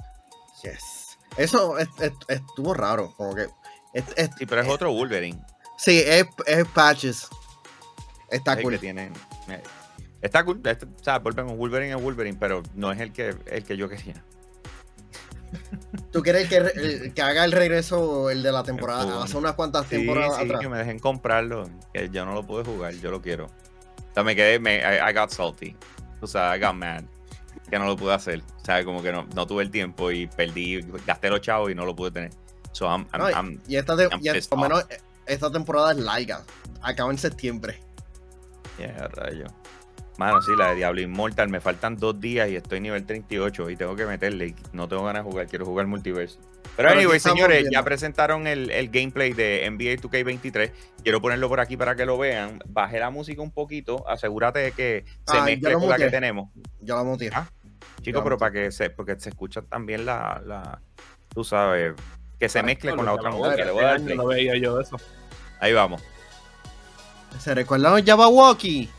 Yes. 0.62 1.18
Eso 1.36 1.78
es- 1.78 1.88
es- 2.00 2.12
estuvo 2.28 2.74
raro. 2.74 3.14
Como 3.16 3.34
que. 3.34 3.46
es- 3.94 4.04
es- 4.16 4.30
Sí, 4.36 4.46
pero 4.46 4.62
es 4.62 4.68
otro 4.68 4.92
Wolverine. 4.92 5.40
sí, 5.76 6.02
es, 6.04 6.26
es 6.46 6.66
patches. 6.68 7.28
Está 8.28 8.56
que 8.56 8.62
cool. 8.62 8.78
tienen. 8.80 9.12
eh, 9.48 9.62
Está 10.20 10.44
cool. 10.44 10.60
este- 10.64 10.86
o 10.86 11.02
sea, 11.04 11.18
volvemos, 11.20 11.56
Wolverine 11.56 11.94
es 11.96 12.02
Wolverine, 12.02 12.36
pero 12.38 12.62
no 12.74 12.90
es 12.92 12.98
el 13.00 13.12
que, 13.12 13.36
el 13.46 13.64
que 13.64 13.76
yo 13.76 13.88
quería. 13.88 14.22
¿Tú 16.12 16.22
quieres 16.22 16.48
que, 16.48 16.56
el- 16.56 17.12
que 17.14 17.22
haga 17.22 17.44
el 17.44 17.52
regreso, 17.52 18.30
el 18.30 18.42
de 18.42 18.52
la 18.52 18.62
temporada? 18.62 19.22
Hace 19.22 19.36
unas 19.36 19.54
cuantas 19.54 19.84
Sí, 19.86 19.96
temporadas 19.96 20.36
sí, 20.36 20.44
atrás. 20.44 20.60
que 20.60 20.68
me 20.68 20.78
dejen 20.78 20.98
comprarlo. 20.98 21.68
Que 21.92 22.08
yo 22.10 22.24
no 22.24 22.34
lo 22.34 22.44
pude 22.46 22.64
jugar, 22.64 22.92
yo 22.94 23.10
lo 23.10 23.20
quiero. 23.22 23.46
O 23.46 24.14
sea, 24.14 24.22
me 24.24 24.34
quedé, 24.36 24.58
me, 24.58 24.76
I, 24.78 25.10
I 25.10 25.12
got 25.12 25.30
salty. 25.30 25.76
O 26.20 26.26
sea, 26.26 26.56
I 26.56 26.60
got 26.60 26.74
mad. 26.74 27.04
Que 27.70 27.78
no 27.78 27.84
lo 27.86 27.96
pude 27.96 28.12
hacer. 28.14 28.42
O 28.60 28.64
sea. 28.64 28.84
Como 28.84 29.02
que 29.02 29.12
no, 29.12 29.26
no 29.34 29.46
tuve 29.46 29.62
el 29.62 29.70
tiempo 29.70 30.10
y 30.10 30.26
perdí, 30.26 30.80
gasté 31.06 31.28
los 31.30 31.40
chavos 31.40 31.70
y 31.70 31.74
no 31.74 31.84
lo 31.84 31.94
pude 31.94 32.10
tener. 32.10 32.30
So 32.72 32.86
I'm, 32.86 33.06
I'm- 33.12 33.18
No, 33.18 33.30
y- 33.30 33.32
I'm- 33.32 33.60
y 33.68 33.76
esta, 33.76 33.94
I'm 33.94 34.20
y 34.20 34.28
lo 34.50 34.56
menos 34.56 34.86
eh, 34.90 34.98
esta 35.26 35.50
temporada 35.50 35.92
es 35.92 35.98
larga. 35.98 36.42
Acaba 36.82 37.10
en 37.10 37.18
septiembre. 37.18 37.80
yeah, 38.78 39.08
rayo. 39.08 39.44
Mano, 40.20 40.42
sí, 40.42 40.52
la 40.54 40.68
de 40.70 40.76
Diablo 40.76 41.00
Immortal, 41.00 41.48
me 41.48 41.60
faltan 41.60 41.96
dos 41.96 42.20
días 42.20 42.48
y 42.50 42.56
estoy 42.56 42.78
nivel 42.80 43.06
38 43.06 43.70
y 43.70 43.76
tengo 43.76 43.96
que 43.96 44.04
meterle. 44.04 44.48
y 44.48 44.54
No 44.72 44.86
tengo 44.86 45.02
ganas 45.04 45.24
de 45.24 45.30
jugar, 45.30 45.46
quiero 45.46 45.64
jugar 45.64 45.86
multiverso. 45.86 46.38
Pero 46.76 46.90
anyway, 46.90 47.18
señores, 47.18 47.60
viendo. 47.60 47.70
ya 47.72 47.82
presentaron 47.82 48.46
el, 48.46 48.70
el 48.70 48.90
gameplay 48.90 49.32
de 49.32 49.66
NBA 49.70 49.96
2K23. 50.02 50.72
Quiero 51.02 51.22
ponerlo 51.22 51.48
por 51.48 51.58
aquí 51.60 51.76
para 51.78 51.96
que 51.96 52.04
lo 52.04 52.18
vean. 52.18 52.60
Bajé 52.68 52.98
la 53.00 53.08
música 53.08 53.40
un 53.40 53.50
poquito, 53.50 54.06
asegúrate 54.08 54.58
de 54.58 54.72
que 54.72 55.04
se 55.26 55.38
Ah, 55.38 55.38
ya 55.38 55.44
mezcle 55.44 55.72
con 55.74 55.88
la 55.88 55.96
que 55.96 56.10
tenemos. 56.10 56.50
Yo 56.80 56.96
la 56.96 57.02
muteé. 57.02 57.30
Ah, 57.32 57.48
Chicos, 58.02 58.20
Ya, 58.20 58.24
pero 58.24 58.36
para 58.36 58.52
que 58.52 58.70
se, 58.72 58.90
porque 58.90 59.18
se 59.18 59.30
escucha 59.30 59.62
también 59.62 60.04
la, 60.04 60.42
la 60.44 60.82
tú 61.34 61.44
sabes, 61.44 61.94
que 62.38 62.48
se 62.50 62.62
mezcle 62.62 62.94
con 62.94 63.06
la 63.06 63.14
otra 63.14 63.30
música. 63.30 63.48
música. 63.48 63.64
Le 63.64 63.70
voy 63.72 63.84
a 63.84 63.86
dar 63.86 63.96
play. 63.96 64.12
año 64.12 64.22
no 64.22 64.28
veía 64.28 64.56
yo 64.58 64.78
eso. 64.80 64.96
Ahí 65.60 65.72
vamos. 65.72 66.02
¿Se 67.38 67.54
recuerdan 67.54 67.92
los 67.92 68.02
Jabberwocky? 68.04 68.90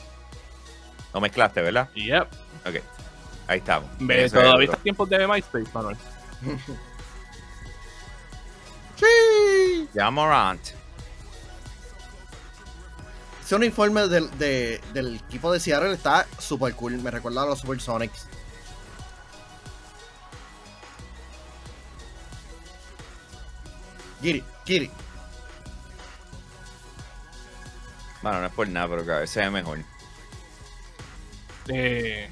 No 1.13 1.19
mezclaste, 1.21 1.61
¿verdad? 1.61 1.89
Yep. 1.93 2.27
Ok. 2.67 2.75
Ahí 3.47 3.57
estamos. 3.59 3.89
Ve, 3.99 4.29
todavía 4.29 4.51
duro. 4.51 4.63
está 4.63 4.77
tiempos 4.77 5.09
de 5.09 5.27
MySpace, 5.27 5.67
Manuel. 5.73 5.97
Sí. 8.97 9.89
Ya 9.95 10.11
Morant. 10.11 10.61
Ese 13.43 13.55
uniforme 13.55 14.07
del, 14.07 14.29
de- 14.37 14.79
del 14.93 15.15
equipo 15.15 15.51
de 15.51 15.59
Seattle 15.59 15.93
está 15.93 16.27
super 16.37 16.75
cool. 16.75 16.99
Me 16.99 17.09
recuerda 17.09 17.41
a 17.41 17.45
los 17.47 17.59
Supersonics. 17.59 18.27
Giri, 24.21 24.43
Giri. 24.65 24.91
Bueno, 28.21 28.39
no 28.41 28.45
es 28.47 28.53
por 28.53 28.67
nada, 28.69 28.87
pero 28.87 29.05
cada 29.05 29.19
vez 29.21 29.29
se 29.29 29.39
ve 29.39 29.49
mejor. 29.49 29.79
Eh, 31.73 32.29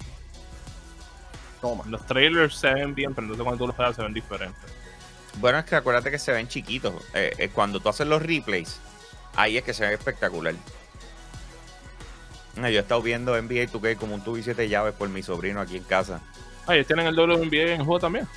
Toma. 1.62 1.84
los 1.88 2.06
trailers 2.06 2.56
se 2.56 2.74
ven 2.74 2.94
bien, 2.96 3.14
pero 3.14 3.26
entonces 3.26 3.44
cuando 3.44 3.58
tú 3.64 3.68
los 3.68 3.76
juegas 3.76 3.96
se 3.96 4.02
ven 4.02 4.14
diferentes. 4.14 4.60
Bueno, 5.40 5.60
es 5.60 5.66
que 5.66 5.76
acuérdate 5.76 6.12
que 6.12 6.20
se 6.20 6.32
ven 6.32 6.48
chiquitos. 6.48 6.94
Eh, 7.14 7.32
eh, 7.38 7.50
cuando 7.50 7.80
tú 7.80 7.90
haces 7.90 8.08
los 8.08 8.22
replays, 8.22 8.80
ahí 9.36 9.58
es 9.58 9.64
que 9.64 9.74
se 9.74 9.86
ve 9.86 9.94
espectacular. 9.94 10.56
Ah, 12.58 12.70
Yo 12.70 12.80
he 12.80 12.82
estado 12.82 13.02
viendo 13.02 13.36
NBA 13.42 13.68
2K 13.72 13.98
como 13.98 14.16
un 14.16 14.22
tubo 14.24 14.38
y 14.38 14.44
siete 14.44 14.68
llaves 14.68 14.94
por 14.94 15.08
mi 15.10 15.24
sobrino 15.24 15.62
aquí 15.62 15.78
en 15.78 15.84
casa. 15.84 16.20
Ah, 16.68 16.76
ellos 16.76 16.88
tienen 16.88 17.08
el 17.08 17.16
WNBA 17.18 17.74
en 17.74 17.86
juego 17.86 18.00
también. 18.00 18.28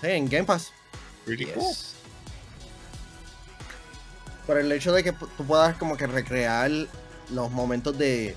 Sí, 0.00 0.06
en 0.08 0.28
Game 0.28 0.44
Pass. 0.44 0.72
Yes. 1.26 1.94
Por 4.46 4.58
el 4.58 4.72
hecho 4.72 4.92
de 4.92 5.04
que 5.04 5.12
tú 5.12 5.44
puedas 5.46 5.76
como 5.76 5.96
que 5.96 6.06
recrear 6.06 6.70
los 7.30 7.50
momentos 7.50 7.96
de 7.96 8.36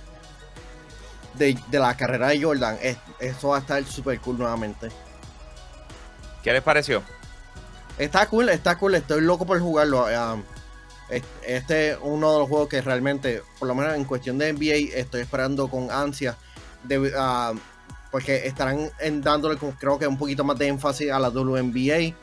de, 1.38 1.57
de 1.70 1.80
la 1.80 1.95
carrera 1.98 2.28
de 2.30 2.41
Jordan, 2.41 2.78
es- 2.82 2.98
eso 3.20 3.49
va 3.49 3.57
a 3.57 3.60
estar 3.60 3.84
super 3.86 4.20
cool 4.22 4.38
nuevamente. 4.38 4.90
¿Qué 6.44 6.52
les 6.53 6.62
pareció? 6.62 7.02
Está 7.98 8.28
cool, 8.28 8.49
está 8.49 8.78
cool, 8.78 8.95
estoy 8.95 9.22
loco 9.22 9.45
por 9.45 9.60
jugarlo. 9.60 10.06
um, 10.06 10.44
es- 11.10 11.24
este 11.45 11.91
es 11.91 11.98
uno 12.02 12.34
de 12.34 12.40
los 12.40 12.49
juegos 12.49 12.68
que 12.70 12.82
realmente, 12.82 13.41
por 13.60 13.68
lo 13.68 13.76
menos 13.76 13.95
en 13.95 14.03
cuestión 14.06 14.38
de 14.38 14.49
NBA, 14.53 14.98
estoy 14.99 15.22
esperando 15.22 15.68
con 15.68 15.90
ansia. 15.91 16.38
de- 16.84 17.14
ah, 17.18 17.52
porque 18.12 18.45
estarán 18.45 18.91
en- 18.99 19.22
dándole 19.22 19.57
creo 19.80 19.98
que 19.98 20.06
un 20.06 20.18
poquito 20.18 20.44
más 20.44 20.56
de 20.57 20.68
énfasis 20.68 21.12
a 21.12 21.18
la 21.20 21.30
WNBA. 21.32 22.14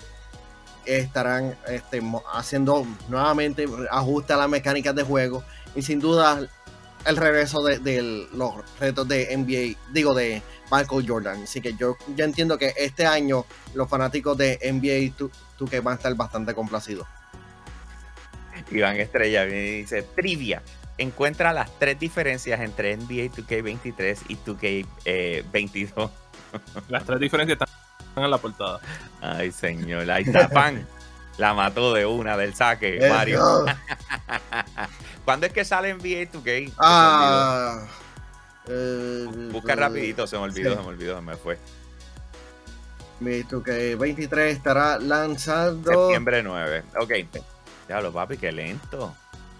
Estarán 0.84 1.56
este, 1.68 2.00
haciendo 2.32 2.86
nuevamente 3.08 3.66
ajustes 3.90 4.34
a 4.34 4.38
las 4.38 4.48
mecánicas 4.48 4.94
de 4.94 5.02
juego. 5.02 5.42
Y 5.74 5.82
sin 5.82 5.98
duda 6.00 6.40
el 7.06 7.16
regreso 7.16 7.62
de, 7.62 7.78
de 7.78 8.28
los 8.32 8.54
retos 8.78 9.08
de 9.08 9.36
NBA, 9.36 9.92
digo 9.92 10.14
de 10.14 10.42
Michael 10.70 11.04
Jordan. 11.06 11.42
Así 11.42 11.60
que 11.60 11.74
yo, 11.74 11.96
yo 12.16 12.24
entiendo 12.24 12.58
que 12.58 12.72
este 12.76 13.06
año 13.06 13.44
los 13.74 13.88
fanáticos 13.88 14.36
de 14.36 14.58
NBA 14.62 15.16
2- 15.16 15.30
2K 15.58 15.82
van 15.82 15.92
a 15.92 15.96
estar 15.96 16.14
bastante 16.14 16.54
complacidos. 16.54 17.06
Iván 18.70 18.96
Estrella 18.96 19.44
viene 19.44 19.66
y 19.66 19.80
dice, 19.82 20.02
trivia. 20.02 20.62
Encuentra 20.98 21.52
las 21.52 21.78
tres 21.78 21.98
diferencias 21.98 22.60
entre 22.60 22.96
NBA 22.96 23.32
2K23 23.32 24.18
y 24.28 24.36
2K22. 24.36 26.10
Las 26.88 27.04
tres 27.04 27.18
diferencias 27.18 27.58
están 27.60 28.24
en 28.24 28.30
la 28.30 28.38
portada. 28.38 28.80
Ay, 29.20 29.52
señor, 29.52 30.10
ahí 30.10 30.24
está 30.24 30.48
Pan. 30.48 30.86
La 31.42 31.54
mató 31.54 31.92
de 31.92 32.06
una 32.06 32.36
del 32.36 32.54
saque, 32.54 33.04
Mario. 33.10 33.64
¿Cuándo 35.24 35.46
es 35.46 35.52
que 35.52 35.64
sale 35.64 35.92
NBA 35.92 36.30
2K? 36.30 36.44
Se 36.44 36.60
me 36.66 36.72
Ah, 36.78 37.84
eh. 38.68 39.26
Busca 39.50 39.74
rapidito, 39.74 40.24
se 40.28 40.36
me 40.36 40.44
olvidó, 40.44 40.70
sí. 40.70 40.76
se 40.76 40.82
me 40.82 40.88
olvidó, 40.88 41.16
se 41.16 41.22
me 41.22 41.34
fue. 41.34 41.58
NBA 43.18 43.48
2K23 43.48 44.38
estará 44.50 45.00
lanzando. 45.00 45.90
Septiembre 45.90 46.44
9. 46.44 46.84
Ok. 47.00 47.10
Diablo, 47.88 48.12
papi, 48.12 48.36
qué 48.36 48.52
lento. 48.52 49.12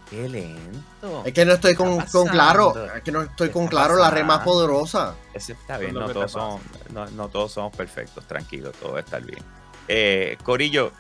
Qué 0.09 0.29
lento. 0.29 1.25
Es 1.25 1.33
que 1.33 1.45
no 1.45 1.55
estoy 1.55 1.75
con, 1.75 1.99
claro. 2.29 2.75
Es 2.95 3.03
que 3.03 3.11
no 3.11 3.23
estoy 3.23 3.49
¿Qué 3.49 3.55
con 3.55 3.67
claro 3.67 3.97
la 3.97 4.09
red 4.09 4.25
más 4.25 4.45
poderosa. 4.45 5.17
Ese 5.35 5.55
está 5.55 5.79
bien, 5.79 5.91
Eso 5.91 6.01
no 6.01 6.13
todos, 6.13 6.31
son, 6.31 6.61
no, 6.93 7.07
no 7.07 7.29
todos 7.29 7.51
somos 7.51 7.75
perfectos, 7.75 8.25
tranquilo, 8.29 8.71
todo 8.71 8.93
va 8.93 8.99
a 8.99 9.01
estar 9.01 9.21
bien. 9.21 9.43
Eh, 9.89 10.39
Corillo, 10.45 10.93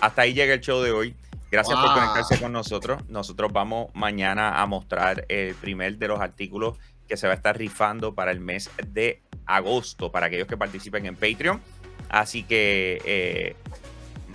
hasta 0.00 0.22
ahí 0.22 0.34
llega 0.34 0.54
el 0.54 0.60
show 0.60 0.80
de 0.82 0.92
hoy. 0.92 1.14
Gracias 1.50 1.78
por 1.78 1.94
conectarse 1.94 2.38
con 2.38 2.52
nosotros. 2.52 3.02
Nosotros 3.08 3.52
vamos 3.52 3.88
mañana 3.94 4.60
a 4.60 4.66
mostrar 4.66 5.24
el 5.28 5.54
primer 5.54 5.96
de 5.96 6.08
los 6.08 6.20
artículos 6.20 6.76
que 7.08 7.16
se 7.16 7.26
va 7.26 7.32
a 7.32 7.36
estar 7.36 7.56
rifando 7.56 8.14
para 8.14 8.30
el 8.30 8.40
mes 8.40 8.70
de 8.86 9.22
agosto, 9.46 10.12
para 10.12 10.26
aquellos 10.26 10.46
que 10.46 10.58
participen 10.58 11.06
en 11.06 11.16
Patreon. 11.16 11.60
Así 12.10 12.42
que, 12.42 13.00
eh, 13.04 13.56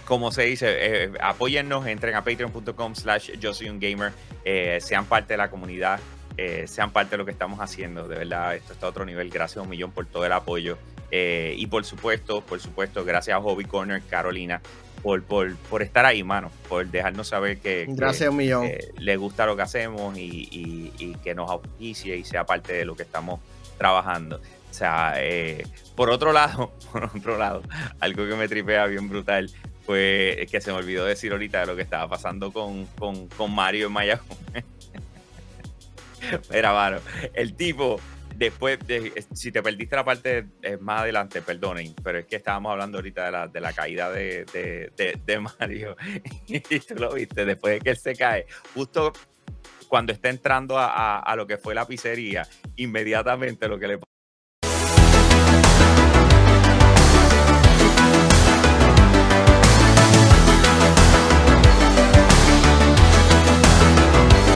como 0.06 0.32
se 0.32 0.44
dice, 0.44 0.68
eh, 0.70 1.12
apóyennos, 1.22 1.86
entren 1.86 2.16
a 2.16 2.24
patreon.com 2.24 2.96
slash 2.96 3.32
yo 3.40 3.54
soy 3.54 3.70
un 3.70 3.80
gamer, 3.80 4.12
eh, 4.44 4.80
sean 4.82 5.06
parte 5.06 5.34
de 5.34 5.38
la 5.38 5.50
comunidad, 5.50 6.00
eh, 6.36 6.66
sean 6.68 6.92
parte 6.92 7.12
de 7.12 7.18
lo 7.18 7.26
que 7.26 7.32
estamos 7.32 7.60
haciendo. 7.60 8.08
De 8.08 8.18
verdad, 8.18 8.56
esto 8.56 8.74
está 8.74 8.88
a 8.88 8.90
otro 8.90 9.06
nivel. 9.06 9.30
Gracias 9.30 9.64
un 9.64 9.70
millón 9.70 9.92
por 9.92 10.06
todo 10.06 10.26
el 10.26 10.32
apoyo. 10.32 10.78
Y 11.16 11.68
por 11.68 11.86
supuesto, 11.86 12.42
por 12.42 12.60
supuesto, 12.60 13.06
gracias 13.06 13.38
a 13.38 13.40
Hobby 13.40 13.66
Corner, 13.66 14.02
Carolina, 14.02 14.64
por, 15.04 15.22
por, 15.24 15.56
por 15.70 15.84
estar 15.84 16.06
ahí, 16.06 16.24
mano, 16.24 16.50
por 16.70 16.88
dejarnos 16.88 17.28
saber 17.28 17.60
que, 17.60 17.86
Gracias 17.90 18.34
millón. 18.34 18.66
eh, 18.66 18.80
le 18.98 19.18
gusta 19.18 19.46
lo 19.46 19.56
que 19.56 19.62
hacemos 19.62 20.18
y, 20.18 20.48
y- 20.50 20.94
y 20.98 21.16
que 21.16 21.36
nos 21.36 21.50
auspicie 21.52 22.16
y 22.18 22.24
sea 22.24 22.46
parte 22.46 22.74
de 22.74 22.86
lo 22.86 22.96
que 22.96 23.04
estamos 23.04 23.40
trabajando. 23.78 24.38
O 24.72 24.74
sea, 24.74 25.14
eh, 25.18 25.68
por 25.96 26.10
otro 26.10 26.32
lado, 26.32 26.72
por 26.92 27.04
otro 27.04 27.38
lado, 27.38 27.62
algo 28.00 28.26
que 28.28 28.36
me 28.36 28.48
tripea 28.48 28.86
bien 28.88 29.08
brutal 29.10 29.52
fue 29.86 30.48
que 30.50 30.62
se 30.62 30.72
me 30.72 30.78
olvidó 30.78 31.04
decir 31.06 31.34
ahorita 31.34 31.60
de 31.60 31.66
lo 31.68 31.76
que 31.76 31.82
estaba 31.82 32.08
pasando 32.08 32.54
con, 32.54 32.86
con, 32.98 33.28
con 33.28 33.54
Mario 33.54 33.88
en 33.88 33.94
Mayagüez. 33.94 34.30
Mira, 36.50 36.72
mano, 36.74 37.00
el 37.34 37.54
tipo, 37.54 38.00
después, 38.36 38.80
de, 38.88 39.26
si 39.34 39.52
te 39.52 39.62
perdiste 39.64 39.96
la 39.96 40.04
parte 40.06 40.46
más 40.80 41.02
adelante, 41.02 41.42
perdonen, 41.42 41.94
pero 42.04 42.20
es 42.20 42.26
que 42.26 42.38
estábamos 42.38 42.72
hablando 42.72 42.98
ahorita 42.98 43.26
de 43.26 43.32
la, 43.32 43.48
de 43.48 43.60
la 43.62 43.74
caída 43.74 44.12
de, 44.12 44.46
de, 44.54 44.92
de- 44.96 45.20
de 45.26 45.40
Mario. 45.40 45.96
Y 46.48 46.60
tú 46.62 46.96
lo 46.96 47.14
viste, 47.14 47.46
después 47.46 47.76
de 47.76 47.80
que 47.82 47.90
él 47.92 47.98
se 47.98 48.16
cae, 48.16 48.46
justo 48.74 49.12
cuando 49.88 50.12
está 50.14 50.30
entrando 50.30 50.78
a, 50.78 50.88
a- 50.88 51.20
a 51.20 51.36
lo 51.36 51.46
que 51.48 51.58
fue 51.58 51.76
la 51.76 51.86
pizzería, 51.88 52.48
inmediatamente 52.76 53.68
lo 53.68 53.78
que 53.80 53.88
le 53.88 54.00